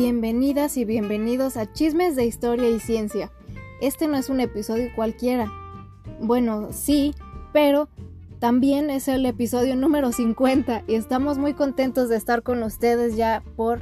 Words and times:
Bienvenidas 0.00 0.76
y 0.76 0.84
bienvenidos 0.84 1.56
a 1.56 1.72
Chismes 1.72 2.14
de 2.14 2.24
Historia 2.24 2.70
y 2.70 2.78
Ciencia. 2.78 3.32
Este 3.80 4.06
no 4.06 4.16
es 4.16 4.28
un 4.28 4.38
episodio 4.38 4.90
cualquiera. 4.94 5.50
Bueno, 6.20 6.68
sí, 6.70 7.16
pero 7.52 7.88
también 8.38 8.90
es 8.90 9.08
el 9.08 9.26
episodio 9.26 9.74
número 9.74 10.12
50 10.12 10.84
y 10.86 10.94
estamos 10.94 11.36
muy 11.38 11.54
contentos 11.54 12.08
de 12.08 12.14
estar 12.14 12.44
con 12.44 12.62
ustedes 12.62 13.16
ya 13.16 13.42
por 13.56 13.80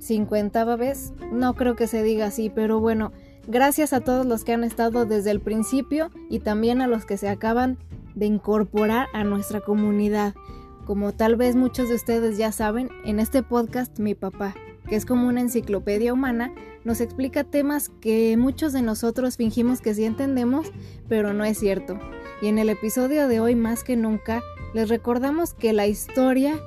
50 0.00 0.64
um, 0.66 0.78
vez. 0.78 1.14
No 1.32 1.54
creo 1.54 1.76
que 1.76 1.86
se 1.86 2.02
diga 2.02 2.26
así, 2.26 2.50
pero 2.50 2.78
bueno, 2.80 3.10
gracias 3.48 3.94
a 3.94 4.02
todos 4.02 4.26
los 4.26 4.44
que 4.44 4.52
han 4.52 4.64
estado 4.64 5.06
desde 5.06 5.30
el 5.30 5.40
principio 5.40 6.10
y 6.28 6.40
también 6.40 6.82
a 6.82 6.88
los 6.88 7.06
que 7.06 7.16
se 7.16 7.30
acaban 7.30 7.78
de 8.14 8.26
incorporar 8.26 9.08
a 9.14 9.24
nuestra 9.24 9.62
comunidad. 9.62 10.34
Como 10.84 11.12
tal 11.12 11.36
vez 11.36 11.56
muchos 11.56 11.88
de 11.88 11.94
ustedes 11.94 12.36
ya 12.36 12.52
saben, 12.52 12.90
en 13.06 13.18
este 13.18 13.42
podcast 13.42 13.98
mi 13.98 14.14
papá, 14.14 14.54
que 14.88 14.96
es 14.96 15.06
como 15.06 15.28
una 15.28 15.40
enciclopedia 15.40 16.12
humana, 16.12 16.52
nos 16.84 17.00
explica 17.00 17.44
temas 17.44 17.90
que 18.00 18.36
muchos 18.36 18.72
de 18.72 18.82
nosotros 18.82 19.36
fingimos 19.36 19.80
que 19.80 19.94
sí 19.94 20.04
entendemos, 20.04 20.70
pero 21.08 21.32
no 21.32 21.44
es 21.44 21.58
cierto. 21.58 21.98
Y 22.40 22.48
en 22.48 22.58
el 22.58 22.68
episodio 22.68 23.28
de 23.28 23.40
hoy 23.40 23.54
más 23.54 23.82
que 23.82 23.96
nunca, 23.96 24.42
les 24.74 24.88
recordamos 24.88 25.54
que 25.54 25.72
la 25.72 25.86
historia 25.86 26.60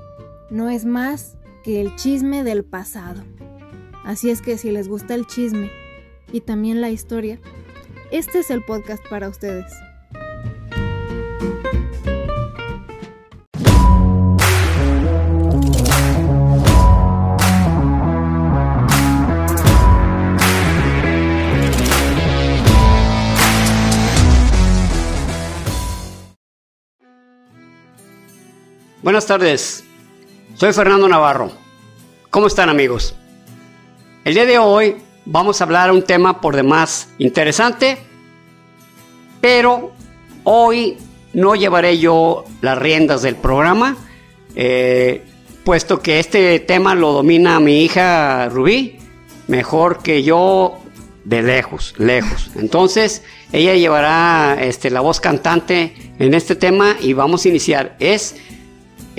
no 0.50 0.70
es 0.70 0.86
más 0.86 1.38
que 1.64 1.80
el 1.80 1.96
chisme 1.96 2.44
del 2.44 2.64
pasado. 2.64 3.24
Así 4.04 4.30
es 4.30 4.42
que 4.42 4.58
si 4.58 4.72
les 4.72 4.88
gusta 4.88 5.16
el 5.16 5.28
chisme 5.28 5.70
y 6.32 6.42
también 6.42 6.82
la 6.82 6.90
historia, 6.90 7.40
este 8.12 8.40
es 8.40 8.50
el 8.50 8.64
podcast 8.64 9.04
para 9.10 9.30
ustedes. 9.30 9.72
Buenas 29.02 29.26
tardes, 29.26 29.86
soy 30.56 30.74
Fernando 30.74 31.08
Navarro. 31.08 31.54
¿Cómo 32.30 32.48
están 32.48 32.68
amigos? 32.68 33.16
El 34.26 34.34
día 34.34 34.46
de 34.46 34.58
hoy 34.60 34.98
vamos 35.24 35.62
a 35.62 35.64
hablar 35.64 35.90
un 35.90 36.04
tema 36.04 36.42
por 36.42 36.54
demás 36.54 37.08
interesante, 37.18 37.98
pero 39.40 39.94
hoy 40.44 40.98
no 41.32 41.56
llevaré 41.56 41.98
yo 41.98 42.44
las 42.60 42.78
riendas 42.78 43.22
del 43.22 43.38
programa, 43.38 43.96
eh, 44.56 45.24
puesto 45.64 46.02
que 46.02 46.20
este 46.20 46.60
tema 46.60 46.94
lo 46.94 47.14
domina 47.14 47.62
mi 47.62 47.86
hija 47.86 48.50
Rubí, 48.50 49.00
mejor 49.48 50.04
que 50.04 50.24
yo 50.24 50.78
de 51.24 51.42
lejos, 51.42 51.94
lejos. 51.98 52.52
Entonces, 52.58 53.24
ella 53.54 53.76
llevará 53.76 54.58
este, 54.60 54.90
la 54.90 55.00
voz 55.00 55.22
cantante 55.22 55.94
en 56.20 56.34
este 56.34 56.56
tema 56.58 56.98
y 57.00 57.14
vamos 57.14 57.46
a 57.46 57.48
iniciar. 57.48 57.96
Es 58.00 58.36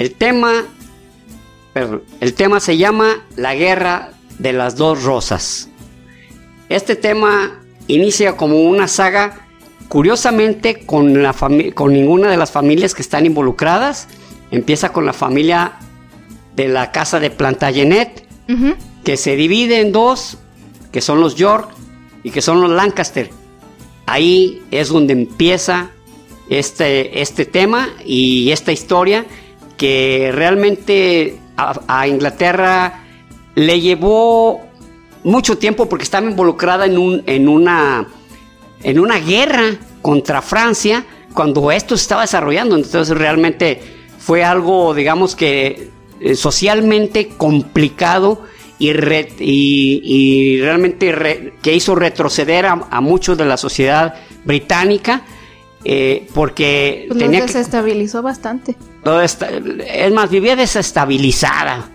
el 0.00 0.12
tema, 0.12 0.64
el 1.74 2.32
tema 2.32 2.58
se 2.58 2.78
llama 2.78 3.26
La 3.36 3.54
Guerra 3.54 4.12
de 4.38 4.54
las 4.54 4.76
Dos 4.76 5.04
Rosas. 5.04 5.68
Este 6.70 6.96
tema 6.96 7.60
inicia 7.86 8.34
como 8.34 8.62
una 8.62 8.88
saga, 8.88 9.46
curiosamente, 9.90 10.86
con, 10.86 11.22
la 11.22 11.34
con 11.74 11.92
ninguna 11.92 12.30
de 12.30 12.38
las 12.38 12.50
familias 12.50 12.94
que 12.94 13.02
están 13.02 13.26
involucradas. 13.26 14.08
Empieza 14.50 14.90
con 14.90 15.04
la 15.04 15.12
familia 15.12 15.72
de 16.56 16.68
la 16.68 16.92
casa 16.92 17.20
de 17.20 17.28
Plantagenet, 17.28 18.26
que 19.04 19.18
se 19.18 19.36
divide 19.36 19.80
en 19.80 19.92
dos, 19.92 20.38
que 20.92 21.02
son 21.02 21.20
los 21.20 21.34
York 21.34 21.72
y 22.22 22.30
que 22.30 22.40
son 22.40 22.62
los 22.62 22.70
Lancaster. 22.70 23.28
Ahí 24.06 24.62
es 24.70 24.88
donde 24.88 25.12
empieza 25.12 25.90
este, 26.48 27.20
este 27.20 27.44
tema 27.44 27.90
y 28.02 28.50
esta 28.50 28.72
historia 28.72 29.26
que 29.80 30.30
realmente 30.34 31.38
a, 31.56 32.06
Inglaterra 32.06 33.02
le 33.54 33.80
llevó 33.80 34.60
mucho 35.24 35.56
tiempo 35.56 35.88
porque 35.88 36.02
estaba 36.04 36.28
involucrada 36.28 36.84
en, 36.84 36.98
un, 36.98 37.22
en, 37.24 37.48
una, 37.48 38.06
en 38.82 39.00
una 39.00 39.18
guerra 39.18 39.78
contra 40.02 40.42
Francia 40.42 41.06
cuando 41.32 41.72
esto 41.72 41.96
se 41.96 42.02
estaba 42.02 42.20
desarrollando. 42.20 42.76
Entonces 42.76 43.16
realmente 43.16 43.80
fue 44.18 44.44
algo, 44.44 44.92
digamos 44.92 45.34
que 45.34 45.88
eh, 46.20 46.34
socialmente 46.34 47.28
complicado 47.28 48.42
y, 48.78 48.90
y, 48.90 50.60
realmente 50.60 51.54
que 51.62 51.74
hizo 51.74 51.94
retroceder 51.94 52.66
a, 52.66 52.86
a 52.90 53.00
mucho 53.00 53.34
de 53.34 53.46
la 53.46 53.56
sociedad 53.56 54.14
británica 54.44 55.22
eh, 55.84 56.28
porque 56.34 57.06
pues 57.08 57.18
tenía 57.18 57.40
se 57.40 57.58
desestabilizó 57.58 58.20
bastante. 58.20 58.76
Es 59.22 60.12
más, 60.12 60.30
vivía 60.30 60.56
desestabilizada. 60.56 61.90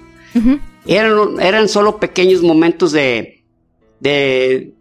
eran, 0.85 1.41
eran 1.41 1.69
solo 1.69 1.99
pequeños 1.99 2.41
momentos 2.41 2.91
de, 2.91 3.43
de, 3.99 4.73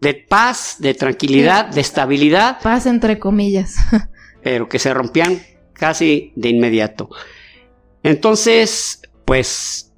de 0.00 0.14
paz, 0.14 0.76
de 0.78 0.94
tranquilidad, 0.94 1.66
de 1.66 1.80
estabilidad. 1.80 2.60
Paz 2.62 2.86
entre 2.86 3.18
comillas. 3.18 3.76
pero 4.42 4.68
que 4.68 4.78
se 4.78 4.94
rompían 4.94 5.40
casi 5.72 6.32
de 6.36 6.48
inmediato. 6.48 7.10
Entonces, 8.02 9.02
pues, 9.24 9.92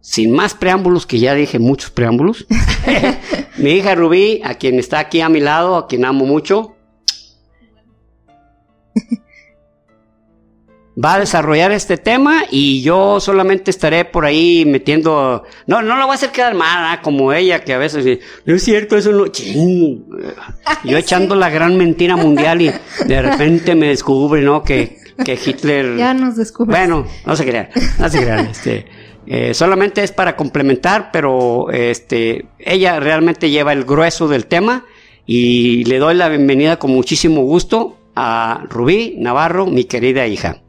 sin 0.00 0.32
más 0.32 0.54
preámbulos, 0.54 1.06
que 1.06 1.18
ya 1.18 1.34
dije 1.34 1.58
muchos 1.58 1.90
preámbulos, 1.90 2.46
mi 3.58 3.70
hija 3.70 3.94
Rubí, 3.94 4.40
a 4.44 4.54
quien 4.54 4.78
está 4.78 4.98
aquí 4.98 5.20
a 5.20 5.28
mi 5.28 5.40
lado, 5.40 5.76
a 5.76 5.86
quien 5.86 6.04
amo 6.04 6.26
mucho, 6.26 6.76
va 10.96 11.14
a 11.14 11.20
desarrollar 11.20 11.72
este 11.72 11.96
tema 11.96 12.44
y 12.50 12.82
yo 12.82 13.18
solamente 13.20 13.70
estaré 13.70 14.04
por 14.04 14.24
ahí 14.24 14.64
metiendo. 14.66 15.44
No, 15.66 15.82
no 15.82 15.96
lo 15.96 16.04
voy 16.04 16.12
a 16.12 16.14
hacer 16.14 16.30
quedar 16.30 16.54
mal, 16.54 16.84
¿ah? 16.84 17.00
como 17.02 17.32
ella, 17.32 17.64
que 17.64 17.72
a 17.72 17.78
veces 17.78 18.20
no 18.44 18.54
es 18.54 18.62
cierto, 18.62 18.96
eso 18.96 19.12
no. 19.12 19.24
Yo 20.84 20.98
echando 20.98 21.34
la 21.34 21.50
gran 21.50 21.76
mentira 21.76 22.16
mundial 22.16 22.62
y 22.62 22.72
de 23.06 23.22
repente 23.22 23.74
me 23.74 23.88
descubre, 23.88 24.42
¿no? 24.42 24.62
Que, 24.62 24.98
que 25.24 25.38
Hitler. 25.42 25.96
Ya 25.96 26.14
nos 26.14 26.36
descubre. 26.36 26.76
Bueno, 26.76 27.06
no 27.24 27.36
se 27.36 27.44
crean, 27.46 27.68
no 27.98 28.08
se 28.08 28.20
crean. 28.20 28.46
Este, 28.46 28.86
eh, 29.26 29.54
solamente 29.54 30.02
es 30.02 30.12
para 30.12 30.36
complementar, 30.36 31.10
pero 31.12 31.70
este, 31.70 32.46
ella 32.58 33.00
realmente 33.00 33.50
lleva 33.50 33.72
el 33.72 33.84
grueso 33.84 34.28
del 34.28 34.46
tema 34.46 34.84
y 35.26 35.84
le 35.84 35.98
doy 35.98 36.14
la 36.14 36.28
bienvenida 36.28 36.78
con 36.78 36.90
muchísimo 36.90 37.42
gusto 37.42 37.98
a 38.14 38.64
Rubí 38.68 39.14
Navarro, 39.18 39.66
mi 39.66 39.84
querida 39.84 40.26
hija. 40.26 40.62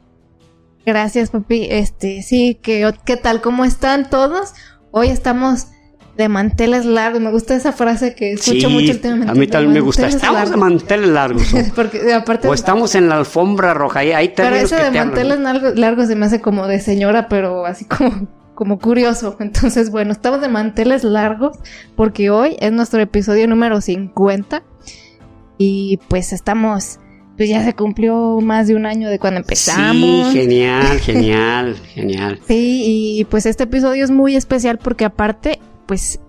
Gracias, 0.86 1.30
papi. 1.30 1.66
Este, 1.70 2.22
sí, 2.22 2.58
¿qué, 2.62 2.90
qué 3.04 3.16
tal? 3.16 3.40
¿Cómo 3.40 3.64
están 3.64 4.10
todos? 4.10 4.52
Hoy 4.90 5.08
estamos 5.08 5.68
de 6.16 6.28
manteles 6.28 6.84
largos. 6.84 7.20
Me 7.20 7.30
gusta 7.30 7.54
esa 7.54 7.72
frase 7.72 8.14
que 8.14 8.32
escucho 8.32 8.70
mucho 8.70 8.92
el 8.92 9.00
tema. 9.00 9.30
A 9.30 9.34
mí 9.34 9.46
también 9.46 9.72
me 9.72 9.80
gusta. 9.80 10.06
Estamos 10.06 10.50
de 10.50 10.56
manteles 10.56 11.08
largos. 11.08 11.54
Porque, 11.74 12.12
aparte, 12.12 12.48
o 12.48 12.54
estamos 12.54 12.94
en 12.94 13.08
la 13.08 13.16
alfombra 13.16 13.74
roja. 13.74 14.00
Ahí, 14.00 14.12
ahí 14.12 14.32
Pero 14.36 14.56
eso 14.56 14.76
de 14.76 14.90
manteles 14.90 15.38
largos, 15.76 16.08
se 16.08 16.16
me 16.16 16.26
hace 16.26 16.40
como 16.40 16.66
de 16.66 16.80
señora, 16.80 17.28
pero 17.28 17.64
así 17.66 17.84
como, 17.86 18.28
como 18.54 18.78
curioso. 18.78 19.36
Entonces, 19.40 19.90
bueno, 19.90 20.12
estamos 20.12 20.40
de 20.40 20.48
manteles 20.48 21.02
largos 21.02 21.58
porque 21.96 22.30
hoy 22.30 22.56
es 22.60 22.72
nuestro 22.72 23.00
episodio 23.00 23.48
número 23.48 23.80
50. 23.80 24.62
Y 25.56 26.00
pues 26.08 26.32
estamos 26.32 26.98
pues 27.36 27.48
ya 27.48 27.64
se 27.64 27.74
cumplió 27.74 28.40
más 28.40 28.68
de 28.68 28.76
un 28.76 28.86
año 28.86 29.08
de 29.08 29.18
cuando 29.18 29.40
empezamos. 29.40 30.32
Sí, 30.32 30.38
genial, 30.38 30.98
genial, 31.00 31.76
genial. 31.92 32.40
Sí, 32.46 33.18
y 33.18 33.24
pues 33.24 33.46
este 33.46 33.64
episodio 33.64 34.04
es 34.04 34.10
muy 34.10 34.36
especial 34.36 34.78
porque 34.78 35.04
aparte, 35.04 35.58
pues 35.86 36.20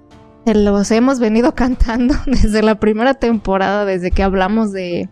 los 0.46 0.92
hemos 0.92 1.20
venido 1.20 1.54
cantando 1.56 2.16
desde 2.26 2.64
la 2.64 2.80
primera 2.80 3.14
temporada, 3.14 3.86
desde 3.86 4.12
que 4.12 4.24
hablamos 4.24 4.72
de 4.72 5.10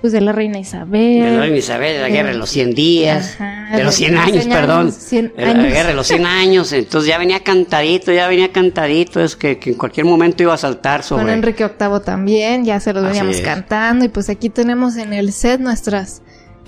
pues 0.00 0.12
de 0.12 0.20
la 0.20 0.32
reina 0.32 0.58
Isabel. 0.58 1.24
De 1.24 1.30
la 1.30 1.40
reina 1.40 1.56
Isabel, 1.56 1.94
de 1.94 2.00
la 2.00 2.08
guerra 2.08 2.30
de 2.30 2.38
los 2.38 2.50
100 2.50 2.74
días, 2.74 3.38
de 3.38 3.84
los 3.84 3.94
100 3.94 4.16
años, 4.16 4.46
perdón. 4.46 4.94
de 5.10 5.32
la 5.36 5.62
guerra 5.62 5.88
de 5.88 5.94
los 5.94 6.06
100 6.06 6.26
años, 6.26 6.72
entonces 6.72 7.08
ya 7.08 7.18
venía 7.18 7.40
cantadito, 7.40 8.12
ya 8.12 8.26
venía 8.28 8.50
cantadito, 8.52 9.20
es 9.20 9.36
que, 9.36 9.58
en 9.62 9.74
cualquier 9.74 10.06
momento 10.06 10.42
iba 10.42 10.54
a 10.54 10.58
saltar 10.58 11.02
sobre... 11.02 11.24
Con 11.24 11.32
Enrique 11.32 11.64
VIII 11.64 12.00
también, 12.04 12.64
ya 12.64 12.80
se 12.80 12.92
lo 12.92 13.02
veníamos 13.02 13.40
cantando, 13.40 14.04
y 14.04 14.08
pues 14.08 14.28
aquí 14.30 14.48
tenemos 14.48 14.96
en 14.96 15.12
el 15.12 15.32
set 15.32 15.60
nuestras 15.60 16.22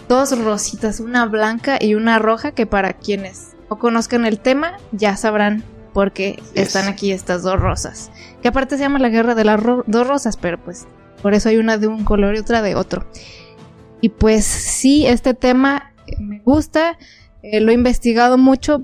dos 0.09 0.39
rositas, 0.39 1.01
una 1.01 1.27
blanca 1.27 1.79
y 1.81 1.95
una 1.95 2.19
roja, 2.19 2.53
que 2.53 2.67
para 2.67 2.93
quienes 2.93 3.53
no 3.71 3.79
conozcan 3.79 4.27
el 4.27 4.39
tema, 4.39 4.79
ya 4.93 5.17
sabrán 5.17 5.65
por 5.93 6.13
qué 6.13 6.43
están 6.55 6.89
aquí 6.89 7.13
estas 7.13 7.43
dos 7.43 7.59
rosas. 7.61 8.11
Que 8.43 8.49
aparte 8.49 8.77
se 8.77 8.83
llama 8.83 8.99
la 8.99 9.09
guerra 9.09 9.35
de 9.35 9.45
las 9.45 9.61
dos 9.87 10.07
rosas, 10.07 10.37
pero 10.37 10.59
pues 10.59 10.87
por 11.23 11.35
eso 11.35 11.49
hay 11.49 11.57
una 11.57 11.79
de 11.79 11.87
un 11.87 12.05
color 12.05 12.35
y 12.35 12.39
otra 12.39 12.61
de 12.61 12.75
otro. 12.75 13.07
Y 14.01 14.11
pues 14.11 14.45
sí, 14.45 15.07
este 15.07 15.33
tema 15.33 15.93
me 16.19 16.41
gusta, 16.41 16.99
eh, 17.43 17.61
lo 17.61 17.71
he 17.71 17.75
investigado 17.75 18.37
mucho. 18.37 18.83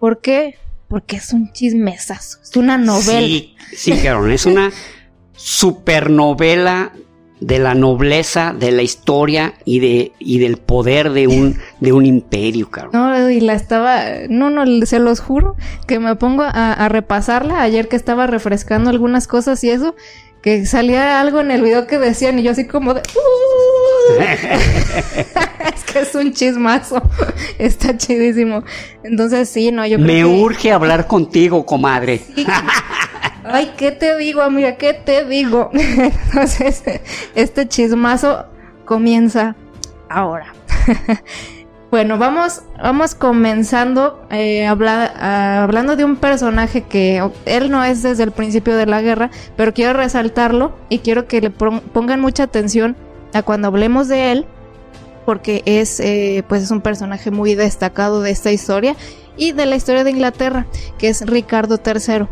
¿Por 0.00 0.20
qué? 0.20 0.56
porque 0.88 1.16
es 1.16 1.32
un 1.32 1.52
chismesazo, 1.52 2.38
es 2.42 2.56
una 2.56 2.78
novela. 2.78 3.26
Sí, 3.26 3.54
sí, 3.74 3.92
Carol, 4.02 4.32
es 4.32 4.46
una 4.46 4.70
supernovela 5.34 6.92
de 7.40 7.60
la 7.60 7.74
nobleza, 7.74 8.52
de 8.58 8.72
la 8.72 8.82
historia 8.82 9.54
y 9.64 9.78
de 9.78 10.12
y 10.18 10.40
del 10.40 10.56
poder 10.56 11.12
de 11.12 11.28
un 11.28 11.58
de 11.78 11.92
un 11.92 12.06
imperio, 12.06 12.70
Carol. 12.70 12.90
No, 12.92 13.30
y 13.30 13.40
la 13.40 13.52
estaba, 13.52 14.02
no, 14.28 14.50
no, 14.50 14.64
se 14.86 14.98
los 14.98 15.20
juro 15.20 15.54
que 15.86 16.00
me 16.00 16.16
pongo 16.16 16.42
a, 16.42 16.72
a 16.72 16.88
repasarla 16.88 17.62
ayer 17.62 17.86
que 17.86 17.96
estaba 17.96 18.26
refrescando 18.26 18.90
algunas 18.90 19.28
cosas 19.28 19.62
y 19.62 19.70
eso, 19.70 19.94
que 20.48 20.64
salía 20.66 21.20
algo 21.20 21.40
en 21.40 21.50
el 21.50 21.60
video 21.62 21.86
que 21.86 21.98
decían 21.98 22.38
y 22.38 22.42
yo 22.42 22.52
así 22.52 22.66
como 22.66 22.94
de... 22.94 23.02
"Uh". 23.02 24.22
es 25.74 25.84
que 25.84 26.00
es 26.00 26.14
un 26.14 26.32
chismazo. 26.32 27.02
Está 27.58 27.96
chidísimo. 27.96 28.64
Entonces 29.02 29.50
sí, 29.50 29.70
no, 29.70 29.86
yo 29.86 29.96
creo 29.96 30.06
Me 30.06 30.14
que... 30.14 30.24
urge 30.24 30.72
hablar 30.72 31.06
contigo, 31.06 31.66
comadre. 31.66 32.22
Ay, 33.44 33.72
¿qué 33.76 33.92
te 33.92 34.16
digo, 34.16 34.40
amiga? 34.42 34.76
¿Qué 34.76 34.94
te 34.94 35.24
digo? 35.24 35.70
Entonces, 35.72 36.82
este 37.34 37.68
chismazo 37.68 38.46
comienza 38.84 39.54
ahora. 40.08 40.52
Bueno, 41.90 42.18
vamos, 42.18 42.60
vamos 42.82 43.14
comenzando 43.14 44.20
eh, 44.30 44.66
habla- 44.66 45.10
ah, 45.16 45.62
hablando 45.64 45.96
de 45.96 46.04
un 46.04 46.16
personaje 46.16 46.82
que 46.82 47.26
él 47.46 47.70
no 47.70 47.82
es 47.82 48.02
desde 48.02 48.24
el 48.24 48.30
principio 48.30 48.76
de 48.76 48.84
la 48.84 49.00
guerra, 49.00 49.30
pero 49.56 49.72
quiero 49.72 49.94
resaltarlo 49.94 50.72
y 50.90 50.98
quiero 50.98 51.26
que 51.26 51.40
le 51.40 51.48
pon- 51.50 51.80
pongan 51.80 52.20
mucha 52.20 52.42
atención 52.42 52.94
a 53.32 53.42
cuando 53.42 53.68
hablemos 53.68 54.06
de 54.08 54.32
él, 54.32 54.46
porque 55.24 55.62
es, 55.64 55.98
eh, 56.00 56.44
pues 56.46 56.62
es 56.62 56.70
un 56.70 56.82
personaje 56.82 57.30
muy 57.30 57.54
destacado 57.54 58.20
de 58.20 58.32
esta 58.32 58.52
historia 58.52 58.94
y 59.38 59.52
de 59.52 59.64
la 59.64 59.76
historia 59.76 60.04
de 60.04 60.10
Inglaterra, 60.10 60.66
que 60.98 61.08
es 61.08 61.24
Ricardo 61.26 61.80
III. 61.82 62.26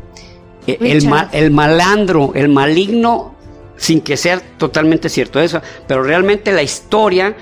El, 0.66 0.78
Richard. 0.80 1.10
ma- 1.10 1.28
el 1.32 1.50
malandro, 1.50 2.32
el 2.34 2.50
maligno, 2.50 3.34
sin 3.78 4.02
que 4.02 4.18
sea 4.18 4.38
totalmente 4.58 5.08
cierto 5.08 5.40
eso, 5.40 5.62
pero 5.86 6.02
realmente 6.02 6.52
la 6.52 6.62
historia 6.62 7.34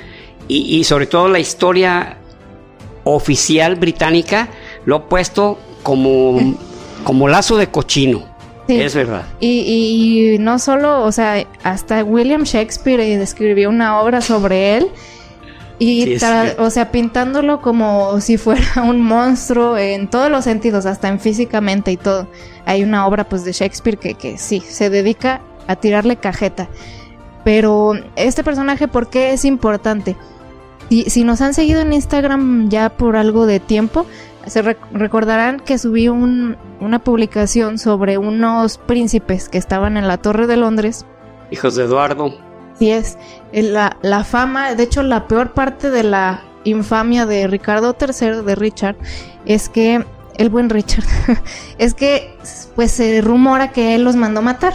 y, 0.49 0.79
y 0.79 0.85
sobre 0.85 1.07
todo 1.07 1.29
la 1.29 1.39
historia 1.39 2.19
oficial 3.05 3.77
británica 3.77 4.49
lo 4.85 4.97
ha 4.97 5.09
puesto 5.09 5.59
como, 5.83 6.57
como 7.05 7.29
lazo 7.29 7.57
de 7.57 7.69
cochino. 7.69 8.35
Sí. 8.67 8.81
Es 8.81 8.95
verdad. 8.95 9.25
Y, 9.41 10.35
y 10.35 10.39
no 10.39 10.59
solo, 10.59 11.03
o 11.03 11.13
sea, 11.13 11.47
hasta 11.63 12.03
William 12.03 12.45
Shakespeare 12.45 13.01
eh, 13.01 13.23
escribió 13.23 13.69
una 13.69 14.01
obra 14.01 14.23
sobre 14.23 14.79
él. 14.79 14.89
Y, 15.79 16.19
Sí, 16.19 16.27
o 16.59 16.71
sea, 16.71 16.93
pintándolo 16.93 17.61
como 17.61 18.21
si 18.21 18.39
fuera 18.39 18.83
un 18.89 19.03
monstruo 19.03 19.77
en 19.77 20.09
todos 20.09 20.31
los 20.31 20.45
sentidos, 20.45 20.87
hasta 20.87 21.09
en 21.09 21.21
físicamente 21.21 21.93
y 21.93 21.99
todo. 21.99 22.27
Hay 22.65 22.83
una 22.83 23.07
obra, 23.07 23.29
pues, 23.29 23.45
de 23.45 23.53
Shakespeare 23.53 23.99
que, 23.99 24.15
que 24.15 24.39
sí, 24.39 24.61
se 24.61 24.89
dedica 24.89 25.43
a 25.67 25.77
tirarle 25.77 26.17
cajeta. 26.17 26.69
Pero 27.45 27.93
este 28.17 28.43
personaje, 28.43 28.89
¿por 28.89 29.11
qué 29.11 29.35
es 29.35 29.45
importante? 29.45 30.17
Si, 30.89 31.05
si 31.11 31.25
nos 31.25 31.41
han 31.41 31.55
seguido 31.55 31.81
en 31.81 31.93
Instagram 31.93 32.69
ya 32.69 32.91
por 32.91 33.17
algo 33.17 33.47
de 33.47 33.61
tiempo, 33.61 34.07
se 34.47 34.63
rec- 34.63 34.77
recordarán 34.93 35.59
que 35.61 35.79
subí 35.79 36.09
un- 36.09 36.57
una 36.81 36.99
publicación 36.99 37.79
sobre 37.79 38.19
unos 38.19 38.79
príncipes 38.79 39.49
que 39.49 39.59
estaban 39.59 39.97
en 39.97 40.07
la 40.09 40.19
Torre 40.19 40.47
de 40.47 40.57
Londres. 40.57 41.05
Hijos 41.51 41.75
de 41.77 41.85
Eduardo. 41.85 42.35
Y 42.81 42.91
es 42.91 43.17
la, 43.53 43.97
la 44.03 44.25
fama, 44.25 44.75
de 44.75 44.83
hecho 44.83 45.03
la 45.03 45.27
peor 45.29 45.53
parte 45.53 45.91
de 45.91 46.03
la 46.03 46.43
infamia 46.65 47.25
de 47.27 47.47
Ricardo 47.47 47.97
III, 47.99 48.43
de 48.45 48.55
Richard, 48.55 48.97
es 49.47 49.69
que, 49.69 50.05
el 50.37 50.49
buen 50.51 50.69
Richard, 50.71 51.05
es 51.79 51.95
que 51.95 52.37
pues 52.75 52.91
se 52.91 53.21
rumora 53.21 53.71
que 53.73 53.95
él 53.95 54.03
los 54.05 54.17
mandó 54.17 54.43
matar. 54.43 54.75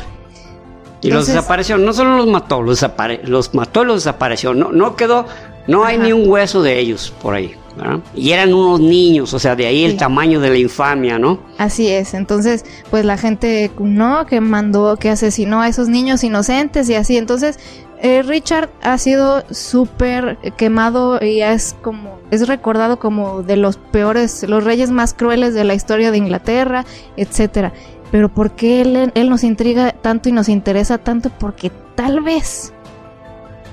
Y 1.01 1.11
los 1.11 1.27
desapareció. 1.27 1.77
No 1.77 1.93
solo 1.93 2.17
los 2.17 2.27
mató, 2.27 2.61
los, 2.61 2.85
los 3.23 3.53
mató 3.53 3.83
y 3.83 3.85
los 3.85 3.95
desapareció. 4.03 4.53
No, 4.53 4.71
no 4.73 4.95
quedó, 4.97 5.25
no 5.69 5.85
hay 5.85 5.95
Ajá. 5.95 6.05
ni 6.05 6.13
un 6.13 6.27
hueso 6.29 6.61
de 6.61 6.79
ellos 6.79 7.13
por 7.21 7.33
ahí. 7.35 7.53
¿verdad? 7.77 7.99
Y 8.13 8.31
eran 8.31 8.53
unos 8.53 8.81
niños, 8.81 9.33
o 9.33 9.39
sea, 9.39 9.55
de 9.55 9.65
ahí 9.65 9.85
el 9.85 9.91
Sí. 9.91 9.97
tamaño 9.97 10.41
de 10.41 10.49
la 10.49 10.57
infamia, 10.57 11.17
¿no? 11.17 11.39
Así 11.57 11.87
es, 11.87 12.13
entonces 12.13 12.65
pues 12.89 13.05
la 13.05 13.15
gente 13.17 13.71
no, 13.79 14.25
que 14.25 14.41
mandó, 14.41 14.97
que 14.97 15.09
asesinó 15.09 15.61
a 15.61 15.69
esos 15.69 15.87
niños 15.87 16.23
inocentes 16.25 16.89
y 16.89 16.95
así, 16.95 17.15
entonces 17.15 17.57
eh, 18.01 18.21
Richard 18.23 18.69
ha 18.81 18.97
sido 18.97 19.43
súper 19.51 20.37
quemado 20.57 21.23
y 21.23 21.41
es 21.41 21.75
como, 21.81 22.17
es 22.31 22.47
recordado 22.49 22.99
como 22.99 23.43
de 23.43 23.55
los 23.55 23.77
peores, 23.77 24.43
los 24.49 24.63
reyes 24.65 24.89
más 24.91 25.13
crueles 25.13 25.53
de 25.53 25.63
la 25.63 25.73
historia 25.73 26.11
de 26.11 26.17
Inglaterra, 26.17 26.85
etcétera. 27.15 27.71
Pero 28.11 28.27
¿por 28.27 28.51
qué 28.51 28.81
él, 28.81 29.11
él 29.13 29.29
nos 29.29 29.43
intriga 29.43 29.91
tanto 29.91 30.27
y 30.29 30.31
nos 30.31 30.49
interesa 30.49 30.97
tanto? 30.97 31.29
Porque 31.39 31.71
tal 31.95 32.21
vez 32.21 32.73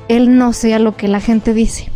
él 0.09 0.37
no 0.39 0.53
sea 0.53 0.79
lo 0.79 0.97
que 0.97 1.09
la 1.09 1.21
gente 1.21 1.53
dice. 1.55 1.91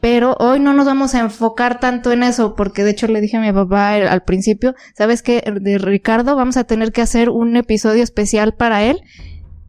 Pero 0.00 0.36
hoy 0.38 0.60
no 0.60 0.72
nos 0.72 0.86
vamos 0.86 1.14
a 1.14 1.20
enfocar 1.20 1.80
tanto 1.80 2.12
en 2.12 2.22
eso, 2.22 2.54
porque 2.54 2.84
de 2.84 2.90
hecho 2.90 3.08
le 3.08 3.20
dije 3.20 3.38
a 3.38 3.40
mi 3.40 3.52
papá 3.52 3.94
al 3.94 4.06
al 4.08 4.22
principio, 4.22 4.74
¿sabes 4.96 5.22
qué? 5.22 5.42
De 5.60 5.78
Ricardo 5.78 6.36
vamos 6.36 6.56
a 6.56 6.64
tener 6.64 6.92
que 6.92 7.02
hacer 7.02 7.28
un 7.30 7.56
episodio 7.56 8.02
especial 8.04 8.54
para 8.54 8.84
él, 8.84 9.00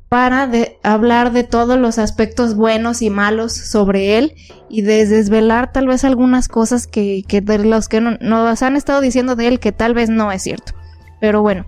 para 0.09 0.49
hablar 0.83 1.31
de 1.31 1.43
todos 1.43 1.79
los 1.79 1.97
aspectos 1.97 2.55
buenos 2.55 3.01
y 3.01 3.09
malos 3.09 3.53
sobre 3.53 4.17
él 4.17 4.35
y 4.69 4.81
de 4.83 5.05
desvelar 5.05 5.71
tal 5.71 5.87
vez 5.87 6.03
algunas 6.03 6.47
cosas 6.47 6.87
que, 6.87 7.23
de 7.27 7.57
los 7.59 7.87
que 7.89 7.99
no- 8.01 8.17
nos 8.21 8.61
han 8.61 8.75
estado 8.75 9.01
diciendo 9.01 9.35
de 9.35 9.47
él 9.47 9.59
que 9.59 9.71
tal 9.71 9.93
vez 9.93 10.09
no 10.09 10.31
es 10.31 10.43
cierto. 10.43 10.73
Pero 11.19 11.41
bueno, 11.41 11.65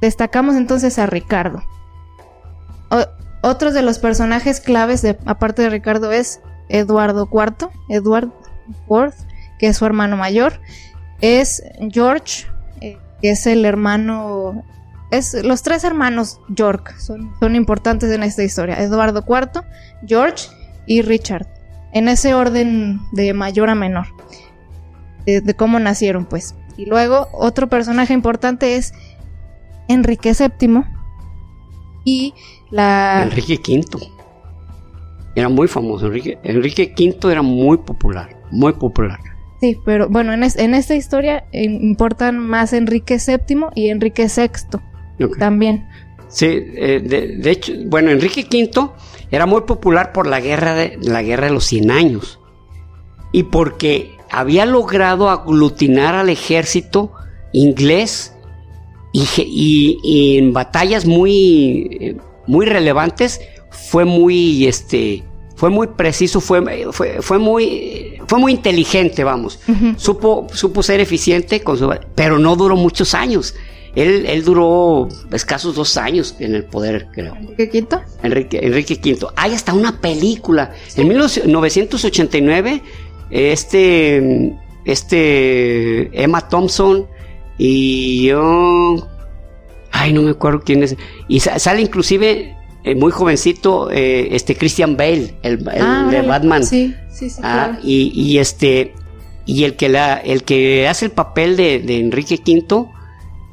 destacamos 0.00 0.54
entonces 0.54 0.98
a 0.98 1.06
Ricardo. 1.06 1.62
Otros 3.46 3.74
de 3.74 3.82
los 3.82 3.98
personajes 4.00 4.60
claves, 4.60 5.06
aparte 5.24 5.62
de 5.62 5.70
Ricardo, 5.70 6.10
es 6.10 6.40
Eduardo 6.68 7.28
IV, 7.32 7.68
Edward 7.88 8.32
IV, 8.88 9.12
que 9.58 9.68
es 9.68 9.76
su 9.76 9.86
hermano 9.86 10.16
mayor. 10.16 10.60
Es 11.20 11.62
George, 11.90 12.46
eh, 12.80 12.98
que 13.22 13.30
es 13.30 13.46
el 13.46 13.64
hermano. 13.64 14.64
Es 15.12 15.34
los 15.44 15.62
tres 15.62 15.84
hermanos 15.84 16.40
York 16.48 16.96
son, 16.98 17.32
son 17.38 17.54
importantes 17.54 18.10
en 18.10 18.24
esta 18.24 18.42
historia. 18.42 18.82
Eduardo 18.82 19.24
IV, 19.26 19.62
George 20.04 20.48
y 20.86 21.02
Richard. 21.02 21.46
En 21.92 22.08
ese 22.08 22.34
orden 22.34 23.00
de 23.12 23.32
mayor 23.32 23.70
a 23.70 23.76
menor. 23.76 24.08
De, 25.24 25.40
de 25.40 25.54
cómo 25.54 25.78
nacieron, 25.78 26.26
pues. 26.26 26.56
Y 26.76 26.86
luego, 26.86 27.28
otro 27.32 27.68
personaje 27.68 28.12
importante 28.12 28.74
es 28.74 28.92
Enrique 29.86 30.32
VII. 30.32 30.82
Y 32.04 32.34
la. 32.70 33.22
Enrique 33.24 33.58
V. 33.64 34.06
Era 35.34 35.48
muy 35.48 35.68
famoso. 35.68 36.06
Enrique, 36.06 36.38
Enrique 36.42 36.94
V 36.98 37.30
era 37.32 37.42
muy 37.42 37.76
popular. 37.78 38.36
Muy 38.50 38.72
popular. 38.72 39.18
Sí, 39.60 39.76
pero 39.84 40.08
bueno, 40.08 40.32
en, 40.32 40.42
es- 40.44 40.56
en 40.56 40.74
esta 40.74 40.94
historia 40.94 41.44
eh, 41.52 41.64
importan 41.64 42.38
más 42.38 42.72
Enrique 42.72 43.16
VII 43.18 43.66
y 43.74 43.88
Enrique 43.88 44.26
VI 44.34 45.28
también. 45.38 45.86
Sí, 46.28 46.46
eh, 46.46 47.00
de, 47.04 47.36
de 47.36 47.50
hecho, 47.50 47.72
bueno, 47.86 48.10
Enrique 48.10 48.46
V 48.50 48.90
era 49.30 49.46
muy 49.46 49.62
popular 49.62 50.12
por 50.12 50.26
la 50.26 50.40
guerra 50.40 50.74
de 50.74 50.98
la 51.02 51.22
guerra 51.22 51.46
de 51.46 51.52
los 51.52 51.64
100 51.64 51.90
años 51.90 52.38
y 53.32 53.44
porque 53.44 54.12
había 54.30 54.66
logrado 54.66 55.30
aglutinar 55.30 56.14
al 56.14 56.28
ejército 56.28 57.12
inglés 57.52 58.34
y- 59.12 59.98
y 60.02 60.38
en 60.38 60.52
batallas 60.52 61.06
muy 61.06 61.88
eh, 62.00 62.16
muy 62.46 62.66
relevantes 62.66 63.40
fue 63.70 64.04
muy 64.04 64.66
este 64.66 65.24
fue 65.54 65.70
muy 65.70 65.86
preciso, 65.86 66.40
fue, 66.42 66.86
fue, 66.92 67.22
fue 67.22 67.38
muy 67.38 68.18
fue 68.26 68.38
muy 68.38 68.52
inteligente, 68.52 69.24
vamos. 69.24 69.58
Supo, 69.96 70.46
supo 70.52 70.82
ser 70.82 71.00
eficiente, 71.00 71.60
con 71.62 71.78
su- 71.78 71.90
pero 72.14 72.38
no 72.38 72.56
duró 72.56 72.76
muchos 72.76 73.14
años. 73.14 73.54
Él, 73.94 74.26
él 74.26 74.44
duró 74.44 75.08
escasos 75.32 75.74
dos 75.74 75.96
años 75.96 76.36
en 76.40 76.54
el 76.54 76.64
poder, 76.64 77.08
creo. 77.14 77.34
Enrique 77.34 77.80
V. 77.80 77.98
Enrique, 78.22 78.58
Enrique 78.62 79.00
V. 79.02 79.28
Hay 79.36 79.54
hasta 79.54 79.72
una 79.72 79.98
película. 80.02 80.72
En 80.96 81.08
1989, 81.08 82.82
este, 83.30 84.52
este 84.84 86.22
Emma 86.22 86.46
Thompson 86.48 87.06
y 87.58 88.26
yo... 88.26 89.08
Ay, 89.98 90.12
no 90.12 90.22
me 90.22 90.30
acuerdo 90.30 90.60
quién 90.64 90.82
es. 90.82 90.96
Y 91.28 91.40
sa- 91.40 91.58
sale 91.58 91.80
inclusive 91.80 92.54
eh, 92.84 92.94
muy 92.94 93.10
jovencito 93.12 93.90
eh, 93.90 94.28
este 94.32 94.54
Christian 94.56 94.96
Bale, 94.96 95.34
el, 95.42 95.54
el 95.68 95.82
Ah, 95.82 96.08
de. 96.10 96.22
Batman. 96.22 96.64
Sí, 96.64 96.94
sí, 97.10 97.30
sí. 97.30 97.40
Ah, 97.42 97.68
claro. 97.70 97.78
y, 97.82 98.12
y 98.14 98.38
este 98.38 98.92
y 99.46 99.64
el 99.64 99.74
que 99.76 99.88
la 99.88 100.14
el 100.16 100.42
que 100.42 100.86
hace 100.88 101.04
el 101.06 101.12
papel 101.12 101.56
de, 101.56 101.78
de 101.78 102.00
Enrique 102.00 102.40
V 102.46 102.88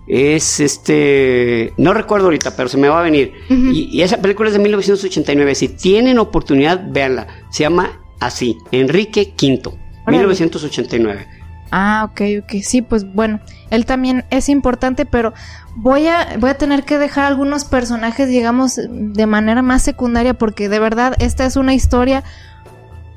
es 0.08 0.60
este 0.60 1.72
no 1.78 1.94
recuerdo 1.94 2.26
ahorita 2.26 2.56
pero 2.58 2.68
se 2.68 2.78
me 2.78 2.90
va 2.90 3.00
a 3.00 3.04
venir 3.04 3.32
y, 3.50 3.90
y 3.92 4.02
esa 4.02 4.18
película 4.18 4.50
es 4.50 4.54
de 4.54 4.60
1989 4.60 5.56
si 5.56 5.70
tienen 5.70 6.20
oportunidad 6.20 6.84
véanla 6.92 7.28
se 7.52 7.64
llama 7.64 8.02
así 8.20 8.58
Enrique 8.72 9.34
V 9.42 9.62
Órale. 10.06 10.18
1989 10.18 11.28
Ah, 11.76 12.08
ok, 12.12 12.22
ok. 12.44 12.62
Sí, 12.62 12.84
pues 12.84 13.04
bueno, 13.16 13.40
él 13.74 13.88
también 13.88 14.24
es 14.30 14.50
importante, 14.50 15.06
pero 15.06 15.34
voy 15.76 16.08
a, 16.08 16.38
voy 16.40 16.52
a 16.52 16.58
tener 16.58 16.84
que 16.84 17.00
dejar 17.00 17.26
algunos 17.26 17.66
personajes, 17.66 18.30
digamos, 18.30 18.80
de 18.88 19.26
manera 19.26 19.64
más 19.64 19.82
secundaria, 19.82 20.36
porque 20.36 20.70
de 20.70 20.78
verdad 20.78 21.16
esta 21.18 21.46
es 21.46 21.56
una 21.56 21.74
historia 21.74 22.24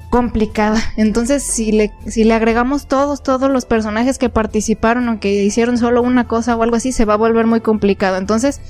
complicada. 0.08 0.80
Entonces, 0.96 1.42
si 1.42 1.72
le, 1.72 1.92
si 2.06 2.24
le 2.24 2.32
agregamos 2.32 2.88
todos, 2.88 3.22
todos 3.22 3.50
los 3.50 3.66
personajes 3.66 4.16
que 4.16 4.30
participaron 4.30 5.08
o 5.10 5.20
que 5.20 5.44
hicieron 5.44 5.76
solo 5.76 6.00
una 6.00 6.26
cosa 6.26 6.56
o 6.56 6.62
algo 6.62 6.76
así, 6.76 6.90
se 6.90 7.04
va 7.04 7.14
a 7.14 7.18
volver 7.18 7.46
muy 7.46 7.60
complicado. 7.60 8.16
Entonces, 8.16 8.62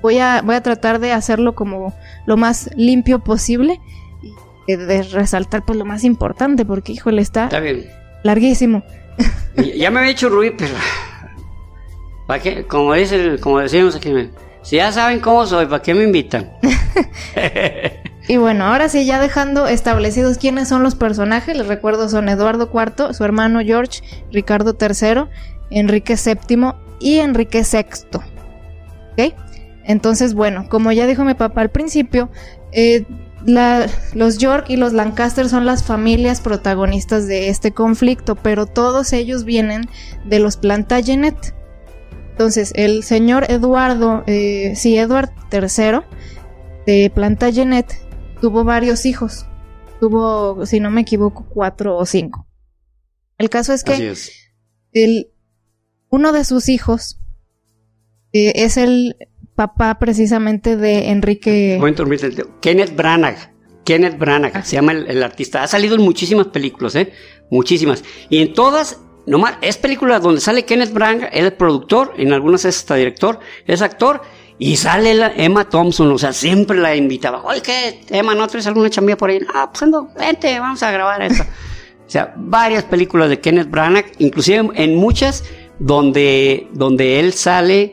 voy 0.00 0.20
a, 0.20 0.40
voy 0.40 0.54
a 0.54 0.62
tratar 0.62 0.98
de 0.98 1.12
hacerlo 1.12 1.54
como 1.54 1.94
lo 2.24 2.38
más 2.38 2.70
limpio 2.74 3.18
posible 3.18 3.80
y 4.66 4.76
de 4.76 5.02
resaltar 5.02 5.62
pues 5.66 5.78
lo 5.78 5.84
más 5.84 6.04
importante, 6.04 6.64
porque 6.64 6.92
híjole, 6.92 7.20
está, 7.20 7.50
larguísimo. 8.22 8.82
ya 9.76 9.90
me 9.90 10.00
había 10.00 10.12
hecho 10.12 10.30
ruido, 10.30 10.54
pero 10.56 10.72
¿para 12.26 12.42
qué? 12.42 12.64
Como 12.64 12.94
dice, 12.94 13.38
como 13.40 13.60
decimos 13.60 13.96
aquí, 13.96 14.12
si 14.62 14.76
ya 14.76 14.92
saben 14.92 15.20
cómo 15.20 15.46
soy, 15.46 15.66
¿para 15.66 15.82
qué 15.82 15.94
me 15.94 16.04
invitan? 16.04 16.52
Y 18.26 18.38
bueno, 18.38 18.64
ahora 18.64 18.88
sí, 18.88 19.04
ya 19.04 19.20
dejando 19.20 19.66
establecidos 19.66 20.38
quiénes 20.38 20.68
son 20.68 20.82
los 20.82 20.94
personajes, 20.94 21.56
les 21.56 21.66
recuerdo 21.66 22.08
son 22.08 22.28
Eduardo 22.30 22.70
IV, 22.72 23.12
su 23.12 23.22
hermano 23.22 23.60
George, 23.60 24.00
Ricardo 24.32 24.76
III, 24.80 25.24
Enrique 25.70 26.16
VII 26.16 26.72
y 27.00 27.18
Enrique 27.18 27.62
VI. 27.70 28.18
¿Ok? 29.12 29.34
Entonces, 29.84 30.32
bueno, 30.32 30.66
como 30.70 30.90
ya 30.90 31.06
dijo 31.06 31.24
mi 31.24 31.34
papá 31.34 31.60
al 31.60 31.70
principio, 31.70 32.30
eh, 32.72 33.04
los 33.44 34.38
York 34.38 34.66
y 34.68 34.76
los 34.78 34.94
Lancaster 34.94 35.46
son 35.50 35.66
las 35.66 35.84
familias 35.84 36.40
protagonistas 36.40 37.26
de 37.26 37.50
este 37.50 37.72
conflicto, 37.72 38.36
pero 38.36 38.64
todos 38.64 39.12
ellos 39.12 39.44
vienen 39.44 39.82
de 40.24 40.38
los 40.38 40.56
Plantagenet. 40.56 41.54
Entonces, 42.34 42.72
el 42.74 43.04
señor 43.04 43.48
Eduardo, 43.48 44.24
eh, 44.26 44.72
sí, 44.74 44.98
Edward 44.98 45.30
III 45.52 46.00
de 46.84 47.08
Plantagenet 47.14 47.94
tuvo 48.40 48.64
varios 48.64 49.06
hijos. 49.06 49.46
Tuvo, 50.00 50.66
si 50.66 50.80
no 50.80 50.90
me 50.90 51.02
equivoco, 51.02 51.46
cuatro 51.48 51.96
o 51.96 52.04
cinco. 52.04 52.48
El 53.38 53.50
caso 53.50 53.72
es 53.72 53.84
que 53.84 54.14
El, 54.90 55.28
uno 56.08 56.32
de 56.32 56.44
sus 56.44 56.68
hijos 56.68 57.20
eh, 58.32 58.52
es 58.56 58.78
el 58.78 59.14
papá 59.54 60.00
precisamente 60.00 60.76
de 60.76 61.10
Enrique. 61.10 61.78
Kenneth 62.60 62.96
Branagh. 62.96 63.54
Kenneth 63.84 64.18
Branagh, 64.18 64.56
ah. 64.56 64.64
se 64.64 64.74
llama 64.74 64.90
el, 64.90 65.22
artista. 65.22 65.62
Ha 65.62 65.68
salido 65.68 65.94
en 65.94 66.02
muchísimas 66.02 66.48
películas, 66.48 66.96
¿eh? 66.96 67.12
Muchísimas. 67.48 68.02
Y 68.28 68.38
en 68.42 68.54
todas, 68.54 69.03
es 69.60 69.76
película 69.78 70.20
donde 70.20 70.40
sale 70.40 70.64
Kenneth 70.64 70.92
Branagh, 70.92 71.30
él 71.32 71.46
es 71.46 71.52
productor, 71.52 72.12
en 72.16 72.32
algunas 72.32 72.64
es 72.64 72.78
hasta 72.78 72.96
director, 72.96 73.40
es 73.66 73.82
actor, 73.82 74.22
y 74.58 74.76
sale 74.76 75.32
Emma 75.36 75.68
Thompson, 75.68 76.10
o 76.12 76.18
sea, 76.18 76.32
siempre 76.32 76.78
la 76.78 76.94
invitaba. 76.94 77.42
Oye, 77.44 77.60
¿qué? 77.62 78.00
Emma, 78.10 78.34
¿no 78.34 78.46
traes 78.46 78.66
alguna 78.66 78.90
chambilla 78.90 79.16
por 79.16 79.30
ahí? 79.30 79.40
Ah, 79.52 79.68
pues 79.70 79.82
ando, 79.82 80.08
vente, 80.16 80.58
vamos 80.58 80.82
a 80.82 80.90
grabar 80.90 81.22
esto. 81.22 81.42
o 82.06 82.10
sea, 82.10 82.34
varias 82.36 82.84
películas 82.84 83.28
de 83.30 83.40
Kenneth 83.40 83.70
Branagh, 83.70 84.06
inclusive 84.18 84.70
en 84.74 84.96
muchas 84.96 85.44
donde, 85.78 86.68
donde 86.72 87.18
él 87.18 87.32
sale 87.32 87.92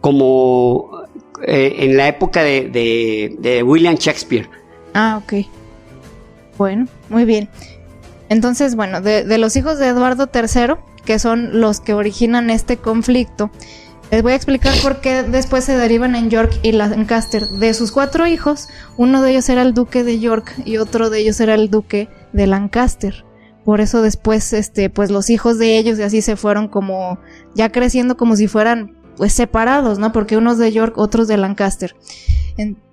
como 0.00 1.02
eh, 1.46 1.74
en 1.78 1.96
la 1.96 2.08
época 2.08 2.42
de, 2.42 3.36
de, 3.38 3.62
William 3.62 3.96
Shakespeare. 3.96 4.48
Ah, 4.94 5.20
ok. 5.22 5.46
Bueno, 6.56 6.86
muy 7.08 7.24
bien. 7.24 7.48
Entonces, 8.32 8.76
bueno, 8.76 9.02
de, 9.02 9.24
de 9.24 9.36
los 9.36 9.56
hijos 9.56 9.78
de 9.78 9.88
Eduardo 9.88 10.30
III, 10.32 10.76
que 11.04 11.18
son 11.18 11.60
los 11.60 11.80
que 11.80 11.92
originan 11.92 12.48
este 12.48 12.78
conflicto, 12.78 13.50
les 14.10 14.22
voy 14.22 14.32
a 14.32 14.36
explicar 14.36 14.72
por 14.82 15.02
qué 15.02 15.22
después 15.22 15.64
se 15.64 15.76
derivan 15.76 16.14
en 16.14 16.30
York 16.30 16.50
y 16.62 16.72
Lancaster. 16.72 17.46
De 17.48 17.74
sus 17.74 17.92
cuatro 17.92 18.26
hijos, 18.26 18.68
uno 18.96 19.20
de 19.20 19.32
ellos 19.32 19.50
era 19.50 19.60
el 19.60 19.74
duque 19.74 20.02
de 20.02 20.18
York 20.18 20.54
y 20.64 20.78
otro 20.78 21.10
de 21.10 21.18
ellos 21.20 21.40
era 21.40 21.54
el 21.54 21.68
duque 21.68 22.08
de 22.32 22.46
Lancaster. 22.46 23.26
Por 23.66 23.82
eso 23.82 24.00
después, 24.00 24.54
este, 24.54 24.88
pues 24.88 25.10
los 25.10 25.28
hijos 25.28 25.58
de 25.58 25.76
ellos 25.76 25.98
y 25.98 26.02
así 26.02 26.22
se 26.22 26.36
fueron 26.36 26.68
como 26.68 27.18
ya 27.54 27.70
creciendo 27.70 28.16
como 28.16 28.34
si 28.36 28.48
fueran 28.48 28.96
pues 29.18 29.34
separados, 29.34 29.98
¿no? 29.98 30.10
Porque 30.10 30.38
unos 30.38 30.56
de 30.56 30.72
York, 30.72 30.96
otros 30.96 31.28
de 31.28 31.36
Lancaster. 31.36 31.94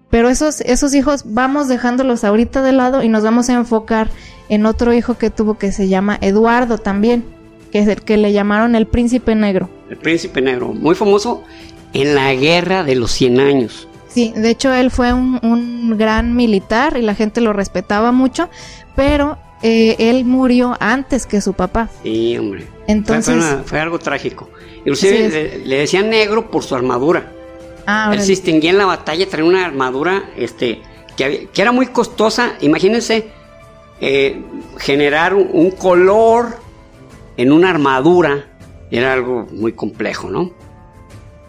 Pero 0.10 0.30
esos, 0.30 0.62
esos 0.62 0.94
hijos 0.94 1.24
vamos 1.26 1.68
dejándolos 1.68 2.24
ahorita 2.24 2.62
de 2.62 2.72
lado 2.72 3.04
y 3.04 3.10
nos 3.10 3.24
vamos 3.24 3.50
a 3.50 3.54
enfocar 3.54 4.10
en 4.50 4.66
otro 4.66 4.94
hijo 4.94 5.18
que 5.18 5.30
tuvo 5.30 5.58
que 5.58 5.72
se 5.72 5.88
llama 5.88 6.18
Eduardo 6.22 6.78
también, 6.78 7.24
que 7.72 7.80
es 7.80 7.88
el 7.88 8.02
que 8.02 8.18
le 8.18 8.34
llamaron 8.34 8.76
el 8.76 8.88
príncipe 8.88 9.36
negro. 9.36 9.70
El 9.90 9.98
príncipe 9.98 10.42
negro, 10.42 10.74
muy 10.74 10.96
famoso 10.96 11.44
en 11.94 12.16
la 12.16 12.34
guerra 12.34 12.84
de 12.84 12.96
los 12.96 13.12
100 13.12 13.40
años. 13.40 13.88
Sí, 14.08 14.34
de 14.36 14.50
hecho 14.50 14.74
él 14.74 14.90
fue 14.90 15.14
un, 15.14 15.96
gran 15.98 16.36
militar 16.36 16.98
y 16.98 17.02
la 17.04 17.14
gente 17.14 17.42
lo 17.42 17.54
respetaba 17.54 18.12
mucho, 18.12 18.50
pero 18.96 19.38
eh, 19.62 19.96
él 20.00 20.26
murió 20.26 20.76
antes 20.80 21.28
que 21.28 21.42
su 21.42 21.54
papá. 21.54 21.90
Sí, 22.04 22.38
hombre. 22.38 22.66
Entonces 22.88 23.44
fue, 23.66 23.80
algo 23.80 24.00
trágico. 24.00 24.50
Inclusive 24.80 25.62
le, 25.64 25.78
decían 25.78 26.10
negro 26.10 26.50
por 26.50 26.64
su 26.64 26.74
armadura. 26.74 27.32
Ah, 27.92 28.12
él 28.14 28.22
se 28.22 28.28
distinguía 28.28 28.70
en 28.70 28.78
la 28.78 28.86
batalla, 28.86 29.28
traía 29.28 29.50
una 29.50 29.66
armadura 29.66 30.30
este, 30.38 30.82
que, 31.18 31.50
era 31.56 31.72
muy 31.72 31.88
costosa. 31.88 32.54
Imagínense 32.62 33.30
eh, 34.00 34.42
generar 34.78 35.34
un 35.34 35.72
color 35.72 36.58
en 37.36 37.52
una 37.52 37.72
armadura 37.72 38.46
era 38.92 39.14
algo 39.14 39.48
muy 39.52 39.74
complejo, 39.74 40.30
¿no? 40.30 40.52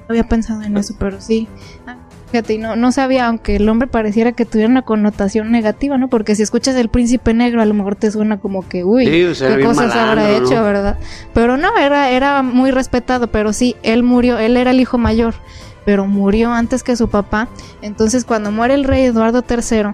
Había 0.08 0.24
pensado 0.24 0.62
en 0.62 0.76
eso, 0.76 0.94
pero 0.98 1.20
sí. 1.20 1.46
Ah, 1.86 1.96
fíjate, 2.30 2.58
no, 2.58 2.74
no 2.74 2.90
sabía, 2.90 3.26
aunque 3.26 3.56
el 3.56 3.68
hombre 3.68 3.86
pareciera 3.86 4.32
que 4.32 4.44
tuviera 4.44 4.70
una 4.70 4.82
connotación 4.82 5.50
negativa, 5.50 5.98
¿no? 5.98 6.08
Porque 6.08 6.34
si 6.34 6.42
escuchas 6.42 6.74
el 6.76 6.88
príncipe 6.88 7.34
negro, 7.34 7.60
a 7.60 7.64
lo 7.64 7.74
mejor 7.74 7.96
te 7.96 8.10
suena 8.10 8.40
como 8.40 8.68
que, 8.68 8.84
uy, 8.84 9.04
qué 9.04 9.60
cosas 9.62 9.94
habrá 9.94 10.30
hecho, 10.30 10.62
¿verdad? 10.62 10.98
Pero 11.34 11.56
no, 11.56 11.76
era, 11.76 12.10
era 12.10 12.42
muy 12.42 12.70
respetado, 12.70 13.28
pero 13.28 13.52
sí, 13.52 13.76
él 13.82 14.02
murió, 14.02 14.38
él 14.38 14.56
era 14.56 14.70
el 14.70 14.80
hijo 14.80 14.98
mayor, 14.98 15.34
pero 15.84 16.06
murió 16.06 16.52
antes 16.52 16.82
que 16.82 16.96
su 16.96 17.08
papá. 17.08 17.48
Entonces, 17.82 18.24
cuando 18.24 18.50
muere 18.50 18.74
el 18.74 18.84
rey 18.84 19.04
Eduardo 19.04 19.44
III, 19.48 19.92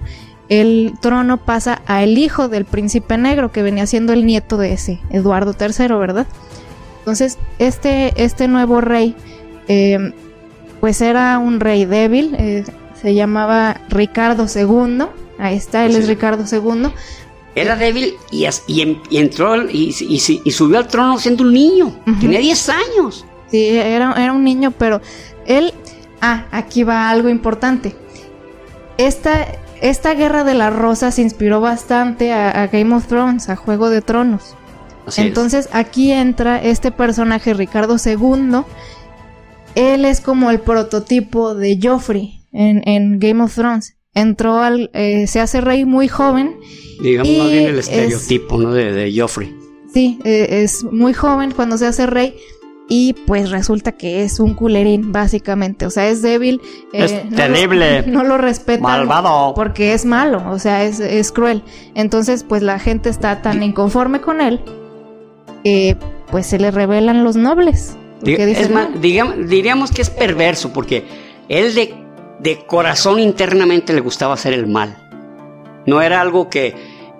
el 0.48 0.94
trono 1.00 1.38
pasa 1.38 1.82
a 1.86 2.02
el 2.02 2.18
hijo 2.18 2.48
del 2.48 2.64
príncipe 2.64 3.18
negro, 3.18 3.50
que 3.52 3.62
venía 3.62 3.86
siendo 3.86 4.12
el 4.12 4.26
nieto 4.26 4.56
de 4.56 4.72
ese, 4.72 5.00
Eduardo 5.10 5.54
III, 5.58 5.88
¿verdad? 5.96 6.26
Entonces, 6.98 7.38
este, 7.58 8.12
este 8.22 8.48
nuevo 8.48 8.80
rey, 8.80 9.14
eh, 9.68 10.12
pues 10.80 11.00
era 11.00 11.38
un 11.38 11.60
rey 11.60 11.84
débil, 11.84 12.34
eh, 12.38 12.64
se 13.00 13.14
llamaba 13.14 13.80
Ricardo 13.88 14.46
II, 14.52 15.06
ahí 15.38 15.56
está, 15.56 15.86
él 15.86 15.96
es 15.96 16.08
Ricardo 16.08 16.44
II. 16.50 16.90
Era 17.54 17.74
débil 17.74 18.14
y, 18.30 18.44
em, 18.80 18.98
entró 19.10 19.68
y, 19.68 19.92
subió 19.92 20.78
al 20.78 20.88
trono 20.88 21.18
siendo 21.18 21.44
un 21.44 21.52
niño, 21.52 21.96
tenía 22.20 22.38
10 22.38 22.68
años. 22.68 23.24
Sí, 23.50 23.68
era, 23.68 24.12
era 24.12 24.32
un 24.32 24.44
niño, 24.44 24.72
pero 24.72 25.00
él, 25.46 25.72
ah, 26.20 26.46
aquí 26.50 26.82
va 26.84 27.10
algo 27.10 27.28
importante. 27.28 27.94
Esta, 28.98 29.46
esta 29.80 30.14
guerra 30.14 30.44
de 30.44 30.54
las 30.54 30.74
rosas 30.74 31.16
se 31.16 31.22
inspiró 31.22 31.60
bastante 31.60 32.32
a 32.32 32.66
Game 32.68 32.94
of 32.94 33.06
Thrones, 33.06 33.48
a 33.48 33.56
Juego 33.56 33.90
de 33.90 34.02
Tronos. 34.02 34.56
Entonces 35.16 35.68
aquí 35.72 36.12
entra 36.12 36.60
este 36.62 36.90
personaje 36.90 37.54
Ricardo 37.54 37.96
II. 38.04 38.62
Él 39.74 40.04
es 40.04 40.20
como 40.20 40.50
el 40.50 40.60
prototipo 40.60 41.54
de 41.54 41.78
Joffrey 41.80 42.40
en, 42.52 43.18
Game 43.18 43.42
of 43.42 43.54
Thrones. 43.54 43.96
Entró 44.14 44.58
al, 44.58 44.90
eh, 44.94 45.26
se 45.26 45.40
hace 45.40 45.60
rey 45.60 45.84
muy 45.84 46.08
joven. 46.08 46.56
Digamos 47.02 47.36
más 47.38 47.50
bien 47.50 47.66
el 47.66 47.78
estereotipo, 47.78 48.58
¿no? 48.58 48.72
De, 48.72 49.12
Joffrey. 49.14 49.54
Sí, 49.92 50.18
eh, 50.24 50.62
es 50.62 50.84
muy 50.84 51.12
joven 51.12 51.52
cuando 51.52 51.78
se 51.78 51.86
hace 51.86 52.06
rey 52.06 52.34
y 52.88 53.14
pues 53.26 53.50
resulta 53.50 53.92
que 53.92 54.22
es 54.22 54.38
un 54.38 54.54
culerín 54.54 55.12
básicamente, 55.12 55.86
o 55.86 55.90
sea, 55.90 56.08
es 56.08 56.22
débil, 56.22 56.60
eh, 56.92 57.04
es 57.04 57.36
terrible, 57.36 58.02
no 58.06 58.24
lo 58.24 58.38
respeta 58.38 58.82
malvado, 58.82 59.54
porque 59.54 59.92
es 59.92 60.04
malo, 60.04 60.42
o 60.50 60.58
sea, 60.58 60.84
es, 60.84 61.00
es, 61.00 61.32
cruel. 61.32 61.62
Entonces, 61.94 62.44
pues 62.44 62.62
la 62.62 62.78
gente 62.78 63.08
está 63.08 63.42
tan 63.42 63.62
inconforme 63.62 64.20
con 64.20 64.40
él 64.40 64.60
pues 66.30 66.46
se 66.46 66.58
le 66.58 66.70
revelan 66.70 67.24
los 67.24 67.36
nobles. 67.36 67.96
diríamos 68.22 69.90
que 69.90 70.02
es 70.02 70.10
perverso 70.10 70.72
porque 70.72 71.04
él 71.48 71.74
de, 71.74 71.94
de, 72.40 72.66
corazón 72.66 73.18
internamente 73.18 73.92
le 73.92 74.00
gustaba 74.00 74.34
hacer 74.34 74.52
el 74.52 74.66
mal. 74.66 74.96
No 75.86 76.02
era 76.02 76.20
algo 76.20 76.48
que, 76.48 76.74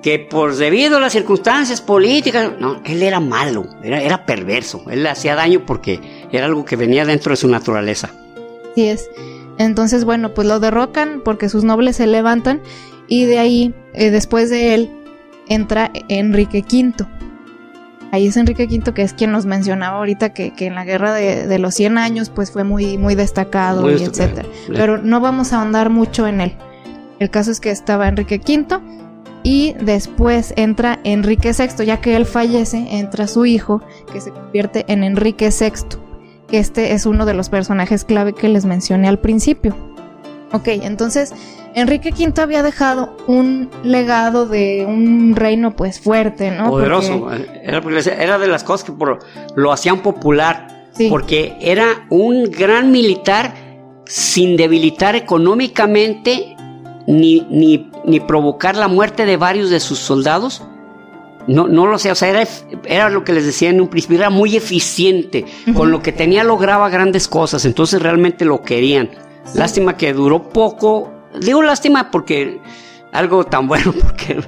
que 0.07 0.21
por 0.21 0.55
debido 0.55 0.99
a 0.99 1.01
las 1.01 1.15
circunstancias 1.15 1.81
políticas, 1.81 2.53
no, 2.61 2.81
él 2.85 3.03
era 3.03 3.19
malo, 3.19 3.67
era, 3.83 4.01
era 4.01 4.25
perverso, 4.25 4.85
él 4.89 5.03
le 5.03 5.09
hacía 5.09 5.35
daño 5.35 5.67
porque 5.67 5.99
era 6.31 6.47
algo 6.47 6.65
que 6.65 6.77
venía 6.77 7.05
dentro 7.05 7.33
de 7.33 7.37
su 7.37 7.49
naturaleza. 7.49 8.13
Así 8.71 8.87
es. 8.87 9.11
Entonces, 9.59 10.05
bueno, 10.05 10.33
pues 10.33 10.47
lo 10.47 10.61
derrocan 10.61 11.23
porque 11.25 11.49
sus 11.49 11.65
nobles 11.65 11.97
se 11.97 12.07
levantan 12.07 12.63
y 13.09 13.25
de 13.25 13.41
ahí, 13.41 13.75
eh, 13.95 14.13
después 14.13 14.49
de 14.49 14.75
él, 14.75 14.91
entra 15.49 15.91
Enrique 16.09 16.63
V 16.63 17.05
Ahí 18.13 18.29
es 18.29 18.37
Enrique 18.37 18.69
V, 18.71 18.95
que 18.95 19.03
es 19.03 19.13
quien 19.13 19.33
nos 19.33 19.45
mencionaba 19.45 19.99
ahorita 19.99 20.33
que, 20.33 20.55
que 20.55 20.67
en 20.67 20.77
la 20.77 20.85
guerra 20.85 21.15
de, 21.15 21.49
de, 21.49 21.59
los 21.59 21.75
100 21.75 21.99
años 21.99 22.31
pues 22.31 22.53
fue 22.53 22.63
muy, 22.63 22.97
muy 22.97 23.17
destacado 23.17 23.83
muy 23.83 23.95
y 23.95 24.05
etcétera. 24.05 24.49
Pero 24.69 24.99
no 24.99 25.19
vamos 25.19 25.53
a 25.53 25.59
ahondar 25.59 25.91
mucho 25.91 26.29
en 26.29 26.43
él. 26.43 26.55
El 27.19 27.29
caso 27.29 27.51
es 27.51 27.59
que 27.59 27.71
estaba 27.73 28.07
Enrique 28.07 28.37
V 28.47 29.06
y 29.47 29.75
después 29.75 30.53
entra 30.57 30.99
Enrique 31.05 31.53
VI, 31.57 31.87
ya 31.87 32.01
que 32.01 32.17
él 32.17 32.27
fallece, 32.27 32.99
entra 32.99 33.29
su 33.29 33.47
hijo, 33.47 33.81
que 34.13 34.21
se 34.21 34.33
convierte 34.33 34.85
en 34.89 35.05
Enrique 35.05 35.51
VI, 35.51 35.99
que 36.49 36.59
este 36.59 36.95
es 36.95 37.07
uno 37.07 37.25
de 37.27 37.33
los 37.33 37.49
personajes 37.49 38.05
clave 38.05 38.33
que 38.33 38.49
les 38.49 38.65
mencioné 38.65 39.07
al 39.07 39.21
principio. 39.21 39.77
Ok, 40.51 40.67
entonces 40.67 41.33
Enrique 41.77 42.13
V 42.13 42.43
había 42.43 42.65
dejado 42.65 43.17
un 43.29 43.71
legado 43.85 44.47
de 44.47 44.85
un 44.85 45.37
reino 45.37 45.77
pues 45.77 46.01
fuerte, 46.01 46.51
¿no? 46.51 46.69
Poderoso, 46.71 47.29
era, 47.31 48.39
de 48.41 48.49
las 48.49 48.65
cosas 48.65 48.91
que 48.91 48.93
lo 49.55 49.73
hacían 49.73 50.03
popular, 50.03 50.91
porque 51.09 51.57
era 51.61 52.05
un 52.11 52.51
gran 52.51 52.91
militar 52.91 53.55
sin 54.07 54.57
debilitar 54.57 55.15
económicamente 55.15 56.57
ni, 57.07 57.47
ni, 57.49 57.91
ni, 58.07 58.21
provocar 58.21 58.77
la 58.77 58.89
muerte 58.89 59.27
de 59.27 59.37
varios 59.37 59.71
de 59.71 59.81
sus 59.81 59.99
soldados. 59.99 60.63
No, 61.47 61.69
no 61.69 61.87
lo 61.87 61.99
sé, 61.99 62.11
o 62.11 62.15
sea, 62.15 62.29
era, 62.31 62.45
era 62.87 63.09
lo 63.09 63.23
que 63.23 63.33
les 63.33 63.47
decía 63.47 63.71
en 63.71 63.81
un 63.81 63.89
principio, 63.89 64.19
era 64.19 64.31
muy 64.31 64.57
eficiente, 64.57 65.45
con 65.75 65.93
lo 65.93 66.03
que 66.03 66.11
tenía 66.11 66.43
lograba 66.43 66.89
grandes 66.89 67.29
cosas, 67.29 67.65
entonces 67.65 68.03
realmente 68.03 68.45
lo 68.45 68.63
querían. 68.63 69.11
Lástima 69.55 69.97
que 69.97 70.13
duró 70.13 70.49
poco, 70.49 71.13
digo 71.41 71.63
lástima 71.63 72.11
porque 72.11 72.61
algo 73.13 73.45
tan 73.45 73.69
bueno, 73.69 73.93
porque 73.93 74.41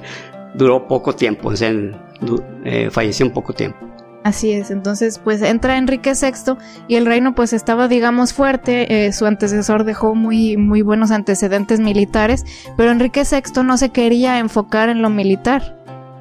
duró 0.55 0.87
poco 0.87 1.15
tiempo, 1.15 1.49
o 1.49 1.55
sea, 1.55 1.73
eh, 2.65 2.89
falleció 2.91 3.25
en 3.25 3.31
poco 3.31 3.53
tiempo. 3.53 3.88
Así 4.23 4.51
es, 4.51 4.69
entonces 4.69 5.19
pues 5.23 5.41
entra 5.41 5.77
Enrique 5.77 6.11
VI 6.11 6.57
y 6.89 6.95
el 6.95 7.05
reino 7.05 7.33
pues 7.35 7.53
estaba 7.53 7.87
digamos 7.87 8.33
fuerte, 8.33 9.05
eh, 9.05 9.13
su 9.13 9.25
antecesor 9.25 9.85
dejó 9.85 10.13
muy, 10.13 10.57
muy 10.57 10.81
buenos 10.81 11.11
antecedentes 11.11 11.79
militares, 11.79 12.43
pero 12.75 12.91
Enrique 12.91 13.23
VI 13.23 13.63
no 13.63 13.77
se 13.77 13.89
quería 13.89 14.39
enfocar 14.39 14.89
en 14.89 15.01
lo 15.01 15.09
militar. 15.09 15.77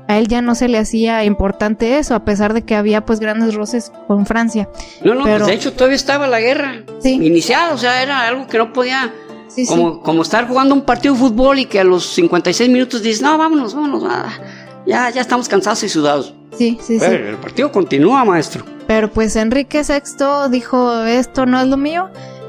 A 0.06 0.16
él 0.16 0.28
ya 0.28 0.40
no 0.40 0.54
se 0.54 0.68
le 0.68 0.78
hacía 0.78 1.24
importante 1.24 1.98
eso, 1.98 2.14
a 2.14 2.24
pesar 2.24 2.54
de 2.54 2.62
que 2.62 2.74
había 2.74 3.04
pues 3.04 3.20
grandes 3.20 3.54
roces 3.54 3.92
con 4.06 4.24
Francia. 4.24 4.68
No, 5.04 5.14
no, 5.14 5.24
pues 5.24 5.44
de 5.44 5.52
hecho 5.52 5.72
todavía 5.72 5.96
estaba 5.96 6.26
la 6.28 6.40
guerra 6.40 6.84
iniciada, 7.02 7.74
o 7.74 7.78
sea, 7.78 8.00
era 8.02 8.26
algo 8.26 8.46
que 8.46 8.58
no 8.58 8.72
podía... 8.72 9.12
como, 9.66 10.00
como 10.00 10.22
estar 10.22 10.46
jugando 10.46 10.74
un 10.74 10.82
partido 10.82 11.14
de 11.14 11.20
fútbol 11.20 11.58
y 11.58 11.66
que 11.66 11.80
a 11.80 11.84
los 11.84 12.06
56 12.14 12.70
minutos 12.70 13.02
dices, 13.02 13.20
no, 13.20 13.36
vámonos, 13.36 13.74
vámonos, 13.74 14.04
nada 14.04 14.38
ya, 14.88 15.10
ya 15.10 15.20
estamos 15.20 15.48
cansados 15.48 15.82
y 15.84 15.88
sudados. 15.88 16.34
Sí, 16.56 16.78
sí, 16.80 16.96
Pero 16.98 17.24
sí. 17.24 17.30
El 17.30 17.36
partido 17.36 17.70
continúa, 17.70 18.24
maestro. 18.24 18.64
Pero 18.86 19.10
pues 19.10 19.36
Enrique 19.36 19.82
VI 19.82 20.50
dijo, 20.50 21.04
esto 21.04 21.44
no 21.44 21.60
es 21.60 21.68
lo 21.68 21.76
mío, 21.76 22.08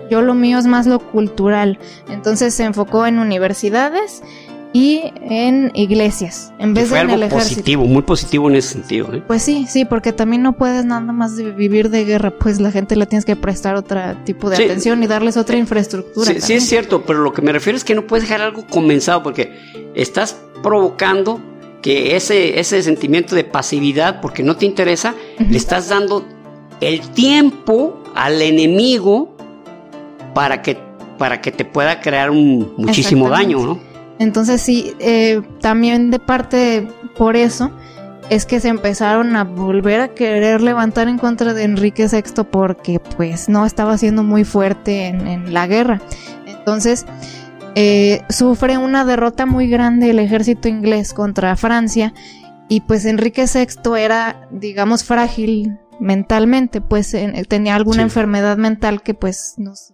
yo 0.10 0.22
lo 0.22 0.34
mío 0.34 0.58
es 0.58 0.66
más 0.66 0.88
lo 0.88 1.00
cultural. 1.00 1.78
Entonces 2.10 2.54
se 2.54 2.64
enfocó 2.64 3.06
en 3.06 3.20
universidades 3.20 4.24
y 4.72 5.02
en 5.22 5.72
iglesias, 5.74 6.54
en 6.60 6.76
vez 6.76 6.92
de 6.92 7.00
en 7.00 7.10
el 7.10 7.24
ejército. 7.24 7.56
positivo, 7.56 7.86
muy 7.86 8.04
positivo 8.04 8.50
en 8.50 8.56
ese 8.56 8.70
sentido. 8.70 9.14
¿eh? 9.14 9.24
Pues 9.26 9.42
sí, 9.42 9.66
sí, 9.68 9.84
porque 9.84 10.14
también 10.14 10.44
no 10.44 10.54
puedes 10.54 10.86
nada 10.86 11.12
más 11.12 11.36
vivir 11.36 11.90
de 11.90 12.06
guerra, 12.06 12.32
pues 12.32 12.62
la 12.62 12.72
gente 12.72 12.96
le 12.96 13.06
tienes 13.08 13.26
que 13.26 13.36
prestar 13.36 13.76
otro 13.76 14.00
tipo 14.26 14.50
de 14.50 14.64
atención 14.64 15.04
y 15.04 15.08
darles 15.08 15.38
otra 15.38 15.58
infraestructura. 15.58 16.32
Sí, 16.34 16.40
sí, 16.40 16.54
es 16.54 16.70
cierto, 16.70 17.02
pero 17.02 17.20
lo 17.20 17.34
que 17.34 17.42
me 17.42 17.52
refiero 17.52 17.76
es 17.78 17.84
que 17.84 17.96
no 17.96 18.06
puedes 18.06 18.30
dejar 18.30 18.42
algo 18.42 18.66
comenzado 18.68 19.24
porque 19.24 19.92
estás 19.96 20.38
provocando 20.62 21.42
que 21.82 22.16
ese, 22.16 22.60
ese 22.60 22.82
sentimiento 22.84 23.36
de 23.36 23.44
pasividad, 23.44 24.22
porque 24.22 24.44
no 24.44 24.58
te 24.58 24.66
interesa, 24.66 25.16
le 25.38 25.58
estás 25.58 25.90
dando 25.90 26.26
el 26.82 27.02
tiempo 27.12 28.02
al 28.16 28.42
enemigo 28.42 29.36
para 30.34 30.62
que, 30.62 30.78
para 31.18 31.42
que 31.42 31.52
te 31.52 31.66
pueda 31.66 32.02
crear 32.02 32.32
un 32.32 32.74
muchísimo 32.78 33.30
daño, 33.30 33.60
¿no? 33.60 33.80
Entonces 34.20 34.62
sí, 34.62 34.94
eh, 35.00 35.42
también 35.62 36.12
de 36.12 36.20
parte 36.20 36.88
por 37.18 37.38
eso 37.38 37.72
es 38.30 38.46
que 38.46 38.60
se 38.60 38.68
empezaron 38.68 39.36
a 39.36 39.44
volver 39.46 40.02
a 40.02 40.10
querer 40.10 40.62
levantar 40.62 41.08
en 41.08 41.18
contra 41.18 41.54
de 41.54 41.64
Enrique 41.64 42.08
VI 42.08 42.44
porque 42.52 43.00
pues 43.00 43.50
no 43.50 43.66
estaba 43.66 43.98
siendo 43.98 44.24
muy 44.24 44.44
fuerte 44.44 45.08
en, 45.08 45.26
en 45.26 45.54
la 45.54 45.68
guerra. 45.68 46.02
Entonces 46.46 47.06
eh, 47.76 48.22
sufre 48.30 48.78
una 48.78 49.06
derrota 49.06 49.46
muy 49.46 49.70
grande 49.70 50.10
el 50.10 50.20
ejército 50.20 50.68
inglés 50.68 51.14
contra 51.14 51.56
Francia 51.56 52.14
y 52.68 52.82
pues 52.82 53.06
Enrique 53.06 53.46
VI 53.46 54.00
era, 54.00 54.48
digamos, 54.52 55.04
frágil 55.04 55.78
mentalmente, 56.00 56.82
pues 56.82 57.16
tenía 57.48 57.76
alguna 57.76 58.04
enfermedad 58.04 58.58
mental 58.58 59.02
que 59.02 59.14
pues 59.14 59.56
no 59.58 59.76
sé, 59.76 59.94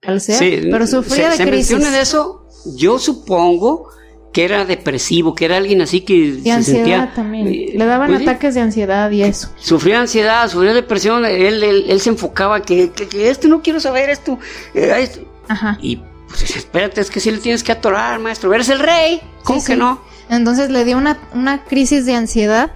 pero 0.00 0.86
sufría 0.86 1.30
de 1.30 1.46
crisis. 1.46 1.78
de 1.78 2.00
eso, 2.00 2.46
yo 2.76 2.98
supongo 2.98 3.88
que 4.32 4.44
era 4.44 4.64
depresivo, 4.64 5.34
que 5.34 5.46
era 5.46 5.56
alguien 5.56 5.80
así 5.80 6.02
que 6.02 6.32
de 6.32 6.52
ansiedad 6.52 7.12
también. 7.14 7.48
Eh, 7.48 7.72
Le 7.74 7.84
daban 7.84 8.10
pues 8.10 8.22
ataques 8.22 8.54
de 8.54 8.60
ansiedad 8.60 9.10
y 9.10 9.22
eso. 9.22 9.50
Sufría 9.56 10.00
ansiedad, 10.00 10.48
sufría 10.48 10.74
depresión, 10.74 11.24
él, 11.24 11.62
él, 11.62 12.00
se 12.00 12.10
enfocaba 12.10 12.62
que, 12.62 12.90
que, 12.90 13.30
esto 13.30 13.48
no 13.48 13.62
quiero 13.62 13.80
saber 13.80 14.10
esto, 14.10 14.38
eh, 14.74 14.92
esto. 14.98 15.20
Ajá. 15.48 15.78
Y 15.80 16.02
pues 16.28 16.56
espérate, 16.56 17.00
es 17.00 17.10
que 17.10 17.20
si 17.20 17.30
le 17.30 17.38
tienes 17.38 17.62
que 17.62 17.72
atorar, 17.72 18.18
maestro. 18.20 18.52
Eres 18.52 18.68
el 18.68 18.78
rey. 18.78 19.20
¿Cómo 19.44 19.64
que 19.64 19.76
no? 19.76 20.00
Entonces 20.28 20.70
le 20.70 20.84
dio 20.84 20.98
una, 20.98 21.18
una 21.32 21.64
crisis 21.64 22.04
de 22.04 22.14
ansiedad, 22.14 22.72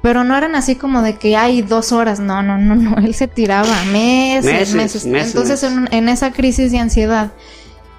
pero 0.00 0.22
no 0.22 0.36
eran 0.36 0.54
así 0.54 0.76
como 0.76 1.02
de 1.02 1.16
que 1.16 1.36
hay 1.36 1.62
dos 1.62 1.92
horas. 1.92 2.20
No, 2.20 2.42
no, 2.42 2.56
no, 2.56 2.76
no. 2.76 2.96
Él 2.98 3.14
se 3.14 3.26
tiraba 3.26 3.84
meses, 3.86 4.74
meses. 4.74 5.04
Entonces 5.04 5.62
En, 5.64 5.88
en 5.92 6.08
esa 6.08 6.32
crisis 6.32 6.70
de 6.70 6.78
ansiedad, 6.78 7.32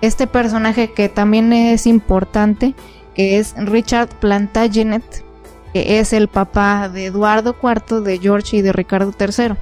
este 0.02 0.28
personaje 0.28 0.94
que 0.94 1.10
también 1.10 1.52
es 1.52 1.88
importante, 1.88 2.74
que 3.14 3.38
es 3.38 3.54
Richard 3.58 4.10
Plantagenet, 4.20 5.26
que 5.74 6.00
es 6.00 6.14
el 6.14 6.30
papá 6.30 6.88
de 6.88 7.08
Eduardo 7.08 7.56
IV, 7.62 8.02
de 8.02 8.18
George 8.20 8.58
y 8.58 8.62
de 8.62 8.72
Ricardo 8.72 9.14
III. 9.20 9.56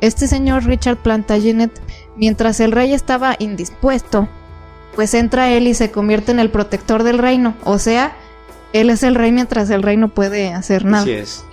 Este 0.00 0.26
señor 0.26 0.64
Richard 0.64 0.96
Plantagenet, 0.96 1.70
mientras 2.16 2.58
el 2.58 2.72
rey 2.72 2.92
estaba 2.92 3.36
indispuesto 3.38 4.28
pues 4.96 5.14
entra 5.14 5.52
él 5.52 5.68
y 5.68 5.74
se 5.74 5.92
convierte 5.92 6.32
en 6.32 6.40
el 6.40 6.50
protector 6.50 7.04
del 7.04 7.18
reino. 7.18 7.54
O 7.62 7.78
sea, 7.78 8.16
él 8.72 8.90
es 8.90 9.02
el 9.04 9.14
rey 9.14 9.30
mientras 9.30 9.70
el 9.70 9.82
rey 9.82 9.96
no 9.96 10.08
puede 10.08 10.52
hacer 10.52 10.84
nada. 10.84 11.02
Así 11.02 11.12
es. 11.12 11.44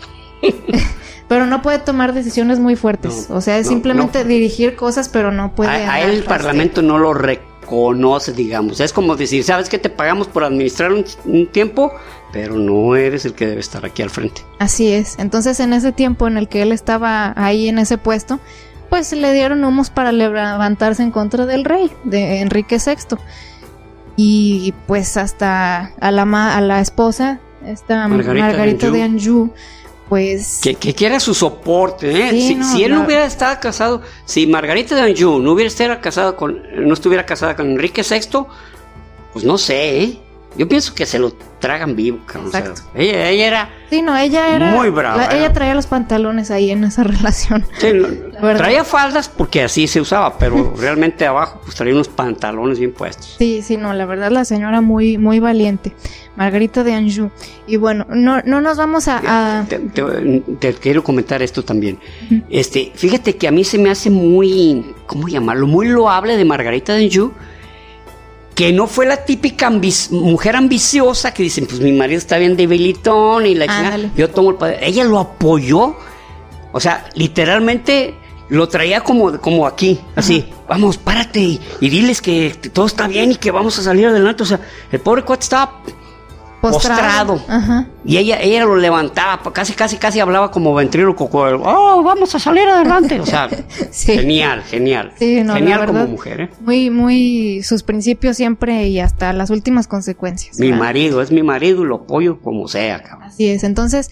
pero 1.27 1.45
no 1.45 1.61
puede 1.61 1.79
tomar 1.79 2.13
decisiones 2.13 2.59
muy 2.59 2.75
fuertes. 2.75 3.27
o 3.29 3.41
sea, 3.41 3.57
es 3.57 3.67
simplemente 3.67 4.23
dirigir 4.23 4.75
cosas, 4.75 5.09
pero 5.09 5.31
no 5.31 5.53
puede. 5.53 5.71
A, 5.71 6.01
él 6.01 6.11
el 6.11 6.23
Parlamento 6.23 6.81
no 6.81 6.97
lo 6.97 7.13
reconoce, 7.13 8.31
digamos. 8.31 8.79
Es 8.79 8.93
como 8.93 9.15
decir, 9.15 9.43
sabes 9.43 9.67
que 9.67 9.77
te 9.77 9.89
pagamos 9.89 10.27
por 10.27 10.43
administrar 10.45 10.93
un, 10.93 11.47
tiempo, 11.47 11.91
pero 12.31 12.55
no 12.55 12.95
eres 12.95 13.25
el 13.25 13.33
que 13.33 13.47
debe 13.47 13.59
estar 13.59 13.85
aquí 13.85 14.01
al 14.01 14.09
frente. 14.09 14.41
Así 14.59 14.91
es. 14.91 15.19
Entonces, 15.19 15.59
en 15.59 15.73
ese 15.73 15.91
tiempo 15.91 16.27
en 16.27 16.37
el 16.37 16.47
que 16.47 16.61
él 16.61 16.71
estaba 16.71 17.33
ahí 17.35 17.67
en 17.67 17.77
ese 17.77 17.97
puesto, 17.97 18.39
pues 18.93 19.11
le 19.11 19.33
dieron 19.33 19.63
humos 19.63 19.89
para 19.89 20.11
levantarse 20.11 21.01
en 21.01 21.09
contra 21.09 21.47
del 21.47 21.65
rey, 21.65 21.89
de 22.03 22.41
Enrique 22.41 22.77
VI. 22.77 23.17
Y 24.15 24.71
pues 24.85 25.17
hasta 25.17 25.91
a 25.99 26.11
la, 26.11 26.21
a 26.55 26.61
la 26.61 26.79
esposa, 26.79 27.39
esta 27.65 28.07
Margarita, 28.07 28.91
de 28.91 29.01
Anjou, 29.01 29.51
pues... 30.09 30.59
Que, 30.61 30.75
que 30.75 30.93
quiera 30.93 31.19
su 31.19 31.33
soporte, 31.33 32.11
¿eh? 32.11 32.61
si, 32.61 32.83
él 32.83 32.93
no 32.93 33.03
hubiera 33.03 33.25
estado 33.25 33.59
casado, 33.59 34.03
si 34.25 34.45
Margarita 34.45 34.93
de 34.93 35.01
Anjou 35.01 35.39
no 35.39 35.53
hubiera 35.53 35.69
estado 35.69 35.99
casada 35.99 36.35
con, 36.35 36.61
no 36.75 36.93
estuviera 36.93 37.25
casada 37.25 37.55
con 37.55 37.71
Enrique 37.71 38.03
VI, 38.07 38.45
pues 39.33 39.43
no 39.43 39.57
sé, 39.57 40.03
¿eh? 40.03 40.19
Yo 40.55 40.67
pienso 40.67 40.93
que 40.93 41.05
se 41.05 41.19
lo 41.19 41.33
tragan 41.59 41.95
vivo, 41.95 42.19
Exacto. 42.35 42.81
ella, 42.93 43.29
ella, 43.29 43.47
era. 43.47 43.69
Sí, 43.89 44.01
no, 44.01 44.17
ella 44.17 44.53
era. 44.53 44.71
Muy 44.71 44.89
brava. 44.89 45.27
ella 45.27 45.53
traía 45.53 45.73
los 45.73 45.87
pantalones 45.87 46.51
ahí 46.51 46.71
en 46.71 46.83
esa 46.83 47.03
relación. 47.05 47.65
Sí, 47.79 47.87
traía 48.39 48.83
faldas 48.83 49.29
porque 49.29 49.63
así 49.63 49.87
se 49.87 50.01
usaba, 50.01 50.37
pero 50.37 50.73
realmente 50.79 51.25
abajo 51.25 51.61
pues 51.63 51.75
traía 51.75 51.93
unos 51.93 52.09
pantalones 52.09 52.79
bien 52.79 52.91
puestos. 52.91 53.35
Sí, 53.37 53.61
sí, 53.61 53.77
no, 53.77 53.93
la 53.93 54.05
verdad 54.05 54.29
la 54.31 54.45
señora 54.45 54.81
muy, 54.81 55.17
muy 55.17 55.39
valiente. 55.39 55.93
Margarita 56.35 56.83
de 56.83 56.93
Anjou. 56.93 57.29
Y 57.67 57.77
bueno, 57.77 58.05
no, 58.09 58.41
no 58.41 58.59
nos 58.59 58.77
vamos 58.77 59.07
a. 59.07 59.65
Te, 60.59 60.73
quiero 60.73 61.03
comentar 61.03 61.41
esto 61.41 61.63
también. 61.63 61.99
Este, 62.49 62.91
fíjate 62.95 63.37
que 63.37 63.47
a 63.47 63.51
mí 63.51 63.63
se 63.63 63.77
me 63.77 63.89
hace 63.89 64.09
muy. 64.09 64.93
¿Cómo 65.05 65.27
llamarlo? 65.27 65.67
Muy 65.67 65.87
loable 65.87 66.35
de 66.35 66.45
Margarita 66.45 66.93
de 66.93 67.05
Anjou 67.05 67.31
que 68.55 68.71
no 68.71 68.87
fue 68.87 69.05
la 69.05 69.25
típica 69.25 69.69
mujer 69.69 70.55
ambiciosa 70.55 71.33
que 71.33 71.43
dicen, 71.43 71.65
pues 71.65 71.79
mi 71.79 71.91
marido 71.91 72.17
está 72.17 72.37
bien 72.37 72.55
debilitón 72.55 73.45
y 73.45 73.55
la 73.55 74.11
yo 74.15 74.29
tomo 74.29 74.51
el 74.51 74.55
poder. 74.57 74.83
Ella 74.83 75.03
lo 75.03 75.19
apoyó, 75.19 75.95
o 76.71 76.79
sea, 76.79 77.09
literalmente 77.15 78.15
lo 78.49 78.67
traía 78.67 79.01
como, 79.01 79.39
como 79.39 79.65
aquí, 79.65 79.99
así, 80.15 80.45
vamos, 80.67 80.97
párate 80.97 81.39
y, 81.39 81.59
diles 81.79 82.21
que 82.21 82.53
todo 82.71 82.85
está 82.85 83.07
bien 83.07 83.31
y 83.31 83.35
que 83.35 83.49
vamos 83.51 83.79
a 83.79 83.83
salir 83.83 84.07
adelante. 84.07 84.43
O 84.43 84.45
sea, 84.45 84.59
el 84.91 84.99
pobre 84.99 85.23
cuate 85.23 85.43
estaba 85.43 85.81
postrado. 86.71 87.41
Y 88.05 88.17
ella, 88.17 88.39
ella 88.41 88.65
lo 88.65 88.75
levantaba, 88.77 89.41
casi, 89.51 89.73
casi, 89.73 89.97
casi 89.97 90.19
hablaba 90.19 90.51
como 90.51 90.73
ventríloco. 90.73 91.29
Oh, 91.31 92.03
vamos 92.03 92.33
a 92.35 92.39
salir 92.39 92.67
adelante. 92.67 93.19
O 93.19 93.25
sea, 93.25 93.49
genial, 93.91 94.63
genial. 94.63 95.13
genial 95.17 95.85
como 95.85 96.07
mujer. 96.07 96.41
¿eh? 96.41 96.49
Muy, 96.61 96.89
muy, 96.89 97.63
sus 97.63 97.83
principios 97.83 98.37
siempre 98.37 98.87
y 98.87 98.99
hasta 98.99 99.33
las 99.33 99.49
últimas 99.49 99.87
consecuencias. 99.87 100.59
Mi 100.59 100.71
marido, 100.71 101.21
es 101.21 101.31
mi 101.31 101.43
marido 101.43 101.83
y 101.83 101.87
lo 101.87 101.95
apoyo 101.95 102.39
como 102.39 102.67
sea, 102.67 103.01
cabrón. 103.03 103.29
Así 103.29 103.47
es. 103.47 103.63
Entonces, 103.63 104.09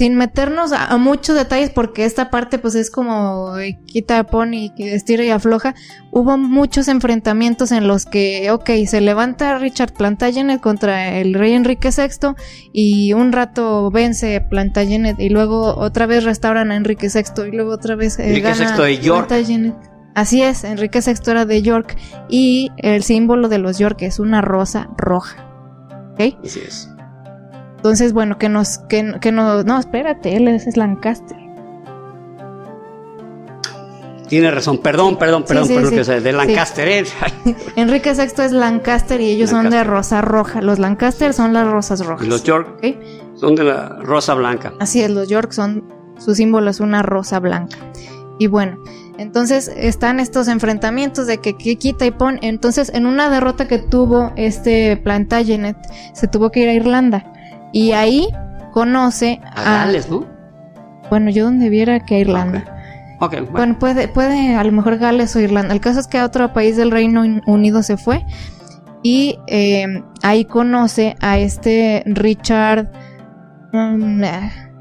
sin 0.00 0.14
meternos 0.14 0.72
a, 0.72 0.96
muchos 0.96 1.36
detalles 1.36 1.68
porque 1.68 2.06
esta 2.06 2.30
parte 2.30 2.58
pues 2.58 2.74
es 2.74 2.90
como 2.90 3.52
quita, 3.84 4.24
pone 4.24 4.72
y 4.74 4.88
estira 4.88 5.24
y 5.24 5.28
afloja, 5.28 5.74
hubo 6.10 6.38
muchos 6.38 6.88
enfrentamientos 6.88 7.70
en 7.70 7.86
los 7.86 8.06
que, 8.06 8.50
ok, 8.50 8.70
se 8.86 9.02
levanta 9.02 9.58
Richard 9.58 9.92
Plantagenet 9.92 10.58
contra 10.58 11.18
el 11.18 11.34
rey 11.34 11.52
Enrique 11.52 11.90
VI 11.94 12.28
y 12.72 13.12
un 13.12 13.30
rato 13.30 13.90
vence 13.90 14.40
Plantagenet 14.40 15.20
y 15.20 15.28
luego 15.28 15.76
otra 15.76 16.06
vez 16.06 16.24
restauran 16.24 16.70
a 16.70 16.76
Enrique 16.76 17.08
VI 17.14 17.48
y 17.48 17.50
luego 17.54 17.74
otra 17.74 17.94
vez 17.94 18.18
eh, 18.18 18.28
Enrique 18.28 18.54
VI 18.54 18.82
de 18.82 18.98
York. 19.00 19.30
Así 20.14 20.42
es, 20.42 20.64
Enrique 20.64 21.00
VI 21.04 21.30
era 21.30 21.44
de 21.44 21.60
York 21.60 21.94
y 22.30 22.70
el 22.78 23.02
símbolo 23.02 23.50
de 23.50 23.58
los 23.58 23.78
York 23.78 24.00
es 24.00 24.18
una 24.18 24.40
rosa 24.40 24.88
roja. 24.96 25.46
¿Ok? 26.12 26.38
Así 26.42 26.60
es. 26.66 26.89
Entonces, 27.80 28.12
bueno, 28.12 28.36
que 28.36 28.50
nos, 28.50 28.76
que, 28.76 29.14
que 29.22 29.32
no, 29.32 29.62
no, 29.62 29.78
espérate, 29.78 30.36
él 30.36 30.48
es, 30.48 30.76
Lancaster. 30.76 31.38
Tiene 34.28 34.50
razón, 34.50 34.82
perdón, 34.82 35.16
perdón, 35.16 35.44
perdón, 35.44 35.66
perdón, 35.66 35.90
que 35.90 36.20
de 36.20 36.32
Lancaster. 36.34 36.86
¿eh? 36.88 37.04
Enrique 37.76 38.12
VI 38.12 38.42
es 38.44 38.52
Lancaster 38.52 39.18
y 39.22 39.30
ellos 39.30 39.48
son 39.48 39.70
de 39.70 39.82
rosa 39.82 40.20
roja. 40.20 40.60
Los 40.60 40.78
Lancaster 40.78 41.32
son 41.32 41.54
las 41.54 41.66
rosas 41.66 42.04
rojas. 42.04 42.26
Y 42.26 42.28
los 42.28 42.44
York 42.44 42.84
son 43.34 43.54
de 43.54 43.64
la 43.64 43.88
rosa 44.02 44.34
blanca. 44.34 44.74
Así 44.78 45.00
es, 45.00 45.10
los 45.10 45.30
York 45.30 45.52
son, 45.52 45.82
su 46.18 46.34
símbolo 46.34 46.68
es 46.68 46.80
una 46.80 47.00
rosa 47.00 47.40
blanca. 47.40 47.78
Y 48.38 48.46
bueno, 48.46 48.76
entonces 49.16 49.72
están 49.74 50.20
estos 50.20 50.48
enfrentamientos 50.48 51.26
de 51.26 51.38
que, 51.38 51.54
quita 51.54 52.04
y 52.04 52.10
pone. 52.10 52.40
Entonces, 52.42 52.90
en 52.92 53.06
una 53.06 53.30
derrota 53.30 53.66
que 53.66 53.78
tuvo 53.78 54.32
este 54.36 54.98
Plantagenet, 54.98 55.78
se 56.12 56.28
tuvo 56.28 56.50
que 56.50 56.60
ir 56.60 56.68
a 56.68 56.74
Irlanda. 56.74 57.32
Y 57.72 57.92
ahí 57.92 58.28
conoce 58.72 59.40
a, 59.54 59.84
Gales, 59.84 60.10
¿no? 60.10 60.26
Bueno, 61.08 61.30
yo 61.30 61.44
donde 61.44 61.68
viera 61.68 62.04
que 62.04 62.16
a 62.16 62.18
Irlanda. 62.18 62.76
Okay. 63.20 63.40
bueno. 63.40 63.78
puede, 63.78 64.08
puede 64.08 64.54
a 64.54 64.64
lo 64.64 64.72
mejor 64.72 64.98
Gales 64.98 65.34
o 65.36 65.40
Irlanda. 65.40 65.74
El 65.74 65.80
caso 65.80 66.00
es 66.00 66.06
que 66.06 66.18
a 66.18 66.24
otro 66.24 66.52
país 66.52 66.76
del 66.76 66.90
Reino 66.90 67.22
Unido 67.46 67.82
se 67.82 67.96
fue 67.96 68.24
y 69.02 69.38
eh, 69.46 70.02
ahí 70.22 70.44
conoce 70.44 71.16
a 71.20 71.38
este 71.38 72.02
Richard 72.06 72.90
um, 73.72 74.20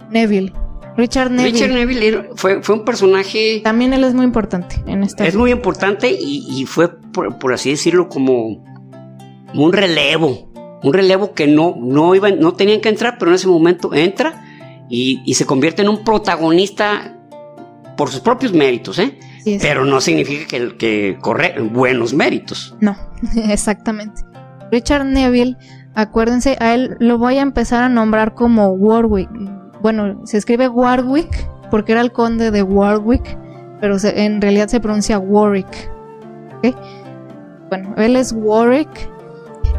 Neville. 0.10 0.54
Richard 0.97 1.32
Neville. 1.32 1.52
Richard 1.52 1.71
Neville 1.71 2.30
fue, 2.36 2.62
fue 2.62 2.75
un 2.75 2.86
personaje... 2.86 3.62
También 3.63 3.93
él 3.93 4.04
es 4.04 4.13
muy 4.13 4.25
importante 4.25 4.84
en 4.86 5.04
esta... 5.04 5.25
Es 5.25 5.36
muy 5.36 5.52
importante 5.52 6.12
y, 6.12 6.65
fue, 6.65 6.89
por, 6.89 7.54
así 7.54 7.71
decirlo, 7.71 8.10
como 8.10 8.63
un 9.54 9.73
relevo 9.73 10.48
un 10.83 10.93
relevo 10.93 11.33
que 11.33 11.47
no, 11.47 11.75
no, 11.77 12.15
iban, 12.15 12.39
no 12.39 12.53
tenían 12.53 12.81
que 12.81 12.89
entrar, 12.89 13.17
pero 13.17 13.31
en 13.31 13.35
ese 13.35 13.47
momento 13.47 13.93
entra 13.93 14.45
y, 14.89 15.33
se 15.33 15.45
convierte 15.45 15.81
en 15.81 15.89
un 15.89 16.03
protagonista 16.03 17.15
por 17.95 18.09
sus 18.09 18.21
propios 18.21 18.53
méritos, 18.53 18.97
¿eh? 18.99 19.19
pero 19.61 19.85
no 19.85 19.99
significa 20.01 20.45
que, 20.47 20.77
que 20.77 21.17
corre 21.19 21.59
buenos 21.61 22.13
méritos. 22.13 22.75
No, 22.79 22.95
exactamente. 23.49 24.21
Richard 24.71 25.05
Neville, 25.05 25.57
acuérdense, 25.95 26.57
a 26.59 26.73
él 26.73 26.95
lo 26.99 27.17
voy 27.17 27.37
a 27.37 27.41
empezar 27.41 27.83
a 27.83 27.89
nombrar 27.89 28.33
como 28.33 28.69
Warwick. 28.69 29.29
Bueno, 29.81 30.21
se 30.25 30.37
escribe 30.37 30.67
Warwick 30.67 31.47
porque 31.71 31.93
era 31.93 32.01
el 32.01 32.11
conde 32.11 32.51
de 32.51 32.63
Warwick, 32.63 33.37
pero 33.79 33.97
en 34.03 34.41
realidad 34.41 34.67
se 34.67 34.79
pronuncia 34.79 35.19
Warwick. 35.19 35.91
Bueno, 37.69 37.93
él 37.97 38.15
es 38.15 38.33
Warwick 38.33 38.89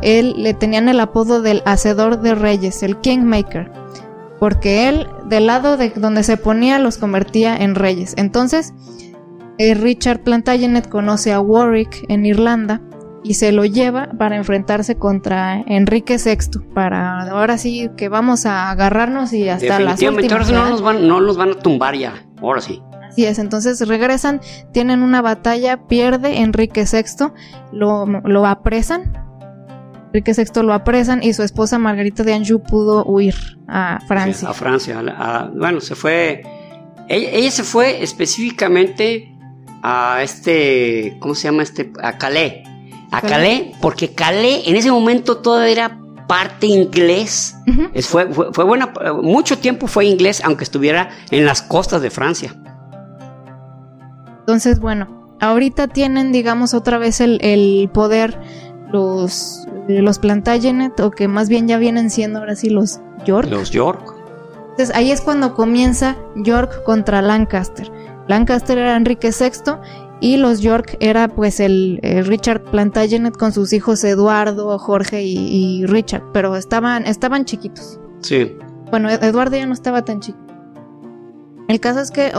él 0.03 0.35
le 0.37 0.55
tenían 0.55 0.89
el 0.89 1.01
apodo 1.01 1.43
del 1.43 1.63
hacedor 1.65 2.21
de 2.21 2.35
reyes, 2.35 2.83
el 2.83 2.99
Kingmaker, 2.99 3.71
porque 4.39 4.89
él 4.89 5.07
del 5.27 5.47
lado 5.47 5.77
de 5.77 5.91
donde 5.91 6.23
se 6.23 6.37
ponía 6.37 6.79
los 6.79 6.99
convertía 6.99 7.57
en 7.57 7.75
reyes. 7.75 8.15
Entonces, 8.17 8.75
eh, 9.59 9.75
Richard 9.75 10.23
Plantagenet 10.23 10.89
conoce 10.89 11.33
a 11.33 11.41
Warwick 11.41 12.05
en 12.09 12.25
Irlanda 12.25 12.81
y 13.23 13.35
se 13.35 13.53
lo 13.53 13.65
lleva 13.67 14.09
para 14.19 14.37
enfrentarse 14.37 14.97
contra 14.97 15.61
Enrique 15.67 16.17
VI, 16.17 16.61
para 16.75 17.31
ahora 17.31 17.59
sí 17.59 17.91
que 17.97 18.09
vamos 18.09 18.47
a 18.47 18.71
agarrarnos 18.71 19.33
y 19.35 19.49
hasta 19.49 19.79
las 19.79 20.01
últimas. 20.01 20.51
no 20.51 20.71
nos, 20.71 20.83
van, 20.83 21.07
no 21.07 21.21
nos 21.21 21.37
van 21.37 21.51
a 21.51 21.55
tumbar 21.57 21.95
ya, 21.95 22.15
ahora 22.41 22.61
sí. 22.61 22.83
Así 23.07 23.27
es, 23.27 23.39
entonces 23.39 23.87
regresan, 23.87 24.41
tienen 24.73 25.03
una 25.03 25.21
batalla, 25.21 25.89
pierde 25.89 26.41
Enrique 26.41 26.85
VI, 26.91 27.27
lo, 27.73 28.07
lo 28.07 28.47
apresan 28.47 29.30
Enrique 30.13 30.33
VI 30.33 30.63
lo 30.63 30.75
apresan 30.75 31.23
y 31.23 31.33
su 31.35 31.43
esposa 31.45 31.79
Margarita 31.79 32.25
de 32.25 32.35
Anjou 32.35 32.61
pudo 32.61 33.05
huir 33.05 33.35
a 33.69 34.01
Francia. 34.09 34.49
a 34.49 34.55
Francia. 34.55 35.01
bueno, 35.55 35.81
se 35.81 35.95
fue. 35.95 36.43
Ella, 37.09 37.51
se 37.51 37.63
fue 37.63 38.03
específicamente 38.03 39.33
a 39.83 40.21
este. 40.23 41.17
¿Cómo 41.21 41.37
se 41.37 41.45
llama 41.45 41.63
este? 41.63 41.93
A 42.03 42.19
Calais. 42.19 42.67
A 43.13 43.21
Calais, 43.21 43.77
porque 43.81 44.13
Calais 44.13 44.67
en 44.67 44.77
ese 44.77 44.91
momento 44.91 45.39
todavía 45.39 45.73
era 45.73 46.01
parte 46.27 46.67
inglés. 46.67 47.57
fue, 48.03 48.33
fue, 48.33 48.65
buena. 48.65 48.93
Mucho 49.23 49.59
tiempo 49.59 49.87
fue 49.87 50.07
inglés, 50.07 50.43
aunque 50.45 50.65
estuviera 50.65 51.11
en 51.31 51.45
las 51.45 51.63
costas 51.63 52.03
de 52.03 52.11
Francia. 52.11 52.57
Entonces, 54.41 54.81
bueno, 54.81 55.37
ahorita 55.41 55.87
tienen, 55.89 56.33
digamos, 56.33 56.75
otra 56.75 56.99
vez 56.99 57.21
el, 57.21 57.39
el 57.43 57.89
poder 57.93 58.39
los, 58.93 59.67
los 59.89 60.19
Plantagenet, 60.19 60.99
o 61.01 61.11
que 61.11 61.29
más 61.29 61.49
bien 61.49 61.69
ya 61.69 61.79
vienen 61.79 62.11
siendo 62.11 62.41
ahora 62.41 62.57
sí 62.57 62.71
los 62.71 63.01
York. 63.25 63.49
Los 63.51 63.71
York. 63.71 64.15
Entonces 64.71 64.95
ahí 64.95 65.11
es 65.11 65.21
cuando 65.21 65.55
comienza 65.55 66.17
York 66.37 66.83
contra 66.85 67.23
Lancaster. 67.23 67.91
Lancaster 68.29 68.79
era 68.79 68.97
Enrique 68.97 69.31
VI 69.31 69.73
y 70.21 70.37
los 70.37 70.61
York 70.61 70.97
era 71.01 71.29
pues 71.29 71.61
el, 71.61 71.99
Richard 72.27 72.63
Plantagenet 72.65 73.37
con 73.37 73.53
sus 73.53 73.73
hijos 73.73 74.05
Eduardo, 74.05 74.79
Jorge 74.79 75.23
y, 75.23 75.85
Richard, 75.87 76.23
pero 76.33 76.57
estaban, 76.57 77.07
estaban 77.07 77.45
chiquitos. 77.45 77.99
Sí. 78.21 78.57
Bueno, 78.91 79.09
Eduardo 79.11 79.57
ya 79.57 79.67
no 79.67 79.73
estaba 79.73 80.05
tan 80.05 80.21
chico. 80.21 80.39
El 81.69 81.79
caso 81.81 82.01
es 82.01 82.11
que 82.11 82.33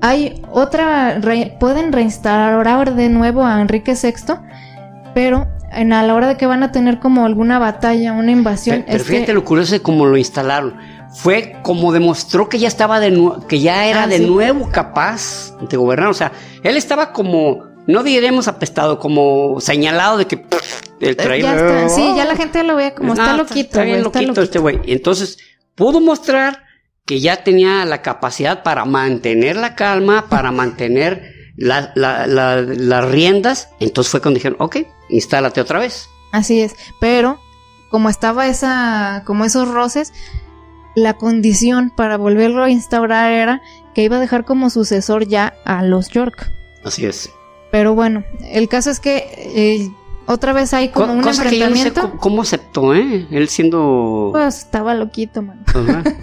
hay 0.00 0.42
otra, 0.52 1.20
pueden 1.58 1.92
reinstalar 1.92 2.94
de 2.94 3.08
nuevo 3.08 3.44
a 3.44 3.60
Enrique 3.60 3.94
VI, 3.94 4.34
pero 5.14 5.46
en 5.72 5.92
a 5.92 6.02
la 6.02 6.14
hora 6.14 6.28
de 6.28 6.36
que 6.36 6.46
van 6.46 6.62
a 6.62 6.72
tener 6.72 6.98
como 6.98 7.26
alguna 7.26 7.58
batalla, 7.58 8.12
una 8.12 8.30
invasión. 8.30 8.84
Pero, 8.86 9.04
fíjate 9.04 9.32
lo 9.32 9.44
curioso 9.44 9.72
de 9.72 9.80
cómo 9.80 10.06
lo 10.06 10.16
instalaron. 10.16 10.76
Fue 11.14 11.56
como 11.62 11.92
demostró 11.92 12.48
que 12.48 12.58
ya 12.58 12.68
estaba 12.68 13.00
de 13.00 13.32
que 13.48 13.60
ya 13.60 13.86
era 13.86 14.04
ah, 14.04 14.06
de 14.06 14.20
nuevo 14.20 14.68
capaz 14.70 15.56
de 15.68 15.76
gobernar. 15.76 16.08
O 16.08 16.14
sea, 16.14 16.32
él 16.62 16.76
estaba 16.76 17.12
como, 17.12 17.64
no 17.86 18.02
diremos 18.02 18.46
apestado, 18.48 18.98
como 18.98 19.60
señalado 19.60 20.18
de 20.18 20.26
que 20.26 20.44
el 21.00 21.16
traidor. 21.16 21.90
sí, 21.90 22.12
ya 22.16 22.24
la 22.24 22.36
gente 22.36 22.62
lo 22.62 22.76
ve 22.76 22.94
como 22.94 23.14
está 23.14 23.36
loquito. 23.36 23.60
Está 23.60 23.82
bien 23.84 24.02
loquito, 24.02 24.42
este 24.42 24.58
güey. 24.58 24.80
Entonces, 24.86 25.38
pudo 25.74 26.00
mostrar 26.00 26.64
que 27.06 27.20
ya 27.20 27.42
tenía 27.42 27.86
la 27.86 28.02
capacidad 28.02 28.62
para 28.62 28.84
mantener 28.84 29.56
la 29.56 29.74
calma, 29.74 30.28
para 30.28 30.52
mantener 30.52 31.32
las 31.56 33.04
riendas. 33.10 33.70
Entonces 33.80 34.10
fue 34.10 34.20
cuando 34.20 34.36
dijeron, 34.36 34.58
ok, 34.60 34.76
instálate 35.08 35.60
otra 35.60 35.78
vez. 35.78 36.10
Así 36.32 36.60
es, 36.60 36.76
pero 37.00 37.40
como 37.88 38.08
estaba 38.08 38.46
esa, 38.46 39.22
como 39.24 39.44
esos 39.44 39.68
roces, 39.68 40.12
la 40.94 41.14
condición 41.14 41.90
para 41.90 42.16
volverlo 42.16 42.64
a 42.64 42.70
instaurar 42.70 43.32
era 43.32 43.62
que 43.94 44.02
iba 44.02 44.16
a 44.16 44.20
dejar 44.20 44.44
como 44.44 44.70
sucesor 44.70 45.26
ya 45.26 45.54
a 45.64 45.82
los 45.82 46.08
York. 46.08 46.50
Así 46.84 47.06
es. 47.06 47.30
Pero 47.70 47.94
bueno, 47.94 48.24
el 48.50 48.68
caso 48.68 48.90
es 48.90 49.00
que 49.00 49.28
eh, 49.36 49.90
otra 50.26 50.52
vez 50.52 50.74
hay 50.74 50.90
como 50.90 51.12
un 51.12 51.26
enfrentamiento. 51.26 52.16
cómo, 52.18 52.42
aceptó, 52.42 52.94
¿eh? 52.94 53.26
Él 53.30 53.48
siendo. 53.48 54.30
Pues 54.32 54.58
estaba 54.58 54.94
loquito, 54.94 55.42
man. 55.42 55.64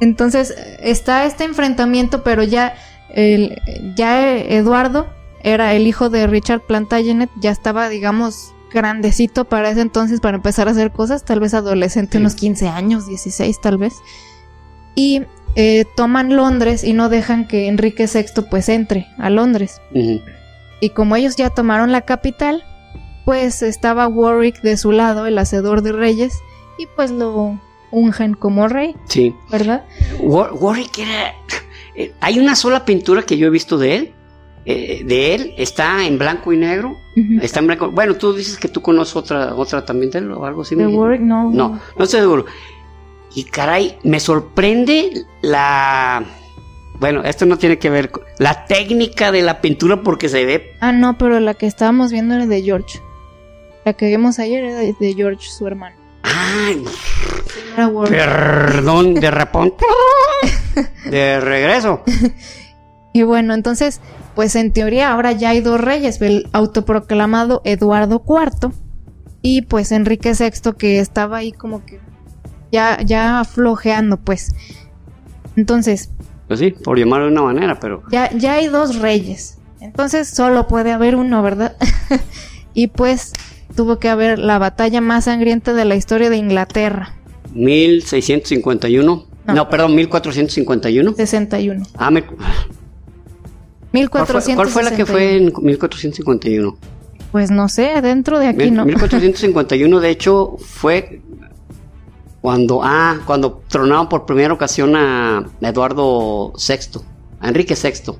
Entonces 0.00 0.54
está 0.80 1.24
este 1.24 1.44
enfrentamiento, 1.44 2.22
pero 2.22 2.42
ya 2.42 2.74
el, 3.10 3.60
ya 3.94 4.36
Eduardo 4.36 5.08
era 5.44 5.74
el 5.74 5.86
hijo 5.86 6.10
de 6.10 6.26
Richard 6.26 6.62
Plantagenet, 6.62 7.30
ya 7.40 7.50
estaba, 7.52 7.88
digamos, 7.88 8.52
grandecito 8.72 9.44
para 9.44 9.70
ese 9.70 9.82
entonces 9.82 10.18
para 10.20 10.36
empezar 10.36 10.66
a 10.66 10.72
hacer 10.72 10.90
cosas, 10.90 11.24
tal 11.24 11.38
vez 11.38 11.54
adolescente, 11.54 12.18
unos 12.18 12.34
15 12.34 12.66
años, 12.68 13.06
16 13.06 13.60
tal 13.60 13.78
vez. 13.78 13.94
Y 14.96 15.22
eh, 15.54 15.84
toman 15.96 16.34
Londres 16.34 16.82
y 16.82 16.92
no 16.92 17.08
dejan 17.08 17.46
que 17.46 17.68
Enrique 17.68 18.06
VI 18.12 18.42
pues 18.50 18.68
entre 18.68 19.06
a 19.18 19.30
Londres. 19.30 19.80
Y 20.80 20.90
como 20.90 21.14
ellos 21.14 21.36
ya 21.36 21.50
tomaron 21.50 21.92
la 21.92 22.00
capital, 22.00 22.64
pues 23.24 23.62
estaba 23.62 24.08
Warwick 24.08 24.60
de 24.62 24.76
su 24.76 24.90
lado, 24.92 25.26
el 25.26 25.38
hacedor 25.38 25.82
de 25.82 25.92
reyes, 25.92 26.34
y 26.78 26.86
pues 26.96 27.10
lo 27.12 27.60
ungen 27.92 28.34
como 28.34 28.66
rey, 28.66 28.96
Sí. 29.08 29.32
¿verdad? 29.52 29.84
War- 30.18 30.52
Warwick 30.52 30.98
era... 30.98 31.32
eh, 31.94 32.12
Hay 32.20 32.40
una 32.40 32.56
sola 32.56 32.84
pintura 32.84 33.22
que 33.22 33.36
yo 33.38 33.46
he 33.46 33.50
visto 33.50 33.78
de 33.78 33.94
él. 33.96 34.14
Eh, 34.66 35.02
de 35.04 35.34
él 35.34 35.54
está 35.58 36.04
en 36.06 36.18
blanco 36.18 36.52
y 36.52 36.56
negro. 36.56 36.98
Está 37.42 37.60
en 37.60 37.66
blanco. 37.68 37.90
Bueno, 37.90 38.14
tú 38.14 38.32
dices 38.34 38.56
que 38.58 38.68
tú 38.68 38.82
conoces 38.82 39.14
otra, 39.14 39.54
otra 39.54 39.84
también 39.84 40.10
de 40.10 40.18
él 40.18 40.32
o 40.32 40.44
algo 40.44 40.62
así. 40.62 40.74
Me- 40.74 40.86
Warwick, 40.86 41.20
no. 41.20 41.50
No, 41.50 41.80
no 41.96 42.04
estoy 42.04 42.20
seguro. 42.20 42.44
Y 43.34 43.44
caray, 43.44 43.98
me 44.02 44.20
sorprende 44.20 45.24
la. 45.42 46.24
Bueno, 47.00 47.22
esto 47.24 47.44
no 47.46 47.58
tiene 47.58 47.78
que 47.78 47.90
ver 47.90 48.10
con 48.10 48.22
la 48.38 48.66
técnica 48.66 49.32
de 49.32 49.42
la 49.42 49.60
pintura 49.60 50.02
porque 50.02 50.28
se 50.28 50.44
ve. 50.44 50.72
Ah, 50.80 50.92
no, 50.92 51.18
pero 51.18 51.40
la 51.40 51.54
que 51.54 51.66
estábamos 51.66 52.12
viendo 52.12 52.34
era 52.34 52.46
de 52.46 52.62
George. 52.62 53.00
La 53.84 53.92
que 53.92 54.06
vimos 54.06 54.38
ayer 54.38 54.64
era 54.64 54.78
de, 54.78 55.14
George, 55.14 55.48
su 55.50 55.66
hermano. 55.66 55.96
Ay, 56.22 56.82
perdón, 58.08 59.14
de 59.14 59.30
repente. 59.30 59.84
De 61.10 61.40
regreso. 61.40 62.02
Y 63.16 63.22
bueno, 63.22 63.54
entonces, 63.54 64.00
pues 64.34 64.56
en 64.56 64.72
teoría 64.72 65.12
ahora 65.12 65.30
ya 65.30 65.50
hay 65.50 65.60
dos 65.60 65.80
reyes, 65.80 66.20
el 66.20 66.48
autoproclamado 66.52 67.62
Eduardo 67.64 68.20
IV 68.28 68.72
y 69.40 69.62
pues 69.62 69.92
Enrique 69.92 70.32
VI 70.38 70.72
que 70.76 70.98
estaba 70.98 71.36
ahí 71.36 71.52
como 71.52 71.84
que 71.86 72.00
ya, 72.72 73.00
ya 73.02 73.44
flojeando, 73.44 74.16
pues. 74.16 74.52
Entonces, 75.56 76.10
Pues 76.48 76.58
sí, 76.58 76.72
por 76.72 76.98
llamarlo 76.98 77.26
de 77.26 77.32
una 77.32 77.42
manera, 77.42 77.78
pero. 77.78 78.02
ya, 78.10 78.30
ya 78.32 78.54
hay 78.54 78.66
dos 78.66 78.98
reyes. 78.98 79.58
Entonces 79.80 80.28
solo 80.28 80.66
puede 80.66 80.90
haber 80.90 81.14
uno, 81.14 81.40
¿verdad? 81.40 81.76
y 82.74 82.88
pues 82.88 83.32
tuvo 83.76 84.00
que 84.00 84.08
haber 84.08 84.40
la 84.40 84.58
batalla 84.58 85.00
más 85.00 85.26
sangrienta 85.26 85.72
de 85.72 85.84
la 85.84 85.94
historia 85.94 86.30
de 86.30 86.36
Inglaterra, 86.38 87.14
1651. 87.52 89.24
No, 89.46 89.54
No. 89.54 89.68
perdón, 89.68 89.94
1451. 89.94 91.12
61. 91.14 91.84
Ah, 91.96 92.10
me- 92.10 92.24
¿cuál, 94.10 94.26
fue, 94.26 94.34
1461. 94.34 94.56
cuál 94.56 94.68
fue 94.68 94.82
la 94.82 94.96
que 94.96 95.06
fue 95.06 95.36
en 95.36 95.44
1451? 95.44 96.76
Pues 97.32 97.50
no 97.50 97.68
sé, 97.68 98.00
dentro 98.02 98.38
de 98.38 98.48
aquí 98.48 98.70
no. 98.70 98.84
1451, 98.86 100.00
de 100.00 100.10
hecho, 100.10 100.56
fue 100.58 101.20
cuando, 102.40 102.82
ah, 102.82 103.20
cuando 103.24 103.62
tronaron 103.68 104.08
por 104.08 104.26
primera 104.26 104.52
ocasión 104.52 104.94
a 104.96 105.44
Eduardo 105.60 106.52
VI, 106.52 107.00
a 107.40 107.48
Enrique 107.48 107.74
VI. 107.74 108.12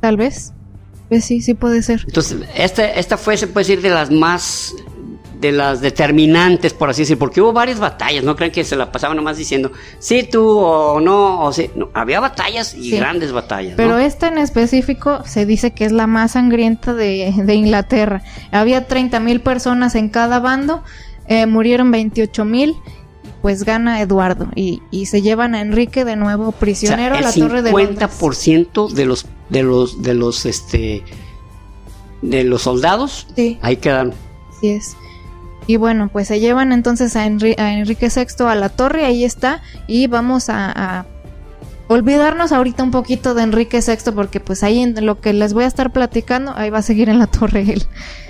Tal 0.00 0.16
vez. 0.16 0.52
Pues 1.08 1.24
sí, 1.24 1.40
sí 1.40 1.54
puede 1.54 1.82
ser. 1.82 2.04
Entonces, 2.06 2.38
esta, 2.54 2.90
esta 2.90 3.16
fue, 3.16 3.36
se 3.36 3.46
puede 3.46 3.66
decir, 3.66 3.82
de 3.82 3.90
las 3.90 4.10
más, 4.10 4.74
de 5.46 5.52
las 5.52 5.80
determinantes, 5.80 6.72
por 6.74 6.90
así 6.90 7.02
decir, 7.02 7.18
porque 7.18 7.40
hubo 7.40 7.52
varias 7.52 7.78
batallas, 7.78 8.24
no 8.24 8.36
crean 8.36 8.52
que 8.52 8.64
se 8.64 8.76
la 8.76 8.90
pasaban 8.92 9.16
nomás 9.16 9.36
diciendo, 9.36 9.72
sí, 9.98 10.22
tú 10.30 10.46
o 10.58 11.00
no, 11.00 11.42
o 11.42 11.52
sí, 11.52 11.70
no, 11.74 11.88
había 11.94 12.20
batallas 12.20 12.74
y 12.74 12.90
Sí. 12.90 12.96
grandes 12.96 13.32
batallas. 13.32 13.72
¿no? 13.72 13.76
Pero 13.76 13.98
esta 13.98 14.28
en 14.28 14.38
específico 14.38 15.22
se 15.24 15.46
dice 15.46 15.72
que 15.72 15.84
es 15.84 15.92
la 15.92 16.06
más 16.06 16.32
sangrienta 16.32 16.94
de, 16.94 17.32
de 17.36 17.54
Inglaterra. 17.54 18.22
Había 18.52 18.86
30 18.86 19.20
mil 19.20 19.40
personas 19.40 19.94
en 19.94 20.08
cada 20.08 20.38
bando, 20.40 20.82
eh, 21.28 21.46
murieron 21.46 21.90
28 21.90 22.44
mil, 22.44 22.74
pues 23.42 23.64
gana 23.64 24.00
Eduardo 24.00 24.48
y, 24.54 24.82
y 24.90 25.06
se 25.06 25.22
llevan 25.22 25.54
a 25.54 25.60
Enrique 25.60 26.04
de 26.04 26.16
nuevo 26.16 26.48
O 26.48 26.50
sea, 26.52 26.60
prisionero 26.60 27.14
a 27.14 27.18
el 27.18 27.24
la 27.24 27.32
torre 27.32 27.62
de 27.62 27.70
Londres. 27.72 28.10
50% 28.10 28.90
de 28.92 29.04
los, 29.06 29.26
de 29.50 29.62
los, 29.62 30.02
de 30.02 30.14
los, 30.14 30.46
este, 30.46 31.02
de 32.22 32.44
los 32.44 32.62
soldados, 32.62 33.26
Sí, 33.36 33.58
ahí 33.62 33.76
quedan. 33.76 34.12
así 34.56 34.68
es. 34.68 34.96
Y 35.66 35.76
bueno, 35.76 36.08
pues 36.12 36.28
se 36.28 36.38
llevan 36.40 36.72
entonces 36.72 37.16
a, 37.16 37.26
Enri- 37.26 37.58
a 37.58 37.72
Enrique 37.72 38.08
VI 38.14 38.44
a 38.44 38.54
la 38.54 38.68
torre, 38.68 39.04
ahí 39.04 39.24
está, 39.24 39.62
y 39.86 40.06
vamos 40.06 40.48
a, 40.48 40.70
a 41.00 41.04
olvidarnos 41.88 42.52
ahorita 42.52 42.82
un 42.82 42.90
poquito 42.90 43.34
de 43.34 43.42
Enrique 43.42 43.80
VI, 43.86 44.12
porque 44.12 44.40
pues 44.40 44.62
ahí 44.62 44.80
en 44.80 45.04
lo 45.06 45.20
que 45.20 45.32
les 45.32 45.52
voy 45.54 45.64
a 45.64 45.66
estar 45.66 45.92
platicando, 45.92 46.52
ahí 46.56 46.70
va 46.70 46.78
a 46.78 46.82
seguir 46.82 47.08
en 47.08 47.18
la 47.18 47.26
torre 47.26 47.60
él. 47.62 47.82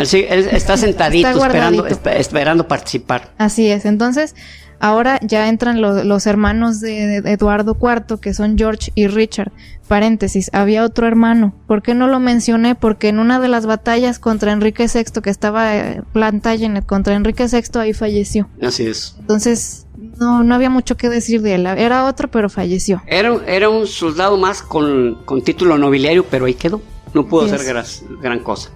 Sí, 0.07 0.25
él 0.29 0.49
está 0.53 0.77
sentadito 0.77 1.29
Está 1.29 1.47
esperando, 1.47 1.87
esperando 1.87 2.69
participar. 2.69 3.31
Así 3.39 3.69
es, 3.71 3.85
entonces 3.85 4.35
ahora 4.79 5.19
ya 5.23 5.49
entran 5.49 5.81
lo- 5.81 6.05
los 6.05 6.27
hermanos 6.27 6.81
de, 6.81 7.23
de 7.23 7.33
Eduardo 7.33 7.77
IV, 7.81 8.21
que 8.21 8.35
son 8.35 8.59
George 8.59 8.93
y 8.95 9.07
Richard. 9.07 9.51
Paréntesis, 9.89 10.51
había 10.53 10.85
otro 10.85 11.07
hermano. 11.07 11.55
¿Por 11.69 11.81
qué 11.81 11.95
no 11.95 12.09
lo 12.09 12.19
mencioné? 12.19 12.75
Porque 12.75 13.09
en 13.09 13.21
una 13.21 13.39
de 13.39 13.47
las 13.47 13.67
batallas 13.67 14.19
contra 14.19 14.51
Enrique 14.51 14.87
VI, 14.93 15.21
que 15.23 15.31
estaba 15.31 15.77
eh, 15.77 16.03
Plantagenet 16.13 16.85
contra 16.85 17.15
Enrique 17.15 17.47
VI, 17.47 17.79
ahí 17.79 17.93
falleció. 17.93 18.49
Así 18.61 18.85
es. 18.85 19.15
Entonces, 19.21 19.86
no, 20.19 20.43
no 20.45 20.55
había 20.55 20.71
mucho 20.71 20.97
que 20.97 21.09
decir 21.09 21.43
de 21.43 21.55
él. 21.55 21.67
Era 21.67 22.05
otro, 22.07 22.29
pero 22.31 22.49
falleció. 22.51 23.03
Era, 23.07 23.33
un- 23.33 23.43
era 23.47 23.69
un 23.69 23.87
soldado 23.87 24.37
más 24.37 24.63
con, 24.63 25.19
con 25.25 25.43
título 25.43 25.77
nobiliario, 25.79 26.25
pero 26.31 26.47
ahí 26.47 26.55
quedó. 26.55 26.81
No 27.15 27.27
pudo 27.27 27.47
hacer 27.47 27.65
gran, 27.65 27.85
gran 28.21 28.39
cosa. 28.41 28.71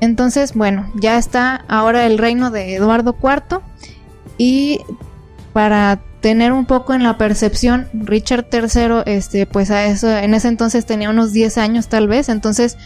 Entonces, 0.00 0.54
bueno, 0.54 0.90
ya 0.94 1.18
está 1.18 1.64
ahora 1.68 2.06
el 2.06 2.16
reino 2.18 2.50
de 2.50 2.74
Eduardo 2.74 3.14
IV 3.22 3.60
y 4.38 4.80
para 5.52 6.00
tener 6.20 6.52
un 6.52 6.66
poco 6.66 6.94
en 6.94 7.02
la 7.02 7.18
percepción, 7.18 7.88
Richard 7.92 8.46
III, 8.52 9.02
este, 9.06 9.46
pues 9.46 9.70
a 9.70 9.86
eso, 9.86 10.08
en 10.10 10.34
ese 10.34 10.48
entonces 10.48 10.86
tenía 10.86 11.10
unos 11.10 11.32
10 11.32 11.58
años 11.58 11.88
tal 11.88 12.08
vez, 12.08 12.28
entonces 12.28 12.76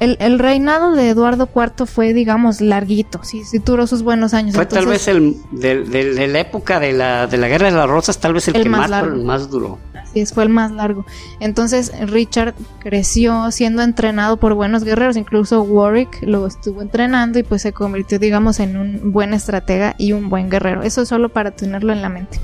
el, 0.00 0.16
el 0.20 0.38
reinado 0.38 0.92
de 0.92 1.08
Eduardo 1.08 1.48
IV 1.54 1.86
fue, 1.86 2.12
digamos, 2.12 2.60
larguito, 2.60 3.20
sí, 3.24 3.44
sí 3.44 3.58
duró 3.58 3.86
sus 3.86 4.02
buenos 4.02 4.34
años. 4.34 4.54
Fue 4.54 4.66
tal 4.66 4.86
vez 4.86 5.08
el 5.08 5.36
de, 5.52 5.84
de- 5.84 6.12
de 6.14 6.26
la 6.28 6.40
época 6.40 6.78
de 6.80 6.92
la, 6.92 7.26
de 7.26 7.38
la 7.38 7.48
Guerra 7.48 7.66
de 7.70 7.76
las 7.76 7.88
Rosas, 7.88 8.18
tal 8.18 8.34
vez 8.34 8.46
el, 8.48 8.56
El 8.56 8.62
que 8.64 8.68
más 8.68 8.80
más, 8.82 8.90
largo. 8.90 9.14
el 9.14 9.24
más 9.24 9.50
duró. 9.50 9.78
Así 9.94 10.20
es, 10.20 10.32
fue 10.34 10.42
el 10.44 10.50
más 10.50 10.70
largo. 10.70 11.06
Entonces 11.40 11.92
Richard 12.10 12.54
creció 12.80 13.50
siendo 13.50 13.82
entrenado 13.82 14.36
por 14.36 14.54
buenos 14.54 14.84
guerreros, 14.84 15.16
incluso 15.16 15.62
Warwick 15.62 16.22
lo 16.22 16.46
estuvo 16.46 16.82
entrenando 16.82 17.38
y 17.38 17.42
pues 17.42 17.62
se 17.62 17.72
convirtió, 17.72 18.18
digamos, 18.18 18.60
en 18.60 18.76
un 18.76 19.12
buen 19.12 19.32
estratega 19.34 19.94
y 19.98 20.12
un 20.12 20.28
buen 20.28 20.50
guerrero. 20.50 20.82
Eso 20.82 21.02
es 21.02 21.08
solo 21.08 21.30
para 21.30 21.52
tenerlo 21.52 21.92
en 21.92 22.02
la 22.02 22.08
mente. 22.10 22.38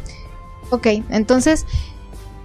Ok, 0.70 0.86
entonces 1.10 1.66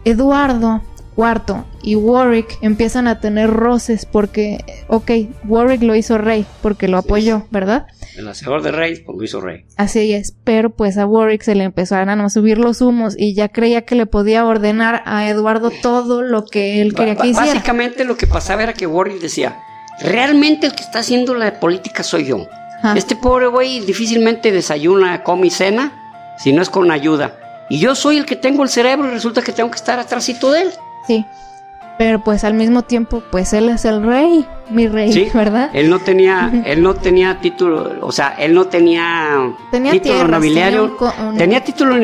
Eduardo 0.06 0.82
IV 1.18 1.64
y 1.82 1.96
Warwick 1.96 2.58
empiezan 2.62 3.08
a 3.08 3.20
tener 3.20 3.50
roces 3.50 4.06
porque, 4.06 4.64
ok, 4.88 5.12
Warwick 5.48 5.82
lo 5.82 5.96
hizo 5.96 6.18
rey 6.18 6.46
porque 6.62 6.88
lo 6.88 6.98
apoyó, 6.98 7.48
¿verdad? 7.50 7.88
El 8.16 8.28
hacedor 8.28 8.62
de 8.62 8.72
rey, 8.72 9.04
pues 9.06 9.18
lo 9.18 9.24
hizo 9.24 9.42
rey. 9.42 9.66
Así 9.76 10.14
es, 10.14 10.36
pero 10.44 10.70
pues 10.70 10.98
a 10.98 11.06
Warwick 11.06 11.42
se 11.42 11.56
le 11.56 11.64
empezaron 11.64 12.22
a 12.22 12.30
subir 12.30 12.58
los 12.58 12.82
humos 12.82 13.16
y 13.18 13.34
ya 13.34 13.50
creía 13.50 13.82
que 13.82 13.96
le 13.96 14.06
podía 14.06 14.46
ordenar 14.46 15.04
a 15.06 15.28
Eduardo 15.28 15.72
todo 15.82 16.22
lo 16.22 16.46
que 16.46 16.82
él 16.82 16.94
quería 16.94 17.16
que 17.16 17.28
hiciera. 17.28 17.48
Básicamente 17.48 18.06
lo 18.06 18.18
que 18.18 18.28
pasaba 18.28 18.64
era 18.64 18.74
que 18.74 18.88
Warwick 18.88 19.20
decía, 19.20 19.60
realmente 20.02 20.68
el 20.68 20.74
que 20.74 20.84
está 20.84 21.00
haciendo 21.00 21.36
la 21.36 21.60
política 21.60 22.04
soy 22.04 22.26
yo. 22.26 22.48
Ajá. 22.80 22.96
Este 22.96 23.16
pobre 23.16 23.48
güey 23.48 23.80
difícilmente 23.80 24.52
desayuna, 24.52 25.24
come 25.24 25.48
y 25.48 25.50
cena 25.50 26.36
si 26.38 26.54
no 26.54 26.62
es 26.62 26.70
con 26.70 26.92
ayuda. 26.92 27.40
Y 27.70 27.80
yo 27.80 27.96
soy 27.96 28.18
el 28.18 28.26
que 28.26 28.36
tengo 28.36 28.64
el 28.64 28.70
cerebro 28.70 29.10
y 29.10 29.12
resulta 29.12 29.42
que 29.42 29.52
tengo 29.52 29.70
que 29.70 29.78
estar 29.78 30.00
atrásito 30.00 30.52
de 30.52 30.62
él. 30.62 30.70
Sí. 31.08 31.26
Pero 31.98 32.20
pues 32.24 32.44
al 32.44 32.54
mismo 32.54 32.84
tiempo, 32.84 33.24
pues 33.32 33.54
él 33.54 33.70
es 33.70 33.84
el 33.84 34.04
rey, 34.04 34.46
mi 34.70 34.88
rey, 34.88 35.12
Sí. 35.12 35.30
¿verdad? 35.34 35.72
Él 35.74 35.90
no 35.90 35.98
tenía, 35.98 36.52
él 36.66 36.84
no 36.84 36.94
tenía 36.94 37.40
título, 37.40 37.92
o 38.02 38.12
sea, 38.12 38.36
él 38.38 38.54
no 38.54 38.66
tenía, 38.66 39.52
Tenía 39.72 39.94
título 39.94 40.14
tierras, 40.14 40.30
nobiliario. 40.30 40.82
tenía 40.82 40.92
un 40.92 40.98
co- 40.98 41.14
un- 41.30 41.38
Tenía 41.38 41.64
título 41.64 41.96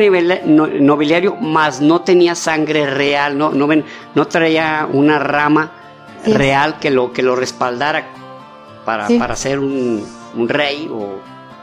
no- 0.46 0.66
nobiliario, 0.66 1.36
más 1.36 1.80
no 1.80 2.00
tenía 2.00 2.34
sangre 2.34 2.86
real, 2.90 3.38
no, 3.38 3.50
no 3.52 3.68
ven, 3.68 3.84
no 4.16 4.26
traía 4.26 4.88
una 4.92 5.20
rama 5.20 5.70
Sí. 6.24 6.32
real 6.32 6.80
que 6.80 6.90
lo 6.90 7.12
que 7.12 7.22
lo 7.22 7.36
respaldara 7.36 8.06
para, 8.84 9.06
Sí. 9.06 9.16
para 9.16 9.36
ser 9.36 9.60
un, 9.60 10.04
un 10.34 10.48
rey 10.48 10.90
o 10.92 11.20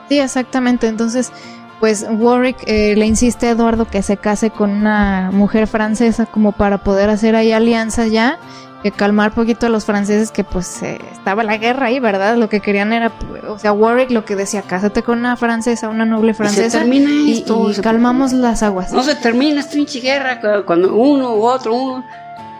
Sí, 0.07 0.19
exactamente. 0.19 0.87
Entonces, 0.87 1.31
pues 1.81 2.05
Warwick 2.09 2.57
eh, 2.67 2.95
le 2.95 3.05
insiste 3.07 3.47
a 3.47 3.49
Eduardo 3.51 3.85
que 3.85 4.01
se 4.03 4.15
case 4.15 4.51
con 4.51 4.69
una 4.71 5.29
mujer 5.33 5.67
francesa 5.67 6.25
como 6.27 6.53
para 6.53 6.77
poder 6.77 7.09
hacer 7.09 7.35
ahí 7.35 7.51
alianzas 7.51 8.09
ya, 8.11 8.37
que 8.83 8.91
calmar 8.91 9.31
poquito 9.33 9.65
a 9.65 9.69
los 9.69 9.83
franceses 9.85 10.31
que 10.31 10.43
pues 10.43 10.81
eh, 10.83 10.99
estaba 11.11 11.43
la 11.43 11.57
guerra 11.57 11.87
ahí, 11.87 11.99
¿verdad? 11.99 12.35
Lo 12.37 12.49
que 12.49 12.61
querían 12.61 12.93
era, 12.93 13.09
pues, 13.09 13.43
o 13.43 13.59
sea, 13.59 13.73
Warwick 13.73 14.11
lo 14.11 14.23
que 14.25 14.35
decía, 14.35 14.61
cásate 14.61 15.03
con 15.03 15.19
una 15.19 15.35
francesa, 15.37 15.89
una 15.89 16.05
noble 16.05 16.31
Y 16.31 16.33
se 16.33 16.37
francesa 16.37 16.79
termina 16.79 17.09
y, 17.11 17.33
esto, 17.33 17.69
y 17.69 17.73
se- 17.73 17.81
calmamos 17.81 18.31
las 18.31 18.63
aguas. 18.63 18.93
No 18.93 19.03
se 19.03 19.15
termina 19.15 19.59
esta 19.59 19.73
pinche 19.73 19.99
guerra 19.99 20.39
cu- 20.39 20.65
cuando 20.65 20.95
uno 20.95 21.33
u 21.35 21.43
otro, 21.45 21.73
uno. 21.75 22.05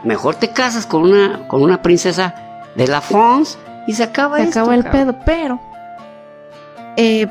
Mejor 0.04 0.34
te 0.36 0.50
casas 0.50 0.86
con 0.88 1.04
una, 1.04 1.48
con 1.48 1.62
una 1.62 1.82
princesa 1.82 2.34
de 2.76 2.88
la 2.88 3.02
France 3.02 3.58
y 3.86 3.94
se 3.94 4.04
acaba 4.04 4.38
se 4.38 4.44
esto, 4.46 4.60
acabó 4.62 4.74
el 4.74 4.84
cabrón. 4.84 5.14
pedo, 5.14 5.20
pero 5.26 5.60
eh, 6.98 7.28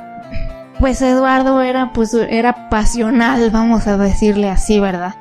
pues 0.81 1.01
Eduardo 1.03 1.61
era 1.63 1.93
pues 1.93 2.13
era 2.15 2.69
pasional, 2.71 3.51
vamos 3.51 3.87
a 3.87 3.97
decirle 3.97 4.49
así, 4.51 4.81
¿verdad? 4.81 5.15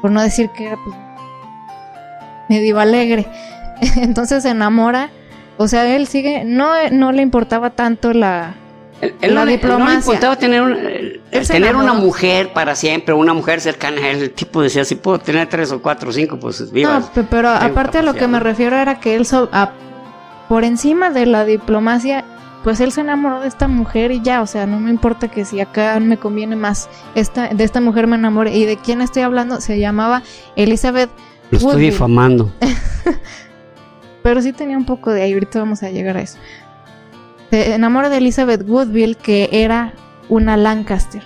Por 0.00 0.10
no 0.10 0.22
decir 0.22 0.50
que 0.50 0.66
era 0.68 0.76
pues 0.82 0.96
medio 2.48 2.78
alegre. 2.80 3.26
Entonces 3.96 4.42
se 4.44 4.50
enamora, 4.50 5.10
o 5.56 5.68
sea, 5.68 5.84
él 5.94 6.06
sigue 6.06 6.44
no 6.44 6.70
no 6.90 7.12
le 7.12 7.22
importaba 7.22 7.70
tanto 7.70 8.12
la 8.12 8.54
él 9.20 9.34
la 9.34 9.44
no 9.44 9.50
diplomacia. 9.50 9.84
No 9.84 9.90
le 9.90 9.96
importaba 9.96 10.36
tener, 10.36 10.62
un- 10.62 10.76
Él 11.32 11.48
tener 11.48 11.74
una 11.74 11.92
mujer 11.92 12.52
para 12.52 12.76
siempre, 12.76 13.12
una 13.14 13.34
mujer 13.34 13.60
cercana 13.60 14.00
a 14.02 14.10
él. 14.10 14.22
El 14.22 14.30
tipo 14.30 14.62
decía, 14.62 14.84
si 14.84 14.94
puedo 14.94 15.18
tener 15.18 15.48
tres 15.48 15.72
o 15.72 15.82
cuatro 15.82 16.10
o 16.10 16.12
cinco, 16.12 16.38
pues 16.38 16.70
viva. 16.70 17.00
No, 17.00 17.06
pe- 17.06 17.24
pero 17.24 17.48
aparte 17.48 17.98
a 17.98 18.02
lo 18.02 18.14
que 18.14 18.28
me 18.28 18.38
refiero 18.38 18.76
era 18.76 19.00
que 19.00 19.16
él, 19.16 19.26
so- 19.26 19.48
a- 19.52 19.72
por 20.48 20.62
encima 20.62 21.10
de 21.10 21.26
la 21.26 21.44
diplomacia, 21.44 22.24
pues 22.62 22.80
él 22.80 22.92
se 22.92 23.00
enamoró 23.00 23.40
de 23.40 23.48
esta 23.48 23.68
mujer 23.68 24.12
y 24.12 24.20
ya, 24.22 24.42
o 24.42 24.46
sea, 24.46 24.66
no 24.66 24.78
me 24.78 24.90
importa 24.90 25.28
que 25.28 25.44
si 25.44 25.60
acá 25.60 25.98
me 26.00 26.16
conviene 26.16 26.56
más 26.56 26.88
esta, 27.14 27.48
de 27.48 27.64
esta 27.64 27.80
mujer 27.80 28.06
me 28.06 28.16
enamore. 28.16 28.54
¿Y 28.54 28.64
de 28.64 28.76
quién 28.76 29.00
estoy 29.00 29.22
hablando? 29.22 29.60
Se 29.60 29.78
llamaba 29.78 30.22
Elizabeth 30.56 31.10
Lo 31.50 31.58
estoy 31.58 31.72
Woodville. 31.72 31.90
difamando. 31.90 32.52
pero 34.22 34.40
sí 34.40 34.52
tenía 34.52 34.78
un 34.78 34.86
poco 34.86 35.10
de 35.10 35.22
ahí, 35.22 35.32
ahorita 35.32 35.58
vamos 35.58 35.82
a 35.82 35.90
llegar 35.90 36.16
a 36.16 36.22
eso. 36.22 36.38
Se 37.50 37.74
enamora 37.74 38.08
de 38.08 38.18
Elizabeth 38.18 38.66
Woodville, 38.66 39.16
que 39.16 39.48
era 39.52 39.92
una 40.28 40.56
Lancaster. 40.56 41.22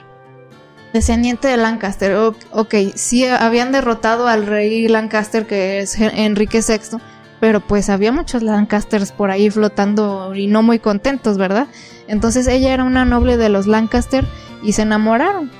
Descendiente 0.92 1.48
de 1.48 1.58
Lancaster. 1.58 2.16
Ok, 2.52 2.74
sí 2.94 3.26
habían 3.26 3.70
derrotado 3.70 4.26
al 4.26 4.46
rey 4.46 4.88
Lancaster, 4.88 5.46
que 5.46 5.80
es 5.80 5.98
Enrique 6.00 6.60
VI, 6.66 6.98
pero 7.40 7.60
pues 7.60 7.88
había 7.90 8.12
muchos 8.12 8.42
Lancasters 8.42 9.12
por 9.12 9.30
ahí 9.30 9.50
flotando 9.50 10.34
y 10.34 10.46
no 10.46 10.62
muy 10.62 10.78
contentos, 10.78 11.38
¿verdad? 11.38 11.68
Entonces 12.08 12.46
ella 12.46 12.72
era 12.72 12.84
una 12.84 13.04
noble 13.04 13.36
de 13.36 13.48
los 13.48 13.66
Lancaster 13.66 14.24
y 14.62 14.72
se 14.72 14.82
enamoraron. 14.82 15.50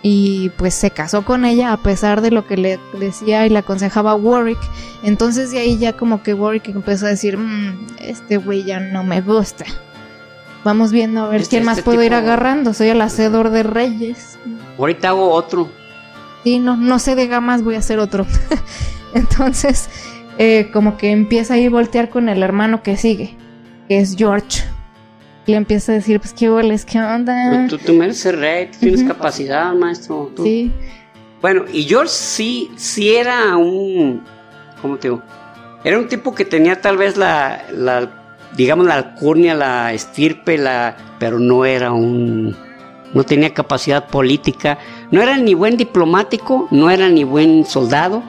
Y 0.00 0.50
pues 0.50 0.74
se 0.74 0.90
casó 0.92 1.24
con 1.24 1.44
ella 1.44 1.72
a 1.72 1.76
pesar 1.78 2.20
de 2.20 2.30
lo 2.30 2.46
que 2.46 2.56
le 2.56 2.78
decía 3.00 3.44
y 3.46 3.50
le 3.50 3.58
aconsejaba 3.58 4.14
Warwick. 4.14 4.58
Entonces 5.02 5.50
de 5.50 5.58
ahí 5.58 5.76
ya 5.76 5.92
como 5.94 6.22
que 6.22 6.34
Warwick 6.34 6.68
empezó 6.68 7.06
a 7.06 7.08
decir, 7.08 7.36
"Mm, 7.36 7.86
este 7.98 8.36
güey 8.36 8.62
ya 8.62 8.78
no 8.78 9.02
me 9.02 9.20
gusta. 9.20 9.64
Vamos 10.62 10.92
viendo 10.92 11.24
a 11.24 11.28
ver 11.28 11.40
Este- 11.40 11.56
quién 11.56 11.64
más 11.64 11.78
este 11.78 11.84
puedo 11.90 12.02
ir 12.04 12.14
agarrando. 12.14 12.74
Soy 12.74 12.88
el 12.88 13.00
hacedor 13.00 13.50
de 13.50 13.64
reyes. 13.64 14.38
Ahorita 14.78 15.08
hago 15.08 15.30
otro. 15.32 15.68
Sí, 16.44 16.60
no, 16.60 16.76
no 16.76 16.98
sé 17.00 17.16
de 17.16 17.26
gamas, 17.26 17.62
voy 17.64 17.74
a 17.74 17.78
hacer 17.78 17.98
otro. 17.98 18.24
Entonces, 19.14 19.88
eh, 20.38 20.70
como 20.72 20.96
que 20.96 21.10
empieza 21.10 21.54
a 21.54 21.58
ir 21.58 21.70
voltear 21.70 22.08
con 22.08 22.28
el 22.28 22.42
hermano 22.42 22.82
que 22.82 22.96
sigue, 22.96 23.36
que 23.88 23.98
es 23.98 24.16
George. 24.16 24.62
Y 25.46 25.52
le 25.52 25.56
empieza 25.56 25.92
a 25.92 25.94
decir, 25.94 26.20
pues 26.20 26.32
qué 26.34 26.50
hueles, 26.50 26.84
qué 26.84 27.00
onda. 27.00 27.66
Tú, 27.68 27.78
tú 27.78 27.94
mereces 27.94 28.38
rey, 28.38 28.66
tú 28.70 28.78
tienes 28.80 29.02
capacidad, 29.02 29.72
maestro. 29.74 30.30
tú- 30.36 30.44
Sí, 30.44 30.70
Bueno, 31.40 31.64
y 31.72 31.84
George 31.84 32.10
sí, 32.12 32.70
sí 32.76 33.14
era 33.14 33.56
un, 33.56 34.22
¿cómo 34.82 34.96
te 34.96 35.08
digo? 35.08 35.22
Era 35.84 35.98
un 35.98 36.08
tipo 36.08 36.34
que 36.34 36.44
tenía 36.44 36.80
tal 36.80 36.96
vez 36.96 37.16
la, 37.16 37.62
la 37.72 38.10
digamos, 38.56 38.86
la 38.86 38.94
alcurnia, 38.94 39.54
la 39.54 39.92
estirpe, 39.92 40.58
la, 40.58 40.96
pero 41.18 41.38
no 41.38 41.64
era 41.64 41.92
un, 41.92 42.54
no 43.14 43.22
tenía 43.24 43.54
capacidad 43.54 44.06
política, 44.08 44.78
no 45.12 45.22
era 45.22 45.36
ni 45.38 45.54
buen 45.54 45.76
diplomático, 45.76 46.66
no 46.72 46.90
era 46.90 47.08
ni 47.08 47.22
buen 47.24 47.64
soldado, 47.64 48.22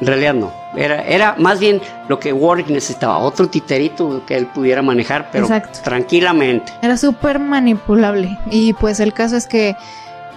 en 0.00 0.06
realidad 0.06 0.34
no, 0.34 0.52
era, 0.76 1.02
era 1.04 1.34
más 1.38 1.60
bien 1.60 1.80
lo 2.08 2.18
que 2.18 2.32
Warwick 2.32 2.68
necesitaba, 2.68 3.18
otro 3.18 3.48
titerito 3.48 4.24
que 4.26 4.36
él 4.36 4.46
pudiera 4.46 4.82
manejar, 4.82 5.28
pero 5.30 5.44
Exacto. 5.44 5.80
tranquilamente. 5.84 6.72
era 6.82 6.96
súper 6.96 7.38
manipulable. 7.38 8.38
Y 8.50 8.72
pues 8.74 9.00
el 9.00 9.12
caso 9.12 9.36
es 9.36 9.46
que 9.46 9.76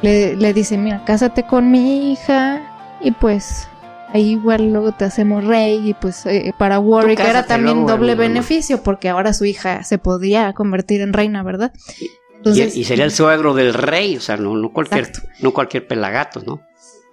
le, 0.01 0.35
le 0.35 0.53
dice, 0.53 0.77
mira, 0.77 1.03
cásate 1.05 1.43
con 1.43 1.71
mi 1.71 2.11
hija 2.11 2.61
y 3.01 3.11
pues 3.11 3.67
ahí 4.13 4.31
igual 4.31 4.71
luego 4.71 4.91
te 4.91 5.05
hacemos 5.05 5.43
rey 5.43 5.89
y 5.89 5.93
pues 5.93 6.25
eh, 6.25 6.53
para 6.57 6.79
Warwick 6.79 7.19
era 7.19 7.45
también 7.45 7.77
luego, 7.77 7.91
doble 7.91 8.15
beneficio 8.15 8.83
porque 8.83 9.09
ahora 9.09 9.33
su 9.33 9.45
hija 9.45 9.83
se 9.83 9.97
podría 9.97 10.53
convertir 10.53 11.01
en 11.01 11.13
reina, 11.13 11.41
¿verdad? 11.41 11.73
y, 12.45 12.61
y 12.61 12.83
sería 12.83 13.05
el 13.05 13.11
suegro 13.11 13.53
del 13.53 13.73
rey, 13.73 14.17
o 14.17 14.21
sea, 14.21 14.37
no, 14.37 14.55
no 14.55 14.71
cualquier, 14.71 15.05
Exacto. 15.05 15.29
no 15.39 15.51
cualquier 15.53 15.87
pelagato, 15.87 16.41
¿no? 16.45 16.61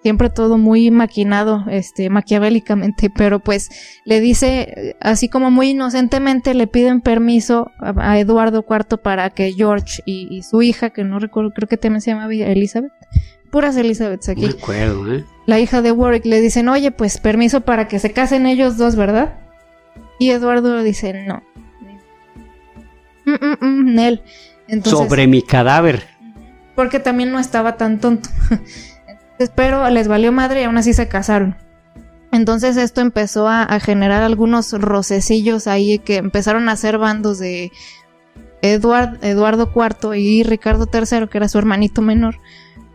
Siempre 0.03 0.31
todo 0.31 0.59
muy 0.59 0.91
maquinado, 0.91 1.65
este, 1.71 2.11
maquiavélicamente, 2.11 3.11
pero 3.15 3.41
pues 3.41 3.69
le 4.05 4.21
dice, 4.21 4.97
así 5.01 5.29
como 5.29 5.51
muy 5.51 5.71
inocentemente, 5.71 6.55
le 6.55 6.67
piden 6.67 7.01
permiso 7.01 7.71
a, 7.79 8.13
a 8.13 8.19
Eduardo 8.19 8.65
IV 8.69 8.99
para 8.99 9.31
que 9.31 9.53
George 9.53 10.03
y, 10.07 10.29
y 10.31 10.43
su 10.43 10.63
hija, 10.63 10.91
que 10.91 11.05
no 11.05 11.19
recuerdo, 11.19 11.51
creo 11.51 11.69
que 11.69 11.77
también 11.77 12.01
se 12.01 12.11
llamaba 12.13 12.33
Elizabeth, 12.33 12.93
puras 13.51 13.77
Elizabeths 13.77 14.29
No 14.29 14.33
aquí, 14.33 14.43
me 14.43 14.49
acuerdo, 14.51 15.13
¿eh? 15.15 15.25
la 15.47 15.59
hija 15.61 15.83
de 15.83 15.93
Warwick, 15.93 16.25
le 16.25 16.41
dicen, 16.41 16.69
oye, 16.69 16.91
pues 16.93 17.19
permiso 17.19 17.63
para 17.63 17.89
que 17.89 17.99
se 17.99 18.13
casen 18.13 18.47
ellos 18.47 18.77
dos, 18.77 18.97
¿verdad? 18.97 19.39
Y 20.19 20.31
Eduardo 20.31 20.83
dice, 20.83 21.25
no. 21.27 21.43
Mm, 23.25 23.33
mm, 23.33 23.57
mm, 23.61 23.95
Nel. 23.95 24.23
Entonces, 24.69 24.99
Sobre 24.99 25.27
mi 25.27 25.43
cadáver. 25.43 26.05
porque 26.75 27.01
también 27.01 27.33
no 27.33 27.39
estaba 27.39 27.77
tan 27.77 27.99
tonto. 28.01 28.29
Entonces, 29.41 29.55
pero 29.57 29.89
les 29.89 30.07
valió 30.07 30.33
madre 30.33 30.61
y 30.61 30.65
aún 30.65 30.77
así 30.77 30.93
se 30.93 31.09
casaron. 31.09 31.57
Entonces 32.31 32.77
esto 32.77 33.01
empezó 33.01 33.49
a, 33.49 33.63
a 33.63 33.81
generar 33.81 34.23
algunos 34.23 34.71
rocecillos 34.73 35.67
ahí 35.67 35.99
que 35.99 36.17
empezaron 36.17 36.69
a 36.69 36.73
hacer 36.73 36.99
bandos 36.99 37.39
de 37.39 37.73
Eduard- 38.61 39.19
Eduardo 39.23 39.73
IV 39.75 40.15
y 40.19 40.43
Ricardo 40.43 40.87
III, 40.93 41.27
que 41.29 41.39
era 41.39 41.49
su 41.49 41.57
hermanito 41.57 42.03
menor, 42.03 42.37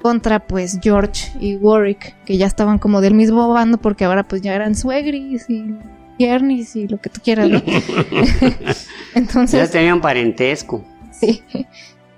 contra 0.04 0.40
pues 0.46 0.78
George 0.84 1.32
y 1.40 1.56
Warwick, 1.56 2.14
que 2.26 2.38
ya 2.38 2.46
estaban 2.46 2.78
como 2.78 3.02
del 3.02 3.16
mismo 3.16 3.52
bando 3.52 3.80
porque 3.80 4.06
ahora 4.06 4.22
pues 4.22 4.44
ya 4.44 4.54
eran 4.54 4.76
suegris 4.76 5.50
y 5.50 5.74
yernis 6.20 6.76
y 6.76 6.88
lo 6.88 7.02
que 7.02 7.10
tú 7.10 7.22
quieras, 7.24 7.50
¿no? 7.50 7.60
Ya 7.66 8.76
Entonces, 9.16 9.72
tenían 9.72 10.00
parentesco. 10.00 10.86
Sí. 11.12 11.44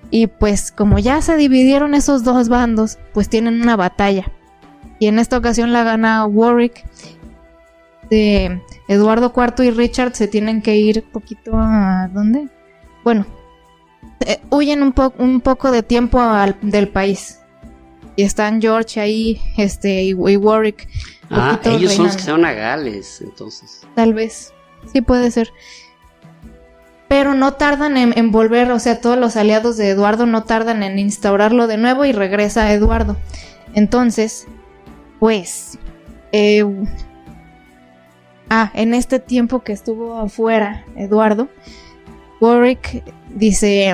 Y 0.09 0.27
pues 0.27 0.71
como 0.71 0.99
ya 0.99 1.21
se 1.21 1.35
dividieron 1.35 1.93
esos 1.93 2.23
dos 2.23 2.47
bandos, 2.49 2.97
pues 3.13 3.27
tienen 3.29 3.61
una 3.61 3.75
batalla. 3.75 4.31
Y 4.99 5.07
en 5.07 5.19
esta 5.19 5.37
ocasión 5.37 5.73
la 5.73 5.83
gana 5.83 6.25
Warwick. 6.25 6.85
De 8.09 8.61
Eduardo 8.87 9.33
IV 9.35 9.65
y 9.65 9.71
Richard 9.71 10.15
se 10.15 10.27
tienen 10.29 10.61
que 10.61 10.77
ir 10.77 11.03
poquito 11.11 11.51
a 11.55 12.09
¿dónde? 12.13 12.47
Bueno, 13.03 13.25
eh, 14.25 14.39
huyen 14.49 14.81
un, 14.81 14.93
po- 14.93 15.13
un 15.17 15.41
poco 15.41 15.71
de 15.71 15.83
tiempo 15.83 16.21
al- 16.21 16.57
del 16.61 16.87
país. 16.87 17.39
Y 18.15 18.23
están 18.23 18.61
George 18.61 18.99
ahí, 19.01 19.41
este, 19.57 20.03
y, 20.03 20.09
y 20.11 20.37
Warwick. 20.37 20.87
Ah, 21.29 21.59
ellos 21.65 21.93
son 21.93 22.05
los 22.05 22.15
que 22.15 22.23
se 22.23 22.31
van 22.31 22.45
a 22.45 22.53
Gales, 22.53 23.19
entonces. 23.21 23.85
Tal 23.93 24.13
vez. 24.13 24.53
Sí 24.93 25.01
puede 25.01 25.29
ser. 25.29 25.51
Pero 27.07 27.33
no 27.35 27.53
tardan 27.53 27.95
en, 27.97 28.17
en 28.17 28.31
volver, 28.31 28.69
o 28.71 28.79
sea, 28.79 28.99
todos 28.99 29.17
los 29.17 29.37
aliados 29.37 29.77
de 29.77 29.89
Eduardo 29.89 30.25
no 30.25 30.43
tardan 30.43 30.83
en 30.83 30.99
instaurarlo 30.99 31.67
de 31.67 31.77
nuevo 31.77 32.03
y 32.05 32.11
regresa 32.11 32.71
Eduardo. 32.73 33.15
Entonces, 33.73 34.45
pues... 35.19 35.77
eh, 36.31 36.65
ah, 38.49 38.71
en 38.73 38.93
este 38.93 39.19
tiempo 39.19 39.63
que 39.63 39.71
estuvo 39.73 40.17
afuera 40.19 40.83
Eduardo, 40.95 41.47
Warwick 42.41 43.03
dice... 43.33 43.89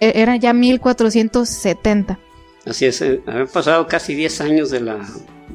e- 0.00 0.12
Era 0.20 0.36
ya 0.36 0.52
1470. 0.54 2.18
Así 2.66 2.86
es, 2.86 3.00
eh, 3.02 3.20
habían 3.26 3.48
pasado 3.48 3.86
casi 3.86 4.14
10 4.14 4.40
años 4.40 4.70
de 4.70 4.80
la, 4.80 4.98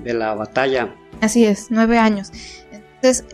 de 0.04 0.14
la 0.14 0.34
batalla. 0.36 0.90
Así 1.22 1.46
es, 1.46 1.68
nueve 1.70 1.98
años. 2.00 2.32
Entonces, 2.72 3.26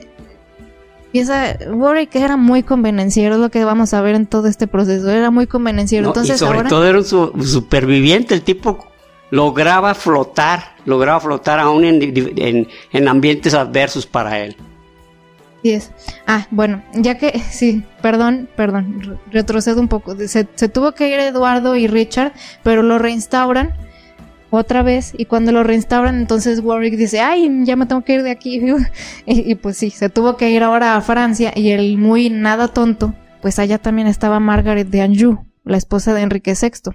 empieza, 1.14 1.58
Warwick 1.72 2.16
era 2.16 2.38
muy 2.38 2.64
convenenciero, 2.64 3.36
es 3.36 3.42
lo 3.42 3.50
que 3.50 3.64
vamos 3.64 3.94
a 3.94 4.02
ver 4.02 4.16
en 4.16 4.26
todo 4.26 4.48
este 4.48 4.68
proceso, 4.68 5.10
era 5.10 5.32
muy 5.32 5.48
convenenciero. 5.48 6.04
¿no? 6.04 6.10
Entonces, 6.10 6.36
y 6.36 6.40
sobre 6.40 6.58
ahora, 6.60 6.70
todo 6.70 6.86
era 6.88 6.98
un 7.00 7.06
su- 7.06 7.34
superviviente, 7.44 8.34
el 8.36 8.42
tipo 8.42 8.88
lograba 9.32 9.94
flotar, 9.96 10.76
lograba 10.86 11.20
flotar 11.20 11.60
aún 11.60 11.86
en, 11.86 12.02
en- 12.38 12.68
en 12.92 13.08
ambientes 13.08 13.54
adversos 13.54 14.06
para 14.06 14.40
él. 14.40 14.56
Así 15.60 15.72
es. 15.72 15.92
Ah, 16.26 16.48
bueno, 16.52 16.82
ya 16.94 17.18
que, 17.18 17.38
sí, 17.52 17.84
perdón, 18.02 18.48
perdón, 18.56 19.02
re- 19.02 19.18
retrocedo 19.40 19.82
un 19.82 19.88
poco. 19.88 20.16
Se, 20.16 20.48
se 20.56 20.70
tuvo 20.70 20.94
que 20.94 21.10
ir 21.10 21.20
Eduardo 21.20 21.76
y 21.76 21.88
Richard, 21.88 22.32
pero 22.64 22.82
lo 22.82 22.98
reinstauran 22.98 23.74
otra 24.52 24.82
vez 24.82 25.14
y 25.18 25.26
cuando 25.26 25.52
lo 25.52 25.64
reinstauran 25.64 26.18
entonces 26.18 26.60
Warwick 26.60 26.96
dice, 26.96 27.20
ay, 27.20 27.50
ya 27.66 27.76
me 27.76 27.86
tengo 27.86 28.04
que 28.04 28.14
ir 28.14 28.24
de 28.24 28.32
aquí. 28.32 28.62
y, 29.26 29.52
y 29.52 29.56
pues 29.56 29.78
sí, 29.78 29.90
se 29.90 30.10
tuvo 30.10 30.38
que 30.38 30.50
ir 30.50 30.64
ahora 30.64 30.96
a 30.96 31.02
Francia 31.02 31.52
y 31.56 31.72
el 31.72 31.98
muy 31.98 32.30
nada 32.30 32.68
tonto, 32.68 33.14
pues 33.42 33.60
allá 33.60 33.78
también 33.78 34.08
estaba 34.08 34.40
Margaret 34.40 34.88
de 34.88 35.02
Anjou, 35.02 35.46
la 35.64 35.78
esposa 35.78 36.14
de 36.14 36.22
Enrique 36.22 36.54
VI. 36.60 36.92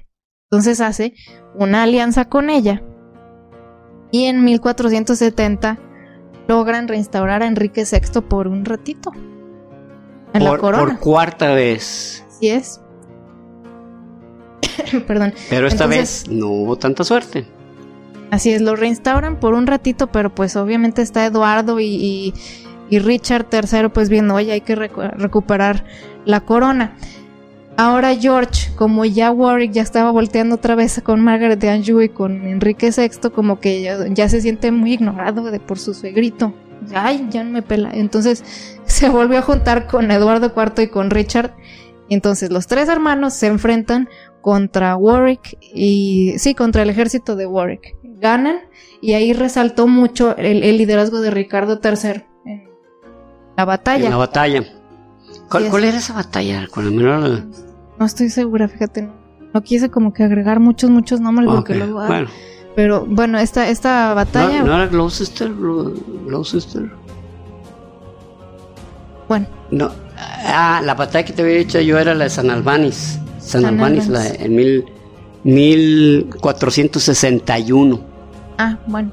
Entonces 0.50 0.80
hace 0.80 1.14
una 1.54 1.82
alianza 1.82 2.26
con 2.26 2.50
ella 2.50 2.82
y 4.10 4.26
en 4.26 4.44
1470 4.44 5.78
logran 6.46 6.88
reinstaurar 6.88 7.42
a 7.42 7.46
Enrique 7.46 7.84
VI 7.84 8.20
por 8.20 8.48
un 8.48 8.64
ratito. 8.64 9.12
En 10.32 10.44
la 10.44 10.56
corona. 10.56 10.84
por 10.84 10.98
cuarta 11.00 11.52
vez. 11.54 12.24
Así 12.28 12.48
es. 12.48 12.80
Perdón. 15.06 15.34
Pero 15.50 15.66
esta 15.66 15.84
Entonces- 15.84 16.24
vez 16.28 16.36
no 16.36 16.48
hubo 16.48 16.76
tanta 16.76 17.04
suerte. 17.04 17.44
Así 18.30 18.50
es, 18.50 18.60
lo 18.62 18.74
reinstauran 18.74 19.36
por 19.38 19.54
un 19.54 19.66
ratito, 19.66 20.08
pero 20.08 20.34
pues 20.34 20.56
obviamente 20.56 21.02
está 21.02 21.24
Eduardo 21.26 21.78
y, 21.78 21.84
y- 21.86 22.34
y 22.90 22.98
Richard 22.98 23.46
III 23.52 23.88
pues 23.90 24.08
viendo, 24.08 24.34
oye, 24.34 24.52
hay 24.52 24.60
que 24.60 24.76
recu- 24.76 25.10
recuperar 25.12 25.84
la 26.24 26.40
corona. 26.40 26.96
Ahora 27.76 28.14
George, 28.14 28.70
como 28.76 29.04
ya 29.04 29.30
Warwick 29.32 29.72
ya 29.72 29.82
estaba 29.82 30.10
volteando 30.12 30.56
otra 30.56 30.74
vez 30.76 31.00
con 31.02 31.20
Margaret 31.20 31.58
de 31.58 31.70
Anjou 31.70 32.00
y 32.02 32.08
con 32.08 32.46
Enrique 32.46 32.90
VI, 32.96 33.30
como 33.30 33.58
que 33.58 33.82
ya, 33.82 34.06
ya 34.08 34.28
se 34.28 34.40
siente 34.40 34.70
muy 34.70 34.92
ignorado 34.92 35.50
de 35.50 35.58
por 35.58 35.78
su 35.78 35.92
suegrito. 35.92 36.54
Ay, 36.94 37.26
ya 37.30 37.42
no 37.42 37.50
me 37.50 37.62
pela. 37.62 37.90
Entonces 37.92 38.44
se 38.86 39.08
volvió 39.08 39.38
a 39.38 39.42
juntar 39.42 39.86
con 39.88 40.10
Eduardo 40.10 40.52
IV 40.56 40.82
y 40.84 40.88
con 40.88 41.10
Richard. 41.10 41.52
Entonces 42.10 42.50
los 42.50 42.66
tres 42.68 42.88
hermanos 42.88 43.32
se 43.34 43.46
enfrentan 43.48 44.08
contra 44.44 44.94
Warwick 44.94 45.56
y 45.62 46.34
sí, 46.36 46.54
contra 46.54 46.82
el 46.82 46.90
ejército 46.90 47.34
de 47.34 47.46
Warwick. 47.46 47.96
Ganan 48.02 48.58
y 49.00 49.14
ahí 49.14 49.32
resaltó 49.32 49.86
mucho 49.88 50.36
el, 50.36 50.62
el 50.62 50.76
liderazgo 50.76 51.22
de 51.22 51.30
Ricardo 51.30 51.80
III 51.82 52.24
en 52.44 52.68
la 53.56 53.64
batalla. 53.64 54.04
En 54.04 54.10
la 54.10 54.18
batalla. 54.18 54.62
¿Cuál, 55.48 55.84
era 55.84 55.96
esa 55.96 56.12
batalla? 56.12 56.66
Con 56.70 56.84
la 56.84 56.90
menor... 56.90 57.42
No 57.98 58.04
estoy 58.04 58.28
segura, 58.28 58.68
fíjate. 58.68 59.00
No, 59.02 59.14
no 59.54 59.62
quise 59.62 59.88
como 59.88 60.12
que 60.12 60.24
agregar 60.24 60.60
muchos, 60.60 60.90
muchos 60.90 61.20
nombres 61.20 61.48
porque 61.50 61.74
luego... 61.76 62.00
ah, 62.00 62.06
Bueno, 62.06 62.28
Pero 62.76 63.06
bueno, 63.06 63.38
esta, 63.38 63.70
esta 63.70 64.12
batalla... 64.12 64.60
¿no, 64.60 64.66
no 64.66 64.74
era 64.76 64.86
Gloucester? 64.88 65.50
Glo- 65.54 65.94
Gloucester? 66.26 66.90
Bueno, 69.26 69.46
No. 69.70 69.90
Ah, 70.18 70.82
la 70.84 70.92
batalla 70.92 71.24
que 71.24 71.32
te 71.32 71.40
había 71.40 71.56
dicho 71.56 71.80
yo 71.80 71.98
era 71.98 72.14
la 72.14 72.24
de 72.24 72.30
San 72.30 72.50
Albanis. 72.50 73.18
San, 73.44 73.62
San 73.62 73.74
Albanis, 73.74 74.08
la 74.08 74.20
Albans. 74.22 74.38
de- 74.38 74.44
en 74.46 74.54
mil, 74.56 74.84
1461. 75.44 78.00
ah, 78.58 78.78
bueno. 78.86 79.12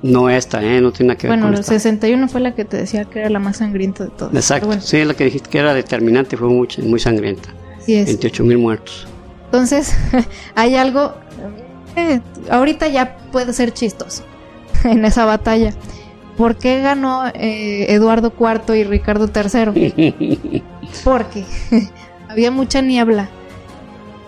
No 0.00 0.30
esta, 0.30 0.62
¿eh? 0.62 0.80
No 0.80 0.92
tiene 0.92 1.08
nada 1.08 1.18
que 1.18 1.26
ver 1.26 1.32
Bueno, 1.36 1.46
con 1.46 1.54
el 1.54 1.60
esta. 1.60 1.72
61 1.72 2.28
fue 2.28 2.40
la 2.40 2.54
que 2.54 2.64
te 2.64 2.76
decía 2.76 3.04
que 3.06 3.18
era 3.18 3.30
la 3.30 3.40
más 3.40 3.56
sangrienta 3.56 4.04
de 4.04 4.10
todas. 4.10 4.32
Exacto. 4.32 4.68
Bueno, 4.68 4.80
Sí, 4.82 5.04
la 5.04 5.14
que 5.14 5.24
dijiste 5.24 5.50
que 5.50 5.58
era 5.58 5.74
determinante 5.74 6.36
fue 6.36 6.46
muy, 6.48 6.68
muy 6.84 7.00
sangrienta. 7.00 7.48
sí 7.80 7.94
es. 7.94 8.06
28 8.06 8.44
mil 8.44 8.58
muertos. 8.58 9.08
Entonces, 9.46 9.92
hay 10.54 10.76
algo. 10.76 11.14
eh, 11.96 12.20
ahorita 12.48 12.86
ya 12.86 13.16
puede 13.32 13.52
ser 13.52 13.72
chistoso 13.74 14.22
en 14.84 15.04
esa 15.04 15.24
batalla. 15.24 15.72
¿Por 16.36 16.54
qué 16.56 16.80
ganó 16.80 17.26
eh, 17.34 17.86
Eduardo 17.92 18.32
IV 18.38 18.76
y 18.76 18.84
Ricardo 18.84 19.28
III? 19.34 20.62
Porque 21.04 21.42
había 22.28 22.52
mucha 22.52 22.82
niebla. 22.82 23.30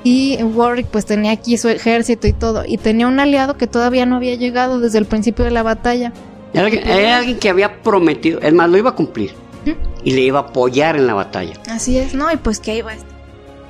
Y 0.03 0.43
Warwick 0.43 0.87
pues 0.87 1.05
tenía 1.05 1.33
aquí 1.33 1.59
su 1.59 1.69
ejército 1.69 2.27
y 2.27 2.33
todo. 2.33 2.65
Y 2.67 2.79
tenía 2.79 3.07
un 3.07 3.21
aliado 3.21 3.57
que 3.57 3.67
todavía 3.67 4.07
no 4.07 4.17
había 4.17 4.35
llegado 4.35 4.81
desde 4.81 4.99
el 4.99 5.05
principio 5.05 5.45
de 5.45 5.51
la 5.51 5.63
batalla. 5.63 6.13
Era, 6.55 6.65
alguien- 6.67 6.89
era 6.89 7.17
alguien 7.19 7.39
que 7.39 7.49
había 7.51 7.83
prometido, 7.83 8.41
es 8.41 8.53
más, 8.53 8.69
lo 8.71 8.79
iba 8.79 8.91
a 8.91 8.95
cumplir. 8.95 9.33
Y 10.03 10.13
le 10.13 10.23
iba 10.23 10.39
a 10.39 10.43
apoyar 10.43 10.97
en 10.97 11.07
la 11.07 11.13
batalla. 11.15 11.53
Así 11.69 11.99
es, 11.99 12.15
¿no? 12.15 12.33
Y 12.33 12.37
pues 12.39 12.59
que 12.61 12.77
iba. 12.79 12.93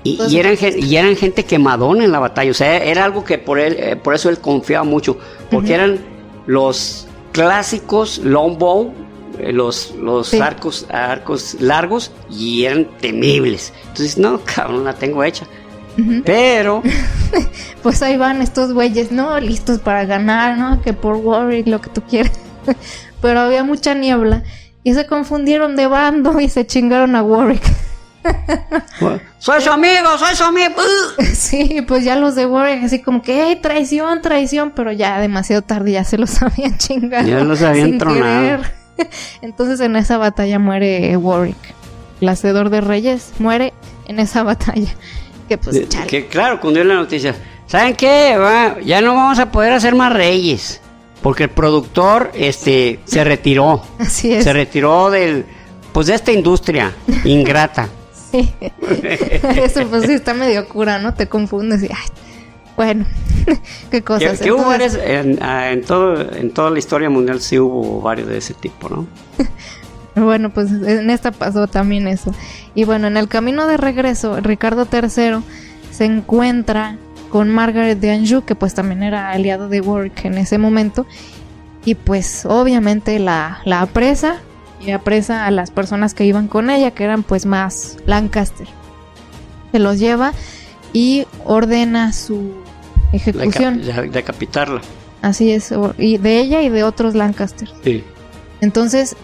Y, 0.05 0.17
Pues- 0.17 0.33
y 0.33 0.39
eran, 0.39 0.57
gen- 0.57 0.77
y 0.79 0.97
eran 0.97 1.17
gente 1.17 1.45
quemadona 1.45 2.05
en 2.05 2.13
la 2.13 2.21
batalla. 2.21 2.51
O 2.53 2.55
sea, 2.55 2.77
era 2.79 3.05
algo 3.05 3.25
que 3.25 3.37
por 3.39 3.59
él, 3.59 3.77
eh, 3.79 3.97
por 3.97 4.15
eso 4.15 4.29
él 4.31 4.39
confiaba 4.39 4.85
mucho. 4.85 5.19
Porque 5.51 5.75
eran 5.75 5.99
los 6.47 7.09
clásicos 7.33 8.19
longbow, 8.19 8.93
eh, 9.41 9.53
los, 9.53 9.95
los 9.97 10.29
Sí. 10.29 10.39
arcos, 10.39 10.87
arcos 10.91 11.57
largos, 11.61 12.13
y 12.31 12.65
eran 12.65 12.87
temibles. 13.01 13.73
Entonces, 13.89 14.17
no, 14.17 14.41
cabrón, 14.55 14.85
la 14.85 14.95
tengo 14.95 15.25
hecha. 15.25 15.47
Pero, 16.25 16.83
Pues 17.83 18.03
ahí 18.03 18.17
van 18.17 18.43
estos 18.43 18.73
güeyes, 18.73 19.11
¿no? 19.11 19.39
Listos 19.41 19.79
para 19.79 20.05
ganar, 20.05 20.59
¿no? 20.59 20.83
Que 20.83 20.93
por 20.93 21.17
Warwick, 21.17 21.67
lo 21.67 21.81
que 21.81 21.91
tú 21.91 22.03
quieras. 22.03 22.33
Pero 23.23 23.41
había 23.41 23.65
mucha 23.65 23.95
niebla 23.95 24.43
y 24.83 24.95
se 24.95 25.07
confundieron 25.07 25.77
de 25.77 25.87
bando 25.87 26.41
y 26.41 26.49
se 26.49 26.67
chingaron 26.67 27.17
a 27.17 27.23
Warwick. 27.23 27.63
soy 29.39 29.63
su 29.63 29.71
amigo, 29.71 30.19
soy 30.19 30.35
su 30.35 30.45
amigo. 30.45 30.75
Sí, 31.35 31.83
pues 31.87 32.05
ya 32.05 32.17
los 32.17 32.35
de 32.35 32.47
Warwick 32.47 32.85
así 32.85 33.01
como 33.01 33.23
que, 33.23 33.43
¡hey, 33.43 33.59
traición, 33.63 34.21
traición! 34.21 34.73
Pero 34.75 34.93
ya 34.93 35.19
demasiado 35.19 35.63
tarde 35.63 35.93
ya 35.93 36.05
se 36.05 36.19
los 36.19 36.41
habían 36.43 36.77
chingado. 36.77 37.27
Ya 37.27 37.41
los 37.41 37.63
habían 37.63 37.99
tronado. 37.99 38.63
Entonces 39.41 39.81
en 39.81 39.97
esa 39.97 40.19
batalla 40.19 40.59
muere 40.59 41.17
Warwick. 41.17 41.75
El 42.21 42.29
hacedor 42.29 42.69
de 42.69 42.83
reyes 42.83 43.33
muere 43.39 43.73
en 44.07 44.19
esa 44.19 44.43
batalla. 44.43 44.95
Que 45.51 45.59
pues, 45.59 45.89
chale. 45.89 46.07
que 46.07 46.29
claro, 46.29 46.61
cuando 46.61 46.79
dio 46.79 46.89
la 46.89 46.95
noticia, 46.95 47.35
¿saben 47.67 47.97
qué? 47.97 48.37
Va, 48.37 48.79
ya 48.79 49.01
no 49.01 49.17
vamos 49.17 49.41
a 49.41 49.51
poder 49.51 49.73
hacer 49.73 49.97
más 49.97 50.13
reyes. 50.13 50.81
Porque 51.23 51.43
el 51.43 51.51
productor 51.51 52.31
este, 52.35 53.01
se 53.05 53.25
retiró. 53.25 53.83
Así 53.99 54.33
es. 54.33 54.45
Se 54.45 54.53
retiró 54.53 55.11
del, 55.11 55.45
pues 55.93 56.07
de 56.07 56.15
esta 56.15 56.31
industria 56.31 56.95
ingrata. 57.25 57.89
Sí. 58.31 58.55
Eso 59.57 59.85
pues 59.89 60.05
sí 60.05 60.13
está 60.13 60.35
medio 60.35 60.69
cura, 60.69 61.01
¿no? 61.01 61.15
Te 61.15 61.27
confundes 61.27 61.83
y 61.83 61.87
ay, 61.87 62.09
bueno, 62.77 63.05
qué 63.91 64.03
cosas. 64.03 64.39
que 64.39 64.53
hubo 64.53 64.73
Entonces, 64.73 64.99
varias, 64.99 65.27
en, 65.27 65.43
ah, 65.43 65.73
en 65.73 65.83
todo, 65.83 66.33
en 66.37 66.53
toda 66.53 66.71
la 66.71 66.79
historia 66.79 67.11
mundial 67.11 67.41
sí 67.41 67.59
hubo 67.59 68.01
varios 68.01 68.29
de 68.29 68.39
ese 68.39 68.55
tipo, 68.55 68.89
¿no? 68.89 69.09
Bueno, 70.15 70.51
pues 70.51 70.71
en 70.71 71.11
esta 71.11 71.33
pasó 71.33 71.67
también 71.67 72.07
eso. 72.07 72.33
Y 72.75 72.85
bueno, 72.85 73.07
en 73.09 73.17
el 73.17 73.29
camino 73.29 73.67
de 73.67 73.77
regreso, 73.77 74.41
Ricardo 74.41 74.87
III 74.93 75.43
se 75.91 76.05
encuentra 76.05 76.97
con 77.31 77.49
Margaret 77.51 77.99
de 77.99 78.11
Anjou, 78.13 78.43
que 78.45 78.55
pues 78.55 78.75
también 78.75 79.03
era 79.03 79.31
aliado 79.31 79.69
de 79.69 79.81
Warwick 79.81 80.25
en 80.25 80.39
ese 80.39 80.59
momento. 80.59 81.07
Y 81.85 81.95
pues 81.95 82.45
obviamente 82.47 83.19
la, 83.19 83.61
la 83.65 83.81
apresa 83.83 84.37
y 84.81 84.91
apresa 84.93 85.47
a 85.47 85.51
las 85.51 85.71
personas 85.71 86.15
que 86.15 86.25
iban 86.25 86.49
con 86.49 86.71
ella, 86.71 86.91
que 86.93 87.05
eran 87.05 87.23
pues 87.23 87.47
más 87.47 87.97
Lancaster. 88.07 88.67
Se 89.73 89.79
los 89.79 89.99
lleva 89.99 90.33
y 90.93 91.27
ordena 91.45 92.13
su 92.13 92.53
ejecución. 93.13 93.83
Deca- 93.83 94.11
decapitarla. 94.11 94.81
Así 95.23 95.51
es, 95.53 95.73
y 95.99 96.17
de 96.19 96.41
ella 96.41 96.63
y 96.63 96.69
de 96.71 96.83
otros 96.83 97.15
Lancaster. 97.15 97.69
Sí. 97.85 98.03
Entonces, 98.61 99.17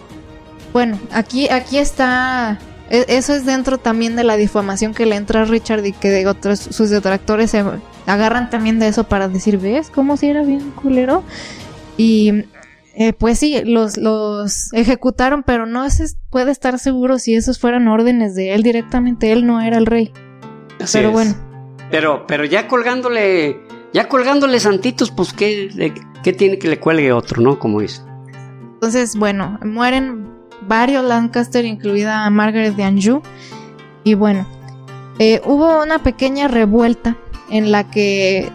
bueno, 0.73 0.99
aquí, 1.11 1.49
aquí 1.49 1.77
está. 1.79 2.59
E- 2.89 3.05
Eso 3.07 3.33
es 3.33 3.45
dentro 3.45 3.77
también 3.77 4.15
de 4.15 4.23
la 4.23 4.37
difamación 4.37 4.93
que 4.93 5.05
le 5.05 5.15
entra 5.15 5.41
a 5.41 5.45
Richard 5.45 5.85
y 5.85 5.91
que 5.93 6.09
de 6.09 6.27
otros 6.27 6.59
sus 6.59 6.89
detractores 6.89 7.51
se 7.51 7.63
agarran 8.05 8.49
también 8.49 8.79
de 8.79 8.87
eso 8.87 9.03
para 9.05 9.27
decir, 9.27 9.57
¿ves 9.57 9.89
cómo 9.89 10.17
si 10.17 10.27
era 10.27 10.43
bien 10.43 10.71
culero? 10.71 11.23
Y 11.97 12.45
eh, 12.95 13.13
pues 13.13 13.39
sí, 13.39 13.61
los, 13.63 13.97
los 13.97 14.71
ejecutaron, 14.73 15.43
pero 15.43 15.65
no 15.65 15.89
se 15.89 16.05
puede 16.29 16.51
estar 16.51 16.79
seguro 16.79 17.19
si 17.19 17.35
esos 17.35 17.59
fueran 17.59 17.87
órdenes 17.87 18.33
de 18.35 18.53
él 18.53 18.63
directamente. 18.63 19.31
Él 19.31 19.45
no 19.45 19.61
era 19.61 19.77
el 19.77 19.85
rey. 19.85 20.11
Así 20.79 20.97
pero 20.97 21.09
es. 21.09 21.13
bueno, 21.13 21.35
Pero, 21.91 22.25
pero 22.27 22.45
ya 22.45 22.67
colgándole, 22.67 23.59
ya 23.93 24.07
colgándole 24.07 24.59
santitos, 24.59 25.11
pues 25.11 25.33
¿qué, 25.33 25.93
qué 26.23 26.33
tiene 26.33 26.57
que 26.59 26.67
le 26.67 26.79
cuelgue 26.79 27.11
otro, 27.11 27.41
¿no? 27.41 27.57
Como 27.59 27.81
dice. 27.81 28.01
Entonces, 28.75 29.15
bueno, 29.15 29.59
mueren 29.63 30.27
varios 30.61 31.03
Lancaster, 31.03 31.65
incluida 31.65 32.29
Margaret 32.29 32.75
de 32.75 32.83
Anjou. 32.83 33.21
Y 34.03 34.13
bueno, 34.13 34.47
eh, 35.19 35.41
hubo 35.45 35.81
una 35.81 35.99
pequeña 35.99 36.47
revuelta 36.47 37.17
en 37.49 37.71
la 37.71 37.89
que 37.89 38.39
eh, 38.39 38.51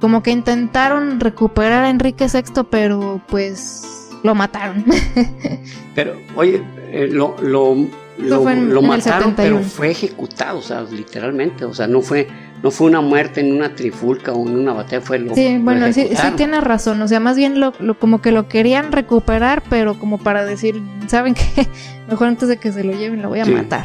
como 0.00 0.22
que 0.22 0.30
intentaron 0.30 1.20
recuperar 1.20 1.84
a 1.84 1.90
Enrique 1.90 2.26
VI, 2.26 2.64
pero 2.70 3.20
pues 3.28 4.10
lo 4.22 4.34
mataron. 4.34 4.84
Pero, 5.94 6.16
oye, 6.34 6.60
eh, 6.90 7.08
lo, 7.08 7.36
lo, 7.40 7.76
lo, 8.18 8.44
lo 8.44 8.82
mataron, 8.82 9.34
pero 9.36 9.58
71. 9.58 9.62
fue 9.62 9.90
ejecutado, 9.92 10.58
o 10.58 10.62
sea, 10.62 10.82
literalmente. 10.82 11.64
O 11.64 11.72
sea, 11.72 11.86
no 11.86 12.02
fue, 12.02 12.26
no 12.64 12.70
fue 12.70 12.86
una 12.88 13.00
muerte 13.02 13.40
en 13.40 13.52
una 13.52 13.74
trifulca 13.76 14.32
o 14.32 14.48
en 14.48 14.58
una 14.58 14.72
batalla, 14.72 15.00
fue 15.02 15.18
lo. 15.20 15.34
sí, 15.34 15.58
lo 15.58 15.64
bueno, 15.64 15.86
sí, 15.88 15.92
sí 15.92 16.00
ejecutaron. 16.00 16.36
tienes 16.36 16.64
razón. 16.64 17.00
O 17.02 17.06
sea, 17.06 17.20
más 17.20 17.36
bien 17.36 17.60
lo, 17.60 17.74
lo- 17.78 17.96
como 17.98 18.20
que 18.22 18.32
lo 18.32 18.48
querían 18.48 18.90
recuperar, 18.90 19.62
pero 19.68 19.98
como 19.98 20.16
para 20.18 20.44
decir, 20.46 20.82
¿saben 21.06 21.34
qué? 21.34 21.68
Mejor 22.08 22.26
antes 22.28 22.48
de 22.48 22.56
que 22.56 22.72
se 22.72 22.82
lo 22.82 22.92
lleven 22.92 23.20
lo 23.22 23.28
voy 23.28 23.40
a 23.40 23.44
Sí. 23.44 23.52
matar. 23.52 23.84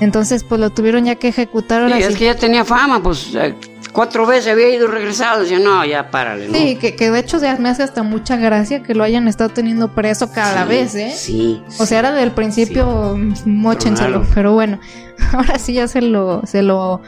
Entonces, 0.00 0.42
pues 0.42 0.60
lo 0.60 0.70
tuvieron 0.70 1.04
ya 1.04 1.14
que 1.14 1.28
ejecutar 1.28 1.82
ahora 1.82 1.96
Sí, 1.96 2.02
sí. 2.02 2.08
es 2.12 2.18
que 2.18 2.24
ya 2.24 2.34
tenía 2.34 2.64
fama, 2.64 3.00
pues 3.00 3.32
eh, 3.36 3.54
cuatro 3.92 4.26
veces 4.26 4.50
había 4.50 4.74
ido 4.74 4.88
regresado. 4.88 5.42
Decía, 5.42 5.60
no, 5.60 5.84
ya 5.84 6.10
párale, 6.10 6.48
¿no? 6.48 6.54
Sí, 6.54 6.74
que, 6.76 6.96
que 6.96 7.08
de 7.08 7.20
hecho 7.20 7.38
ya 7.40 7.54
me 7.56 7.68
hace 7.68 7.84
hasta 7.84 8.02
mucha 8.02 8.36
gracia 8.36 8.82
que 8.82 8.94
lo 8.96 9.04
hayan 9.04 9.28
estado 9.28 9.50
teniendo 9.50 9.92
preso 9.94 10.32
cada 10.32 10.64
Sí, 10.64 10.68
vez, 10.68 10.94
¿eh? 10.96 11.12
Sí. 11.14 11.62
O 11.78 11.86
sea, 11.86 12.00
era 12.00 12.10
del 12.10 12.32
principio 12.32 13.14
mm, 13.16 13.32
mochenselo, 13.46 14.08
Tronaron. 14.22 14.34
pero 14.34 14.54
bueno, 14.54 14.80
ahora 15.34 15.58
sí 15.60 15.74
ya 15.74 15.86
se 15.86 16.00
lo, 16.02 16.42
se 16.46 16.62
lo 16.62 17.00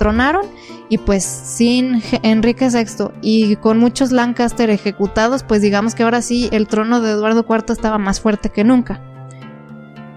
tronaron 0.00 0.46
y 0.88 0.96
pues 0.96 1.22
sin 1.24 2.02
Enrique 2.22 2.70
VI 2.70 3.10
y 3.20 3.56
con 3.56 3.78
muchos 3.78 4.12
Lancaster 4.12 4.70
ejecutados, 4.70 5.44
pues 5.44 5.60
digamos 5.60 5.94
que 5.94 6.04
ahora 6.04 6.22
sí 6.22 6.48
el 6.52 6.66
trono 6.68 7.02
de 7.02 7.10
Eduardo 7.10 7.44
IV 7.46 7.66
estaba 7.68 7.98
más 7.98 8.18
fuerte 8.18 8.48
que 8.48 8.64
nunca. 8.64 9.02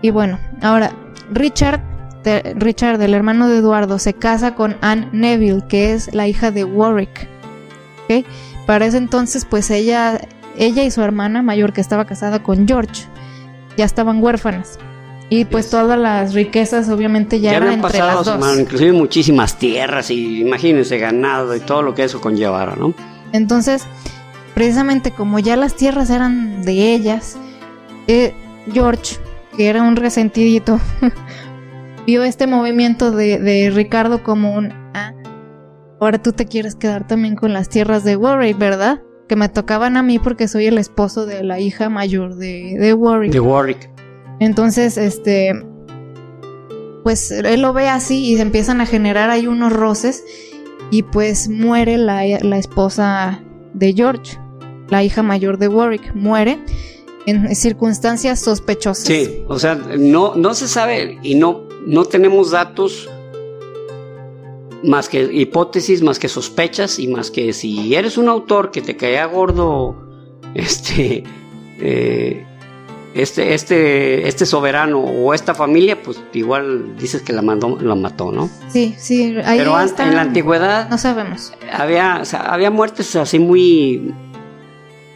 Y 0.01 0.09
bueno, 0.09 0.39
ahora 0.61 0.93
Richard, 1.34 1.81
Richard, 2.55 3.01
el 3.01 3.13
hermano 3.13 3.49
de 3.49 3.57
Eduardo, 3.57 3.99
se 3.99 4.13
casa 4.13 4.55
con 4.55 4.77
Anne 4.79 5.09
Neville, 5.11 5.67
que 5.67 5.91
es 5.93 6.15
la 6.15 6.29
hija 6.29 6.49
de 6.49 6.63
Warwick. 6.63 7.27
Para 8.65 8.86
ese 8.86 8.97
entonces, 8.97 9.43
pues 9.43 9.69
ella, 9.69 10.21
ella 10.57 10.84
y 10.84 10.91
su 10.91 11.01
hermana 11.01 11.41
mayor, 11.41 11.73
que 11.73 11.81
estaba 11.81 12.05
casada 12.05 12.41
con 12.41 12.65
George, 12.65 13.03
ya 13.75 13.84
estaban 13.84 14.23
huérfanas. 14.23 14.79
Y 15.30 15.45
pues 15.45 15.69
todas 15.69 15.97
las 15.97 16.34
riquezas 16.34 16.89
obviamente 16.89 17.39
ya, 17.39 17.51
Ya 17.51 17.57
eran 17.57 17.74
entre 17.74 17.91
pasado, 17.99 18.17
las 18.17 18.26
dos. 18.26 18.39
mano, 18.39 18.59
inclusive 18.59 18.91
muchísimas 18.91 19.57
tierras 19.57 20.11
y 20.11 20.41
imagínense 20.41 20.97
ganado 20.99 21.55
y 21.55 21.59
todo 21.59 21.82
lo 21.82 21.95
que 21.95 22.03
eso 22.03 22.21
conllevara, 22.21 22.76
¿no? 22.76 22.93
Entonces, 23.32 23.84
precisamente 24.53 25.11
como 25.11 25.39
ya 25.39 25.55
las 25.55 25.76
tierras 25.76 26.09
eran 26.11 26.61
de 26.63 26.93
ellas, 26.93 27.38
eh, 28.07 28.34
George, 28.71 29.15
que 29.57 29.67
era 29.69 29.82
un 29.82 29.95
resentidito, 29.95 30.80
vio 32.05 32.24
este 32.24 32.45
movimiento 32.47 33.11
de, 33.11 33.39
de 33.39 33.71
Ricardo 33.71 34.21
como 34.24 34.53
un... 34.53 34.71
"Ah, 34.93 35.13
ahora 35.99 36.21
tú 36.21 36.34
te 36.34 36.45
quieres 36.45 36.76
quedar 36.76 37.07
también 37.07 37.36
con 37.36 37.53
las 37.53 37.69
tierras 37.69 38.03
de 38.03 38.15
Warwick, 38.17 38.57
¿verdad? 38.57 39.01
Que 39.28 39.36
me 39.36 39.49
tocaban 39.49 39.97
a 39.97 40.03
mí 40.03 40.19
porque 40.19 40.47
soy 40.47 40.65
el 40.67 40.78
esposo 40.78 41.26
de 41.26 41.43
la 41.43 41.59
hija 41.59 41.89
mayor 41.89 42.36
de, 42.36 42.76
de 42.78 42.93
Warwick. 42.93 43.32
De 43.32 43.39
Warwick. 43.39 43.89
Entonces, 44.44 44.98
este, 44.98 45.54
pues 47.04 47.32
él 47.32 47.62
lo 47.62 47.72
ve 47.72 47.88
así 47.88 48.26
y 48.26 48.36
se 48.36 48.41
empiezan 48.41 48.82
a 48.82 48.86
generar 48.86 49.30
ahí 49.30 49.48
unos 49.48 49.72
roces 49.72 50.26
y 50.91 51.04
pues 51.04 51.48
muere 51.48 51.98
la, 51.98 52.24
la 52.41 52.58
esposa 52.58 53.41
de 53.74 53.94
George, 53.94 54.38
la 54.89 55.02
hija 55.02 55.24
mayor 55.24 55.58
de 55.58 55.70
Warwick, 55.70 56.14
muere 56.14 56.60
en 57.26 57.56
circunstancias 57.56 58.41
sospechosas. 58.41 59.06
Sí, 59.06 59.44
o 59.48 59.58
sea, 59.58 59.76
no, 59.76 60.36
no 60.36 60.54
se 60.54 60.68
sabe 60.68 61.20
y 61.24 61.36
no, 61.36 61.64
no 61.86 62.04
tenemos 62.04 62.52
datos 62.52 63.10
más 64.84 65.08
que 65.08 65.24
hipótesis, 65.24 66.02
más 66.02 66.20
que 66.20 66.28
sospechas 66.28 67.00
y 67.00 67.08
más 67.08 67.32
que 67.32 67.54
si 67.54 67.96
eres 67.96 68.18
un 68.18 68.28
autor 68.28 68.72
que 68.72 68.82
te 68.82 68.98
caía 68.98 69.26
gordo, 69.26 69.96
este, 70.54 71.24
eh, 71.80 72.46
este, 73.14 73.53
este, 73.53 74.28
este 74.28 74.45
soberano 74.45 74.99
o 74.99 75.34
esta 75.34 75.53
familia, 75.53 76.01
pues 76.01 76.20
igual 76.34 76.95
dices 76.97 77.22
que 77.22 77.32
la 77.34 77.41
mandó, 77.41 77.78
la 77.80 77.95
mató, 77.95 78.32
¿no? 78.32 78.49
Sí, 78.70 78.95
sí, 78.97 79.36
ahí 79.45 79.59
Pero 79.59 79.80
está- 79.80 80.07
en 80.07 80.16
la 80.16 80.22
antigüedad 80.22 80.89
No 80.89 80.97
sabemos. 80.97 81.53
había, 81.72 82.20
o 82.22 82.26
sea, 82.26 82.41
había 82.41 82.72
muertes 82.72 83.16
así 83.16 83.38
muy, 83.39 84.14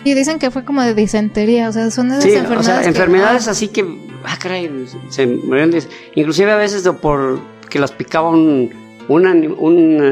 Y 0.04 0.14
dicen 0.14 0.38
que 0.40 0.52
fue 0.52 0.64
como 0.64 0.82
de 0.84 0.94
disentería, 0.94 1.68
o 1.70 1.72
sea, 1.72 1.90
son 1.92 2.10
de 2.10 2.20
esas 2.20 2.24
sí, 2.32 2.36
o 2.36 2.40
enfermedades. 2.40 2.82
que- 2.84 2.88
enfermedades 2.90 3.48
así 3.48 3.68
que, 3.70 3.84
ah, 4.24 4.38
caray, 4.40 4.70
se 5.10 5.26
murieron 5.26 5.72
de- 5.72 5.84
inclusive 6.16 6.52
a 6.52 6.56
veces 6.56 6.84
de 6.84 6.94
por 6.94 7.40
que 7.70 7.80
las 7.80 7.92
picaba 7.92 8.30
un, 8.30 8.70
un, 9.10 9.26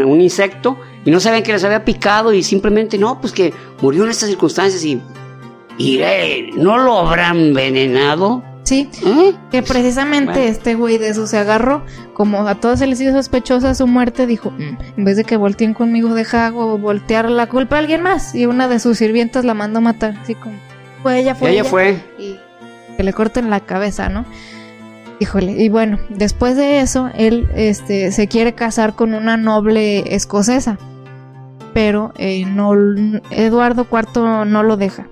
un 0.05 0.21
insecto 0.21 0.77
y 1.05 1.11
no 1.11 1.19
sabían 1.19 1.43
que 1.43 1.51
les 1.53 1.63
había 1.63 1.85
picado 1.85 2.33
y 2.33 2.41
simplemente, 2.43 2.97
no, 2.97 3.21
pues 3.21 3.31
que 3.31 3.53
murió 3.81 4.03
en 4.05 4.09
estas 4.09 4.27
circunstancias 4.29 4.83
y, 4.83 4.99
y 5.77 5.99
eh, 6.01 6.49
no 6.55 6.77
lo 6.77 6.99
habrán 6.99 7.37
envenenado. 7.37 8.43
Sí, 8.63 8.89
¿Eh? 9.05 9.33
Que 9.51 9.61
precisamente 9.61 10.31
Bueno. 10.39 10.47
este 10.51 10.73
güey 10.73 10.97
de 10.97 11.09
eso 11.09 11.27
se 11.27 11.37
agarró, 11.37 11.83
como 12.15 12.47
a 12.47 12.55
todos 12.55 12.79
se 12.79 12.87
les 12.87 12.99
hizo 12.99 13.11
sospechosa 13.11 13.75
su 13.75 13.85
muerte, 13.85 14.25
dijo, 14.25 14.49
"Mm, 14.49 14.77
en 14.97 15.05
vez 15.05 15.17
de 15.17 15.23
que 15.23 15.37
volteen 15.37 15.75
conmigo 15.75 16.15
deja 16.15 16.47
hago 16.47 16.75
voltear 16.79 17.29
la 17.29 17.45
culpa 17.47 17.75
a 17.75 17.79
alguien 17.79 18.01
más. 18.01 18.33
Y 18.33 18.47
una 18.47 18.67
de 18.67 18.79
sus 18.79 18.97
sirvientas 18.97 19.45
la 19.45 19.53
mandó 19.53 19.77
a 19.77 19.81
matar, 19.81 20.15
así 20.19 20.33
como, 20.33 20.55
ella, 21.11 21.33
Y 21.33 21.35
fue 21.35 21.49
ella 21.51 21.61
ella. 21.61 21.69
fue. 21.69 21.99
Y 22.17 22.37
que 22.97 23.03
le 23.03 23.13
corten 23.13 23.51
la 23.51 23.59
cabeza, 23.59 24.09
¿no? 24.09 24.25
Híjole, 25.19 25.51
y 25.63 25.69
bueno, 25.69 25.99
después 26.09 26.57
de 26.57 26.79
eso, 26.81 27.11
él 27.15 27.47
este, 27.55 28.11
se 28.11 28.27
quiere 28.27 28.53
casar 28.55 28.95
con 28.95 29.13
una 29.13 29.37
noble 29.37 30.15
escocesa, 30.15 30.79
pero 31.73 32.13
eh, 32.17 32.45
no, 32.47 32.73
Eduardo 33.29 33.85
IV 33.91 34.45
no 34.45 34.63
lo 34.63 34.75
deja. 34.75 35.07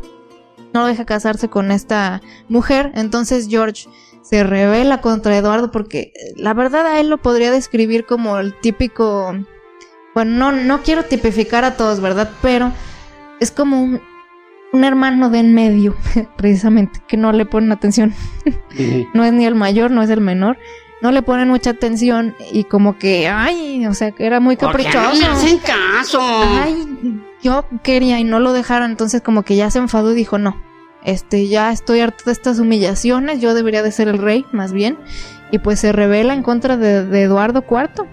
No 0.74 0.82
lo 0.82 0.88
deja 0.88 1.06
casarse 1.06 1.50
con 1.50 1.72
esta 1.72 2.22
mujer, 2.50 2.92
entonces 2.96 3.48
George 3.50 3.88
se 4.22 4.44
revela 4.44 5.02
contra 5.02 5.38
Eduardo 5.38 5.72
porque 5.72 6.14
eh, 6.16 6.34
la 6.38 6.54
verdad 6.54 6.88
a 6.88 7.00
él 7.00 7.10
lo 7.10 7.18
podría 7.18 7.52
describir 7.52 8.06
como 8.06 8.38
el 8.40 8.54
típico, 8.60 9.36
bueno, 10.16 10.32
no, 10.32 10.52
no 10.52 10.82
quiero 10.82 11.04
tipificar 11.04 11.66
a 11.66 11.78
todos, 11.78 12.00
¿verdad? 12.00 12.30
Pero 12.42 12.72
es 13.40 13.52
como 13.52 13.84
un, 13.84 14.02
un 14.72 14.84
hermano 14.84 15.30
de 15.30 15.40
en 15.40 15.54
medio, 15.54 15.96
precisamente, 16.38 17.02
que 17.08 17.18
no 17.18 17.32
le 17.32 17.46
ponen 17.46 17.72
atención 17.72 18.14
no 19.14 19.24
es 19.24 19.34
ni 19.34 19.46
el 19.46 19.56
mayor, 19.56 19.92
no 19.92 20.02
es 20.02 20.10
el 20.10 20.22
menor, 20.22 20.58
no 21.02 21.12
le 21.12 21.22
ponen 21.22 21.50
mucha 21.50 21.72
atención 21.72 22.36
y 22.52 22.64
como 22.64 22.98
que, 22.98 23.28
ay, 23.28 23.86
o 23.88 23.94
sea, 23.94 24.12
que 24.12 24.26
era 24.26 24.40
muy 24.40 24.56
¿Por 24.56 24.76
qué 24.78 24.86
no 24.86 24.92
caprichoso. 24.92 25.22
me 25.22 25.26
hacen 25.26 25.58
caso? 25.60 26.20
Ay, 26.22 27.22
yo 27.44 27.66
quería 27.84 28.20
y 28.20 28.24
no 28.24 28.40
lo 28.40 28.54
dejaron, 28.54 28.92
entonces 28.92 29.22
como 29.22 29.44
que 29.44 29.56
ya 29.56 29.70
se 29.70 29.80
enfadó 29.80 30.12
y 30.14 30.16
dijo, 30.16 30.38
no, 30.40 30.56
este, 31.04 31.48
ya 31.48 31.72
estoy 31.72 32.00
harto 32.00 32.24
de 32.26 32.32
estas 32.32 32.60
humillaciones, 32.60 33.42
yo 33.42 33.54
debería 33.54 33.84
de 33.84 33.92
ser 33.92 34.08
el 34.08 34.18
rey, 34.18 34.46
más 34.52 34.72
bien, 34.74 34.98
y 35.52 35.60
pues 35.60 35.80
se 35.80 35.92
revela 35.92 36.34
en 36.34 36.42
contra 36.44 36.78
de, 36.78 37.06
de 37.06 37.22
Eduardo 37.24 37.64
IV. 37.70 38.08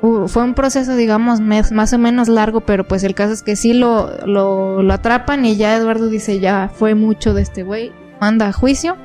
Uh, 0.00 0.26
fue 0.26 0.42
un 0.42 0.54
proceso, 0.54 0.96
digamos, 0.96 1.38
mes- 1.40 1.70
más 1.70 1.92
o 1.92 1.98
menos 1.98 2.28
largo, 2.28 2.62
pero 2.62 2.88
pues 2.88 3.04
el 3.04 3.14
caso 3.14 3.32
es 3.34 3.42
que 3.44 3.54
sí 3.54 3.72
lo, 3.72 4.10
lo, 4.26 4.82
lo 4.82 4.92
atrapan 4.94 5.44
y 5.44 5.54
ya 5.56 5.76
Eduardo 5.76 6.08
dice, 6.08 6.40
ya 6.40 6.68
fue 6.74 6.96
mucho 6.96 7.34
de 7.34 7.42
este 7.42 7.62
güey, 7.62 7.92
manda 8.20 8.48
a 8.48 8.52
juicio 8.52 8.96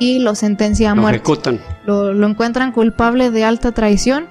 y 0.00 0.18
lo 0.18 0.34
sentencia 0.34 0.90
a 0.90 0.94
Lo 0.96 1.02
muerte 1.02 1.18
lo, 1.86 2.12
lo 2.12 2.26
encuentran 2.26 2.72
culpable 2.72 3.30
de 3.30 3.44
alta 3.44 3.70
traición, 3.70 4.26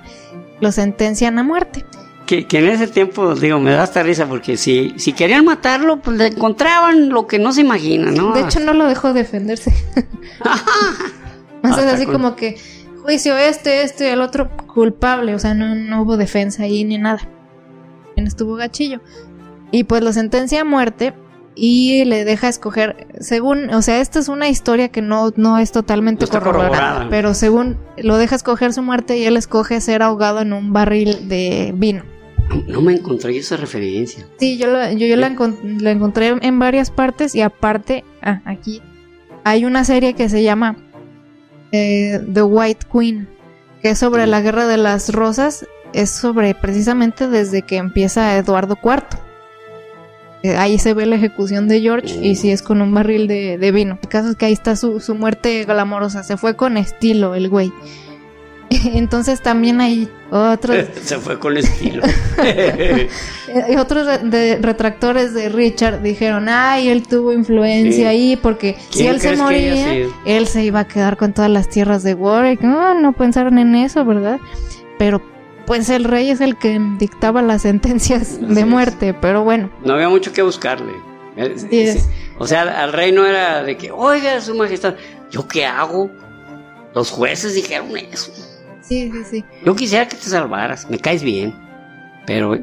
lo 0.60 0.72
sentencian 0.74 1.40
a 1.40 1.44
muerte. 1.44 1.86
Que, 2.30 2.46
que 2.46 2.60
en 2.60 2.68
ese 2.68 2.86
tiempo, 2.86 3.34
digo, 3.34 3.60
me 3.60 3.72
da 3.72 3.82
hasta 3.82 4.04
risa 4.04 4.28
porque 4.28 4.56
si, 4.56 4.94
si 4.98 5.14
querían 5.14 5.46
matarlo, 5.46 6.00
pues 6.00 6.16
le 6.16 6.28
encontraban 6.28 7.10
lo 7.10 7.26
que 7.26 7.40
no 7.40 7.52
se 7.54 7.62
imagina, 7.62 8.12
¿no? 8.12 8.34
De 8.34 8.42
hecho, 8.42 8.60
no 8.60 8.74
lo 8.74 8.86
dejó 8.86 9.14
defenderse. 9.14 9.74
Más 11.64 11.78
es 11.80 11.86
así 11.86 12.06
con- 12.06 12.14
como 12.14 12.36
que 12.36 12.56
juicio 13.02 13.36
este, 13.36 13.82
este 13.82 14.06
y 14.06 14.12
el 14.12 14.22
otro 14.22 14.50
culpable. 14.72 15.34
O 15.34 15.40
sea, 15.40 15.56
no, 15.56 15.74
no 15.74 16.04
hubo 16.04 16.18
defensa 16.18 16.64
ahí 16.64 16.84
ni 16.84 17.00
nada. 17.00 17.20
Estuvo 18.16 18.54
gachillo. 18.56 19.00
Y 19.72 19.86
pues 19.86 20.04
lo 20.04 20.14
sentencia 20.14 20.62
a 20.62 20.66
muerte 20.66 21.14
y 21.56 22.06
le 22.06 22.26
deja 22.26 22.48
escoger, 22.48 23.08
según, 23.20 23.74
o 23.74 23.82
sea, 23.82 24.02
esta 24.02 24.20
es 24.20 24.28
una 24.30 24.50
historia 24.50 24.90
que 24.90 25.02
no, 25.02 25.32
no 25.36 25.58
es 25.58 25.72
totalmente 25.72 26.22
No 26.22 26.26
está 26.26 26.40
corroborada, 26.42 26.70
corroborada. 26.70 27.08
pero 27.10 27.34
según 27.34 27.78
lo 27.98 28.18
deja 28.18 28.36
escoger 28.36 28.72
su 28.72 28.84
muerte 28.84 29.18
y 29.18 29.26
él 29.26 29.36
escoge 29.36 29.82
ser 29.82 30.04
ahogado 30.04 30.42
en 30.42 30.54
un 30.54 30.74
barril 30.74 31.28
de 31.28 31.74
vino. 31.76 32.04
No 32.68 32.82
me 32.82 32.94
encontré 32.94 33.38
esa 33.38 33.58
referencia. 33.58 34.26
Sí, 34.40 34.58
yo, 34.58 34.68
la, 34.68 34.92
yo, 34.94 35.06
yo 35.08 35.16
la, 35.16 35.30
encon- 35.30 35.80
la 35.82 35.92
encontré 35.92 36.36
en 36.42 36.60
varias 36.60 36.90
partes 36.92 37.36
y 37.36 37.42
aparte, 37.42 38.04
ah, 38.22 38.42
aquí 38.46 38.82
hay 39.44 39.66
una 39.66 39.84
serie 39.84 40.14
que 40.14 40.30
se 40.30 40.44
llama 40.44 40.76
eh, 41.72 42.20
The 42.34 42.42
White 42.44 42.88
Queen, 42.92 43.28
que 43.82 43.92
es 43.92 44.00
sobre 44.00 44.26
la 44.28 44.42
Guerra 44.42 44.68
de 44.68 44.78
las 44.78 45.14
Rosas, 45.14 45.66
es 45.94 46.10
sobre 46.10 46.54
precisamente 46.56 47.28
desde 47.28 47.62
que 47.62 47.78
empieza 47.78 48.36
Eduardo 48.38 48.78
IV. 48.84 49.04
Eh, 50.42 50.56
ahí 50.56 50.80
se 50.80 50.94
ve 50.94 51.06
la 51.06 51.16
ejecución 51.18 51.68
de 51.68 51.82
George 51.82 52.26
y 52.26 52.36
sí 52.36 52.50
es 52.50 52.62
con 52.62 52.82
un 52.82 52.94
barril 52.94 53.28
de, 53.28 53.58
de 53.58 53.72
vino. 53.72 54.00
El 54.02 54.08
caso 54.10 54.30
es 54.30 54.36
que 54.38 54.46
ahí 54.46 54.54
está 54.54 54.76
su, 54.76 55.00
su 55.02 55.14
muerte 55.16 55.66
glamorosa, 55.66 56.24
se 56.24 56.38
fue 56.38 56.56
con 56.56 56.78
estilo 56.78 57.36
el 57.36 57.50
güey. 57.50 57.72
Entonces 58.94 59.42
también 59.42 59.82
hay 59.82 60.08
otros 60.32 60.86
Se 61.04 61.18
fue 61.18 61.40
con 61.40 61.58
estilo. 61.58 62.04
Y 63.70 63.76
otros 63.78 64.06
de- 64.24 64.58
retractores 64.62 65.34
de 65.34 65.50
Richard 65.50 66.02
dijeron, 66.04 66.48
ay, 66.50 66.90
él 66.90 67.08
tuvo 67.08 67.34
influencia 67.34 67.96
Sí. 67.96 68.06
ahí 68.06 68.36
porque 68.36 68.76
si 68.92 69.00
¿Quién 69.00 69.16
él 69.16 69.22
se 69.22 69.36
moría, 69.36 69.94
él 70.26 70.48
se 70.48 70.64
iba 70.64 70.82
a 70.82 70.88
quedar 70.88 71.18
con 71.18 71.34
todas 71.34 71.50
las 71.50 71.68
tierras 71.68 72.04
de 72.04 72.14
Warwick. 72.14 72.62
No, 72.62 72.94
no 72.94 73.14
pensaron 73.14 73.58
en 73.58 73.74
eso, 73.76 74.06
¿verdad? 74.06 74.40
Pero 75.00 75.20
pues 75.66 75.90
el 75.90 76.04
rey 76.04 76.30
es 76.30 76.42
el 76.42 76.58
que 76.60 76.80
dictaba 77.00 77.42
las 77.42 77.64
sentencias 77.64 78.34
Así 78.42 78.54
de 78.54 78.62
es. 78.62 78.68
muerte, 78.68 79.16
pero 79.16 79.44
bueno. 79.44 79.72
No 79.84 79.94
había 79.96 80.10
mucho 80.10 80.32
que 80.32 80.42
buscarle. 80.44 80.94
Eh. 81.36 82.00
O 82.38 82.46
sea, 82.48 82.62
al 82.84 82.94
rey 82.94 83.12
no 83.12 83.26
era 83.26 83.64
de 83.64 83.78
que, 83.78 83.92
oiga, 83.92 84.40
su 84.42 84.54
majestad, 84.56 84.94
¿yo 85.32 85.48
qué 85.48 85.66
hago? 85.66 86.10
Los 86.94 87.10
jueces 87.12 87.54
dijeron 87.56 87.90
eso. 87.98 88.32
Sí, 88.90 89.10
sí, 89.12 89.24
sí. 89.30 89.46
Yo 89.64 89.76
quisiera 89.76 90.08
que 90.08 90.16
te 90.18 90.24
salvaras, 90.24 90.90
me 90.90 90.98
caes 91.00 91.24
bien. 91.24 91.54
Pero 92.26 92.58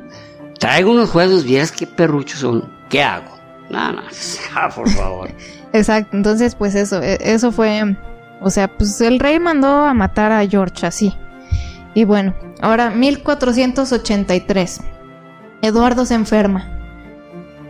traigo 0.59 0.91
unos 0.91 1.09
juegos, 1.11 1.45
vieras 1.45 1.73
qué 1.73 1.87
perruchos 1.87 2.41
son. 2.41 2.69
¿Qué 2.91 3.03
hago? 3.03 3.39
No, 3.71 3.93
no, 3.93 4.03
ah, 4.55 4.69
por 4.75 4.89
favor. 4.91 5.31
Exacto, 5.73 6.17
entonces 6.17 6.55
pues 6.55 6.75
eso, 6.75 7.03
e- 7.03 7.19
eso 7.21 7.51
fue, 7.53 7.97
o 8.41 8.51
sea, 8.51 8.69
pues 8.69 9.01
el 9.01 9.19
rey 9.19 9.39
mandó 9.41 9.69
a 9.85 9.95
matar 9.95 10.33
a 10.33 10.47
George 10.47 10.87
así. 10.87 11.15
Y 11.95 12.05
bueno, 12.05 12.35
ahora 12.61 12.91
1483. 12.91 14.81
Eduardo 15.63 16.05
se 16.05 16.15
enferma 16.15 16.69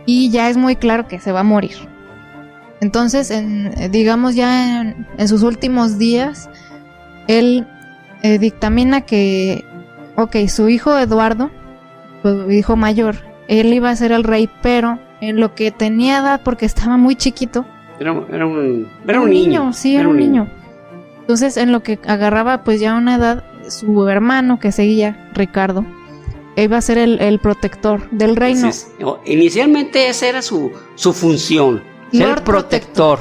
y 0.05 0.29
ya 0.29 0.49
es 0.49 0.57
muy 0.57 0.75
claro 0.75 1.07
que 1.07 1.19
se 1.19 1.31
va 1.31 1.39
a 1.39 1.43
morir. 1.43 1.77
Entonces, 2.81 3.31
en, 3.31 3.91
digamos 3.91 4.35
ya 4.35 4.81
en, 4.81 5.07
en 5.17 5.27
sus 5.27 5.41
últimos 5.43 5.97
días, 5.97 6.49
él 7.27 7.65
eh, 8.23 8.39
dictamina 8.39 9.01
que, 9.01 9.63
ok, 10.15 10.35
su 10.47 10.69
hijo 10.69 10.97
Eduardo, 10.97 11.51
su 12.23 12.51
hijo 12.51 12.75
mayor, 12.75 13.15
él 13.47 13.73
iba 13.73 13.89
a 13.89 13.95
ser 13.95 14.11
el 14.11 14.23
rey, 14.23 14.49
pero 14.61 14.99
en 15.21 15.39
lo 15.39 15.55
que 15.55 15.71
tenía 15.71 16.19
edad, 16.19 16.41
porque 16.43 16.65
estaba 16.65 16.97
muy 16.97 17.15
chiquito, 17.15 17.65
Era, 17.99 18.11
era 18.31 18.45
un, 18.45 18.87
era 19.07 19.21
un 19.21 19.29
niño. 19.29 19.73
sí, 19.73 19.95
era, 19.95 20.07
un 20.07 20.17
niño. 20.17 20.47
Entonces, 21.21 21.57
en 21.57 21.71
lo 21.71 21.83
que 21.83 21.99
agarraba 22.05 22.63
pues 22.63 22.79
ya 22.79 22.95
una 22.95 23.15
edad, 23.15 23.43
su 23.69 24.07
hermano 24.07 24.59
que 24.59 24.71
seguía, 24.71 25.29
Ricardo, 25.33 25.85
iba 26.55 26.77
a 26.77 26.81
ser 26.81 26.97
el, 26.97 27.39
protector 27.39 28.09
del 28.11 28.35
reino. 28.35 28.69
inicialmente 29.25 30.09
esa 30.09 30.27
era 30.27 30.41
su, 30.41 30.71
su 30.95 31.13
función, 31.13 31.83
ser 32.11 32.29
el 32.29 32.43
protector. 32.43 33.19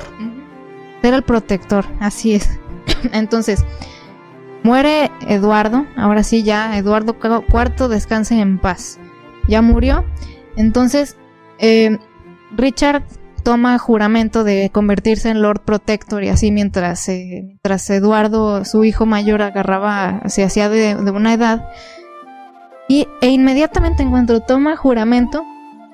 Ser 1.02 1.14
el 1.14 1.22
protector, 1.22 1.84
así 2.00 2.34
es. 2.34 2.58
Entonces, 3.12 3.64
muere 4.66 5.12
Eduardo, 5.28 5.86
ahora 5.96 6.24
sí 6.24 6.42
ya, 6.42 6.76
Eduardo 6.76 7.16
IV 7.22 7.88
descanse 7.88 8.40
en 8.40 8.58
paz. 8.58 8.98
Ya 9.48 9.62
murió. 9.62 10.04
Entonces, 10.56 11.16
eh, 11.60 11.98
Richard 12.56 13.04
toma 13.44 13.78
juramento 13.78 14.42
de 14.42 14.70
convertirse 14.72 15.28
en 15.28 15.40
Lord 15.40 15.60
Protector 15.60 16.24
y 16.24 16.30
así 16.30 16.50
mientras, 16.50 17.08
eh, 17.08 17.42
mientras 17.46 17.88
Eduardo, 17.90 18.64
su 18.64 18.82
hijo 18.82 19.06
mayor, 19.06 19.40
agarraba, 19.40 20.22
se 20.26 20.42
hacía 20.42 20.68
de, 20.68 20.96
una 20.96 21.32
edad. 21.32 21.68
Y, 22.88 23.06
e 23.20 23.28
inmediatamente 23.28 24.02
en 24.02 24.10
cuanto 24.10 24.40
toma 24.40 24.76
juramento, 24.76 25.44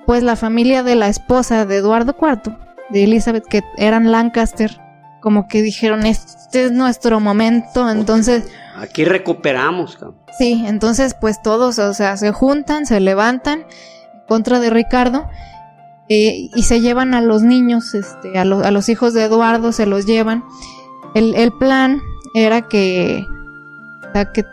pues 0.07 0.23
la 0.23 0.37
familia 0.37 0.83
de 0.83 0.95
la 0.95 1.09
esposa 1.09 1.67
de 1.67 1.77
Eduardo 1.77 2.17
IV, 2.19 2.57
de 2.89 3.05
Elizabeth, 3.05 3.45
que 3.47 3.61
eran 3.77 4.11
Lancaster, 4.11 4.81
como 5.23 5.47
que 5.47 5.63
dijeron, 5.63 6.05
este 6.05 6.65
es 6.65 6.73
nuestro 6.73 7.21
momento, 7.21 7.89
entonces... 7.89 8.45
Aquí 8.77 9.05
recuperamos. 9.05 9.97
Sí, 10.37 10.65
entonces 10.67 11.15
pues 11.19 11.41
todos, 11.41 11.79
o 11.79 11.95
sea, 11.95 12.17
se 12.17 12.33
juntan, 12.33 12.87
se 12.87 12.99
levantan 12.99 13.61
en 13.61 14.27
contra 14.27 14.59
de 14.59 14.71
Ricardo 14.71 15.29
eh, 16.09 16.51
y 16.55 16.63
se 16.65 16.81
llevan 16.81 17.15
a 17.15 17.21
los 17.21 17.43
niños, 17.43 17.95
este, 17.95 18.37
a, 18.37 18.43
a, 18.43 18.71
los 18.73 18.89
hijos 18.89 19.15
de 19.15 19.23
Eduardo, 19.23 19.71
se 19.71 19.87
los 19.87 20.07
llevan. 20.07 20.45
El, 21.15 21.37
el 21.37 21.53
plan 21.53 22.03
era 22.35 22.63
que, 22.63 23.25
que, 24.35 24.45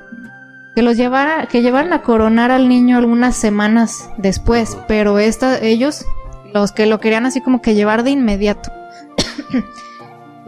que, 0.75 0.81
los 0.83 0.97
llevara, 0.97 1.47
que 1.47 1.63
llevaran 1.63 1.93
a 1.93 2.03
coronar 2.03 2.51
al 2.51 2.69
niño 2.69 2.97
algunas 2.99 3.35
semanas 3.35 4.09
después, 4.17 4.77
pero 4.87 5.17
esta, 5.17 5.59
ellos, 5.59 6.05
los 6.53 6.71
que 6.71 6.85
lo 6.85 6.99
querían 6.99 7.25
así 7.25 7.41
como 7.41 7.59
que 7.61 7.73
llevar 7.73 8.03
de 8.03 8.11
inmediato. 8.11 8.71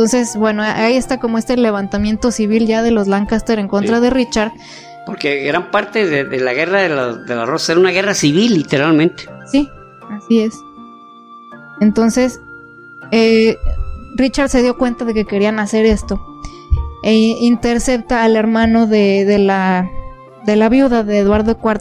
Entonces, 0.02 0.36
bueno, 0.36 0.64
ahí 0.64 0.98
está 0.98 1.20
como 1.20 1.38
este 1.38 1.56
levantamiento 1.58 2.32
civil 2.32 2.66
ya 2.66 2.82
de 2.82 2.90
los 2.90 3.08
Lancaster 3.08 3.60
en 3.60 3.68
contra 3.68 4.00
de 4.00 4.10
Richard. 4.10 4.52
Porque 5.06 5.48
eran 5.48 5.70
parte 5.70 6.08
de, 6.08 6.40
la 6.40 6.54
guerra 6.54 6.82
de 6.82 6.90
la, 6.90 7.14
de 7.14 7.36
la 7.36 7.46
Rosa, 7.46 7.74
era 7.74 7.82
una 7.82 7.92
guerra 7.92 8.16
civil, 8.16 8.56
literalmente. 8.56 9.26
Sí, 9.52 9.70
así 10.10 10.42
es. 10.42 10.56
Entonces, 11.82 12.42
eh, 13.12 13.58
Richard 14.16 14.50
se 14.50 14.64
dio 14.64 14.76
cuenta 14.76 15.06
de 15.06 15.14
que 15.14 15.26
querían 15.26 15.60
hacer 15.60 15.86
esto. 15.86 16.20
E 17.04 17.14
intercepta 17.14 18.24
al 18.24 18.36
hermano 18.36 18.88
de, 18.88 19.38
la, 19.38 19.88
de 20.48 20.56
la 20.56 20.68
viuda 20.68 21.04
de 21.04 21.20
Eduardo 21.20 21.60
IV, 21.64 21.80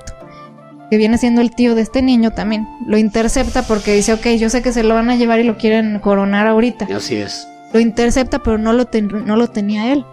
que 0.90 0.98
viene 0.98 1.16
siendo 1.16 1.40
el 1.40 1.54
tío 1.54 1.74
de 1.74 1.80
este 1.80 2.02
niño 2.02 2.32
también. 2.32 2.68
Lo 2.86 2.98
intercepta 2.98 3.62
porque 3.62 3.94
dice, 3.94 4.12
ok, 4.12 4.26
yo 4.38 4.50
sé 4.50 4.60
que 4.60 4.74
se 4.74 4.82
lo 4.82 4.92
van 4.92 5.08
a 5.08 5.16
llevar 5.16 5.40
y 5.40 5.44
lo 5.44 5.56
quieren 5.56 6.00
coronar 6.00 6.46
ahorita. 6.46 6.86
Así 6.94 7.16
es. 7.16 7.46
Lo 7.72 7.80
intercepta, 7.80 8.40
pero 8.40 8.58
no 8.58 8.72
lo, 8.72 8.88
no 9.24 9.36
lo 9.36 9.48
tenía 9.48 9.92
él. 9.92 10.04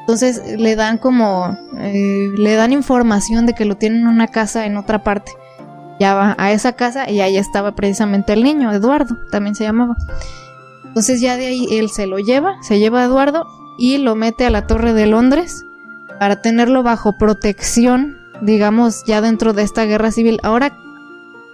Entonces 0.00 0.42
le 0.58 0.74
dan 0.74 0.98
como, 0.98 1.56
eh, 1.78 2.30
le 2.36 2.54
dan 2.54 2.72
información 2.72 3.46
de 3.46 3.54
que 3.54 3.64
lo 3.64 3.76
tienen 3.76 4.02
en 4.02 4.06
una 4.08 4.28
casa 4.28 4.66
en 4.66 4.76
otra 4.76 5.02
parte 5.02 5.32
ya 5.98 6.14
va 6.14 6.34
a 6.38 6.52
esa 6.52 6.72
casa 6.72 7.10
y 7.10 7.20
ahí 7.20 7.36
estaba 7.36 7.72
precisamente 7.72 8.32
el 8.32 8.42
niño, 8.42 8.72
Eduardo, 8.72 9.16
también 9.30 9.54
se 9.54 9.64
llamaba. 9.64 9.96
Entonces 10.84 11.20
ya 11.20 11.36
de 11.36 11.46
ahí 11.46 11.66
él 11.70 11.90
se 11.90 12.06
lo 12.06 12.18
lleva, 12.18 12.56
se 12.62 12.78
lleva 12.78 13.02
a 13.02 13.04
Eduardo 13.04 13.46
y 13.78 13.98
lo 13.98 14.14
mete 14.14 14.46
a 14.46 14.50
la 14.50 14.66
Torre 14.66 14.92
de 14.92 15.06
Londres 15.06 15.64
para 16.18 16.40
tenerlo 16.40 16.82
bajo 16.82 17.16
protección, 17.18 18.16
digamos, 18.40 19.04
ya 19.06 19.20
dentro 19.20 19.52
de 19.52 19.62
esta 19.62 19.84
guerra 19.84 20.10
civil. 20.10 20.40
Ahora, 20.42 20.76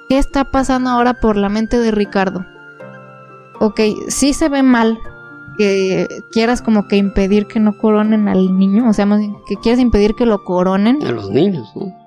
¿qué 0.09 0.19
está 0.19 0.45
pasando 0.45 0.91
ahora 0.91 1.15
por 1.15 1.37
la 1.37 1.49
mente 1.49 1.79
de 1.79 1.91
Ricardo? 1.91 2.47
Ok, 3.61 3.81
sí 4.09 4.33
se 4.33 4.49
ve 4.49 4.63
mal 4.63 4.99
que 5.57 6.09
quieras 6.33 6.61
como 6.63 6.89
que 6.89 6.97
impedir 6.97 7.47
que 7.47 7.61
no 7.61 7.79
coronen 7.79 8.29
al 8.29 8.59
niño, 8.59 8.89
o 8.89 8.93
sea, 8.93 9.07
que 9.47 9.57
quieras 9.57 9.81
impedir 9.81 10.15
que 10.15 10.27
lo 10.27 10.43
coronen. 10.43 11.05
A 11.07 11.13
los 11.13 11.31
niños, 11.31 11.71
¿no? 11.77 12.05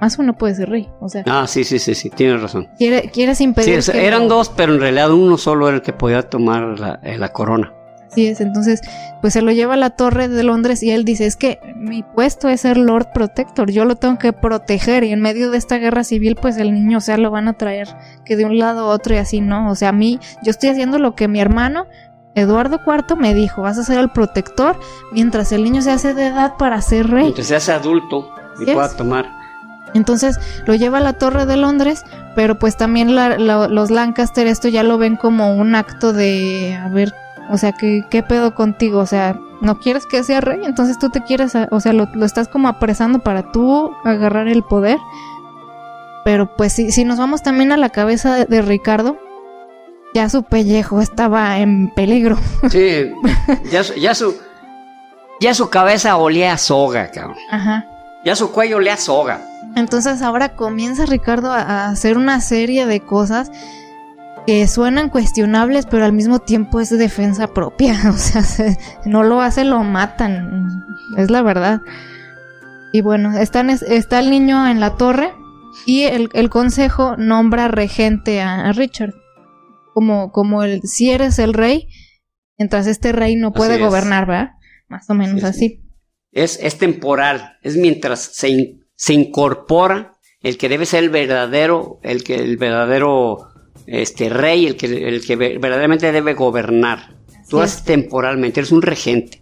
más 0.00 0.18
uno 0.18 0.34
puede 0.34 0.54
ser 0.54 0.68
rey. 0.68 0.88
O 1.00 1.08
sea, 1.08 1.24
ah, 1.26 1.46
sí, 1.46 1.64
sí, 1.64 1.78
sí, 1.78 1.94
sí, 1.94 2.10
tienes 2.10 2.42
razón. 2.42 2.68
quieres 3.12 3.40
impedir. 3.40 3.82
Sí, 3.82 3.92
eran 3.94 4.28
dos, 4.28 4.50
pero 4.50 4.74
en 4.74 4.80
realidad 4.80 5.10
uno 5.10 5.36
solo 5.38 5.68
era 5.68 5.76
el 5.76 5.82
que 5.82 5.92
podía 5.92 6.28
tomar 6.28 6.78
la, 6.78 7.00
eh, 7.02 7.18
la 7.18 7.32
corona. 7.32 7.72
Así 8.16 8.28
es, 8.28 8.40
entonces, 8.40 8.80
pues 9.20 9.34
se 9.34 9.42
lo 9.42 9.52
lleva 9.52 9.74
a 9.74 9.76
la 9.76 9.90
torre 9.90 10.28
de 10.28 10.42
Londres 10.42 10.82
y 10.82 10.90
él 10.90 11.04
dice, 11.04 11.26
es 11.26 11.36
que 11.36 11.60
mi 11.76 12.02
puesto 12.02 12.48
es 12.48 12.62
ser 12.62 12.78
Lord 12.78 13.08
Protector, 13.12 13.70
yo 13.70 13.84
lo 13.84 13.96
tengo 13.96 14.16
que 14.16 14.32
proteger 14.32 15.04
y 15.04 15.12
en 15.12 15.20
medio 15.20 15.50
de 15.50 15.58
esta 15.58 15.76
guerra 15.76 16.02
civil, 16.02 16.34
pues 16.40 16.56
el 16.56 16.72
niño, 16.72 16.96
o 16.96 17.00
sea, 17.02 17.18
lo 17.18 17.30
van 17.30 17.46
a 17.46 17.52
traer 17.52 17.88
que 18.24 18.36
de 18.36 18.46
un 18.46 18.56
lado 18.56 18.86
a 18.86 18.94
otro 18.94 19.14
y 19.14 19.18
así, 19.18 19.42
¿no? 19.42 19.70
O 19.70 19.74
sea, 19.74 19.90
a 19.90 19.92
mí, 19.92 20.18
yo 20.42 20.50
estoy 20.50 20.70
haciendo 20.70 20.98
lo 20.98 21.14
que 21.14 21.28
mi 21.28 21.40
hermano 21.40 21.84
Eduardo 22.34 22.80
IV 22.86 23.16
me 23.18 23.34
dijo, 23.34 23.60
vas 23.60 23.76
a 23.76 23.84
ser 23.84 23.98
el 23.98 24.08
protector 24.08 24.80
mientras 25.12 25.52
el 25.52 25.62
niño 25.62 25.82
se 25.82 25.90
hace 25.90 26.14
de 26.14 26.28
edad 26.28 26.54
para 26.58 26.80
ser 26.80 27.10
rey. 27.10 27.24
Mientras 27.24 27.48
se 27.48 27.56
hace 27.56 27.72
adulto 27.72 28.30
y 28.58 28.64
pueda 28.64 28.96
tomar. 28.96 29.26
Entonces 29.92 30.38
lo 30.66 30.74
lleva 30.74 30.98
a 30.98 31.02
la 31.02 31.14
Torre 31.14 31.44
de 31.44 31.56
Londres, 31.56 32.02
pero 32.34 32.58
pues 32.58 32.76
también 32.78 33.14
los 33.14 33.90
Lancaster 33.90 34.46
esto 34.46 34.68
ya 34.68 34.82
lo 34.82 34.96
ven 34.96 35.16
como 35.16 35.54
un 35.54 35.74
acto 35.74 36.12
de, 36.12 36.74
a 36.74 36.88
ver, 36.88 37.14
o 37.50 37.58
sea, 37.58 37.72
¿qué, 37.72 38.04
qué 38.10 38.22
pedo 38.22 38.54
contigo? 38.54 38.98
O 38.98 39.06
sea, 39.06 39.38
¿no 39.60 39.78
quieres 39.78 40.06
que 40.06 40.22
sea 40.22 40.40
rey? 40.40 40.60
Entonces 40.64 40.98
tú 40.98 41.10
te 41.10 41.22
quieres, 41.22 41.54
o 41.70 41.80
sea, 41.80 41.92
lo, 41.92 42.08
estás 42.24 42.48
como 42.48 42.68
apresando 42.68 43.20
para 43.20 43.52
tú 43.52 43.92
agarrar 44.04 44.48
el 44.48 44.62
poder. 44.62 44.98
Pero 46.24 46.56
pues 46.56 46.72
si, 46.72 46.90
si 46.90 47.04
nos 47.04 47.18
vamos 47.18 47.42
también 47.42 47.72
a 47.72 47.76
la 47.76 47.90
cabeza 47.90 48.44
de, 48.44 48.62
Ricardo, 48.62 49.16
ya 50.14 50.28
su 50.28 50.42
pellejo 50.42 51.00
estaba 51.00 51.58
en 51.58 51.90
peligro. 51.94 52.38
Sí, 52.70 53.12
ya, 53.70 53.82
ya 53.82 54.14
su... 54.14 54.36
Ya 55.38 55.52
su 55.52 55.68
cabeza 55.68 56.16
olía 56.16 56.54
a 56.54 56.58
soga, 56.58 57.10
cabrón. 57.10 57.36
Ajá. 57.50 57.84
Ya 58.24 58.34
su 58.34 58.52
cuello 58.52 58.78
olía 58.78 58.94
a 58.94 58.96
soga. 58.96 59.46
Entonces 59.76 60.22
ahora 60.22 60.56
comienza 60.56 61.04
Ricardo 61.04 61.52
a 61.52 61.88
hacer 61.88 62.16
una 62.16 62.40
serie 62.40 62.86
de 62.86 63.00
cosas 63.00 63.50
que 64.46 64.66
suenan 64.68 65.10
cuestionables, 65.10 65.86
pero 65.86 66.04
al 66.04 66.12
mismo 66.12 66.38
tiempo 66.38 66.80
es 66.80 66.90
de 66.90 66.96
defensa 66.96 67.48
propia. 67.52 67.94
O 68.08 68.16
sea, 68.16 68.42
no 69.04 69.22
lo 69.22 69.40
hace, 69.40 69.64
lo 69.64 69.82
matan. 69.82 70.86
Es 71.18 71.30
la 71.30 71.42
verdad. 71.42 71.80
Y 72.92 73.00
bueno, 73.00 73.36
está 73.36 73.60
el 74.20 74.30
niño 74.30 74.68
en 74.68 74.80
la 74.80 74.96
torre 74.96 75.32
y 75.84 76.02
el, 76.02 76.50
consejo 76.50 77.16
nombra 77.16 77.68
regente 77.68 78.40
a, 78.40 78.72
Richard. 78.72 79.14
Como, 79.92 80.30
como 80.30 80.62
el, 80.62 80.82
si 80.82 81.10
eres 81.10 81.38
el 81.38 81.54
rey, 81.54 81.88
mientras 82.58 82.86
este 82.86 83.12
rey 83.12 83.34
no 83.36 83.52
puede 83.52 83.78
gobernar, 83.78 84.26
¿verdad? 84.26 84.50
Más 84.88 85.08
o 85.10 85.14
menos 85.14 85.42
así. 85.42 85.82
Es, 86.32 86.58
es 86.62 86.78
temporal, 86.78 87.56
es 87.62 87.76
mientras 87.76 88.20
se, 88.20 88.78
se 88.94 89.14
incorpora 89.14 90.12
el 90.40 90.58
que 90.58 90.68
debe 90.68 90.86
ser 90.86 91.02
el 91.02 91.10
verdadero, 91.10 91.98
el 92.02 92.24
que 92.24 92.36
el 92.36 92.58
verdadero 92.58 93.48
este 93.86 94.28
rey, 94.28 94.66
el 94.66 94.76
que, 94.76 94.86
el 94.86 95.24
que 95.24 95.36
verdaderamente 95.36 96.10
debe 96.12 96.34
gobernar. 96.34 97.14
Tú 97.48 97.58
eres 97.58 97.84
temporalmente, 97.84 98.60
eres 98.60 98.72
un 98.72 98.82
regente. 98.82 99.40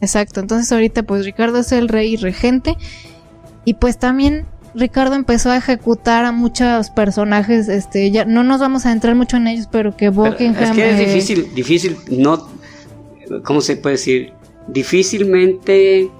Exacto, 0.00 0.40
entonces 0.40 0.70
ahorita 0.70 1.02
pues 1.02 1.24
Ricardo 1.24 1.58
es 1.58 1.72
el 1.72 1.88
rey 1.88 2.14
y 2.14 2.16
regente 2.16 2.76
y 3.64 3.74
pues 3.74 3.98
también 3.98 4.46
Ricardo 4.74 5.14
empezó 5.14 5.50
a 5.50 5.56
ejecutar 5.56 6.24
a 6.24 6.32
muchos 6.32 6.90
personajes, 6.90 7.68
este, 7.68 8.10
ya 8.10 8.24
no 8.24 8.44
nos 8.44 8.60
vamos 8.60 8.86
a 8.86 8.92
entrar 8.92 9.14
mucho 9.14 9.36
en 9.36 9.46
ellos, 9.46 9.68
pero 9.70 9.96
que 9.96 10.10
Buckingham... 10.10 10.62
es 10.62 10.70
que 10.72 10.90
es 10.90 10.98
difícil, 10.98 11.54
difícil, 11.54 11.96
no, 12.10 12.48
¿cómo 13.44 13.60
se 13.60 13.76
puede 13.76 13.94
decir? 13.94 14.32
Difícilmente 14.68 16.10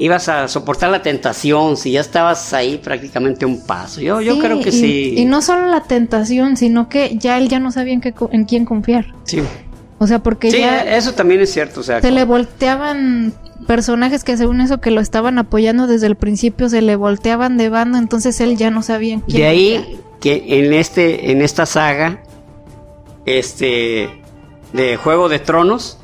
ibas 0.00 0.28
a 0.28 0.48
soportar 0.48 0.90
la 0.90 1.02
tentación 1.02 1.76
si 1.76 1.92
ya 1.92 2.00
estabas 2.00 2.52
ahí 2.54 2.78
prácticamente 2.78 3.44
un 3.44 3.64
paso. 3.64 4.00
Yo, 4.00 4.20
yo 4.20 4.38
creo 4.38 4.60
que 4.60 4.72
sí. 4.72 5.14
Y 5.16 5.26
no 5.26 5.42
solo 5.42 5.66
la 5.66 5.82
tentación, 5.82 6.56
sino 6.56 6.88
que 6.88 7.16
ya 7.16 7.38
él 7.38 7.48
ya 7.48 7.60
no 7.60 7.70
sabía 7.70 7.92
en, 7.92 8.00
qué, 8.00 8.14
en 8.32 8.44
quién 8.46 8.64
confiar. 8.64 9.14
Sí. 9.24 9.42
O 9.98 10.06
sea, 10.06 10.20
porque 10.20 10.50
sí, 10.50 10.62
eso 10.86 11.12
también 11.12 11.42
es 11.42 11.52
cierto. 11.52 11.80
O 11.80 11.82
sea, 11.82 12.00
se 12.00 12.10
le 12.10 12.24
volteaban 12.24 13.34
personajes 13.66 14.24
que 14.24 14.38
según 14.38 14.62
eso 14.62 14.80
que 14.80 14.90
lo 14.90 15.02
estaban 15.02 15.38
apoyando 15.38 15.86
desde 15.86 16.06
el 16.06 16.16
principio, 16.16 16.70
se 16.70 16.80
le 16.80 16.96
volteaban 16.96 17.58
de 17.58 17.68
bando, 17.68 17.98
entonces 17.98 18.40
él 18.40 18.56
ya 18.56 18.70
no 18.70 18.82
sabía 18.82 19.14
en 19.14 19.20
quién. 19.20 19.36
De 19.36 19.46
ahí 19.46 20.00
que 20.20 20.58
en 20.58 20.72
este, 20.72 21.30
en 21.30 21.42
esta 21.42 21.66
saga, 21.66 22.22
este, 23.26 24.08
de 24.72 24.96
Juego 24.96 25.28
de 25.28 25.38
Tronos, 25.38 25.98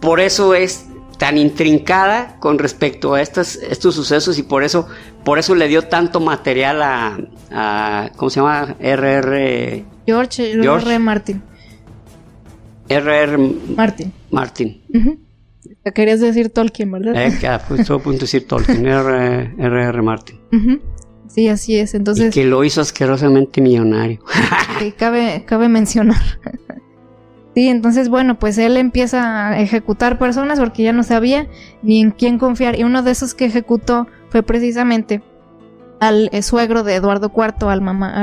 por 0.00 0.20
eso 0.20 0.54
es 0.54 0.84
tan 1.18 1.38
intrincada 1.38 2.36
con 2.40 2.58
respecto 2.58 3.14
a 3.14 3.22
estos, 3.22 3.56
estos 3.56 3.94
sucesos 3.94 4.38
y 4.38 4.42
por 4.42 4.64
eso, 4.64 4.88
por 5.24 5.38
eso 5.38 5.54
le 5.54 5.68
dio 5.68 5.82
tanto 5.82 6.20
material 6.20 6.82
a, 6.82 8.10
¿cómo 8.16 8.30
se 8.30 8.40
llama? 8.40 8.76
RR... 8.80 9.84
George, 10.06 10.52
George 10.60 10.88
R. 10.88 10.98
Martin. 10.98 11.42
RR 12.88 13.38
Martin. 13.76 14.12
Martin. 14.30 14.82
Te 15.82 15.92
querías 15.92 16.20
decir 16.20 16.50
Tolkien, 16.50 16.90
¿verdad? 16.90 17.14
Eh, 17.16 17.38
pues, 17.68 17.88
a 17.88 17.98
punto 17.98 18.12
de 18.12 18.18
decir 18.18 18.46
Tolkien, 18.46 18.86
R. 18.86 19.54
R. 19.58 20.02
Martin. 20.02 20.40
Sí, 21.28 21.48
así 21.48 21.76
es. 21.76 21.94
Y 21.94 21.96
Entonces, 21.96 22.34
que 22.34 22.44
lo 22.44 22.62
hizo 22.62 22.80
asquerosamente 22.80 23.60
millonario. 23.60 24.20
cabe, 24.98 25.44
cabe 25.46 25.68
mencionar. 25.68 26.22
Sí, 27.54 27.68
entonces, 27.68 28.08
bueno, 28.08 28.38
pues 28.38 28.56
él 28.58 28.76
empieza 28.78 29.48
a 29.48 29.60
ejecutar 29.60 30.18
personas 30.18 30.58
porque 30.58 30.82
ya 30.82 30.92
no 30.92 31.02
sabía 31.02 31.46
ni 31.82 32.00
en 32.00 32.10
quién 32.10 32.38
confiar. 32.38 32.78
Y 32.78 32.84
uno 32.84 33.02
de 33.02 33.10
esos 33.10 33.34
que 33.34 33.44
ejecutó 33.44 34.06
fue 34.30 34.42
precisamente 34.42 35.20
al 36.00 36.30
eh, 36.32 36.42
suegro 36.42 36.82
de 36.82 36.94
Eduardo 36.94 37.30
IV, 37.36 37.68
al 37.68 37.82
mamá, 37.82 38.22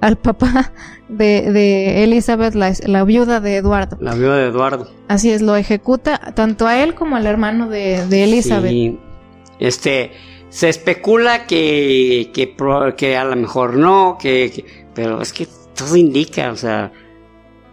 al, 0.00 0.16
papá 0.18 0.72
de, 1.08 1.50
de 1.52 2.04
Elizabeth, 2.04 2.54
la, 2.54 2.72
la 2.86 3.04
viuda 3.04 3.40
de 3.40 3.56
Eduardo. 3.56 3.96
La 4.00 4.14
viuda 4.14 4.36
de 4.36 4.48
Eduardo. 4.48 4.88
Así 5.08 5.30
es, 5.30 5.40
lo 5.40 5.56
ejecuta 5.56 6.18
tanto 6.34 6.66
a 6.66 6.82
él 6.82 6.94
como 6.94 7.16
al 7.16 7.26
hermano 7.26 7.68
de, 7.68 8.06
de 8.06 8.24
Elizabeth. 8.24 8.70
Sí. 8.70 8.98
Este, 9.58 10.12
se 10.50 10.68
especula 10.68 11.46
que, 11.46 12.30
que, 12.34 12.54
que 12.96 13.16
a 13.16 13.24
lo 13.24 13.36
mejor 13.36 13.74
no, 13.76 14.18
que, 14.20 14.52
que- 14.54 14.86
pero 14.94 15.20
es 15.22 15.32
que 15.32 15.46
todo 15.74 15.96
indica, 15.96 16.50
o 16.52 16.56
sea, 16.56 16.92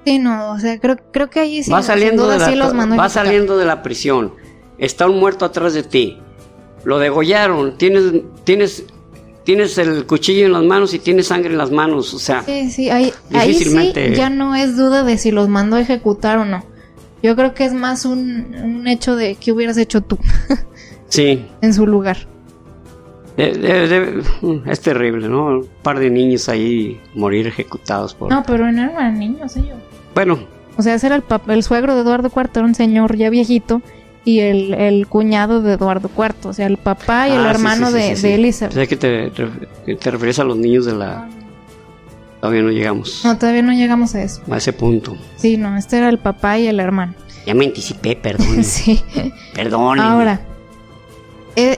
Sí, 0.08 0.20
no, 0.20 0.52
o 0.52 0.60
sea, 0.60 0.80
creo, 0.80 0.96
creo 1.12 1.30
que 1.30 1.42
ahí 1.42 1.64
sí, 1.64 1.70
va 1.70 1.82
saliendo 1.84 2.24
duda 2.24 2.34
de 2.36 2.40
la, 2.40 2.46
sí 2.50 2.56
los 2.56 2.74
mandó 2.74 2.96
va 2.96 3.10
saliendo 3.10 3.58
de 3.58 3.66
la 3.66 3.84
prisión, 3.84 4.34
está 4.78 5.06
un 5.08 5.20
muerto 5.20 5.44
atrás 5.44 5.74
de 5.74 5.84
ti, 5.84 6.18
lo 6.86 6.98
degollaron, 6.98 7.78
tienes, 7.78 8.14
tienes, 8.46 8.86
tienes 9.44 9.78
el 9.78 10.06
cuchillo 10.06 10.46
en 10.46 10.54
las 10.54 10.64
manos 10.64 10.94
y 10.94 11.00
tienes 11.00 11.28
sangre 11.28 11.52
en 11.52 11.58
las 11.58 11.72
manos, 11.72 12.14
o 12.14 12.20
sea, 12.20 12.44
Sí, 12.44 12.72
sí, 12.72 12.90
ahí, 12.90 13.12
ahí 13.34 13.54
sí 13.54 13.94
ya 14.16 14.30
no 14.30 14.56
es 14.56 14.78
duda 14.78 15.04
de 15.04 15.18
si 15.18 15.32
los 15.32 15.50
mandó 15.50 15.76
a 15.76 15.82
ejecutar 15.82 16.38
o 16.38 16.46
no. 16.46 16.64
Yo 17.22 17.36
creo 17.36 17.54
que 17.54 17.66
es 17.66 17.74
más 17.74 18.06
un, 18.06 18.56
un 18.64 18.88
hecho 18.88 19.16
de 19.18 19.36
que 19.36 19.52
hubieras 19.52 19.76
hecho 19.78 20.00
tú 20.02 20.18
sí, 21.10 21.46
en 21.62 21.74
su 21.74 21.86
lugar. 21.86 22.18
de- 23.36 23.52
de- 23.54 23.88
de- 23.88 24.24
es 24.68 24.80
terrible, 24.80 25.28
¿no? 25.28 25.48
Un 25.48 25.68
par 25.84 26.00
de 26.00 26.10
niños 26.10 26.48
ahí 26.48 27.02
morir 27.14 27.48
ejecutados 27.48 28.14
por... 28.14 28.30
No, 28.32 28.44
pero 28.48 28.72
no 28.72 28.84
eran 28.84 29.20
niños 29.20 29.56
ellos. 29.58 29.78
Bueno, 30.18 30.40
O 30.78 30.82
sea, 30.82 30.96
ese 30.96 31.08
era 31.08 31.16
el, 31.16 31.24
el 31.48 31.64
suegro 31.64 31.94
de 31.96 32.02
Eduardo 32.02 32.32
IV, 32.36 32.50
era 32.56 32.66
un 32.66 32.74
señor 32.76 33.16
ya 33.18 33.30
viejito, 33.30 33.82
y 34.26 34.40
el, 34.40 34.74
el 34.74 35.06
cuñado 35.08 35.62
de 35.62 35.74
Eduardo 35.74 36.10
IV, 36.18 36.50
o 36.50 36.54
sea, 36.54 36.66
el 36.66 36.78
papá 36.78 37.30
y 37.30 37.34
el 37.34 37.40
Ah, 37.40 37.44
sí, 37.44 37.50
hermano 37.52 37.88
sí, 37.88 37.94
sí, 37.94 37.98
de, 38.00 38.10
sí, 38.10 38.16
sí. 38.22 38.28
de 38.28 38.34
Elizabeth. 38.36 38.74
Sé 38.74 38.88
que 38.88 38.96
te, 38.98 39.30
te, 39.32 39.96
te 39.96 40.12
refieres 40.12 40.40
a 40.40 40.44
los 40.44 40.58
niños 40.58 40.86
de 40.86 40.94
la... 40.96 41.28
Todavía 42.42 42.62
no 42.62 42.70
llegamos 42.70 43.22
No, 43.24 43.36
todavía 43.38 43.62
no 43.64 43.74
llegamos 43.74 44.14
a 44.16 44.22
eso. 44.24 44.42
a 44.52 44.58
ese 44.58 44.74
punto. 44.74 45.16
Sí, 45.38 45.58
no, 45.58 45.78
este 45.78 45.98
era 45.98 46.10
el 46.10 46.20
papá 46.20 46.58
y 46.60 46.68
el 46.68 46.80
hermano. 46.80 47.14
Ya 47.46 47.54
me 47.54 47.66
anticipé, 47.66 48.16
perdón. 48.16 48.64
sí. 48.64 49.02
Perdón. 49.56 50.00
Ahora, 50.00 50.42
eh, 51.56 51.78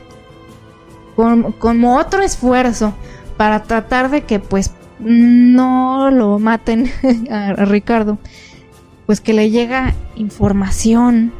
con- 1.16 1.52
como 1.54 1.98
otro 1.98 2.22
esfuerzo 2.24 2.94
para 3.38 3.64
tratar 3.64 4.10
de 4.10 4.24
que 4.24 4.40
pues 4.40 4.72
no 5.00 6.12
lo 6.12 6.39
maten 6.39 6.91
a, 7.32 7.54
Ricardo, 7.54 8.18
pues 9.06 9.22
que 9.22 9.34
le 9.34 9.50
llega 9.50 9.95
información 10.16 11.32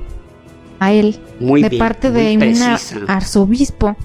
a 0.80 0.94
él 0.94 1.20
Muy 1.40 1.62
de 1.62 1.70
bien, 1.70 1.80
parte 1.80 2.12
de 2.12 2.38
un 2.38 3.10
arzobispo 3.10 3.96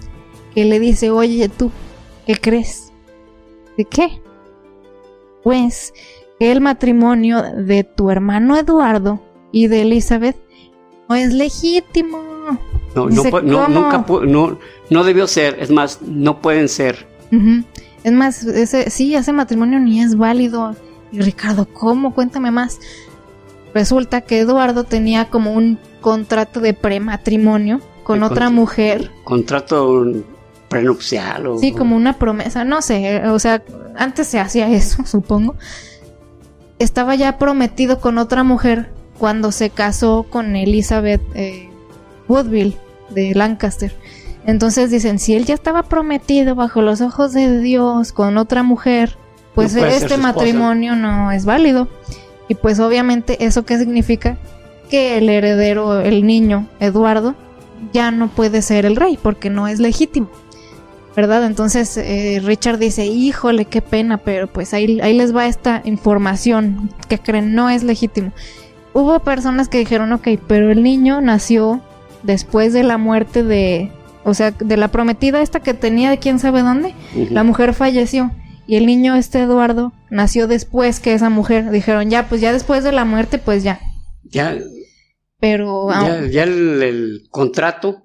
que 0.54 0.64
le 0.64 0.80
dice, 0.80 1.10
oye 1.10 1.48
tú, 1.48 1.70
¿qué 2.26 2.36
crees? 2.36 2.92
¿De 3.76 3.84
qué? 3.84 4.20
Pues 5.42 5.92
que 6.38 6.52
el 6.52 6.60
matrimonio 6.60 7.42
de 7.42 7.84
tu 7.84 8.10
hermano 8.10 8.56
Eduardo 8.56 9.20
y 9.52 9.68
de 9.68 9.82
Elizabeth 9.82 10.36
no 11.08 11.14
es 11.14 11.32
legítimo. 11.32 12.18
No, 12.94 13.06
no, 13.06 13.08
Dice, 13.08 13.30
no, 13.42 13.64
¿cómo? 13.64 13.68
nunca 13.68 14.04
no, 14.26 14.58
no 14.90 15.04
debió 15.04 15.26
ser. 15.26 15.56
Es 15.60 15.70
más, 15.70 16.00
no 16.02 16.40
pueden 16.40 16.68
ser. 16.68 17.06
Es 18.04 18.12
más, 18.12 18.44
ese, 18.44 18.90
sí, 18.90 19.14
ese 19.14 19.32
matrimonio 19.32 19.80
ni 19.80 20.00
es 20.00 20.16
válido. 20.16 20.76
Y 21.10 21.20
Ricardo, 21.20 21.66
¿cómo? 21.66 22.14
Cuéntame 22.14 22.50
más. 22.50 22.78
Resulta 23.74 24.20
que 24.20 24.38
Eduardo 24.40 24.84
tenía 24.84 25.30
como 25.30 25.52
un 25.52 25.78
contrato 26.00 26.60
de 26.60 26.74
prematrimonio 26.74 27.80
con 28.04 28.22
otra 28.22 28.28
contra- 28.46 28.50
mujer. 28.50 29.10
Contrato 29.24 30.04
prenupcial 30.68 31.46
o... 31.46 31.58
Sí, 31.58 31.72
como 31.72 31.96
una 31.96 32.18
promesa, 32.18 32.64
no 32.64 32.82
sé, 32.82 33.26
o 33.28 33.38
sea, 33.38 33.62
antes 33.96 34.26
se 34.28 34.38
hacía 34.40 34.68
eso, 34.68 35.04
supongo. 35.06 35.54
Estaba 36.78 37.14
ya 37.14 37.38
prometido 37.38 38.00
con 38.00 38.18
otra 38.18 38.42
mujer 38.42 38.90
cuando 39.18 39.52
se 39.52 39.70
casó 39.70 40.26
con 40.28 40.56
Elizabeth 40.56 41.22
eh, 41.34 41.68
Woodville 42.28 42.76
de 43.10 43.34
Lancaster. 43.34 43.94
Entonces 44.46 44.90
dicen, 44.90 45.18
si 45.18 45.34
él 45.34 45.46
ya 45.46 45.54
estaba 45.54 45.82
prometido 45.82 46.54
bajo 46.54 46.82
los 46.82 47.00
ojos 47.00 47.32
de 47.32 47.60
Dios 47.60 48.12
con 48.12 48.36
otra 48.36 48.62
mujer, 48.62 49.16
pues 49.54 49.74
No 49.74 49.86
este 49.86 50.16
matrimonio 50.16 50.96
no 50.96 51.30
es 51.32 51.44
válido. 51.44 51.88
Y 52.48 52.54
pues 52.54 52.78
obviamente 52.80 53.44
eso 53.44 53.64
qué 53.64 53.78
significa 53.78 54.36
que 54.90 55.16
el 55.16 55.28
heredero, 55.30 56.00
el 56.00 56.26
niño, 56.26 56.68
Eduardo, 56.78 57.34
ya 57.92 58.10
no 58.10 58.28
puede 58.28 58.60
ser 58.60 58.84
el 58.84 58.96
rey 58.96 59.18
porque 59.20 59.48
no 59.48 59.66
es 59.66 59.80
legítimo. 59.80 60.28
¿verdad? 61.16 61.44
Entonces 61.44 61.96
eh, 61.96 62.40
Richard 62.44 62.78
dice, 62.78 63.06
híjole, 63.06 63.66
qué 63.66 63.80
pena, 63.80 64.18
pero 64.18 64.48
pues 64.48 64.74
ahí, 64.74 65.00
ahí 65.00 65.16
les 65.16 65.34
va 65.34 65.46
esta 65.46 65.80
información 65.84 66.90
que 67.08 67.18
creen 67.18 67.54
no 67.54 67.70
es 67.70 67.84
legítimo. 67.84 68.32
Hubo 68.92 69.20
personas 69.20 69.68
que 69.68 69.78
dijeron, 69.78 70.12
ok, 70.12 70.28
pero 70.46 70.70
el 70.70 70.82
niño 70.82 71.20
nació 71.20 71.80
después 72.22 72.72
de 72.72 72.82
la 72.82 72.98
muerte 72.98 73.42
de, 73.42 73.92
o 74.24 74.34
sea, 74.34 74.50
de 74.50 74.76
la 74.76 74.88
prometida 74.88 75.40
esta 75.42 75.60
que 75.60 75.74
tenía 75.74 76.10
de 76.10 76.18
quién 76.18 76.38
sabe 76.38 76.62
dónde, 76.62 76.94
la 77.30 77.44
mujer 77.44 77.74
falleció. 77.74 78.30
Y 78.66 78.76
el 78.76 78.86
niño 78.86 79.14
este 79.14 79.40
Eduardo 79.42 79.92
nació 80.10 80.46
después 80.48 80.98
que 80.98 81.12
esa 81.12 81.28
mujer. 81.28 81.70
Dijeron, 81.70 82.08
ya, 82.10 82.28
pues 82.28 82.40
ya 82.40 82.52
después 82.52 82.82
de 82.82 82.92
la 82.92 83.04
muerte, 83.04 83.38
pues 83.38 83.62
ya. 83.62 83.78
Ya, 84.24 84.56
Pero, 85.38 85.90
ah, 85.90 86.06
ya, 86.22 86.26
ya 86.26 86.42
el, 86.44 86.82
el 86.82 87.22
contrato 87.30 88.00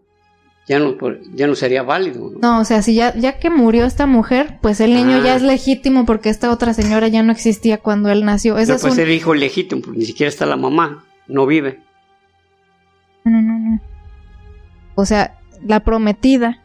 ya 0.67 0.77
no, 0.79 0.95
ya 1.33 1.47
no 1.47 1.55
sería 1.55 1.81
válido. 1.81 2.29
¿no? 2.31 2.39
No, 2.41 2.59
o 2.59 2.65
sea, 2.65 2.81
si 2.81 2.93
ya, 2.93 3.15
ya 3.15 3.39
que 3.39 3.49
murió 3.49 3.85
esta 3.85 4.05
mujer, 4.05 4.59
pues 4.61 4.81
el 4.81 4.93
niño 4.93 5.17
Ah. 5.17 5.23
ya 5.23 5.35
es 5.37 5.41
legítimo 5.41 6.05
porque 6.05 6.29
esta 6.29 6.51
otra 6.51 6.73
señora 6.73 7.07
ya 7.07 7.23
no 7.23 7.31
existía 7.31 7.77
cuando 7.77 8.09
él 8.11 8.25
nació. 8.25 8.57
Ese 8.57 8.71
No 8.73 8.75
es 8.75 8.81
puede 8.81 8.91
un... 8.91 8.97
ser 8.97 9.09
hijo 9.09 9.33
legítimo, 9.33 9.81
porque 9.81 9.99
ni 9.99 10.05
siquiera 10.05 10.27
está 10.29 10.45
la 10.45 10.57
mamá, 10.57 11.05
no 11.27 11.45
vive. 11.47 11.79
No, 13.23 13.41
no, 13.41 13.57
no. 13.59 13.79
O 14.95 15.05
sea, 15.05 15.38
la 15.65 15.79
prometida 15.81 16.61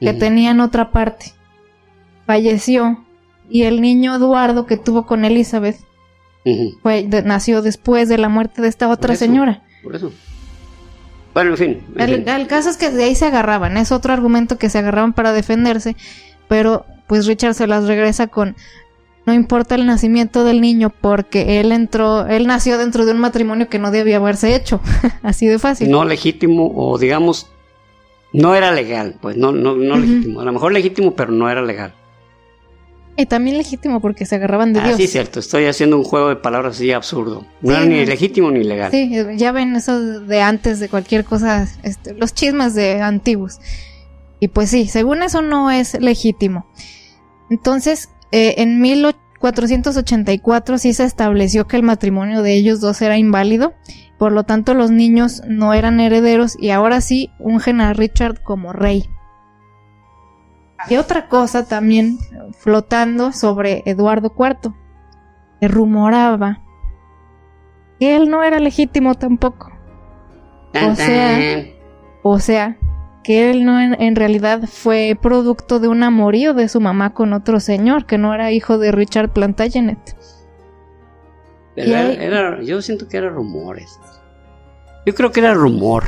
que 0.00 0.10
Ujú. 0.10 0.18
tenía 0.18 0.50
en 0.50 0.60
otra 0.60 0.90
parte 0.90 1.32
falleció 2.26 3.04
y 3.50 3.62
el 3.62 3.80
niño 3.80 4.14
Eduardo 4.14 4.66
que 4.66 4.76
tuvo 4.76 5.06
con 5.06 5.24
Elizabeth 5.24 5.76
fue, 6.82 7.04
de- 7.04 7.22
nació 7.22 7.62
después 7.62 8.08
de 8.08 8.18
la 8.18 8.28
muerte 8.28 8.62
de 8.62 8.68
esta 8.68 8.88
otra 8.88 9.14
eso. 9.14 9.24
señora. 9.24 9.62
Por 9.82 9.94
eso. 9.96 10.12
Bueno, 11.34 11.50
en 11.52 11.56
fin. 11.56 11.82
en 11.96 12.00
El, 12.00 12.16
fin. 12.24 12.28
el 12.28 12.46
caso 12.46 12.68
es 12.68 12.76
que 12.76 12.90
de 12.90 13.04
ahí 13.04 13.14
se 13.14 13.26
agarraban, 13.26 13.76
es 13.76 13.92
otro 13.92 14.12
argumento 14.12 14.58
que 14.58 14.68
se 14.68 14.78
agarraban 14.78 15.12
para 15.12 15.32
defenderse, 15.32 15.96
pero 16.48 16.84
pues 17.06 17.26
Richard 17.26 17.54
se 17.54 17.66
las 17.66 17.84
regresa 17.86 18.26
con 18.26 18.56
no 19.24 19.32
importa 19.32 19.76
el 19.76 19.86
nacimiento 19.86 20.42
del 20.42 20.60
niño 20.60 20.90
porque 20.90 21.60
él 21.60 21.70
entró, 21.70 22.26
él 22.26 22.46
nació 22.48 22.76
dentro 22.76 23.06
de 23.06 23.12
un 23.12 23.18
matrimonio 23.18 23.68
que 23.68 23.78
no 23.78 23.90
debía 23.92 24.16
haberse 24.16 24.54
hecho, 24.56 24.80
así 25.22 25.46
de 25.46 25.58
fácil. 25.60 25.90
no 25.90 26.04
legítimo 26.04 26.72
o 26.74 26.98
digamos 26.98 27.48
no 28.32 28.54
era 28.54 28.72
legal, 28.72 29.16
pues 29.20 29.36
no 29.36 29.52
no 29.52 29.74
no 29.76 29.96
legítimo, 29.96 30.40
a 30.40 30.44
lo 30.44 30.52
mejor 30.52 30.72
legítimo 30.72 31.14
pero 31.14 31.32
no 31.32 31.48
era 31.50 31.62
legal. 31.62 31.94
Y 33.14 33.26
también 33.26 33.58
legítimo 33.58 34.00
porque 34.00 34.24
se 34.24 34.36
agarraban 34.36 34.72
de 34.72 34.80
Ah, 34.80 34.86
Dios. 34.86 34.96
sí, 34.96 35.06
cierto, 35.06 35.38
estoy 35.38 35.66
haciendo 35.66 35.98
un 35.98 36.04
juego 36.04 36.30
de 36.30 36.36
palabras 36.36 36.76
así 36.76 36.92
absurdo. 36.92 37.44
No 37.60 37.70
Sí, 37.72 37.76
era 37.76 37.84
ni 37.84 38.06
legítimo 38.06 38.50
ni 38.50 38.64
legal. 38.64 38.90
Sí, 38.90 39.12
ya 39.36 39.52
ven 39.52 39.76
eso 39.76 40.20
de 40.20 40.40
antes 40.40 40.80
de 40.80 40.88
cualquier 40.88 41.24
cosa, 41.24 41.68
este, 41.82 42.14
los 42.14 42.32
chismes 42.32 42.74
de 42.74 43.02
antiguos. 43.02 43.60
Y 44.40 44.48
pues 44.48 44.70
sí, 44.70 44.88
según 44.88 45.22
eso 45.22 45.42
no 45.42 45.70
es 45.70 46.00
legítimo. 46.00 46.66
Entonces, 47.50 48.08
eh, 48.32 48.54
en 48.58 48.80
1484 49.42 50.78
sí 50.78 50.92
se 50.92 51.04
estableció 51.04 51.66
que 51.66 51.76
el 51.76 51.82
matrimonio 51.82 52.42
de 52.42 52.54
ellos 52.54 52.80
dos 52.80 53.02
era 53.02 53.18
inválido, 53.18 53.74
por 54.18 54.32
lo 54.32 54.44
tanto 54.44 54.74
los 54.74 54.90
niños 54.90 55.42
no 55.48 55.74
eran 55.74 55.98
herederos 55.98 56.56
y 56.60 56.70
ahora 56.70 57.00
sí 57.00 57.30
ungen 57.38 57.80
a 57.80 57.92
Richard 57.92 58.42
como 58.42 58.72
rey. 58.72 59.04
Y 60.88 60.96
otra 60.96 61.28
cosa 61.28 61.66
también 61.66 62.18
flotando 62.58 63.32
sobre 63.32 63.82
Eduardo 63.86 64.32
IV, 64.36 64.74
se 65.60 65.68
rumoraba 65.68 66.62
que 67.98 68.16
él 68.16 68.30
no 68.30 68.42
era 68.42 68.58
legítimo 68.58 69.14
tampoco. 69.14 69.72
O 70.74 70.94
sea. 70.94 71.64
O 72.24 72.38
sea, 72.38 72.76
que 73.22 73.50
él 73.50 73.64
no 73.64 73.80
en, 73.80 74.00
en 74.00 74.16
realidad 74.16 74.62
fue 74.66 75.16
producto 75.20 75.78
de 75.80 75.88
un 75.88 76.02
amorío 76.02 76.54
de 76.54 76.68
su 76.68 76.80
mamá 76.80 77.14
con 77.14 77.32
otro 77.32 77.60
señor, 77.60 78.06
que 78.06 78.18
no 78.18 78.34
era 78.34 78.50
hijo 78.52 78.78
de 78.78 78.90
Richard 78.92 79.30
Plantagenet. 79.32 80.16
Era- 81.76 82.12
era- 82.12 82.62
yo 82.62 82.82
siento 82.82 83.08
que 83.08 83.16
eran 83.16 83.34
rumores. 83.34 83.98
Yo 85.06 85.14
creo 85.14 85.32
que 85.32 85.40
era 85.40 85.54
rumor. 85.54 86.04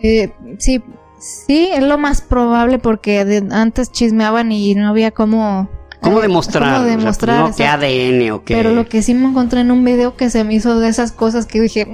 Eh, 0.00 0.32
sí, 0.58 0.82
sí, 1.18 1.68
es 1.72 1.82
lo 1.82 1.98
más 1.98 2.20
probable 2.22 2.78
porque 2.78 3.24
de- 3.24 3.48
antes 3.54 3.90
chismeaban 3.90 4.52
y 4.52 4.74
no 4.74 4.88
había 4.88 5.10
cómo... 5.10 5.68
¿Cómo 6.00 6.20
eh, 6.20 6.22
demostrar? 6.22 6.74
cómo 6.74 6.84
O 6.84 6.86
sea, 6.88 6.96
demostrar, 6.96 7.40
no, 7.50 7.56
que. 7.56 7.66
ADN 7.66 8.30
o 8.30 8.44
que... 8.44 8.54
Pero 8.54 8.70
lo 8.72 8.88
que 8.88 9.02
sí 9.02 9.14
me 9.14 9.26
encontré 9.28 9.60
en 9.60 9.72
un 9.72 9.84
video 9.84 10.16
que 10.16 10.30
se 10.30 10.44
me 10.44 10.54
hizo 10.54 10.78
de 10.78 10.88
esas 10.88 11.10
cosas 11.12 11.46
que 11.46 11.60
dije... 11.60 11.88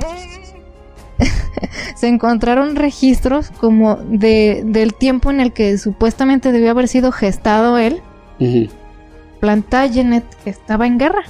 Se 1.96 2.08
encontraron 2.08 2.76
registros 2.76 3.50
como 3.50 3.96
de, 3.96 4.62
del 4.64 4.94
tiempo 4.94 5.30
en 5.30 5.40
el 5.40 5.52
que 5.52 5.78
supuestamente 5.78 6.52
debió 6.52 6.70
haber 6.70 6.88
sido 6.88 7.12
gestado 7.12 7.78
él. 7.78 8.00
Ujú. 8.40 8.68
Plantagenet 9.40 10.24
que 10.42 10.50
estaba 10.50 10.86
en 10.86 10.98
guerra. 10.98 11.24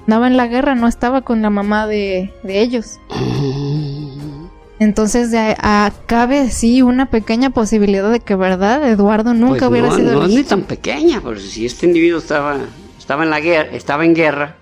Estaba 0.00 0.26
en 0.26 0.36
la 0.36 0.46
guerra, 0.46 0.74
no 0.74 0.86
estaba 0.86 1.22
con 1.22 1.40
la 1.42 1.50
mamá 1.50 1.86
de, 1.86 2.32
de 2.42 2.60
ellos. 2.60 3.00
Entonces 4.80 5.30
de 5.30 5.38
a- 5.58 5.92
cabe 6.06 6.50
sí 6.50 6.82
una 6.82 7.06
pequeña 7.06 7.50
posibilidad 7.50 8.10
de 8.10 8.20
que, 8.20 8.34
¿verdad? 8.34 8.86
Eduardo 8.88 9.32
nunca 9.32 9.68
Pues 9.68 9.70
hubiera 9.70 9.88
no, 9.88 9.96
sido... 9.96 10.12
no 10.14 10.26
es 10.26 10.34
ni 10.34 10.42
tan 10.42 10.62
pequeña, 10.62 11.20
pero 11.24 11.38
si 11.38 11.64
este 11.64 11.86
individuo 11.86 12.18
estaba, 12.18 12.58
estaba 12.98 13.22
en 13.22 13.30
la 13.30 13.40
guerra, 13.40 13.70
estaba 13.72 14.04
en 14.04 14.14
guerra, 14.14 14.56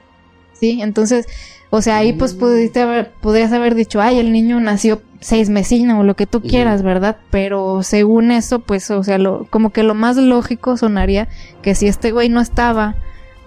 Sí, 0.60 0.80
entonces, 0.80 1.26
o 1.74 1.80
sea, 1.80 1.96
ahí 1.96 2.12
pues 2.12 2.34
pudiste 2.34 2.82
haber, 2.82 3.12
podrías 3.12 3.50
haber 3.50 3.74
dicho, 3.74 4.02
ay, 4.02 4.18
el 4.18 4.30
niño 4.30 4.60
nació 4.60 5.00
seis 5.20 5.48
mesina 5.48 5.98
o 5.98 6.02
lo 6.02 6.14
que 6.16 6.26
tú 6.26 6.42
quieras, 6.42 6.82
¿verdad? 6.82 7.16
Pero 7.30 7.82
según 7.82 8.30
eso, 8.30 8.58
pues, 8.58 8.90
o 8.90 9.02
sea, 9.02 9.16
lo, 9.16 9.46
como 9.48 9.70
que 9.70 9.82
lo 9.82 9.94
más 9.94 10.18
lógico 10.18 10.76
sonaría 10.76 11.28
que 11.62 11.74
si 11.74 11.86
este 11.88 12.12
güey 12.12 12.28
no 12.28 12.42
estaba 12.42 12.96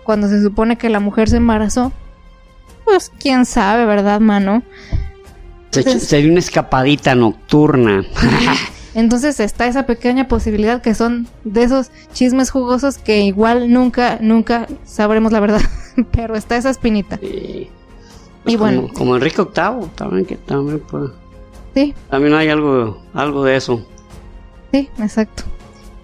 cuando 0.04 0.28
se 0.28 0.42
supone 0.42 0.76
que 0.76 0.90
la 0.90 1.00
mujer 1.00 1.30
se 1.30 1.38
embarazó, 1.38 1.92
pues 2.84 3.12
quién 3.20 3.46
sabe, 3.46 3.86
¿verdad, 3.86 4.20
mano? 4.22 4.64
Entonces- 5.66 6.08
se 6.08 6.18
dio 6.18 6.32
una 6.32 6.40
escapadita 6.40 7.14
nocturna. 7.14 8.08
Entonces 8.96 9.40
está 9.40 9.68
esa 9.68 9.86
pequeña 9.86 10.28
posibilidad 10.28 10.82
que 10.82 10.96
son 10.96 11.28
de 11.44 11.62
esos 11.62 11.92
chismes 12.12 12.50
jugosos 12.50 12.98
que 12.98 13.22
igual 13.22 13.72
nunca, 13.72 14.18
nunca 14.20 14.66
sabremos 14.84 15.32
la 15.32 15.42
verdad, 15.42 15.62
pero 16.12 16.36
está 16.36 16.58
esa 16.58 16.72
espinita. 16.72 17.20
Y, 18.46 18.54
Y 18.54 18.56
bueno. 18.58 18.84
Como, 18.84 18.94
como 18.94 19.16
Enrique 19.16 19.42
VIII, 19.42 19.90
también, 19.96 20.26
que 20.26 20.38
también, 20.38 20.82
pues, 20.90 21.12
Sí, 21.76 21.94
también 22.10 22.34
hay 22.34 22.48
algo, 22.48 23.02
algo 23.14 23.44
de 23.44 23.58
eso. 23.58 23.86
Sí, 24.72 24.90
exacto. 24.98 25.44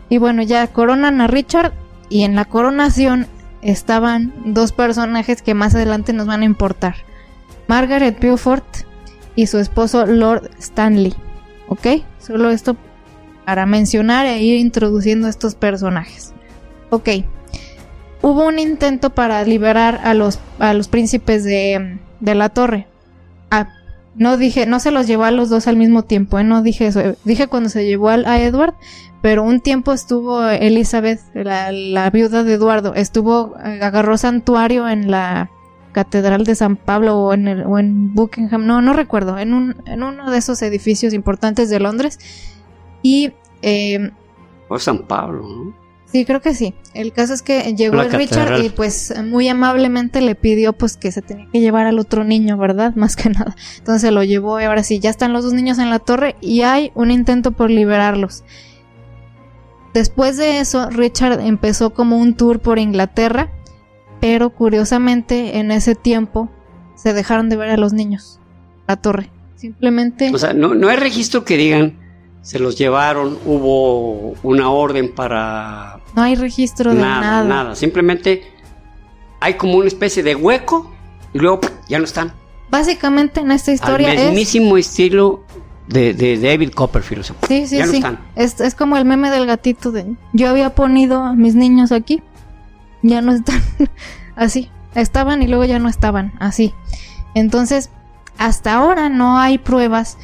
Y 0.09 0.17
bueno, 0.17 0.43
ya 0.43 0.67
coronan 0.67 1.21
a 1.21 1.27
Richard 1.27 1.71
y 2.09 2.23
en 2.23 2.35
la 2.35 2.43
coronación 2.43 3.27
estaban 3.61 4.33
dos 4.45 4.73
personajes 4.73 5.41
que 5.41 5.53
más 5.53 5.73
adelante 5.73 6.11
nos 6.11 6.27
van 6.27 6.41
a 6.41 6.45
importar. 6.45 6.95
Margaret 7.69 8.19
Beaufort 8.19 8.65
y 9.37 9.47
su 9.47 9.59
esposo 9.59 10.05
Lord 10.05 10.51
Stanley. 10.59 11.15
¿Ok? 11.69 12.03
Solo 12.19 12.49
esto 12.49 12.75
para 13.45 13.65
mencionar 13.65 14.25
e 14.25 14.41
ir 14.41 14.59
introduciendo 14.59 15.29
estos 15.29 15.55
personajes. 15.55 16.33
Ok. 16.89 17.09
Hubo 18.21 18.45
un 18.45 18.59
intento 18.59 19.11
para 19.11 19.41
liberar 19.45 20.01
a 20.03 20.13
los, 20.13 20.39
a 20.59 20.73
los 20.73 20.89
príncipes 20.89 21.45
de, 21.45 21.97
de 22.21 22.35
la 22.35 22.47
torre. 22.49 22.87
Ah, 23.49 23.67
no 24.15 24.37
dije, 24.37 24.65
no 24.65 24.79
se 24.79 24.91
los 24.91 25.07
llevó 25.07 25.23
a 25.25 25.31
los 25.31 25.49
dos 25.49 25.67
al 25.67 25.75
mismo 25.75 26.03
tiempo, 26.03 26.39
¿eh? 26.39 26.43
no 26.45 26.61
dije 26.61 26.87
eso. 26.87 27.01
Dije 27.25 27.47
cuando 27.47 27.69
se 27.69 27.85
llevó 27.85 28.09
al- 28.09 28.25
a 28.25 28.41
Edward, 28.41 28.73
pero 29.21 29.43
un 29.43 29.59
tiempo 29.59 29.91
estuvo 29.93 30.47
Elizabeth, 30.47 31.19
la, 31.33 31.71
la 31.71 32.09
viuda 32.09 32.43
de 32.43 32.53
Eduardo, 32.53 32.93
estuvo, 32.95 33.55
eh, 33.65 33.79
agarró 33.83 34.17
santuario 34.17 34.87
en 34.87 35.11
la 35.11 35.49
Catedral 35.91 36.45
de 36.45 36.55
San 36.55 36.77
Pablo 36.77 37.17
o 37.19 37.33
en, 37.33 37.47
el- 37.49 37.63
o 37.65 37.77
en 37.79 38.13
Buckingham, 38.13 38.65
no, 38.65 38.81
no 38.81 38.93
recuerdo, 38.93 39.37
en, 39.37 39.53
un, 39.53 39.75
en 39.85 40.03
uno 40.03 40.31
de 40.31 40.37
esos 40.37 40.61
edificios 40.61 41.13
importantes 41.13 41.69
de 41.69 41.79
Londres. 41.81 42.17
Y 43.01 43.33
eh, 43.61 44.11
O 44.69 44.77
San 44.79 44.99
Pablo, 45.03 45.41
¿no? 45.47 45.80
Sí, 46.11 46.25
creo 46.25 46.41
que 46.41 46.53
sí. 46.53 46.73
El 46.93 47.13
caso 47.13 47.33
es 47.33 47.41
que 47.41 47.73
llegó 47.73 47.95
La 47.95 48.03
el 48.03 48.11
Richard 48.11 48.63
y 48.63 48.69
pues 48.69 49.13
muy 49.23 49.47
amablemente 49.47 50.19
le 50.19 50.35
pidió 50.35 50.73
pues 50.73 50.97
que 50.97 51.09
se 51.11 51.21
tenía 51.21 51.47
que 51.51 51.61
llevar 51.61 51.87
al 51.87 51.99
otro 51.99 52.25
niño, 52.25 52.57
¿verdad? 52.57 52.93
Más 52.95 53.15
que 53.15 53.29
nada. 53.29 53.55
Entonces 53.77 54.01
se 54.01 54.11
lo 54.11 54.23
llevó 54.23 54.59
y 54.59 54.65
ahora 54.65 54.83
sí, 54.83 54.99
ya 54.99 55.09
están 55.09 55.31
los 55.31 55.45
dos 55.45 55.53
niños 55.53 55.79
en 55.79 55.89
la 55.89 55.99
torre 55.99 56.35
y 56.41 56.61
hay 56.61 56.91
un 56.95 57.11
intento 57.11 57.51
por 57.51 57.69
liberarlos. 57.69 58.43
Después 59.93 60.37
de 60.37 60.59
eso, 60.59 60.89
Richard 60.89 61.39
empezó 61.41 61.93
como 61.93 62.17
un 62.17 62.35
tour 62.35 62.59
por 62.59 62.77
Inglaterra, 62.77 63.49
pero 64.19 64.49
curiosamente 64.49 65.59
en 65.59 65.71
ese 65.71 65.95
tiempo 65.95 66.49
se 66.95 67.13
dejaron 67.13 67.49
de 67.49 67.57
ver 67.57 67.69
a 67.69 67.77
los 67.77 67.93
niños. 67.93 68.39
La 68.87 68.97
torre. 68.97 69.31
Simplemente... 69.55 70.31
O 70.33 70.37
sea, 70.37 70.53
no, 70.53 70.75
no 70.75 70.89
hay 70.89 70.97
registro 70.97 71.45
que 71.45 71.55
digan 71.55 72.00
se 72.41 72.59
los 72.59 72.77
llevaron, 72.77 73.37
hubo 73.45 74.33
una 74.43 74.69
orden 74.69 75.13
para 75.13 75.99
no 76.15 76.21
hay 76.23 76.35
registro 76.35 76.93
de 76.93 76.99
nada, 77.01 77.21
nada. 77.21 77.43
nada, 77.43 77.75
Simplemente 77.75 78.43
hay 79.39 79.55
como 79.55 79.75
una 79.77 79.87
especie 79.87 80.23
de 80.23 80.35
hueco 80.35 80.91
y 81.33 81.39
luego 81.39 81.61
ya 81.87 81.99
no 81.99 82.05
están. 82.05 82.33
Básicamente 82.69 83.41
en 83.41 83.51
esta 83.51 83.71
historia 83.71 84.11
Al 84.11 84.17
es... 84.17 84.25
mismísimo 84.27 84.77
estilo 84.77 85.43
de, 85.87 86.13
de 86.13 86.37
David 86.39 86.71
Copperfield. 86.73 87.21
o 87.21 87.23
sea, 87.23 87.35
Sí, 87.47 87.67
sí, 87.67 87.77
ya 87.77 87.85
no 87.85 87.91
sí. 87.91 87.97
están. 87.97 88.19
Es, 88.35 88.59
es 88.61 88.75
como 88.75 88.97
el 88.97 89.05
meme 89.05 89.29
del 89.29 89.45
gatito 89.45 89.91
de 89.91 90.15
yo 90.33 90.49
había 90.49 90.73
ponido 90.75 91.23
a 91.23 91.33
mis 91.33 91.55
niños 91.55 91.91
aquí, 91.91 92.21
ya 93.01 93.21
no 93.21 93.33
están 93.33 93.61
así. 94.35 94.69
Estaban 94.95 95.41
y 95.41 95.47
luego 95.47 95.63
ya 95.65 95.79
no 95.79 95.87
estaban 95.89 96.33
así. 96.39 96.73
Entonces, 97.33 97.89
hasta 98.37 98.73
ahora 98.73 99.09
no 99.09 99.37
hay 99.39 99.57
pruebas 99.57 100.17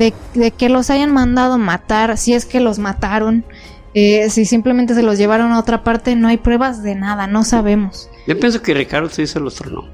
de, 0.00 0.14
de 0.32 0.50
que 0.50 0.70
los 0.70 0.88
hayan 0.88 1.12
mandado 1.12 1.58
matar, 1.58 2.16
si 2.16 2.32
es 2.32 2.46
que 2.46 2.58
los 2.58 2.78
mataron, 2.78 3.44
eh, 3.92 4.30
si 4.30 4.46
simplemente 4.46 4.94
se 4.94 5.02
los 5.02 5.18
llevaron 5.18 5.52
a 5.52 5.58
otra 5.58 5.84
parte, 5.84 6.16
no 6.16 6.26
hay 6.26 6.38
pruebas 6.38 6.82
de 6.82 6.94
nada, 6.94 7.26
no 7.26 7.44
sabemos. 7.44 8.08
Yo 8.26 8.40
pienso 8.40 8.62
que 8.62 8.72
Ricardo 8.72 9.10
se 9.10 9.38
los 9.38 9.56
tronó. 9.56 9.84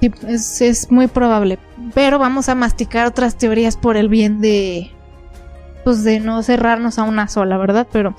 Sí, 0.00 0.12
es, 0.28 0.60
es 0.60 0.90
muy 0.90 1.06
probable. 1.06 1.58
Pero 1.94 2.18
vamos 2.18 2.50
a 2.50 2.54
masticar 2.54 3.06
otras 3.06 3.36
teorías 3.36 3.78
por 3.78 3.96
el 3.96 4.10
bien 4.10 4.42
de. 4.42 4.90
Pues 5.82 6.04
de 6.04 6.20
no 6.20 6.42
cerrarnos 6.42 6.98
a 6.98 7.04
una 7.04 7.26
sola, 7.28 7.56
¿verdad? 7.56 7.86
Pero. 7.90 8.14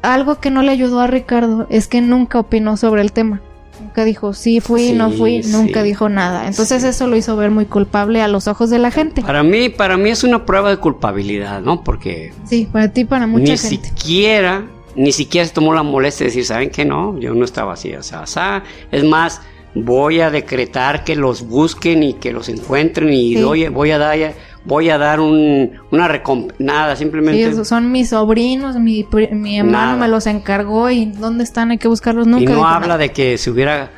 Algo 0.00 0.40
que 0.40 0.50
no 0.50 0.62
le 0.62 0.72
ayudó 0.72 1.00
a 1.00 1.06
Ricardo 1.06 1.66
es 1.68 1.88
que 1.88 2.00
nunca 2.00 2.38
opinó 2.38 2.78
sobre 2.78 3.02
el 3.02 3.12
tema. 3.12 3.42
Nunca 3.82 4.04
dijo 4.04 4.32
sí 4.32 4.60
fui, 4.60 4.88
Sí, 4.88 4.92
no 4.94 5.10
fui, 5.10 5.42
nunca 5.42 5.82
dijo 5.82 6.08
nada. 6.08 6.46
Entonces 6.46 6.82
Sí. 6.82 6.88
eso 6.88 7.06
lo 7.06 7.16
hizo 7.16 7.36
ver 7.36 7.50
muy 7.50 7.66
culpable 7.66 8.22
a 8.22 8.28
los 8.28 8.48
ojos 8.48 8.70
de 8.70 8.78
la 8.78 8.90
gente. 8.90 9.22
Para 9.22 9.42
mí, 9.42 9.68
para 9.68 9.96
mí 9.96 10.10
es 10.10 10.24
una 10.24 10.46
prueba 10.46 10.70
de 10.70 10.76
culpabilidad, 10.78 11.60
¿no? 11.60 11.82
Porque 11.84 12.32
Sí, 12.44 12.68
para 12.70 12.88
ti, 12.92 13.04
para 13.04 13.26
mucha 13.26 13.52
ni 13.52 13.58
gente. 13.58 13.88
siquiera, 13.88 14.64
ni 14.96 15.12
siquiera 15.12 15.46
se 15.46 15.52
tomó 15.54 15.74
la 15.74 15.82
molestia 15.82 16.24
de 16.24 16.30
decir, 16.30 16.44
¿saben 16.44 16.70
qué? 16.70 16.84
No, 16.84 17.18
yo 17.18 17.34
no 17.34 17.44
estaba 17.44 17.72
así, 17.74 17.92
o 17.94 18.02
sea, 18.02 18.20
o 18.22 18.26
sea, 18.26 18.62
es 18.90 19.04
más, 19.04 19.40
voy 19.74 20.20
a 20.20 20.30
decretar 20.30 21.02
que 21.02 21.16
los 21.16 21.46
busquen 21.48 22.02
y 22.02 22.12
que 22.14 22.30
los 22.32 22.48
encuentren 22.50 23.10
y 23.12 23.34
doy- 23.36 23.68
voy 23.68 23.90
a 23.90 23.96
dar, 23.98 24.34
voy 24.64 24.90
a 24.90 24.98
dar 24.98 25.20
un, 25.20 25.72
una 25.90 26.08
recompensa, 26.08 26.56
nada, 26.62 26.96
simplemente. 26.96 27.64
son 27.64 27.90
mis 27.92 28.10
sobrinos, 28.10 28.76
mi, 28.76 29.06
mi 29.32 29.58
hermano 29.58 29.86
Nada. 29.92 29.96
me 29.96 30.08
los 30.08 30.26
encargó 30.26 30.90
y 30.90 31.06
¿dónde 31.06 31.44
están? 31.44 31.70
Hay 31.70 31.78
que 31.78 31.88
buscarlos. 31.88 32.26
y 32.26 32.30
Nunca 32.30 32.44
no 32.50 32.56
dijo 32.56 32.66
habla 32.66 32.86
nada. 32.88 32.98
de 32.98 33.10
que 33.12 33.38
se 33.38 33.50
hubiera, 33.50 33.90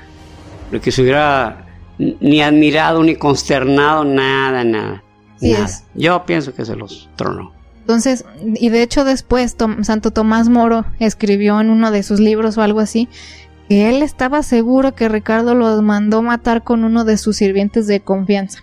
de 0.71 0.81
que 0.81 0.91
se 0.91 1.03
hubiera 1.03 1.67
ni 1.99 2.41
admirado 2.43 3.03
ni 3.03 3.15
consternado, 3.17 4.05
nada, 4.05 4.65
nada. 4.65 5.03
Sí 5.37 5.53
nada. 5.53 5.65
es. 5.67 5.85
Yo 5.95 6.25
pienso 6.27 6.55
que 6.55 6.65
se 6.65 6.75
los 6.77 7.09
tronó. 7.17 7.53
Entonces, 7.81 8.25
y 8.43 8.71
de 8.71 8.83
hecho 8.83 9.05
después 9.05 9.57
Tom- 9.57 9.85
Santo 9.85 10.11
Tomás 10.11 10.49
Moro 10.49 10.87
escribió 10.99 11.61
en 11.61 11.69
uno 11.69 11.91
de 11.91 12.03
sus 12.03 12.19
libros 12.19 12.57
o 12.57 12.63
algo 12.63 12.81
así, 12.81 13.09
que 13.69 13.91
él 13.91 14.03
estaba 14.03 14.43
seguro 14.43 14.95
que 14.95 15.09
Ricardo 15.11 15.55
los 15.55 15.83
mandó 15.83 16.23
matar 16.23 16.63
con 16.65 16.83
uno 16.85 17.05
de 17.05 17.19
sus 17.19 17.37
sirvientes 17.37 17.87
de 17.87 18.01
confianza. 18.01 18.61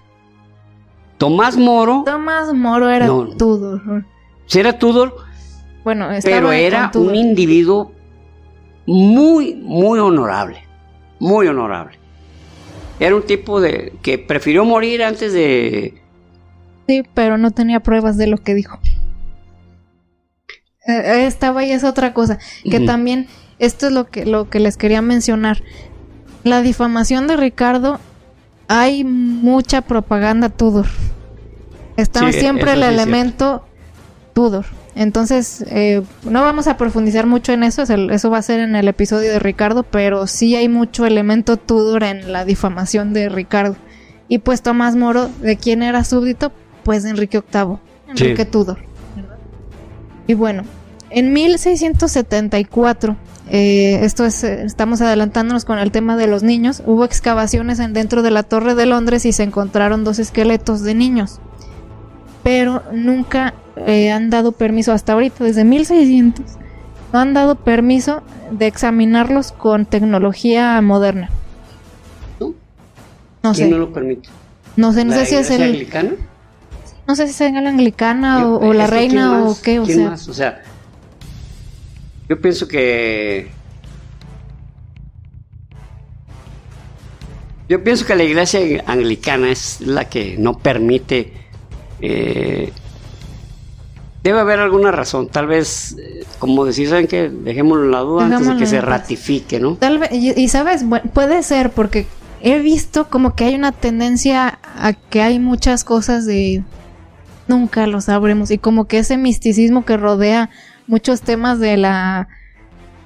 Tomás 1.22 1.56
Moro, 1.56 2.02
Tomás 2.04 2.52
Moro 2.52 2.90
era 2.90 3.06
No. 3.06 3.28
Tudor. 3.38 3.80
si 4.48 4.60
era 4.60 4.80
Tudor, 4.80 5.16
Bueno, 5.84 6.10
pero 6.24 6.52
era 6.52 6.90
Tudor. 6.90 7.10
un 7.10 7.16
individuo 7.16 7.92
muy, 8.88 9.54
muy 9.54 10.00
honorable, 10.00 10.64
muy 11.20 11.46
honorable. 11.46 12.00
Era 13.00 13.16
un 13.16 13.22
tipo 13.22 13.62
de 13.62 13.94
que 14.02 14.18
prefirió 14.18 14.66
morir 14.66 15.04
antes 15.04 15.32
de 15.32 16.02
Sí, 16.88 17.04
pero 17.14 17.38
no 17.38 17.52
tenía 17.52 17.82
pruebas 17.82 18.18
de 18.18 18.26
lo 18.26 18.38
que 18.38 18.56
dijo. 18.56 18.80
Eh, 20.88 21.28
Estaba 21.28 21.64
y 21.64 21.72
es 21.72 21.84
otra 21.84 22.16
cosa, 22.16 22.40
que 22.64 22.80
también 22.80 23.28
esto 23.60 23.86
es 23.86 23.94
lo 23.94 24.06
que 24.08 24.26
lo 24.26 24.50
que 24.50 24.60
les 24.60 24.76
quería 24.76 25.04
mencionar. 25.04 25.62
La 26.44 26.64
difamación 26.64 27.28
de 27.28 27.38
Ricardo 27.38 28.00
hay 28.68 29.04
mucha 29.04 29.82
propaganda 29.82 30.50
Tudor. 30.50 30.88
Está 31.98 32.32
Sí, 32.32 32.40
siempre 32.40 32.74
el 32.74 32.80
sí 32.80 32.86
elemento 32.86 33.64
Tudor. 34.34 34.66
Entonces, 34.96 35.64
eh, 35.70 36.02
no 36.24 36.42
vamos 36.42 36.68
a 36.68 36.78
profundizar 36.78 37.26
mucho 37.26 37.54
en 37.54 37.64
eso, 37.64 37.82
eso 37.82 37.94
eso 37.94 38.30
va 38.30 38.38
a 38.38 38.42
ser 38.42 38.60
en 38.60 38.76
el 38.76 38.88
episodio 38.88 39.32
de 39.32 39.40
Ricardo, 39.40 39.84
pero 39.84 40.28
sí 40.28 40.56
hay 40.56 40.68
mucho 40.68 41.06
elemento 41.06 41.58
Tudor 41.58 42.04
en 42.04 42.32
la 42.32 42.44
difamación 42.46 43.14
de 43.14 43.30
Ricardo. 43.30 43.76
Y 44.28 44.40
pues 44.40 44.62
Tomás 44.62 44.96
Moro, 44.96 45.30
¿de 45.42 45.58
quién 45.58 45.84
era 45.84 46.04
súbdito? 46.04 46.52
Pues 46.84 47.04
de 47.04 47.10
Enrique 47.12 47.42
VIII, 47.54 47.78
Enrique 48.10 48.46
Tudor. 48.46 48.80
Y 50.28 50.34
bueno, 50.34 50.64
en 51.10 51.34
1674, 51.34 53.18
eh, 53.50 54.00
esto 54.04 54.26
es, 54.26 54.44
eh, 54.44 54.64
estamos 54.64 55.02
adelantándonos 55.02 55.66
con 55.66 55.78
el 55.80 55.92
tema 55.92 56.16
de 56.16 56.28
los 56.28 56.44
niños, 56.44 56.82
hubo 56.86 57.04
excavaciones 57.04 57.80
en 57.80 57.94
dentro 57.94 58.22
de 58.22 58.32
la 58.32 58.44
Torre 58.44 58.76
de 58.76 58.86
Londres 58.86 59.26
y 59.26 59.34
se 59.34 59.44
encontraron 59.44 60.06
dos 60.06 60.20
esqueletos 60.20 60.84
de 60.84 60.96
niños. 60.96 61.42
Pero 62.44 62.84
nunca 62.92 63.54
eh, 63.76 64.12
han 64.12 64.30
dado 64.30 64.52
permiso 64.52 64.92
hasta 64.92 65.14
ahorita, 65.14 65.44
desde 65.44 65.64
1600, 65.64 66.46
no 67.14 67.20
han 67.20 67.34
dado 67.34 67.56
permiso 67.56 68.24
de 68.52 68.68
examinarlos 68.68 69.52
con 69.52 69.86
tecnología 69.86 70.80
moderna. 70.82 71.30
No 73.44 73.54
¿Quién 73.54 73.72
no 73.72 73.78
lo 73.80 73.92
permite? 73.92 74.30
No 74.76 74.94
sé, 74.94 75.04
no 75.04 75.14
sé 75.14 75.26
si 75.26 75.36
es 75.36 75.50
el. 75.50 75.64
Anglicana? 75.64 76.12
No 77.08 77.16
sé 77.16 77.28
si 77.28 77.44
es 77.44 77.54
la 77.54 77.70
anglicana 77.70 78.48
o, 78.48 78.74
la 78.74 78.88
reina 78.88 79.44
o 79.46 79.58
qué, 79.62 79.80
o 79.80 79.86
sea. 79.86 80.14
O 80.14 80.34
sea, 80.34 80.62
yo 82.30 82.40
pienso 82.40 82.68
que. 82.68 83.50
Yo 87.68 87.84
pienso 87.84 88.06
que 88.06 88.16
la 88.16 88.24
iglesia 88.24 88.84
anglicana 88.86 89.50
es 89.50 89.82
la 89.82 90.08
que 90.08 90.36
no 90.38 90.58
permite. 90.58 91.34
Eh, 92.02 92.72
debe 94.24 94.40
haber 94.40 94.60
alguna 94.60 94.92
razón, 94.92 95.28
tal 95.28 95.48
vez, 95.48 95.96
eh, 96.00 96.26
como 96.40 96.66
decir, 96.66 96.90
¿saben 96.90 97.08
qué? 97.08 97.30
Dejémoslo 97.30 97.86
en 97.86 97.92
la 97.92 98.00
duda 98.00 98.26
antes 98.26 98.48
de 98.48 98.58
que 98.58 98.66
se 98.66 98.82
ratifique, 98.82 99.60
¿no? 99.60 99.76
Tal 99.76 100.00
vez, 100.00 100.12
y, 100.12 100.40
y 100.40 100.48
sabes, 100.48 100.88
bueno, 100.88 101.10
puede 101.14 101.42
ser 101.44 101.72
porque 101.72 102.06
he 102.42 102.60
visto 102.60 103.08
como 103.10 103.36
que 103.36 103.46
hay 103.46 103.56
una 103.56 103.72
tendencia 103.72 104.60
a 104.76 104.94
que 104.94 105.22
hay 105.22 105.40
muchas 105.40 105.84
cosas 105.84 106.26
de 106.26 106.64
nunca 107.48 107.86
lo 107.88 108.02
sabremos 108.02 108.52
y 108.52 108.58
como 108.58 108.86
que 108.86 109.00
ese 109.00 109.18
misticismo 109.18 109.86
que 109.86 109.98
rodea 109.98 110.50
muchos 110.88 111.22
temas 111.22 111.60
de 111.60 111.78
la 111.78 112.28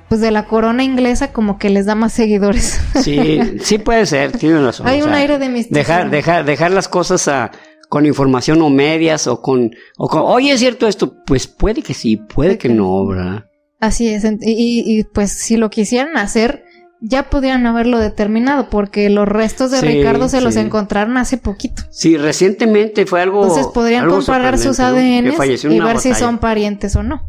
pues 0.07 0.21
de 0.21 0.31
la 0.31 0.45
corona 0.45 0.83
inglesa 0.83 1.31
como 1.31 1.57
que 1.57 1.69
les 1.69 1.87
da 1.87 1.95
más 1.95 2.13
seguidores. 2.13 2.79
Sí, 3.01 3.39
sí 3.61 3.79
puede 3.79 4.05
ser, 4.05 4.31
tiene 4.33 4.61
razón. 4.61 4.87
Hay 4.89 5.01
un 5.01 5.13
aire 5.13 5.39
de 5.39 5.49
misticismo. 5.49 5.77
Dejar, 5.77 6.09
dejar, 6.11 6.45
dejar 6.45 6.71
las 6.71 6.87
cosas 6.87 7.27
a, 7.27 7.51
con 7.95 8.05
información 8.05 8.61
o 8.61 8.69
medias 8.69 9.25
o 9.25 9.41
con, 9.41 9.73
o 9.97 10.09
con, 10.09 10.23
oye, 10.25 10.51
es 10.51 10.59
cierto 10.59 10.85
esto, 10.85 11.15
pues 11.25 11.47
puede 11.47 11.81
que 11.81 11.93
sí, 11.93 12.17
puede 12.17 12.57
que 12.57 12.67
no, 12.67 13.07
¿verdad? 13.07 13.45
Así 13.79 14.09
es, 14.09 14.25
y, 14.25 14.83
y 14.99 15.03
pues 15.05 15.31
si 15.31 15.55
lo 15.55 15.69
quisieran 15.69 16.17
hacer, 16.17 16.65
ya 16.99 17.29
podrían 17.29 17.65
haberlo 17.65 17.97
determinado 17.99 18.69
porque 18.69 19.09
los 19.09 19.25
restos 19.25 19.71
de 19.71 19.79
Ricardo 19.79 20.27
se 20.27 20.41
los 20.41 20.57
encontraron 20.57 21.15
hace 21.15 21.37
poquito. 21.37 21.83
Sí, 21.89 22.17
recientemente 22.17 23.05
fue 23.05 23.21
algo. 23.21 23.43
Entonces 23.43 23.67
podrían 23.67 24.09
comparar 24.09 24.57
sus 24.57 24.81
ADN 24.81 25.31
y 25.69 25.79
ver 25.79 25.99
si 25.99 26.13
son 26.15 26.39
parientes 26.39 26.97
o 26.97 27.03
no. 27.03 27.25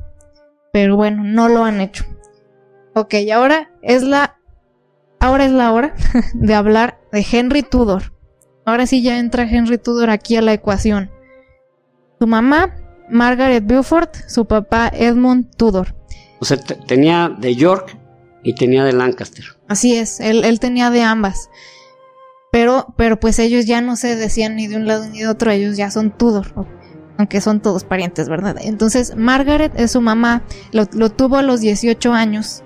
Pero 0.72 0.96
bueno, 0.96 1.22
no 1.22 1.48
lo 1.48 1.62
han 1.62 1.80
hecho. 1.80 2.04
Ok, 2.96 3.14
ahora 3.32 3.70
es 3.82 4.02
la 4.02 4.34
ahora 5.20 5.44
es 5.44 5.52
la 5.52 5.72
hora 5.72 5.94
de 6.34 6.54
hablar 6.54 6.98
de 7.12 7.24
Henry 7.30 7.62
Tudor. 7.62 8.15
Ahora 8.66 8.86
sí 8.86 9.00
ya 9.00 9.18
entra 9.18 9.48
Henry 9.48 9.78
Tudor 9.78 10.10
aquí 10.10 10.36
a 10.36 10.42
la 10.42 10.52
ecuación. 10.52 11.10
Su 12.18 12.26
mamá, 12.26 12.74
Margaret 13.08 13.64
Beaufort, 13.64 14.16
su 14.26 14.44
papá 14.46 14.90
Edmund 14.92 15.54
Tudor. 15.56 15.94
O 16.40 16.44
sea, 16.44 16.56
tenía 16.58 17.28
de 17.38 17.54
York 17.54 17.96
y 18.42 18.54
tenía 18.54 18.84
de 18.84 18.92
Lancaster. 18.92 19.44
Así 19.68 19.94
es, 19.94 20.18
él, 20.18 20.44
él 20.44 20.58
tenía 20.58 20.90
de 20.90 21.02
ambas. 21.02 21.48
Pero, 22.50 22.94
pero 22.96 23.20
pues 23.20 23.38
ellos 23.38 23.66
ya 23.66 23.80
no 23.80 23.96
se 23.96 24.16
decían 24.16 24.56
ni 24.56 24.66
de 24.66 24.76
un 24.76 24.86
lado 24.86 25.06
ni 25.08 25.20
de 25.20 25.28
otro, 25.28 25.50
ellos 25.50 25.76
ya 25.76 25.90
son 25.90 26.10
Tudor, 26.10 26.66
aunque 27.18 27.40
son 27.40 27.60
todos 27.60 27.84
parientes, 27.84 28.28
¿verdad? 28.28 28.56
Entonces, 28.60 29.14
Margaret 29.16 29.72
es 29.76 29.92
su 29.92 30.00
mamá, 30.00 30.42
lo, 30.72 30.86
tuvo 30.86 31.36
a 31.36 31.42
los 31.42 31.60
18 31.60 32.12
años 32.12 32.62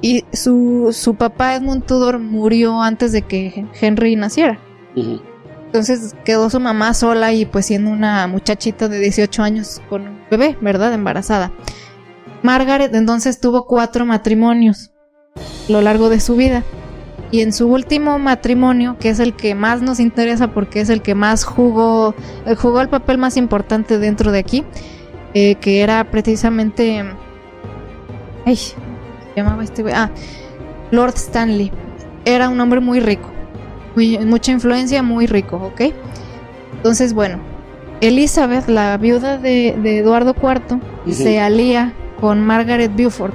y 0.00 0.24
su, 0.32 0.90
su, 0.92 1.16
papá 1.16 1.54
Edmund 1.54 1.84
Tudor 1.84 2.18
murió 2.18 2.80
antes 2.80 3.12
de 3.12 3.22
que 3.22 3.66
Henry 3.80 4.16
naciera. 4.16 4.58
Entonces 5.74 6.14
quedó 6.24 6.50
su 6.50 6.60
mamá 6.60 6.94
sola 6.94 7.32
y 7.32 7.46
pues 7.46 7.66
siendo 7.66 7.90
una 7.90 8.28
muchachita 8.28 8.86
de 8.86 9.00
18 9.00 9.42
años 9.42 9.82
con 9.88 10.02
un 10.02 10.20
bebé, 10.30 10.56
¿verdad? 10.60 10.94
Embarazada. 10.94 11.50
Margaret 12.44 12.94
entonces 12.94 13.40
tuvo 13.40 13.66
cuatro 13.66 14.06
matrimonios 14.06 14.92
a 15.34 15.72
lo 15.72 15.80
largo 15.80 16.10
de 16.10 16.20
su 16.20 16.36
vida. 16.36 16.62
Y 17.32 17.40
en 17.40 17.52
su 17.52 17.66
último 17.66 18.20
matrimonio, 18.20 18.98
que 19.00 19.08
es 19.08 19.18
el 19.18 19.34
que 19.34 19.56
más 19.56 19.82
nos 19.82 19.98
interesa 19.98 20.52
porque 20.52 20.80
es 20.80 20.90
el 20.90 21.02
que 21.02 21.16
más 21.16 21.42
jugó, 21.42 22.14
eh, 22.46 22.54
jugó 22.54 22.80
el 22.80 22.88
papel 22.88 23.18
más 23.18 23.36
importante 23.36 23.98
dentro 23.98 24.30
de 24.30 24.38
aquí, 24.38 24.64
eh, 25.34 25.56
que 25.56 25.80
era 25.80 26.08
precisamente... 26.08 27.04
Ay, 28.46 28.54
se 28.54 28.76
llamaba 29.34 29.64
este... 29.64 29.92
Ah, 29.92 30.12
Lord 30.92 31.14
Stanley. 31.16 31.72
Era 32.24 32.48
un 32.48 32.60
hombre 32.60 32.78
muy 32.78 33.00
rico, 33.00 33.28
muy, 33.94 34.18
mucha 34.18 34.52
influencia, 34.52 35.02
muy 35.02 35.26
rico, 35.26 35.56
¿ok? 35.56 35.92
Entonces, 36.76 37.14
bueno, 37.14 37.38
Elizabeth, 38.00 38.68
la 38.68 38.96
viuda 38.98 39.38
de, 39.38 39.68
Eduardo 39.98 40.34
IV, 40.34 40.80
se 41.12 41.40
alía 41.40 41.94
con 42.20 42.40
Margaret 42.40 42.94
Beaufort 42.94 43.34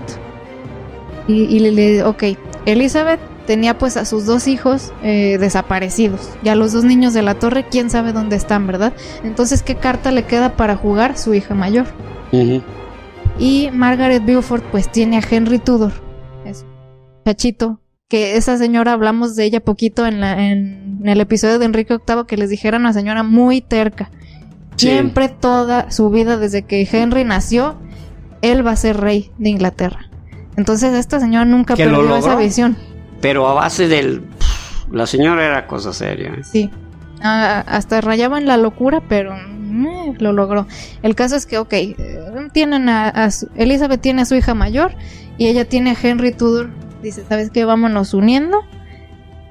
y, 1.27 1.59
le, 1.59 2.03
ok, 2.03 2.23
Elizabeth 2.65 3.19
tenía 3.45 3.77
pues 3.77 3.97
a 3.97 4.05
sus 4.05 4.25
dos 4.25 4.47
hijos 4.47 4.93
eh, 5.03 5.37
desaparecidos. 5.39 6.29
Ya 6.43 6.55
los 6.55 6.71
dos 6.71 6.83
niños 6.83 7.13
de 7.13 7.21
la 7.21 7.35
torre, 7.35 7.65
quién 7.69 7.89
sabe 7.89 8.13
dónde 8.13 8.35
están, 8.35 8.67
¿verdad? 8.67 8.93
Entonces, 9.23 9.63
¿qué 9.63 9.75
carta 9.75 10.11
le 10.11 10.23
queda 10.23 10.55
para 10.55 10.75
jugar? 10.75 11.17
Su 11.17 11.33
hija 11.33 11.55
mayor. 11.55 11.87
Y 13.39 13.69
Margaret 13.73 14.23
Beaufort 14.25 14.63
pues 14.65 14.91
tiene 14.91 15.17
a 15.17 15.21
Henry 15.27 15.59
Tudor, 15.59 15.93
es 16.45 16.65
chachito, 17.25 17.79
que 18.09 18.37
esa 18.37 18.57
señora 18.57 18.93
hablamos 18.93 19.35
de 19.35 19.45
ella 19.45 19.59
poquito 19.59 20.07
en, 20.07 20.19
la, 20.19 20.49
en, 20.49 21.01
el 21.05 21.21
episodio 21.21 21.59
de 21.59 21.65
Enrique 21.65 21.95
VIII 21.95 22.25
que 22.27 22.37
les 22.37 22.49
dijeron 22.49 22.81
una 22.81 22.91
señora 22.91 23.21
muy 23.21 23.61
terca. 23.61 24.09
Siempre 24.75 25.29
toda 25.29 25.91
su 25.91 26.09
vida 26.09 26.37
desde 26.37 26.63
que 26.63 26.87
Henry 26.91 27.23
nació, 27.23 27.77
él 28.41 28.65
va 28.65 28.71
a 28.71 28.75
ser 28.75 28.97
rey 28.97 29.31
de 29.37 29.49
Inglaterra. 29.49 30.09
Entonces 30.57 30.93
esta 30.93 31.19
señora 31.19 31.45
nunca 31.45 31.75
perdió 31.75 32.15
esa 32.15 32.35
visión. 32.35 32.77
Pero 33.21 33.47
a 33.47 33.53
base 33.53 33.87
del... 33.87 34.23
La 34.91 35.05
señora 35.05 35.45
era 35.45 35.67
cosa 35.67 35.93
seria. 35.93 36.29
¿eh? 36.29 36.43
Sí. 36.43 36.71
Ah, 37.21 37.63
hasta 37.67 38.01
rayaba 38.01 38.39
en 38.39 38.47
la 38.47 38.57
locura, 38.57 39.03
pero 39.07 39.35
eh, 39.35 40.15
lo 40.17 40.33
logró. 40.33 40.65
El 41.03 41.13
caso 41.13 41.35
es 41.35 41.45
que, 41.45 41.59
ok, 41.59 41.73
eh, 41.73 41.95
tienen 42.53 42.89
a, 42.89 43.29
Elizabeth 43.55 44.01
tiene 44.01 44.23
a 44.23 44.25
su 44.25 44.33
hija 44.33 44.55
mayor 44.55 44.93
y 45.37 45.47
ella 45.47 45.65
tiene 45.65 45.91
a 45.91 45.97
Henry 46.01 46.31
Tudor. 46.31 46.71
Dice, 47.01 47.23
¿sabes 47.27 47.49
qué? 47.49 47.65
Vámonos 47.65 48.13
uniendo 48.13 48.59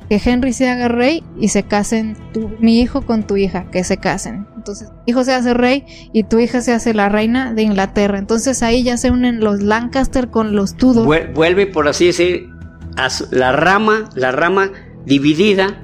que 0.08 0.20
Henry 0.24 0.52
se 0.52 0.68
haga 0.68 0.88
rey 0.88 1.22
y 1.38 1.48
se 1.48 1.64
casen 1.64 2.16
mi 2.60 2.80
hijo 2.80 3.02
con 3.02 3.26
tu 3.26 3.36
hija, 3.36 3.70
que 3.70 3.84
se 3.84 3.98
casen. 3.98 4.46
Entonces, 4.56 4.88
mi 4.88 5.12
hijo 5.12 5.22
se 5.24 5.34
hace 5.34 5.52
rey 5.54 5.84
y 6.12 6.24
tu 6.24 6.38
hija 6.38 6.62
se 6.62 6.72
hace 6.72 6.94
la 6.94 7.08
reina 7.08 7.52
de 7.52 7.62
Inglaterra. 7.62 8.18
Entonces 8.18 8.62
ahí 8.62 8.82
ya 8.82 8.96
se 8.96 9.10
unen 9.10 9.40
los 9.40 9.62
Lancaster 9.62 10.30
con 10.30 10.56
los 10.56 10.76
Tudor. 10.76 11.06
Vuelve, 11.34 11.66
por 11.66 11.88
así 11.88 12.06
decir, 12.06 12.48
a 12.96 13.08
la 13.30 13.52
rama, 13.52 14.08
la 14.14 14.32
rama 14.32 14.72
dividida. 15.04 15.82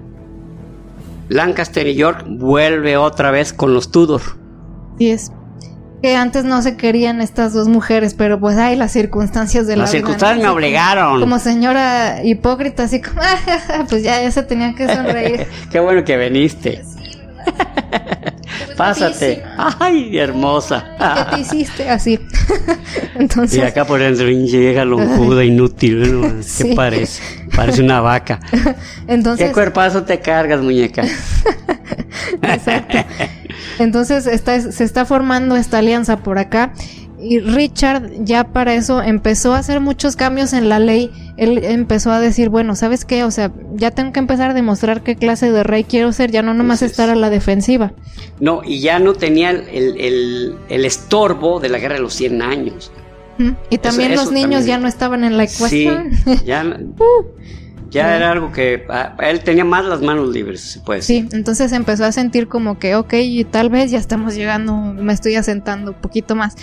Lancaster 1.28 1.86
y 1.86 1.94
York 1.94 2.24
vuelve 2.28 2.96
otra 2.96 3.30
vez 3.30 3.52
con 3.52 3.74
los 3.74 3.90
Tudor. 3.90 4.22
Sí 4.98 5.10
es 5.10 5.32
que 6.05 6.16
antes 6.16 6.44
no 6.44 6.61
se 6.61 6.76
querían 6.76 7.22
estas 7.22 7.55
dos 7.55 7.66
mujeres, 7.66 8.12
pero 8.12 8.38
pues 8.38 8.59
hay 8.59 8.76
las 8.76 8.92
circunstancias 8.92 9.66
de 9.66 9.74
la 9.74 9.84
Las 9.84 9.90
circunstancias 9.90 10.38
me 10.38 10.50
obligaron. 10.50 11.18
Como 11.18 11.38
señora 11.38 12.22
hipócrita, 12.22 12.82
así 12.82 13.00
como, 13.00 13.22
pues 13.88 14.02
ya, 14.02 14.20
ya 14.20 14.30
se 14.30 14.42
tenían 14.42 14.74
que 14.74 14.86
sonreír. 14.86 15.46
Qué 15.72 15.80
bueno 15.80 16.05
que 16.05 16.18
viniste. 16.18 16.82
Pásate. 18.76 19.44
Ay, 19.57 20.18
hermosa. 20.18 20.84
¿Qué 20.98 21.36
te 21.36 21.40
hiciste? 21.40 21.88
Así. 21.88 22.20
Entonces. 23.14 23.57
Y 23.57 23.62
acá 23.62 23.86
por 23.86 23.98
dentro 23.98 24.28
llega 24.28 24.84
lonjuda, 24.84 25.42
inútil. 25.42 26.44
¿Qué 26.59 26.74
parece? 26.74 27.22
Parece 27.57 27.80
una 27.80 28.02
vaca. 28.02 28.40
Entonces. 29.07 29.46
¿Qué 29.46 29.55
cuerpazo 29.55 30.02
te 30.02 30.20
cargas, 30.20 30.61
muñeca? 30.61 31.02
Exacto. 32.42 32.98
Entonces 33.78 34.24
se 34.24 34.84
está 34.84 35.04
formando 35.04 35.56
esta 35.56 35.78
alianza 35.78 36.18
por 36.18 36.38
acá 36.38 36.72
y 37.24 37.40
Richard 37.40 38.24
ya 38.24 38.44
para 38.44 38.74
eso 38.74 39.02
empezó 39.02 39.54
a 39.54 39.58
hacer 39.58 39.80
muchos 39.80 40.14
cambios 40.14 40.52
en 40.52 40.68
la 40.68 40.78
ley. 40.78 41.10
Él 41.38 41.64
empezó 41.64 42.12
a 42.12 42.20
decir, 42.20 42.50
bueno, 42.50 42.76
¿sabes 42.76 43.06
qué? 43.06 43.24
O 43.24 43.30
sea, 43.30 43.50
ya 43.74 43.90
tengo 43.92 44.12
que 44.12 44.18
empezar 44.20 44.50
a 44.50 44.54
demostrar 44.54 45.02
qué 45.02 45.16
clase 45.16 45.50
de 45.50 45.62
rey 45.62 45.84
quiero 45.84 46.12
ser, 46.12 46.30
ya 46.30 46.42
no 46.42 46.52
nomás 46.52 46.82
estar 46.82 47.08
a 47.08 47.14
la 47.14 47.30
defensiva. 47.30 47.92
No, 48.40 48.60
y 48.62 48.80
ya 48.80 48.98
no 48.98 49.14
tenía 49.14 49.50
el, 49.50 50.58
estorbo 50.68 51.60
de 51.60 51.70
la 51.70 51.78
guerra 51.78 51.94
de 51.94 52.02
los 52.02 52.12
100 52.12 52.42
años. 52.42 52.92
Y 53.70 53.78
también 53.78 54.14
los 54.14 54.30
niños 54.30 54.66
ya 54.66 54.76
no 54.78 54.86
estaban 54.86 55.24
en 55.24 55.38
la 55.38 55.44
ecuación. 55.44 56.10
Sí, 56.24 56.40
ya... 56.44 56.62
Uh. 56.98 57.24
Ya 57.95 58.16
era 58.16 58.32
algo 58.32 58.51
que 58.51 58.84
a, 58.88 59.14
él 59.20 59.40
tenía 59.45 59.64
más 59.64 59.84
las 59.84 60.03
manos 60.03 60.28
libres, 60.30 60.80
decir. 60.86 61.03
Sí, 61.03 61.28
entonces 61.32 61.70
empezó 61.70 62.05
a 62.05 62.11
sentir 62.11 62.49
como 62.49 62.76
que, 62.78 62.97
ok, 62.97 63.14
tal 63.53 63.70
vez 63.70 63.92
ya 63.92 63.99
estamos 63.99 64.34
llegando, 64.34 64.74
me 64.76 65.12
estoy 65.12 65.36
asentando 65.36 65.92
un 65.92 65.99
poquito 65.99 66.34
más. 66.34 66.57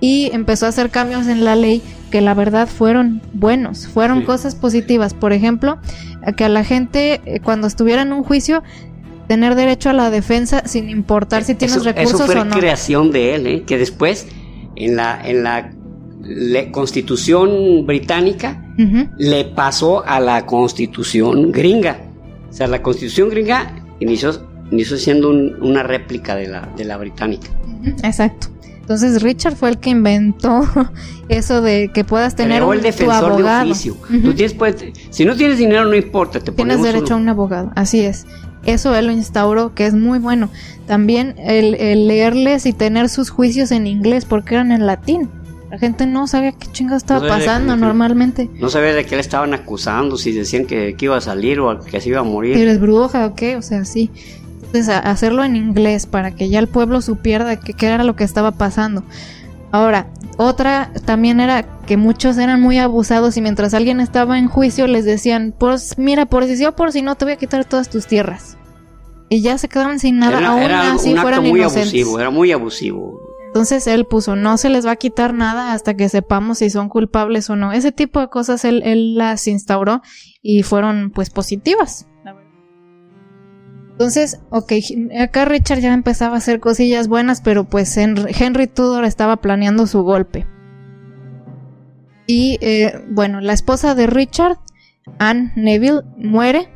Y 0.00 0.30
empezó 0.32 0.64
a 0.64 0.70
hacer 0.70 0.88
cambios 0.88 1.26
en 1.26 1.44
la 1.44 1.54
ley 1.54 1.82
que 2.10 2.22
la 2.22 2.32
verdad 2.32 2.66
fueron 2.66 3.20
buenos, 3.34 3.86
fueron 3.88 4.22
cosas 4.22 4.54
positivas. 4.54 5.12
Por 5.12 5.34
ejemplo, 5.34 5.78
que 6.34 6.44
a 6.44 6.48
la 6.48 6.64
gente 6.64 7.20
eh, 7.26 7.40
cuando 7.40 7.66
estuviera 7.66 8.00
en 8.00 8.14
un 8.14 8.24
juicio 8.24 8.62
tener 9.28 9.56
derecho 9.56 9.90
a 9.90 9.92
la 9.92 10.08
defensa 10.08 10.62
sin 10.64 10.88
importar 10.88 11.44
si 11.44 11.54
tienes 11.54 11.84
recursos 11.84 12.22
eso 12.22 12.40
o 12.40 12.44
no. 12.46 12.56
creación 12.56 13.12
de 13.12 13.34
él, 13.34 13.46
¿eh? 13.46 13.62
que 13.64 13.76
después 13.76 14.26
en 14.76 14.96
la 14.96 15.20
en 15.22 15.44
la 15.44 15.72
Constitución 16.70 17.86
británica 17.86 18.62
le 19.18 19.44
pasó 19.44 20.04
a 20.06 20.20
la 20.20 20.46
Constitución 20.46 21.52
gringa. 21.52 21.98
O 22.48 22.52
sea, 22.52 22.66
la 22.66 22.82
Constitución 22.82 23.30
gringa 23.30 23.74
inició, 24.00 24.32
inició 24.70 24.96
siendo 24.96 25.30
una 25.30 25.82
réplica 25.82 26.34
de 26.36 26.48
la, 26.48 26.68
de 26.76 26.84
la 26.84 26.96
británica. 26.96 27.48
Exacto. 28.02 28.48
Entonces 28.80 29.22
Richard 29.22 29.54
fue 29.54 29.68
el 29.68 29.78
que 29.78 29.90
inventó 29.90 30.62
eso 31.28 31.62
de 31.62 31.92
que 31.94 32.04
puedas 32.04 32.34
tener 32.34 32.64
un, 32.64 32.74
el 32.74 32.82
defensor 32.82 33.36
de 33.36 33.44
oficio. 33.44 33.96
Tú 34.08 34.34
tienes, 34.34 34.52
pues, 34.54 34.84
si 35.10 35.24
no 35.24 35.36
tienes 35.36 35.58
dinero 35.58 35.84
no 35.84 35.94
importa, 35.94 36.40
te 36.40 36.50
tienes 36.50 36.82
derecho 36.82 37.14
a 37.14 37.16
un 37.16 37.28
abogado. 37.28 37.70
Así 37.76 38.00
es. 38.00 38.26
Eso 38.66 38.94
él 38.96 39.06
lo 39.06 39.12
instauró, 39.12 39.74
que 39.74 39.86
es 39.86 39.94
muy 39.94 40.18
bueno. 40.18 40.50
También 40.86 41.36
el, 41.38 41.76
el 41.76 42.08
leerles 42.08 42.66
y 42.66 42.72
tener 42.72 43.08
sus 43.08 43.30
juicios 43.30 43.70
en 43.70 43.86
inglés, 43.86 44.24
porque 44.24 44.56
eran 44.56 44.72
en 44.72 44.86
latín. 44.86 45.30
La 45.70 45.78
gente 45.78 46.04
no 46.04 46.26
sabía 46.26 46.50
qué 46.50 46.66
chingados 46.72 47.04
estaba 47.04 47.28
pasando 47.28 47.76
normalmente. 47.76 48.50
No 48.58 48.68
sabía 48.68 48.92
de 48.92 49.06
qué 49.06 49.14
le 49.14 49.20
estaban 49.20 49.54
acusando, 49.54 50.16
si 50.16 50.32
decían 50.32 50.66
que, 50.66 50.96
iba 50.98 51.16
a 51.16 51.20
salir 51.20 51.60
o 51.60 51.78
que 51.80 52.00
se 52.00 52.08
iba 52.08 52.20
a 52.20 52.24
morir. 52.24 52.56
¿Eres 52.56 52.80
bruja 52.80 53.26
o 53.26 53.34
qué? 53.36 53.56
O 53.56 53.62
sea, 53.62 53.84
sí. 53.84 54.10
Entonces, 54.56 54.88
hacerlo 54.88 55.44
en 55.44 55.54
inglés 55.54 56.06
para 56.06 56.32
que 56.32 56.48
ya 56.48 56.58
el 56.58 56.66
pueblo 56.66 57.00
supiera 57.00 57.44
de 57.44 57.58
qué, 57.58 57.86
era 57.86 58.02
lo 58.02 58.16
que 58.16 58.24
estaba 58.24 58.50
pasando. 58.50 59.04
Ahora, 59.70 60.08
otra 60.38 60.90
también 61.04 61.38
era 61.38 61.62
que 61.86 61.96
muchos 61.96 62.36
eran 62.38 62.60
muy 62.60 62.78
abusados 62.78 63.36
y 63.36 63.40
mientras 63.40 63.72
alguien 63.72 64.00
estaba 64.00 64.40
en 64.40 64.48
juicio 64.48 64.88
les 64.88 65.04
decían, 65.04 65.54
pues 65.56 65.98
mira, 65.98 66.26
por 66.26 66.46
si 66.46 66.56
sí 66.56 66.64
o 66.64 66.74
por 66.74 66.90
si 66.90 67.02
no, 67.02 67.14
te 67.14 67.24
voy 67.24 67.34
a 67.34 67.36
quitar 67.36 67.64
todas 67.64 67.88
tus 67.88 68.06
tierras. 68.06 68.56
Y 69.28 69.42
ya 69.42 69.56
se 69.58 69.68
quedaban 69.68 70.00
sin 70.00 70.18
nada, 70.18 70.44
aún 70.48 70.72
así 70.72 71.14
fueran 71.14 71.44
muy 71.44 71.62
abusivo, 71.62 72.18
era 72.18 72.30
muy 72.30 72.50
abusivo. 72.50 73.29
Entonces 73.50 73.88
él 73.88 74.06
puso, 74.06 74.36
no 74.36 74.56
se 74.58 74.70
les 74.70 74.86
va 74.86 74.92
a 74.92 74.96
quitar 74.96 75.34
nada 75.34 75.72
hasta 75.72 75.94
que 75.94 76.08
sepamos 76.08 76.58
si 76.58 76.70
son 76.70 76.88
culpables 76.88 77.50
o 77.50 77.56
no. 77.56 77.72
Ese 77.72 77.90
tipo 77.90 78.20
de 78.20 78.28
cosas 78.28 78.64
él, 78.64 78.80
él 78.84 79.16
las 79.16 79.48
instauró 79.48 80.02
y 80.40 80.62
fueron 80.62 81.10
pues 81.10 81.30
positivas. 81.30 82.06
Entonces, 84.00 84.40
ok, 84.48 84.72
acá 85.20 85.44
Richard 85.44 85.80
ya 85.80 85.92
empezaba 85.92 86.36
a 86.36 86.38
hacer 86.38 86.58
cosillas 86.58 87.06
buenas, 87.06 87.42
pero 87.42 87.64
pues 87.64 87.98
Henry, 87.98 88.66
Tudor 88.66 89.04
estaba 89.04 89.42
planeando 89.42 89.86
su 89.86 90.04
golpe. 90.04 90.46
Y 92.26 92.56
eh, 92.62 93.04
bueno, 93.10 93.42
la 93.42 93.52
esposa 93.52 93.94
de 93.94 94.06
Richard, 94.06 94.58
Anne 95.18 95.52
Neville, 95.54 96.00
muere. 96.16 96.70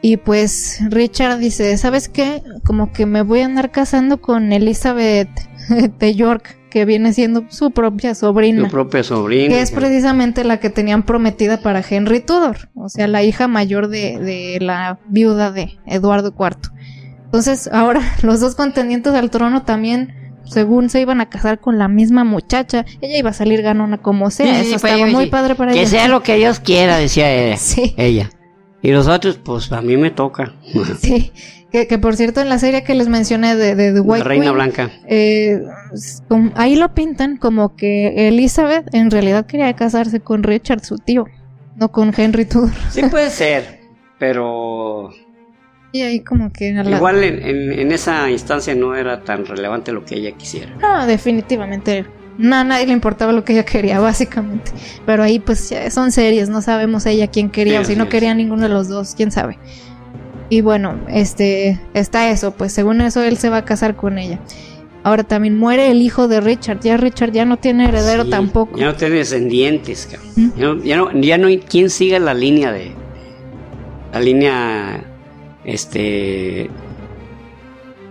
Y 0.00 0.18
pues 0.18 0.78
Richard 0.90 1.38
dice, 1.38 1.76
¿sabes 1.76 2.08
qué? 2.08 2.42
Como 2.64 2.92
que 2.92 3.04
me 3.06 3.22
voy 3.22 3.40
a 3.40 3.46
andar 3.46 3.70
casando 3.70 4.20
con 4.20 4.52
Elizabeth 4.52 5.28
de 5.98 6.14
York, 6.14 6.56
que 6.70 6.84
viene 6.84 7.12
siendo 7.12 7.44
su 7.48 7.72
propia 7.72 8.14
sobrina. 8.14 8.64
Su 8.64 8.70
propia 8.70 9.02
sobrina. 9.02 9.54
Que 9.54 9.60
es 9.60 9.72
precisamente 9.72 10.44
la 10.44 10.60
que 10.60 10.70
tenían 10.70 11.02
prometida 11.02 11.60
para 11.60 11.82
Henry 11.88 12.20
Tudor, 12.20 12.68
o 12.74 12.88
sea, 12.88 13.08
la 13.08 13.24
hija 13.24 13.48
mayor 13.48 13.88
de, 13.88 14.18
de 14.18 14.58
la 14.60 15.00
viuda 15.08 15.50
de 15.50 15.78
Eduardo 15.86 16.32
IV. 16.38 16.70
Entonces, 17.24 17.68
ahora 17.72 18.00
los 18.22 18.40
dos 18.40 18.54
contendientes 18.54 19.14
al 19.14 19.30
trono 19.30 19.62
también 19.62 20.14
según 20.44 20.88
se 20.88 21.00
iban 21.00 21.20
a 21.20 21.28
casar 21.28 21.60
con 21.60 21.78
la 21.78 21.88
misma 21.88 22.24
muchacha, 22.24 22.86
ella 23.00 23.18
iba 23.18 23.30
a 23.30 23.34
salir 23.34 23.62
ganona 23.62 23.98
como 23.98 24.30
sea. 24.30 24.60
Eso 24.60 24.76
estaba 24.76 25.06
muy 25.06 25.26
padre 25.26 25.54
para 25.54 25.72
ella. 25.72 25.80
Que 25.80 25.86
sea 25.86 26.08
lo 26.08 26.22
que 26.22 26.36
Dios 26.36 26.60
quiera, 26.60 26.96
decía 26.96 27.30
ella. 27.48 27.56
Sí. 27.56 27.94
ella. 27.96 28.30
Y 28.82 28.92
los 28.92 29.08
otros, 29.08 29.38
pues 29.38 29.72
a 29.72 29.82
mí 29.82 29.96
me 29.96 30.10
toca. 30.10 30.54
Sí. 31.00 31.32
Que, 31.70 31.98
por 31.98 32.16
cierto, 32.16 32.40
en 32.40 32.48
la 32.48 32.58
serie 32.58 32.82
que 32.82 32.94
les 32.94 33.08
mencioné 33.08 33.54
de, 33.54 33.74
de, 33.74 33.92
de 33.92 34.00
White 34.00 34.24
Reina 34.24 34.52
Blanca, 34.52 34.90
eh, 35.06 35.60
ahí 36.54 36.76
lo 36.76 36.94
pintan 36.94 37.36
como 37.36 37.76
que 37.76 38.28
Elizabeth 38.28 38.88
en 38.94 39.10
realidad 39.10 39.44
quería 39.44 39.70
casarse 39.74 40.20
con 40.20 40.42
Richard, 40.42 40.82
su 40.82 40.96
tío, 40.96 41.26
no 41.76 41.92
con 41.92 42.14
Henry 42.16 42.46
Tudor. 42.46 42.70
Sí, 42.88 43.02
puede 43.10 43.28
ser, 43.30 43.80
pero. 44.18 45.10
Y 45.92 46.00
ahí 46.00 46.20
como 46.20 46.50
que. 46.50 46.70
Igual 46.70 47.22
en, 47.22 47.92
esa 47.92 48.30
instancia 48.30 48.74
no 48.74 48.94
era 48.94 49.22
tan 49.22 49.44
relevante 49.44 49.92
lo 49.92 50.06
que 50.06 50.14
ella 50.14 50.32
quisiera. 50.32 50.74
No, 50.80 51.06
definitivamente. 51.06 52.06
No, 52.38 52.56
a 52.56 52.64
nadie 52.64 52.86
le 52.86 52.92
importaba 52.92 53.32
lo 53.32 53.44
que 53.44 53.52
ella 53.52 53.64
quería, 53.64 54.00
básicamente. 54.00 54.70
Pero 55.04 55.22
ahí, 55.22 55.38
pues, 55.40 55.74
son 55.90 56.12
series, 56.12 56.48
no 56.48 56.62
sabemos 56.62 57.04
ella 57.04 57.26
quién 57.26 57.50
quería, 57.50 57.80
o 57.80 57.84
si 57.84 57.96
no 57.96 58.08
quería 58.08 58.34
ninguno 58.34 58.62
de 58.62 58.68
los 58.68 58.88
dos, 58.88 59.14
quién 59.16 59.30
sabe. 59.30 59.58
Y 60.50 60.62
bueno, 60.62 60.98
este 61.08 61.78
está 61.92 62.30
eso, 62.30 62.52
pues 62.52 62.72
según 62.72 63.02
eso 63.02 63.22
él 63.22 63.36
se 63.36 63.50
va 63.50 63.58
a 63.58 63.64
casar 63.64 63.96
con 63.96 64.18
ella. 64.18 64.38
Ahora 65.04 65.22
también 65.22 65.58
muere 65.58 65.90
el 65.90 66.00
hijo 66.00 66.26
de 66.26 66.40
Richard, 66.40 66.80
ya 66.80 66.96
Richard 66.96 67.32
ya 67.32 67.44
no 67.44 67.58
tiene 67.58 67.88
heredero 67.88 68.28
tampoco. 68.28 68.78
Ya 68.78 68.86
no 68.86 68.94
tiene 68.94 69.16
descendientes, 69.16 70.08
cabrón. 70.10 70.82
Ya, 70.84 70.96
no, 70.96 71.12
ya, 71.20 71.38
no, 71.38 71.48
hay 71.48 71.58
quien 71.58 71.90
siga 71.90 72.18
la 72.18 72.34
línea 72.34 72.72
de 72.72 72.92
la 74.12 74.20
línea 74.20 75.04
este 75.64 76.70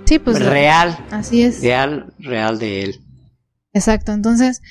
Sí, 0.06 0.20
pues 0.20 0.40
real. 0.40 0.98
Así 1.12 1.42
es. 1.42 1.62
Real, 1.62 2.14
real 2.20 2.60
de 2.60 2.84
él. 2.84 3.00
Exacto, 3.78 4.12
entonces 4.12 4.62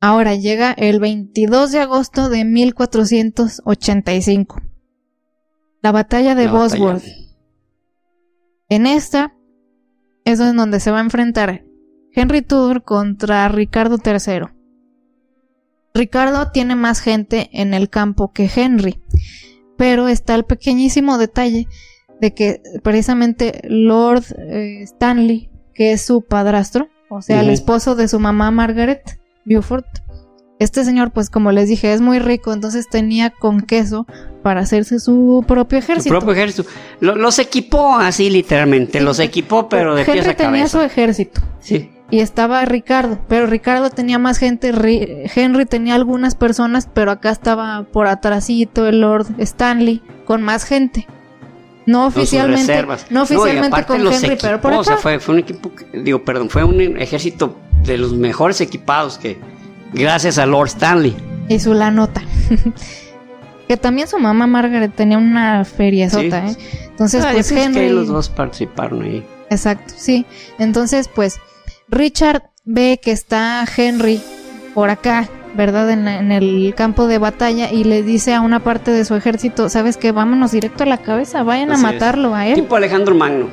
ahora 0.00 0.34
llega 0.34 0.72
el 0.72 1.00
22 1.00 1.72
de 1.72 1.80
agosto 1.80 2.28
de 2.28 2.44
1485 2.44 4.62
la 5.82 5.92
batalla 5.92 6.34
de 6.34 6.48
Bosworth. 6.48 7.04
En 8.68 8.86
esta 8.86 9.34
es 10.24 10.38
donde 10.38 10.80
se 10.80 10.90
va 10.90 10.98
a 10.98 11.02
enfrentar 11.02 11.64
Henry 12.12 12.42
Tudor 12.42 12.84
contra 12.84 13.48
Ricardo 13.48 13.98
III. 14.04 14.48
Ricardo 15.94 16.50
tiene 16.52 16.76
más 16.76 17.00
gente 17.00 17.50
en 17.52 17.74
el 17.74 17.88
campo 17.88 18.32
que 18.32 18.48
Henry, 18.54 19.00
pero 19.76 20.08
está 20.08 20.34
el 20.34 20.44
pequeñísimo 20.44 21.18
detalle 21.18 21.66
de 22.20 22.34
que 22.34 22.62
precisamente 22.82 23.62
Lord 23.64 24.24
eh, 24.38 24.82
Stanley, 24.82 25.50
que 25.74 25.92
es 25.92 26.02
su 26.02 26.22
padrastro, 26.22 26.88
o 27.10 27.22
sea, 27.22 27.40
el 27.40 27.50
esposo 27.50 27.96
de 27.96 28.08
su 28.08 28.18
mamá 28.20 28.50
Margaret 28.50 29.18
Beaufort, 29.44 29.86
este 30.60 30.84
señor, 30.84 31.10
pues 31.10 31.28
como 31.28 31.52
les 31.52 31.68
dije, 31.68 31.92
es 31.92 32.00
muy 32.00 32.18
rico, 32.18 32.52
entonces 32.52 32.88
tenía 32.88 33.30
con 33.30 33.62
queso 33.62 34.06
para 34.42 34.60
hacerse 34.60 35.00
su 35.00 35.44
propio 35.46 35.78
ejército. 35.78 36.14
Su 36.14 36.20
propio 36.20 36.34
ejército. 36.34 36.68
los 37.00 37.38
equipó 37.38 37.96
así 37.96 38.30
literalmente, 38.30 39.00
los 39.00 39.18
equipó 39.18 39.68
pero 39.68 39.94
de 39.94 40.04
pies 40.04 40.26
a 40.28 40.34
cabeza. 40.34 40.50
tenía 40.50 40.68
su 40.68 40.80
ejército. 40.80 41.40
Sí. 41.60 41.90
Y 42.10 42.20
estaba 42.20 42.64
Ricardo, 42.64 43.18
pero 43.28 43.46
Ricardo 43.46 43.90
tenía 43.90 44.18
más 44.18 44.38
gente, 44.38 44.72
Henry 45.34 45.66
tenía 45.66 45.94
algunas 45.94 46.34
personas, 46.34 46.88
pero 46.92 47.10
acá 47.10 47.30
estaba 47.30 47.84
por 47.84 48.06
atrásito 48.06 48.86
el 48.86 49.00
Lord 49.00 49.26
Stanley 49.38 50.02
con 50.26 50.42
más 50.42 50.64
gente. 50.64 51.06
No 51.90 52.06
oficialmente, 52.06 52.86
no 53.10 53.22
oficialmente 53.22 53.84
con 53.84 54.06
Henry, 54.06 54.38
pero 54.40 54.60
por 54.60 54.74
acá. 54.74 54.96
fue, 54.96 55.18
fue 55.18 55.34
un 55.34 55.40
equipo, 55.40 55.72
digo, 55.92 56.24
perdón, 56.24 56.48
fue 56.48 56.62
un 56.62 56.80
ejército 56.98 57.56
de 57.82 57.98
los 57.98 58.12
mejores 58.12 58.60
equipados 58.60 59.18
que, 59.18 59.38
Gracias 59.92 60.38
a 60.38 60.46
Lord 60.46 60.68
Stanley. 60.68 61.16
Y 61.48 61.58
su 61.58 61.74
la 61.74 61.90
nota. 61.90 62.22
que 63.68 63.76
también 63.76 64.08
su 64.08 64.18
mamá 64.18 64.46
Margaret 64.46 64.94
tenía 64.94 65.18
una 65.18 65.64
feria 65.64 66.08
sota, 66.08 66.46
¿eh? 66.46 66.56
Entonces, 66.84 67.24
ah, 67.24 67.30
pues 67.32 67.50
Henry. 67.50 67.80
Que 67.80 67.90
los 67.90 68.08
dos 68.08 68.28
participaron 68.28 69.02
ahí. 69.02 69.26
Exacto, 69.50 69.94
sí. 69.96 70.26
Entonces, 70.58 71.08
pues, 71.08 71.40
Richard 71.88 72.50
ve 72.64 73.00
que 73.02 73.10
está 73.10 73.64
Henry 73.76 74.22
por 74.74 74.90
acá 74.90 75.28
¿verdad? 75.54 75.90
En, 75.90 76.32
el 76.32 76.74
campo 76.76 77.06
de 77.06 77.18
batalla 77.18 77.70
y 77.70 77.84
le 77.84 78.02
dice 78.02 78.34
a 78.34 78.40
una 78.40 78.60
parte 78.60 78.90
de 78.90 79.04
su 79.04 79.14
ejército, 79.14 79.68
¿sabes 79.68 79.96
qué? 79.96 80.12
Vámonos 80.12 80.52
directo 80.52 80.84
a 80.84 80.86
la 80.86 80.98
cabeza, 80.98 81.42
vayan 81.42 81.72
a 81.72 81.76
matarlo 81.76 82.34
a 82.34 82.46
él. 82.46 82.54
Tipo 82.54 82.76
Alejandro 82.76 83.14
Magno, 83.14 83.48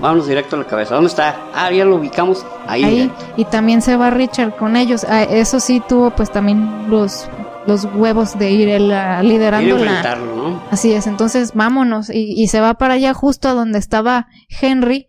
vámonos 0.00 0.28
directo 0.28 0.56
a 0.56 0.60
la 0.60 0.66
cabeza. 0.66 0.94
¿Dónde 0.94 1.08
está? 1.08 1.36
Ah, 1.54 1.70
ya 1.70 1.84
lo 1.84 1.96
ubicamos 1.96 2.44
ahí. 2.66 2.84
ahí. 2.84 3.12
Y 3.36 3.44
también 3.46 3.82
se 3.82 3.96
va 3.96 4.10
Richard 4.10 4.56
con 4.56 4.76
ellos. 4.76 5.04
Ah, 5.08 5.22
eso 5.22 5.60
sí 5.60 5.82
tuvo 5.88 6.10
pues 6.10 6.30
también 6.30 6.88
los 6.88 7.28
los 7.66 7.84
huevos 7.84 8.38
de 8.38 8.50
ir 8.50 8.68
él 8.68 8.88
liderando 9.22 9.78
la... 9.78 10.16
¿no? 10.16 10.62
Así 10.70 10.92
es, 10.92 11.06
entonces 11.06 11.52
vámonos 11.54 12.10
y, 12.10 12.32
y 12.32 12.48
se 12.48 12.60
va 12.60 12.74
para 12.74 12.94
allá 12.94 13.14
justo 13.14 13.48
a 13.48 13.52
donde 13.52 13.78
estaba 13.78 14.28
Henry. 14.60 15.06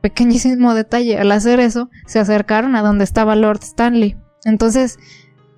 Pequeñísimo 0.00 0.74
detalle, 0.74 1.18
al 1.18 1.32
hacer 1.32 1.58
eso, 1.58 1.90
se 2.06 2.20
acercaron 2.20 2.76
a 2.76 2.82
donde 2.82 3.02
estaba 3.02 3.34
Lord 3.34 3.60
Stanley. 3.62 4.16
Entonces, 4.44 4.98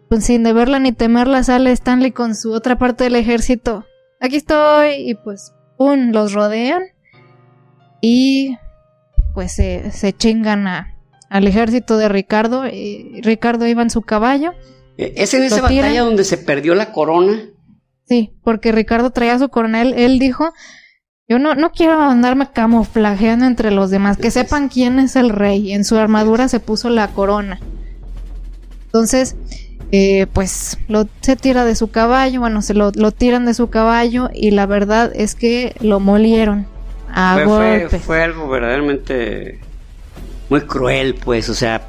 pues 0.08 0.24
sin 0.24 0.42
deberla 0.42 0.78
ni 0.78 0.92
temerla 0.92 1.42
sale 1.42 1.70
Stanley 1.72 2.12
con 2.12 2.34
su 2.34 2.52
otra 2.52 2.78
parte 2.78 3.04
del 3.04 3.16
ejército. 3.16 3.84
Aquí 4.20 4.36
estoy 4.36 5.10
y 5.10 5.14
pues, 5.14 5.52
¡pum!, 5.76 6.10
los 6.12 6.32
rodean 6.32 6.82
y 8.00 8.56
pues 9.34 9.52
se, 9.52 9.90
se 9.92 10.12
chingan 10.12 10.66
a, 10.66 10.96
al 11.28 11.46
ejército 11.46 11.96
de 11.96 12.08
Ricardo. 12.08 12.66
Y 12.66 13.20
Ricardo 13.22 13.66
iba 13.66 13.82
en 13.82 13.90
su 13.90 14.02
caballo. 14.02 14.52
Eh, 14.96 15.14
¿Es 15.16 15.34
en 15.34 15.44
esa 15.44 15.68
tiran. 15.68 15.84
batalla 15.86 16.02
donde 16.02 16.24
se 16.24 16.38
perdió 16.38 16.74
la 16.74 16.92
corona? 16.92 17.40
Sí, 18.06 18.34
porque 18.42 18.72
Ricardo 18.72 19.10
traía 19.10 19.38
su 19.38 19.48
coronel. 19.50 19.94
Él 19.94 20.18
dijo, 20.18 20.52
yo 21.28 21.38
no, 21.38 21.54
no 21.54 21.70
quiero 21.70 22.00
andarme 22.00 22.50
camuflajeando 22.50 23.44
entre 23.44 23.70
los 23.70 23.90
demás, 23.90 24.16
que 24.16 24.30
sepan 24.30 24.68
quién 24.68 24.98
es 24.98 25.14
el 25.14 25.28
rey. 25.28 25.72
En 25.72 25.84
su 25.84 25.96
armadura 25.96 26.48
se 26.48 26.58
puso 26.58 26.88
la 26.88 27.08
corona. 27.08 27.60
Entonces, 28.86 29.36
eh, 29.92 30.26
pues 30.32 30.78
lo, 30.88 31.06
se 31.20 31.36
tira 31.36 31.64
de 31.64 31.74
su 31.74 31.90
caballo, 31.90 32.40
bueno, 32.40 32.62
se 32.62 32.74
lo, 32.74 32.92
lo 32.94 33.10
tiran 33.12 33.46
de 33.46 33.54
su 33.54 33.70
caballo 33.70 34.30
y 34.34 34.50
la 34.50 34.66
verdad 34.66 35.10
es 35.14 35.34
que 35.34 35.74
lo 35.80 35.98
molieron 36.00 36.66
a 37.12 37.34
Fue, 37.34 37.44
fue, 37.46 37.78
golpes. 37.80 38.02
fue 38.02 38.22
algo 38.22 38.48
verdaderamente 38.48 39.60
muy 40.50 40.60
cruel, 40.62 41.14
pues, 41.14 41.48
o 41.48 41.54
sea, 41.54 41.82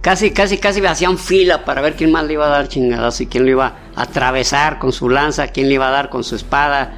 casi, 0.00 0.30
casi, 0.30 0.58
casi 0.58 0.84
hacían 0.86 1.18
fila 1.18 1.64
para 1.64 1.80
ver 1.80 1.94
quién 1.96 2.12
más 2.12 2.24
le 2.26 2.34
iba 2.34 2.46
a 2.46 2.50
dar 2.50 2.68
chingadas 2.68 3.20
y 3.20 3.26
quién 3.26 3.44
lo 3.44 3.50
iba 3.50 3.74
a 3.96 4.02
atravesar 4.02 4.78
con 4.78 4.92
su 4.92 5.08
lanza, 5.08 5.48
quién 5.48 5.68
le 5.68 5.74
iba 5.74 5.88
a 5.88 5.92
dar 5.92 6.08
con 6.10 6.22
su 6.24 6.36
espada. 6.36 6.96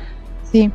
Sí. 0.52 0.70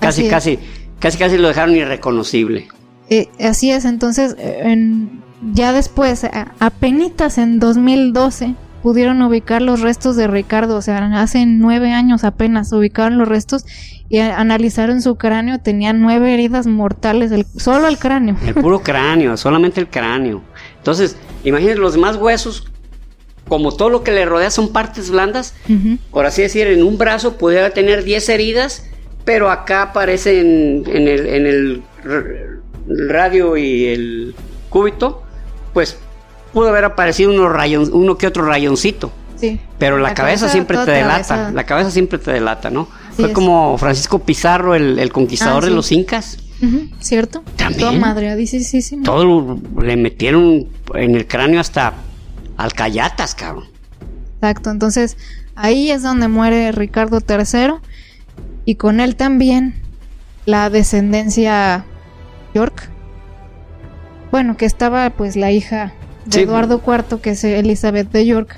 Casi, 0.00 0.28
casi, 0.28 0.58
casi, 0.98 1.18
casi 1.18 1.38
lo 1.38 1.48
dejaron 1.48 1.76
irreconocible. 1.76 2.66
Eh, 3.10 3.28
así 3.40 3.70
es, 3.70 3.84
entonces, 3.84 4.34
en- 4.38 5.22
ya 5.52 5.72
después, 5.72 6.24
a- 6.24 6.52
apenitas 6.60 7.36
en 7.38 7.58
2012, 7.60 8.54
pudieron 8.82 9.22
ubicar 9.22 9.62
los 9.62 9.80
restos 9.80 10.16
de 10.16 10.26
Ricardo, 10.26 10.76
o 10.76 10.82
sea, 10.82 10.98
hace 11.20 11.46
nueve 11.46 11.92
años 11.92 12.24
apenas 12.24 12.72
ubicaron 12.72 13.16
los 13.18 13.28
restos 13.28 13.64
y 14.08 14.18
analizaron 14.18 15.00
su 15.00 15.16
cráneo, 15.16 15.58
tenía 15.60 15.92
nueve 15.92 16.34
heridas 16.34 16.66
mortales, 16.66 17.30
el- 17.32 17.46
solo 17.56 17.88
el 17.88 17.98
cráneo. 17.98 18.36
El 18.46 18.54
puro 18.54 18.80
cráneo, 18.82 19.36
solamente 19.36 19.80
el 19.80 19.88
cráneo. 19.88 20.42
Entonces, 20.78 21.16
imagínense 21.44 21.78
los 21.80 21.94
demás 21.94 22.16
huesos, 22.16 22.66
como 23.48 23.72
todo 23.72 23.88
lo 23.90 24.02
que 24.02 24.12
le 24.12 24.24
rodea 24.24 24.50
son 24.50 24.72
partes 24.72 25.10
blandas, 25.10 25.54
por 26.10 26.26
así 26.26 26.42
decir, 26.42 26.66
en 26.66 26.82
un 26.82 26.98
brazo 26.98 27.36
pudiera 27.38 27.70
tener 27.70 28.04
10 28.04 28.28
heridas, 28.30 28.86
pero 29.24 29.50
acá 29.50 29.82
aparece 29.82 30.40
en, 30.40 30.84
en 30.86 31.08
el, 31.08 31.26
en 31.26 31.46
el 31.46 31.82
r- 32.04 32.46
radio 33.08 33.56
y 33.56 33.86
el 33.86 34.34
cúbito, 34.68 35.22
pues 35.72 35.98
pudo 36.52 36.68
haber 36.68 36.84
aparecido 36.84 37.30
uno, 37.32 37.48
rayón, 37.48 37.90
uno 37.92 38.16
que 38.18 38.26
otro 38.26 38.44
rayoncito. 38.44 39.10
Sí. 39.36 39.58
Pero 39.78 39.96
la, 39.98 40.10
La 40.10 40.14
cabeza, 40.14 40.42
cabeza 40.46 40.48
siempre 40.52 40.78
te 40.78 40.90
delata. 40.92 41.50
La 41.50 41.64
cabeza 41.64 41.90
siempre 41.90 42.18
te 42.18 42.30
delata, 42.32 42.70
¿no? 42.70 42.88
Así 43.08 43.16
Fue 43.22 43.26
es. 43.28 43.32
como 43.34 43.76
Francisco 43.78 44.20
Pizarro, 44.20 44.74
el, 44.74 44.98
el 44.98 45.12
conquistador 45.12 45.62
Ah, 45.64 45.66
de 45.66 45.70
sí. 45.72 45.76
los 45.76 45.92
incas. 45.92 46.38
¿Cierto? 47.00 47.42
También. 47.56 47.80
Toda 47.80 47.92
madreadísima. 47.98 49.02
Todo 49.02 49.24
lo- 49.24 49.82
le 49.82 49.96
metieron 49.96 50.68
en 50.94 51.16
el 51.16 51.26
cráneo 51.26 51.58
hasta 51.60 51.94
alcayatas, 52.56 53.34
cabrón. 53.34 53.64
Exacto, 54.36 54.70
entonces 54.70 55.16
ahí 55.56 55.90
es 55.90 56.02
donde 56.04 56.28
muere 56.28 56.70
Ricardo 56.70 57.18
III 57.28 57.74
y 58.64 58.76
con 58.76 59.00
él 59.00 59.16
también 59.16 59.74
la 60.46 60.70
descendencia 60.70 61.84
York. 62.54 62.88
Bueno, 64.30 64.56
que 64.56 64.64
estaba 64.66 65.10
pues 65.10 65.34
la 65.36 65.50
hija 65.50 65.92
de 66.26 66.32
Sí. 66.32 66.40
Eduardo 66.40 66.80
IV, 66.86 67.20
que 67.20 67.30
es 67.30 67.44
Elizabeth 67.44 68.10
de 68.10 68.26
York. 68.26 68.56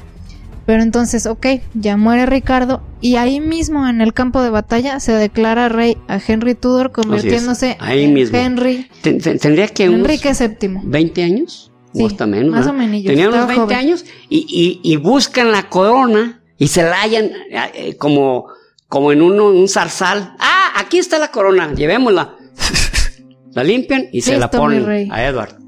Pero 0.66 0.82
entonces, 0.82 1.26
ok, 1.26 1.46
ya 1.74 1.98
muere 1.98 2.24
Ricardo 2.24 2.82
y 3.02 3.16
ahí 3.16 3.38
mismo 3.38 3.86
en 3.86 4.00
el 4.00 4.14
campo 4.14 4.42
de 4.42 4.48
batalla 4.48 4.98
se 4.98 5.12
declara 5.12 5.68
rey 5.68 5.98
a 6.08 6.18
Henry 6.26 6.54
Tudor 6.54 6.90
convirtiéndose 6.90 7.76
ahí 7.80 8.04
en 8.04 8.14
mismo. 8.14 8.38
Henry 8.38 8.88
Ten- 9.02 9.20
ten- 9.20 9.38
tendría 9.38 9.68
que 9.68 9.90
unos 9.90 10.00
Enrique 10.08 10.32
VII. 10.32 10.78
20 10.84 11.22
años. 11.22 11.70
Sí, 11.92 12.02
o 12.02 12.06
hasta 12.06 12.26
menos. 12.26 12.50
más 12.52 12.66
o 12.66 12.72
menos, 12.72 13.02
Tenía 13.04 13.28
unos 13.28 13.40
estaba 13.40 13.46
20 13.46 13.62
joven. 13.62 13.76
años 13.76 14.04
y, 14.30 14.46
y- 14.82 14.90
y 14.92 14.96
buscan 14.96 15.52
la 15.52 15.68
corona 15.68 16.40
y 16.56 16.68
se 16.68 16.82
la 16.82 16.96
hallan 17.02 17.30
eh, 17.74 17.96
como, 17.98 18.46
como 18.88 19.12
en 19.12 19.20
uno, 19.20 19.50
un 19.50 19.68
zarzal. 19.68 20.34
Ah, 20.38 20.72
aquí 20.78 20.96
está 20.96 21.18
la 21.18 21.30
corona, 21.30 21.74
llevémosla. 21.74 22.36
la 23.52 23.62
limpian 23.64 24.06
y 24.12 24.22
se 24.22 24.38
la 24.38 24.50
ponen 24.50 24.86
rey. 24.86 25.08
a 25.12 25.24
Edward. 25.26 25.58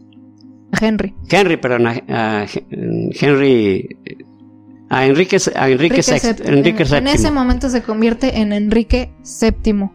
A 0.81 0.87
Henry. 0.87 1.15
Henry, 1.31 1.57
perdón, 1.57 1.87
a, 1.87 2.03
a 2.43 2.47
Henry. 2.71 3.89
A 4.89 5.05
Enrique, 5.05 5.39
a 5.57 5.69
Enrique, 5.69 6.01
VI. 6.01 6.45
VII. 6.45 6.59
Enrique 6.59 6.85
en, 6.85 6.95
en 6.95 7.09
ese 7.09 7.31
momento 7.33 7.69
se 7.69 7.83
convierte 7.83 8.39
en 8.39 8.53
Enrique 8.53 9.13
VII. 9.41 9.91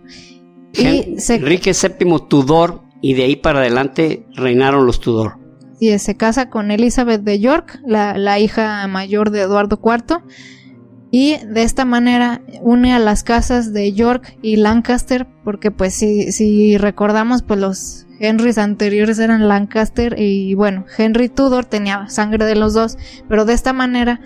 Y 0.74 0.84
Hen- 0.84 1.18
se, 1.20 1.36
Enrique 1.36 1.72
VII 1.72 2.16
Tudor 2.28 2.82
y 3.02 3.14
de 3.14 3.24
ahí 3.24 3.36
para 3.38 3.60
adelante 3.60 4.26
reinaron 4.36 4.86
los 4.86 5.00
Tudor. 5.00 5.38
y 5.80 5.98
se 5.98 6.16
casa 6.18 6.50
con 6.50 6.72
Elizabeth 6.72 7.22
de 7.22 7.40
York, 7.40 7.80
la, 7.86 8.18
la 8.18 8.38
hija 8.40 8.86
mayor 8.88 9.32
de 9.32 9.42
Eduardo 9.42 9.80
IV. 9.84 10.18
Y 11.14 11.38
de 11.46 11.64
esta 11.64 11.84
manera 11.84 12.42
une 12.62 12.94
a 12.94 13.00
las 13.00 13.24
casas 13.24 13.74
de 13.74 13.92
York 13.92 14.38
y 14.42 14.56
Lancaster, 14.56 15.28
porque 15.44 15.70
pues 15.70 15.94
si, 15.94 16.32
si 16.32 16.78
recordamos, 16.78 17.44
pues 17.44 17.60
los 17.60 18.08
Henrys 18.20 18.58
anteriores 18.58 19.20
eran 19.20 19.48
Lancaster 19.50 20.16
y 20.18 20.54
bueno, 20.54 20.86
Henry 20.98 21.28
Tudor 21.28 21.66
tenía 21.66 22.08
sangre 22.08 22.46
de 22.46 22.56
los 22.56 22.74
dos, 22.74 22.98
pero 23.28 23.44
de 23.46 23.54
esta 23.54 23.74
manera, 23.74 24.22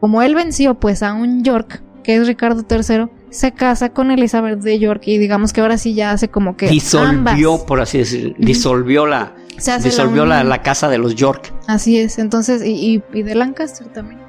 como 0.00 0.20
él 0.20 0.34
venció 0.34 0.74
pues 0.78 1.02
a 1.02 1.14
un 1.14 1.42
York, 1.42 1.82
que 2.02 2.16
es 2.16 2.26
Ricardo 2.26 2.64
III, 2.68 3.06
se 3.30 3.52
casa 3.52 3.90
con 3.90 4.10
Elizabeth 4.10 4.58
de 4.60 4.78
York 4.78 5.02
y 5.06 5.16
digamos 5.16 5.52
que 5.54 5.60
ahora 5.62 5.78
sí 5.78 5.94
ya 5.94 6.10
hace 6.10 6.28
como 6.28 6.54
que 6.56 6.68
disolvió, 6.68 7.52
ambas. 7.52 7.64
por 7.66 7.80
así 7.80 7.98
decir, 7.98 8.34
disolvió 8.38 9.06
la, 9.06 9.32
Se 9.56 9.70
hace 9.70 9.84
la 9.88 9.90
disolvió 9.90 10.26
la, 10.26 10.44
la 10.44 10.60
casa 10.62 10.88
de 10.90 10.98
los 10.98 11.14
York. 11.14 11.52
Así 11.66 11.98
es, 11.98 12.18
entonces, 12.18 12.62
y, 12.62 12.72
y- 12.96 13.02
y 13.18 13.22
de 13.22 13.34
Lancaster 13.36 13.86
también. 13.88 14.20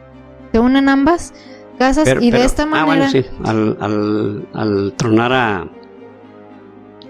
Se 0.53 0.59
unen 0.59 0.87
ambas 0.89 1.33
casas 1.77 2.03
Pero- 2.05 2.21
y 2.21 2.31
de 2.31 2.43
esta 2.45 2.63
ah, 2.63 2.65
manera. 2.67 2.85
bueno, 2.85 3.11
sí, 3.11 3.25
al, 3.43 3.77
al, 3.79 4.47
al 4.53 4.93
tronar 4.97 5.33
a 5.33 5.67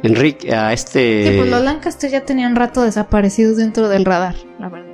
Enrique, 0.04 0.54
a 0.56 0.74
este... 0.74 1.28
Sí, 1.32 1.38
pues 1.38 1.50
los 1.50 1.62
Lancaster 1.62 2.10
ya 2.10 2.22
tenían 2.26 2.56
rato 2.56 2.82
desaparecidos 2.82 3.58
dentro 3.58 3.88
del 3.88 4.04
radar, 4.06 4.36
la 4.60 4.70
verdad. 4.70 4.88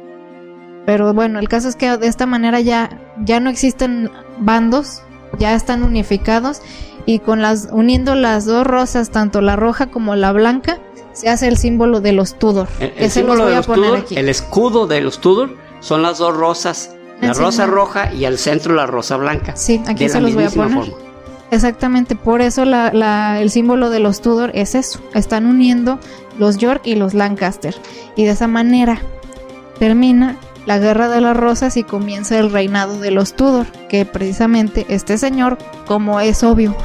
Pero 0.85 1.13
bueno, 1.13 1.39
el 1.39 1.47
caso 1.49 1.69
es 1.69 1.75
que 1.75 1.95
de 1.97 2.07
esta 2.07 2.25
manera 2.25 2.59
ya, 2.59 2.99
ya 3.23 3.39
no 3.39 3.49
existen 3.49 4.09
bandos, 4.39 5.01
ya 5.39 5.53
están 5.55 5.83
unificados 5.83 6.61
y 7.05 7.19
con 7.19 7.41
las 7.41 7.69
uniendo 7.71 8.15
las 8.15 8.45
dos 8.45 8.65
rosas, 8.67 9.09
tanto 9.11 9.41
la 9.41 9.55
roja 9.55 9.87
como 9.87 10.15
la 10.15 10.33
blanca, 10.33 10.79
se 11.13 11.29
hace 11.29 11.47
el 11.47 11.57
símbolo 11.57 12.01
de 12.01 12.11
los 12.11 12.37
Tudor. 12.37 12.67
el, 12.79 12.91
el 12.97 13.03
los 13.03 13.13
símbolo 13.13 13.43
voy 13.43 13.49
de 13.51 13.53
a 13.55 13.57
los 13.59 13.67
poner 13.67 13.85
Tudor, 13.85 13.99
aquí. 13.99 14.15
el 14.17 14.29
escudo 14.29 14.87
de 14.87 15.01
los 15.01 15.19
Tudor 15.19 15.55
son 15.79 16.01
las 16.01 16.17
dos 16.17 16.35
rosas, 16.35 16.95
la 17.21 17.27
Encima. 17.29 17.45
rosa 17.45 17.65
roja 17.65 18.13
y 18.13 18.25
al 18.25 18.37
centro 18.37 18.73
la 18.75 18.85
rosa 18.85 19.17
blanca. 19.17 19.55
Sí, 19.55 19.81
aquí 19.87 20.07
se 20.09 20.19
los 20.21 20.33
voy 20.33 20.43
a 20.45 20.49
poner. 20.49 20.73
forma. 20.85 20.93
Exactamente, 21.49 22.15
por 22.15 22.41
eso 22.41 22.65
la- 22.65 22.91
la- 22.93 23.39
el 23.41 23.49
símbolo 23.49 23.89
de 23.89 23.99
los 23.99 24.21
Tudor 24.21 24.51
es 24.53 24.75
eso. 24.75 24.99
Están 25.13 25.45
uniendo 25.45 25.97
los 26.37 26.57
York 26.57 26.81
y 26.85 26.95
los 26.95 27.13
Lancaster. 27.13 27.73
Y 28.15 28.25
de 28.25 28.31
esa 28.31 28.47
manera 28.47 29.01
termina 29.79 30.37
la 30.65 30.77
Guerra 30.79 31.07
de 31.07 31.21
las 31.21 31.37
Rosas 31.37 31.77
y 31.77 31.83
comienza 31.83 32.37
el 32.37 32.51
reinado 32.51 32.99
de 32.99 33.11
los 33.11 33.33
Tudor, 33.33 33.67
que 33.89 34.05
precisamente 34.05 34.85
este 34.89 35.17
señor, 35.17 35.57
como 35.85 36.19
es 36.19 36.43
obvio, 36.43 36.75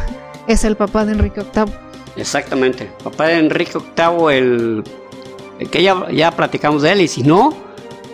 es 0.47 0.65
el 0.65 0.77
papá 0.77 1.05
de 1.05 1.13
Enrique 1.13 1.43
VIII. 1.55 1.73
Exactamente. 2.17 2.89
Papá 3.03 3.27
de 3.27 3.39
Enrique 3.39 3.73
VIII, 3.97 4.37
el, 4.39 4.85
el 5.59 5.71
que 5.71 5.83
ya, 5.83 6.09
ya 6.13 6.31
platicamos 6.31 6.83
de 6.83 6.93
él, 6.93 7.01
y 7.01 7.09
si 7.09 7.23
no 7.25 7.53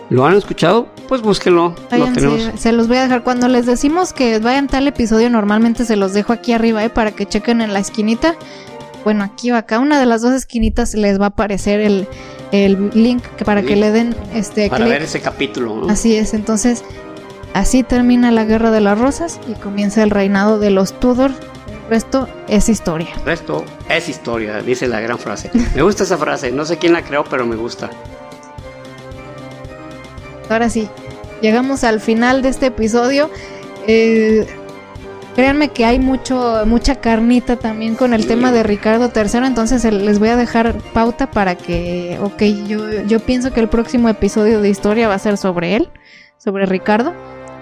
lo 0.09 0.25
han 0.25 0.35
escuchado, 0.35 0.87
pues 1.07 1.21
búsquenlo. 1.21 1.69
Lo 1.69 1.87
Váyanse, 1.89 2.21
tenemos. 2.21 2.59
se 2.59 2.71
los 2.71 2.87
voy 2.87 2.97
a 2.97 3.03
dejar. 3.03 3.23
Cuando 3.23 3.47
les 3.47 3.65
decimos 3.65 4.13
que 4.13 4.39
vayan 4.39 4.67
tal 4.67 4.87
episodio, 4.87 5.29
normalmente 5.29 5.85
se 5.85 5.95
los 5.95 6.13
dejo 6.13 6.33
aquí 6.33 6.53
arriba, 6.53 6.83
¿eh? 6.83 6.89
Para 6.89 7.11
que 7.11 7.25
chequen 7.25 7.61
en 7.61 7.73
la 7.73 7.79
esquinita. 7.79 8.35
Bueno, 9.03 9.23
aquí 9.23 9.51
o 9.51 9.55
acá, 9.55 9.79
una 9.79 9.99
de 9.99 10.05
las 10.05 10.21
dos 10.21 10.33
esquinitas 10.33 10.93
les 10.93 11.19
va 11.19 11.25
a 11.25 11.29
aparecer 11.29 11.79
el, 11.79 12.07
el 12.51 12.89
link 12.93 13.23
que 13.37 13.45
para 13.45 13.61
que 13.63 13.75
le 13.75 13.91
den 13.91 14.15
este 14.33 14.69
Para 14.69 14.85
ver 14.85 15.03
ese 15.03 15.21
capítulo. 15.21 15.75
¿no? 15.75 15.89
Así 15.89 16.15
es, 16.15 16.33
entonces 16.33 16.83
así 17.53 17.83
termina 17.83 18.31
la 18.31 18.43
Guerra 18.43 18.71
de 18.71 18.81
las 18.81 18.99
Rosas 18.99 19.39
y 19.47 19.53
comienza 19.53 20.03
el 20.03 20.09
reinado 20.09 20.59
de 20.59 20.71
los 20.71 20.99
Tudor. 20.99 21.31
El 21.85 21.89
resto 21.89 22.27
es 22.47 22.67
historia. 22.67 23.09
El 23.19 23.25
resto 23.25 23.63
es 23.89 24.09
historia, 24.09 24.61
dice 24.61 24.87
la 24.87 24.99
gran 24.99 25.17
frase. 25.17 25.49
Me 25.75 25.81
gusta 25.81 26.03
esa 26.03 26.17
frase, 26.17 26.51
no 26.51 26.65
sé 26.65 26.77
quién 26.77 26.93
la 26.93 27.01
creó, 27.01 27.23
pero 27.23 27.45
me 27.45 27.55
gusta. 27.55 27.89
Ahora 30.49 30.69
sí, 30.69 30.87
llegamos 31.41 31.83
al 31.83 31.99
final 31.99 32.41
de 32.41 32.49
este 32.49 32.67
episodio. 32.67 33.29
Eh, 33.87 34.45
créanme 35.35 35.69
que 35.69 35.85
hay 35.85 35.99
mucho, 35.99 36.63
mucha 36.65 36.95
carnita 36.95 37.55
también 37.55 37.95
con 37.95 38.13
el 38.13 38.27
tema 38.27 38.51
de 38.51 38.63
Ricardo 38.63 39.11
III, 39.15 39.45
entonces 39.47 39.85
el- 39.85 40.05
les 40.05 40.19
voy 40.19 40.29
a 40.29 40.35
dejar 40.35 40.75
pauta 40.93 41.31
para 41.31 41.55
que, 41.55 42.17
ok, 42.21 42.41
yo, 42.67 43.03
yo 43.03 43.19
pienso 43.19 43.51
que 43.53 43.59
el 43.61 43.69
próximo 43.69 44.09
episodio 44.09 44.61
de 44.61 44.69
historia 44.69 45.07
va 45.07 45.13
a 45.15 45.19
ser 45.19 45.37
sobre 45.37 45.75
él, 45.75 45.89
sobre 46.37 46.65
Ricardo. 46.65 47.13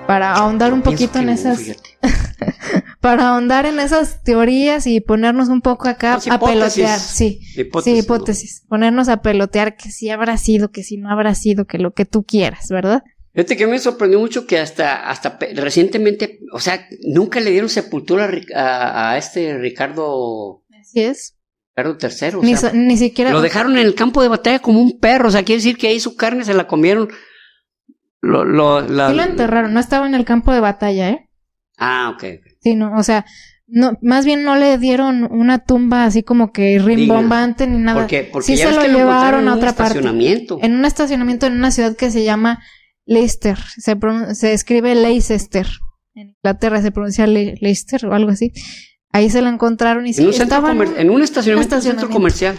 para 0.08 0.34
ahondar 0.36 0.72
un 0.72 0.82
poquito 0.82 1.20
en 1.20 1.28
esas 1.28 1.60
para 3.08 3.30
ahondar 3.30 3.66
en 3.66 3.80
esas 3.80 4.22
teorías 4.22 4.86
y 4.86 5.00
ponernos 5.00 5.48
un 5.48 5.62
poco 5.62 5.88
acá 5.88 6.20
a 6.30 6.40
pelotear, 6.40 7.00
sí, 7.00 7.40
hipótesis, 7.56 7.94
sí, 7.94 8.00
hipótesis, 8.00 8.66
ponernos 8.68 9.08
a 9.08 9.22
pelotear 9.22 9.78
que 9.78 9.92
si 9.92 10.10
habrá 10.10 10.36
sido, 10.36 10.72
que 10.72 10.84
si 10.84 10.98
no 10.98 11.10
habrá 11.10 11.34
sido, 11.34 11.64
que 11.64 11.78
lo 11.78 11.94
que 11.94 12.04
tú 12.04 12.26
quieras, 12.26 12.68
¿verdad? 12.70 13.04
Fíjate 13.34 13.56
que 13.56 13.66
me 13.66 13.80
sorprendió 13.80 14.20
mucho 14.20 14.46
que 14.46 14.60
hasta, 14.60 15.10
hasta 15.10 15.40
recientemente, 15.56 16.42
o 16.52 16.60
sea, 16.60 16.86
nunca 17.06 17.40
le 17.40 17.52
dieron 17.52 17.70
sepultura 17.70 18.30
a, 18.54 19.18
este 19.18 19.58
Ricardo. 19.58 20.66
Así 20.78 21.00
es. 21.00 21.38
Ricardo 21.78 21.98
III. 22.02 22.40
Ni, 22.42 22.56
ni, 22.88 22.98
siquiera. 22.98 23.32
Lo 23.32 23.40
dejaron 23.40 23.78
en 23.78 23.86
el 23.86 23.96
campo 23.96 24.22
de 24.22 24.28
batalla 24.28 24.60
como 24.60 24.82
un 24.82 25.00
perro, 25.00 25.30
o 25.30 25.32
sea, 25.32 25.44
quiere 25.44 25.60
decir 25.60 25.78
que 25.78 25.88
ahí 25.88 26.02
su 26.02 26.18
carne 26.18 26.44
se 26.44 26.54
la 26.54 26.68
comieron. 26.68 27.08
Lo, 28.20 28.44
lo, 28.44 28.82
la, 28.82 29.12
sí 29.12 29.16
lo 29.16 29.24
enterraron, 29.24 29.74
no 29.74 29.80
estaba 29.80 30.06
en 30.08 30.14
el 30.14 30.26
campo 30.26 30.52
de 30.52 30.60
batalla, 30.60 31.12
¿eh? 31.12 31.28
Ah, 31.78 32.12
ok. 32.14 32.42
Sí, 32.68 32.76
no, 32.76 32.98
o 32.98 33.04
sea, 33.04 33.26
no, 33.66 33.98
más 34.02 34.26
bien 34.26 34.44
no 34.44 34.58
le 34.58 34.78
dieron 34.78 35.24
una 35.32 35.60
tumba 35.60 36.04
así 36.04 36.22
como 36.22 36.52
que 36.52 36.80
rimbombante 36.80 37.66
ni 37.66 37.78
nada. 37.78 38.02
Porque, 38.02 38.28
porque 38.30 38.46
sí 38.46 38.58
se 38.58 38.70
lo, 38.72 38.82
llevaron 38.84 39.48
a 39.48 39.56
otra 39.56 39.74
parte. 39.74 40.00
En 40.00 40.74
un 40.74 40.84
estacionamiento 40.84 41.46
en 41.46 41.54
una 41.54 41.72
ciudad 41.72 41.96
que 41.96 42.12
se 42.12 42.26
llama 42.26 42.62
Leicester. 43.06 43.58
Se, 43.78 43.98
se 44.34 44.54
escribe 44.54 44.96
Leicester. 44.96 45.68
En 46.14 46.30
Inglaterra 46.30 46.82
se 46.82 46.92
pronuncia 46.92 47.26
Leicester 47.26 48.06
o 48.06 48.14
algo 48.14 48.32
así. 48.32 48.52
Ahí 49.12 49.30
se 49.30 49.42
lo 49.42 49.48
encontraron 49.48 50.06
y 50.06 50.12
en 50.12 50.28
un, 50.28 50.34
en 50.98 51.10
un 51.10 51.22
estacionamiento, 51.22 51.82
centro 51.82 52.10
comercial. 52.10 52.58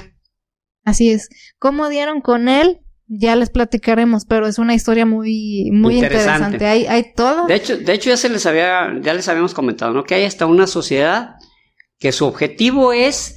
Así 0.85 1.10
es. 1.10 1.28
¿Cómo 1.59 1.90
dieron 1.90 2.22
con 2.22 2.48
él? 2.48 2.80
Ya 3.09 3.36
les 3.36 3.51
platicaremos, 3.51 4.24
pero 4.26 4.47
es 4.47 4.59
una 4.59 4.74
historia 4.74 5.06
muy, 5.06 5.70
muy 5.72 5.97
interesante. 5.97 6.66
Hay, 6.66 6.86
hay 6.86 7.14
todo. 7.14 7.47
De 7.47 7.55
hecho, 7.55 7.78
de 7.78 7.93
hecho 7.94 8.10
ya 8.10 8.16
se 8.16 8.28
les 8.28 8.44
había, 8.44 8.94
ya 9.01 9.14
les 9.14 9.28
habíamos 9.28 9.55
comentado, 9.55 9.93
¿no? 9.94 10.05
Que 10.05 10.14
hay 10.14 10.24
hasta 10.24 10.47
una 10.47 10.66
sociedad 10.66 11.36
que 11.98 12.12
su 12.12 12.26
objetivo 12.26 12.93
es 12.93 13.36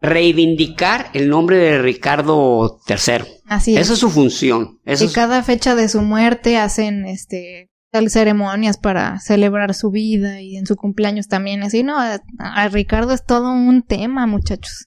reivindicar 0.00 1.10
el 1.14 1.28
nombre 1.28 1.56
de 1.58 1.82
Ricardo 1.82 2.78
III. 2.88 3.26
Así 3.46 3.74
es. 3.74 3.82
Esa 3.82 3.94
es 3.94 3.98
su 3.98 4.10
función. 4.10 4.78
y 4.86 5.08
cada 5.08 5.42
fecha 5.42 5.74
de 5.74 5.88
su 5.88 6.00
muerte 6.02 6.56
hacen 6.56 7.06
este 7.06 7.70
ceremonias 8.08 8.76
para 8.76 9.18
celebrar 9.20 9.74
su 9.74 9.90
vida 9.90 10.40
y 10.40 10.56
en 10.56 10.66
su 10.66 10.76
cumpleaños 10.76 11.28
también. 11.28 11.62
Así, 11.62 11.82
no, 11.82 11.96
a, 11.98 12.68
Ricardo 12.68 13.12
es 13.12 13.24
todo 13.24 13.50
un 13.52 13.82
tema, 13.82 14.26
muchachos. 14.26 14.86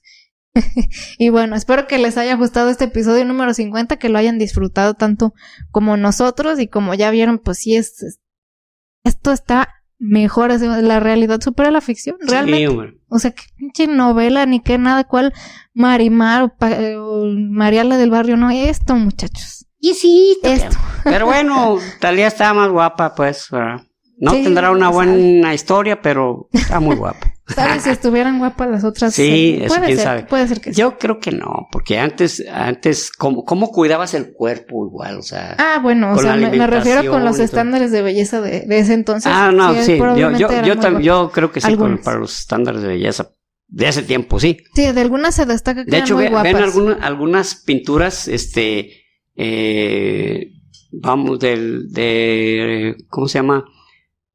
y 1.18 1.28
bueno, 1.28 1.56
espero 1.56 1.86
que 1.86 1.98
les 1.98 2.16
haya 2.16 2.34
gustado 2.34 2.70
este 2.70 2.84
episodio 2.84 3.24
número 3.24 3.54
50, 3.54 3.96
que 3.98 4.08
lo 4.08 4.18
hayan 4.18 4.38
disfrutado 4.38 4.94
tanto 4.94 5.32
como 5.70 5.96
nosotros 5.96 6.58
y 6.58 6.68
como 6.68 6.94
ya 6.94 7.10
vieron, 7.10 7.38
pues 7.38 7.58
sí 7.58 7.76
es 7.76 8.20
esto 9.04 9.32
está 9.32 9.68
mejor, 9.98 10.50
la 10.60 11.00
realidad 11.00 11.40
supera 11.40 11.70
la 11.70 11.80
ficción, 11.80 12.16
realmente. 12.20 12.98
o 13.08 13.18
sea, 13.18 13.32
qué 13.32 13.42
pinche 13.56 13.86
novela 13.86 14.46
ni 14.46 14.60
qué 14.60 14.78
nada, 14.78 15.04
cual 15.04 15.32
Marimar 15.74 16.42
o, 16.44 16.52
o 16.98 17.26
Mariala 17.26 17.98
del 17.98 18.10
barrio, 18.10 18.36
no, 18.36 18.50
esto, 18.50 18.94
muchachos. 18.94 19.66
Y 19.78 19.94
sí, 19.94 20.38
esto. 20.42 20.76
Pero 21.04 21.26
bueno, 21.26 21.78
Talía 22.00 22.26
está 22.26 22.52
más 22.54 22.70
guapa, 22.70 23.14
pues, 23.14 23.48
no 24.18 24.32
tendrá 24.32 24.70
una 24.70 24.90
buena 24.90 25.54
historia, 25.54 26.02
pero 26.02 26.48
está 26.52 26.78
muy 26.78 26.94
guapa. 26.94 27.29
¿Sabes 27.54 27.82
si 27.82 27.90
estuvieran 27.90 28.38
guapas 28.38 28.70
las 28.70 28.84
otras? 28.84 29.14
Sí, 29.14 29.62
puede 29.66 29.86
quién 29.86 29.96
ser, 29.96 30.04
sabe. 30.04 30.22
Puede 30.24 30.48
ser 30.48 30.60
que 30.60 30.72
Yo 30.72 30.98
creo 30.98 31.18
que 31.18 31.32
no, 31.32 31.68
porque 31.70 31.98
antes, 31.98 32.44
antes, 32.50 33.10
¿cómo, 33.10 33.44
cómo 33.44 33.70
cuidabas 33.70 34.14
el 34.14 34.32
cuerpo 34.32 34.86
igual? 34.86 35.18
O 35.18 35.22
sea, 35.22 35.56
ah, 35.58 35.78
bueno, 35.82 36.12
o 36.12 36.18
sea, 36.18 36.36
me, 36.36 36.66
refiero 36.66 37.10
con 37.10 37.24
los 37.24 37.38
estándares 37.38 37.92
de 37.92 38.02
belleza 38.02 38.40
de, 38.40 38.62
de, 38.62 38.78
ese 38.78 38.94
entonces. 38.94 39.32
Ah, 39.34 39.50
no, 39.52 39.74
sí, 39.82 39.98
yo, 39.98 40.30
yo, 40.32 40.48
yo, 40.48 41.00
yo, 41.00 41.30
creo 41.30 41.52
que 41.52 41.60
sí, 41.60 41.76
para 42.04 42.18
los 42.18 42.38
estándares 42.38 42.82
de 42.82 42.88
belleza 42.88 43.30
de 43.70 43.88
ese 43.88 44.02
tiempo, 44.02 44.40
sí. 44.40 44.58
Sí, 44.74 44.90
de 44.90 45.00
algunas 45.00 45.34
se 45.34 45.46
destaca 45.46 45.84
que 45.84 45.90
De 45.90 45.98
hecho, 45.98 46.14
muy 46.14 46.24
ven, 46.24 46.42
ven 46.42 46.56
algunas, 46.56 47.02
algunas 47.02 47.54
pinturas, 47.54 48.26
este, 48.28 49.04
eh, 49.36 50.52
vamos, 50.90 51.38
del, 51.38 51.90
de, 51.92 52.96
¿cómo 53.08 53.28
se 53.28 53.38
llama? 53.38 53.64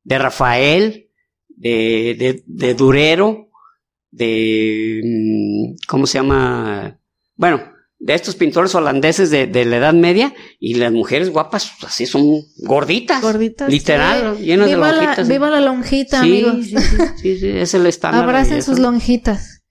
De 0.04 0.18
Rafael, 0.18 1.05
de, 1.56 2.16
de, 2.18 2.44
de 2.46 2.74
Durero, 2.74 3.50
de, 4.12 5.02
mm, 5.04 5.76
¿cómo 5.88 6.08
se 6.08 6.20
llama? 6.20 7.00
Bueno, 7.36 7.62
de 8.00 8.14
estos 8.14 8.36
pintores 8.36 8.76
holandeses 8.76 9.32
de, 9.32 9.48
de, 9.48 9.66
la 9.66 9.78
Edad 9.78 9.94
Media 9.94 10.34
y 10.60 10.76
las 10.76 10.92
mujeres 10.92 11.30
guapas 11.30 11.72
pues, 11.80 11.92
así 11.92 12.06
son 12.06 12.42
gorditas. 12.58 13.22
Gorditas. 13.22 13.70
Literal, 13.70 14.38
llenas 14.38 14.70
de 14.70 14.78
lonjitas. 14.78 15.28
La, 15.28 15.34
viva 15.34 15.50
la 15.50 15.62
lonjita, 15.62 16.22
sí, 16.22 16.28
amigos. 16.28 16.66
Sí, 16.66 16.76
sí, 17.22 17.40
sí, 17.40 17.50
es 17.50 17.74
el 17.74 17.86
estándar. 17.88 18.24
Abracen 18.24 18.62
sus 18.62 18.80
lonjitas. 18.80 19.64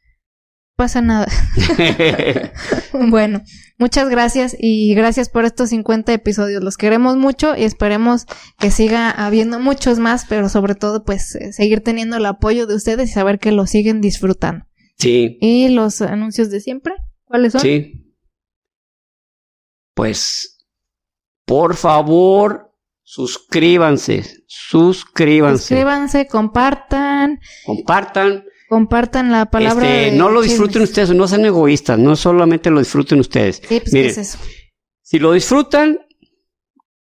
Pasa 0.76 1.00
nada. 1.00 1.28
bueno, 2.92 3.42
muchas 3.78 4.08
gracias 4.08 4.56
y 4.58 4.92
gracias 4.96 5.28
por 5.28 5.44
estos 5.44 5.70
50 5.70 6.12
episodios. 6.12 6.64
Los 6.64 6.76
queremos 6.76 7.16
mucho 7.16 7.56
y 7.56 7.62
esperemos 7.62 8.26
que 8.58 8.72
siga 8.72 9.08
habiendo 9.10 9.60
muchos 9.60 10.00
más, 10.00 10.26
pero 10.28 10.48
sobre 10.48 10.74
todo 10.74 11.04
pues 11.04 11.36
eh, 11.36 11.52
seguir 11.52 11.82
teniendo 11.82 12.16
el 12.16 12.26
apoyo 12.26 12.66
de 12.66 12.74
ustedes 12.74 13.10
y 13.10 13.12
saber 13.12 13.38
que 13.38 13.52
lo 13.52 13.68
siguen 13.68 14.00
disfrutando. 14.00 14.66
Sí. 14.98 15.38
¿Y 15.40 15.68
los 15.68 16.02
anuncios 16.02 16.50
de 16.50 16.60
siempre? 16.60 16.94
¿Cuáles 17.24 17.52
son? 17.52 17.60
Sí. 17.60 18.04
Pues, 19.94 20.58
por 21.44 21.76
favor, 21.76 22.74
suscríbanse, 23.04 24.24
suscríbanse. 24.48 25.58
Suscríbanse, 25.58 26.26
compartan. 26.26 27.38
Compartan. 27.64 28.44
Compartan 28.68 29.30
la 29.30 29.46
palabra. 29.46 30.04
Este, 30.04 30.16
no 30.16 30.30
lo 30.30 30.42
disfruten 30.42 30.82
ustedes, 30.82 31.10
no 31.10 31.28
sean 31.28 31.44
egoístas, 31.44 31.98
no 31.98 32.16
solamente 32.16 32.70
lo 32.70 32.78
disfruten 32.78 33.20
ustedes. 33.20 33.56
Sí, 33.68 33.80
pues, 33.80 33.92
¿qué 33.92 34.06
es 34.06 34.18
eso? 34.18 34.38
Si 35.02 35.18
lo 35.18 35.32
disfrutan, 35.32 35.98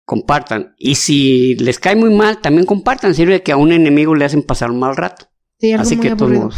compartan. 0.05 0.75
Y 0.79 0.95
si 0.95 1.55
les 1.57 1.79
cae 1.79 1.97
muy 1.97 2.15
mal, 2.15 2.41
también 2.41 2.67
compartan. 2.67 3.15
Sirve 3.15 3.43
que 3.43 3.53
a 3.53 3.57
un 3.57 3.73
enemigo 3.73 4.15
le 4.15 4.25
hacen 4.25 4.43
pasar 4.43 4.71
un 4.71 4.79
mal 4.81 4.97
rato. 4.97 5.27
Sí, 5.59 5.73
algo 5.73 5.83
Así 5.83 5.97
muy 5.97 6.07
que 6.07 6.13
aburrido. 6.13 6.51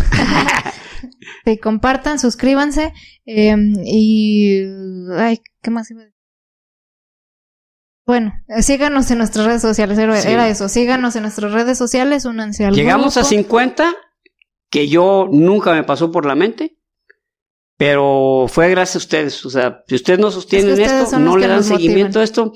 sí, 1.44 1.58
compartan, 1.58 2.18
suscríbanse 2.18 2.92
eh, 3.26 3.54
y... 3.84 4.62
Ay, 5.16 5.40
¿qué 5.62 5.70
más 5.70 5.90
iba 5.90 6.02
a 6.02 6.04
decir? 6.04 6.16
Bueno, 8.06 8.32
eh, 8.48 8.62
síganos 8.62 9.10
en 9.10 9.18
nuestras 9.18 9.46
redes 9.46 9.62
sociales, 9.62 9.98
era, 9.98 10.20
Sí. 10.20 10.28
eso, 10.28 10.68
síganos 10.68 11.16
en 11.16 11.22
nuestras 11.22 11.52
redes 11.52 11.76
sociales, 11.76 12.24
únanse 12.24 12.64
al 12.64 12.74
Llegamos 12.74 13.16
a 13.16 13.20
grupo. 13.20 13.30
50, 13.30 13.94
que 14.70 14.88
yo 14.88 15.28
nunca 15.30 15.72
me 15.72 15.84
pasó 15.84 16.10
por 16.10 16.26
la 16.26 16.34
mente, 16.34 16.78
pero 17.76 18.46
fue 18.48 18.70
gracias 18.70 18.96
a 18.96 19.04
ustedes. 19.06 19.46
O 19.46 19.50
sea, 19.50 19.84
si 19.86 19.94
ustedes 19.96 20.18
no 20.18 20.30
sostienen 20.30 20.70
Es 20.72 20.76
que 20.78 20.84
ustedes 20.84 21.02
esto, 21.04 21.18
no 21.18 21.36
le 21.36 21.46
dan 21.46 21.64
seguimiento 21.64 22.20
a 22.20 22.24
esto, 22.24 22.52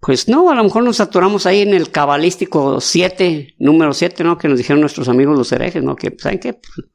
pues 0.00 0.28
no, 0.28 0.50
a 0.50 0.54
lo 0.54 0.64
mejor 0.64 0.82
nos 0.82 0.96
saturamos 0.96 1.46
ahí 1.46 1.60
en 1.60 1.74
el 1.74 1.90
cabalístico 1.90 2.80
7, 2.80 3.54
número 3.58 3.92
7, 3.92 4.24
¿no? 4.24 4.38
Que 4.38 4.48
nos 4.48 4.58
dijeron 4.58 4.80
nuestros 4.80 5.08
amigos 5.08 5.36
los 5.36 5.52
herejes, 5.52 5.82
¿no? 5.82 5.94
Que, 5.96 6.14
¿saben 6.18 6.38
qué? 6.38 6.54
Pues, 6.54 6.88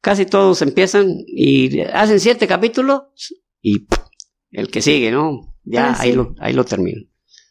casi 0.00 0.26
todos 0.26 0.62
empiezan 0.62 1.06
y 1.26 1.80
hacen 1.80 2.20
siete 2.20 2.46
capítulos 2.46 3.02
y 3.60 3.86
el 4.50 4.70
que 4.70 4.82
sigue, 4.82 5.10
¿no? 5.10 5.54
Ya 5.64 5.90
Ah, 5.90 5.94
sí. 5.94 6.02
ahí, 6.08 6.12
lo, 6.12 6.34
ahí 6.40 6.52
lo 6.52 6.64
termino. 6.64 7.02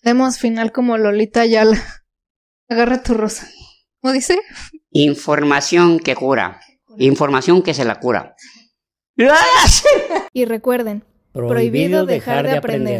Demos 0.03 0.37
final 0.37 0.71
como 0.71 0.97
Lolita 0.97 1.41
Ayala. 1.41 1.81
Agarra 2.69 3.03
tu 3.03 3.13
rosa. 3.13 3.49
¿Cómo 4.01 4.13
dice? 4.13 4.39
Información 4.91 5.99
que 5.99 6.15
cura. 6.15 6.59
Información 6.97 7.61
que 7.61 7.73
se 7.73 7.85
la 7.85 7.99
cura. 7.99 8.35
Y 10.33 10.45
recuerden, 10.45 11.03
prohibido 11.31 12.05
dejar 12.05 12.45
de 12.45 12.57
aprender. 12.57 12.99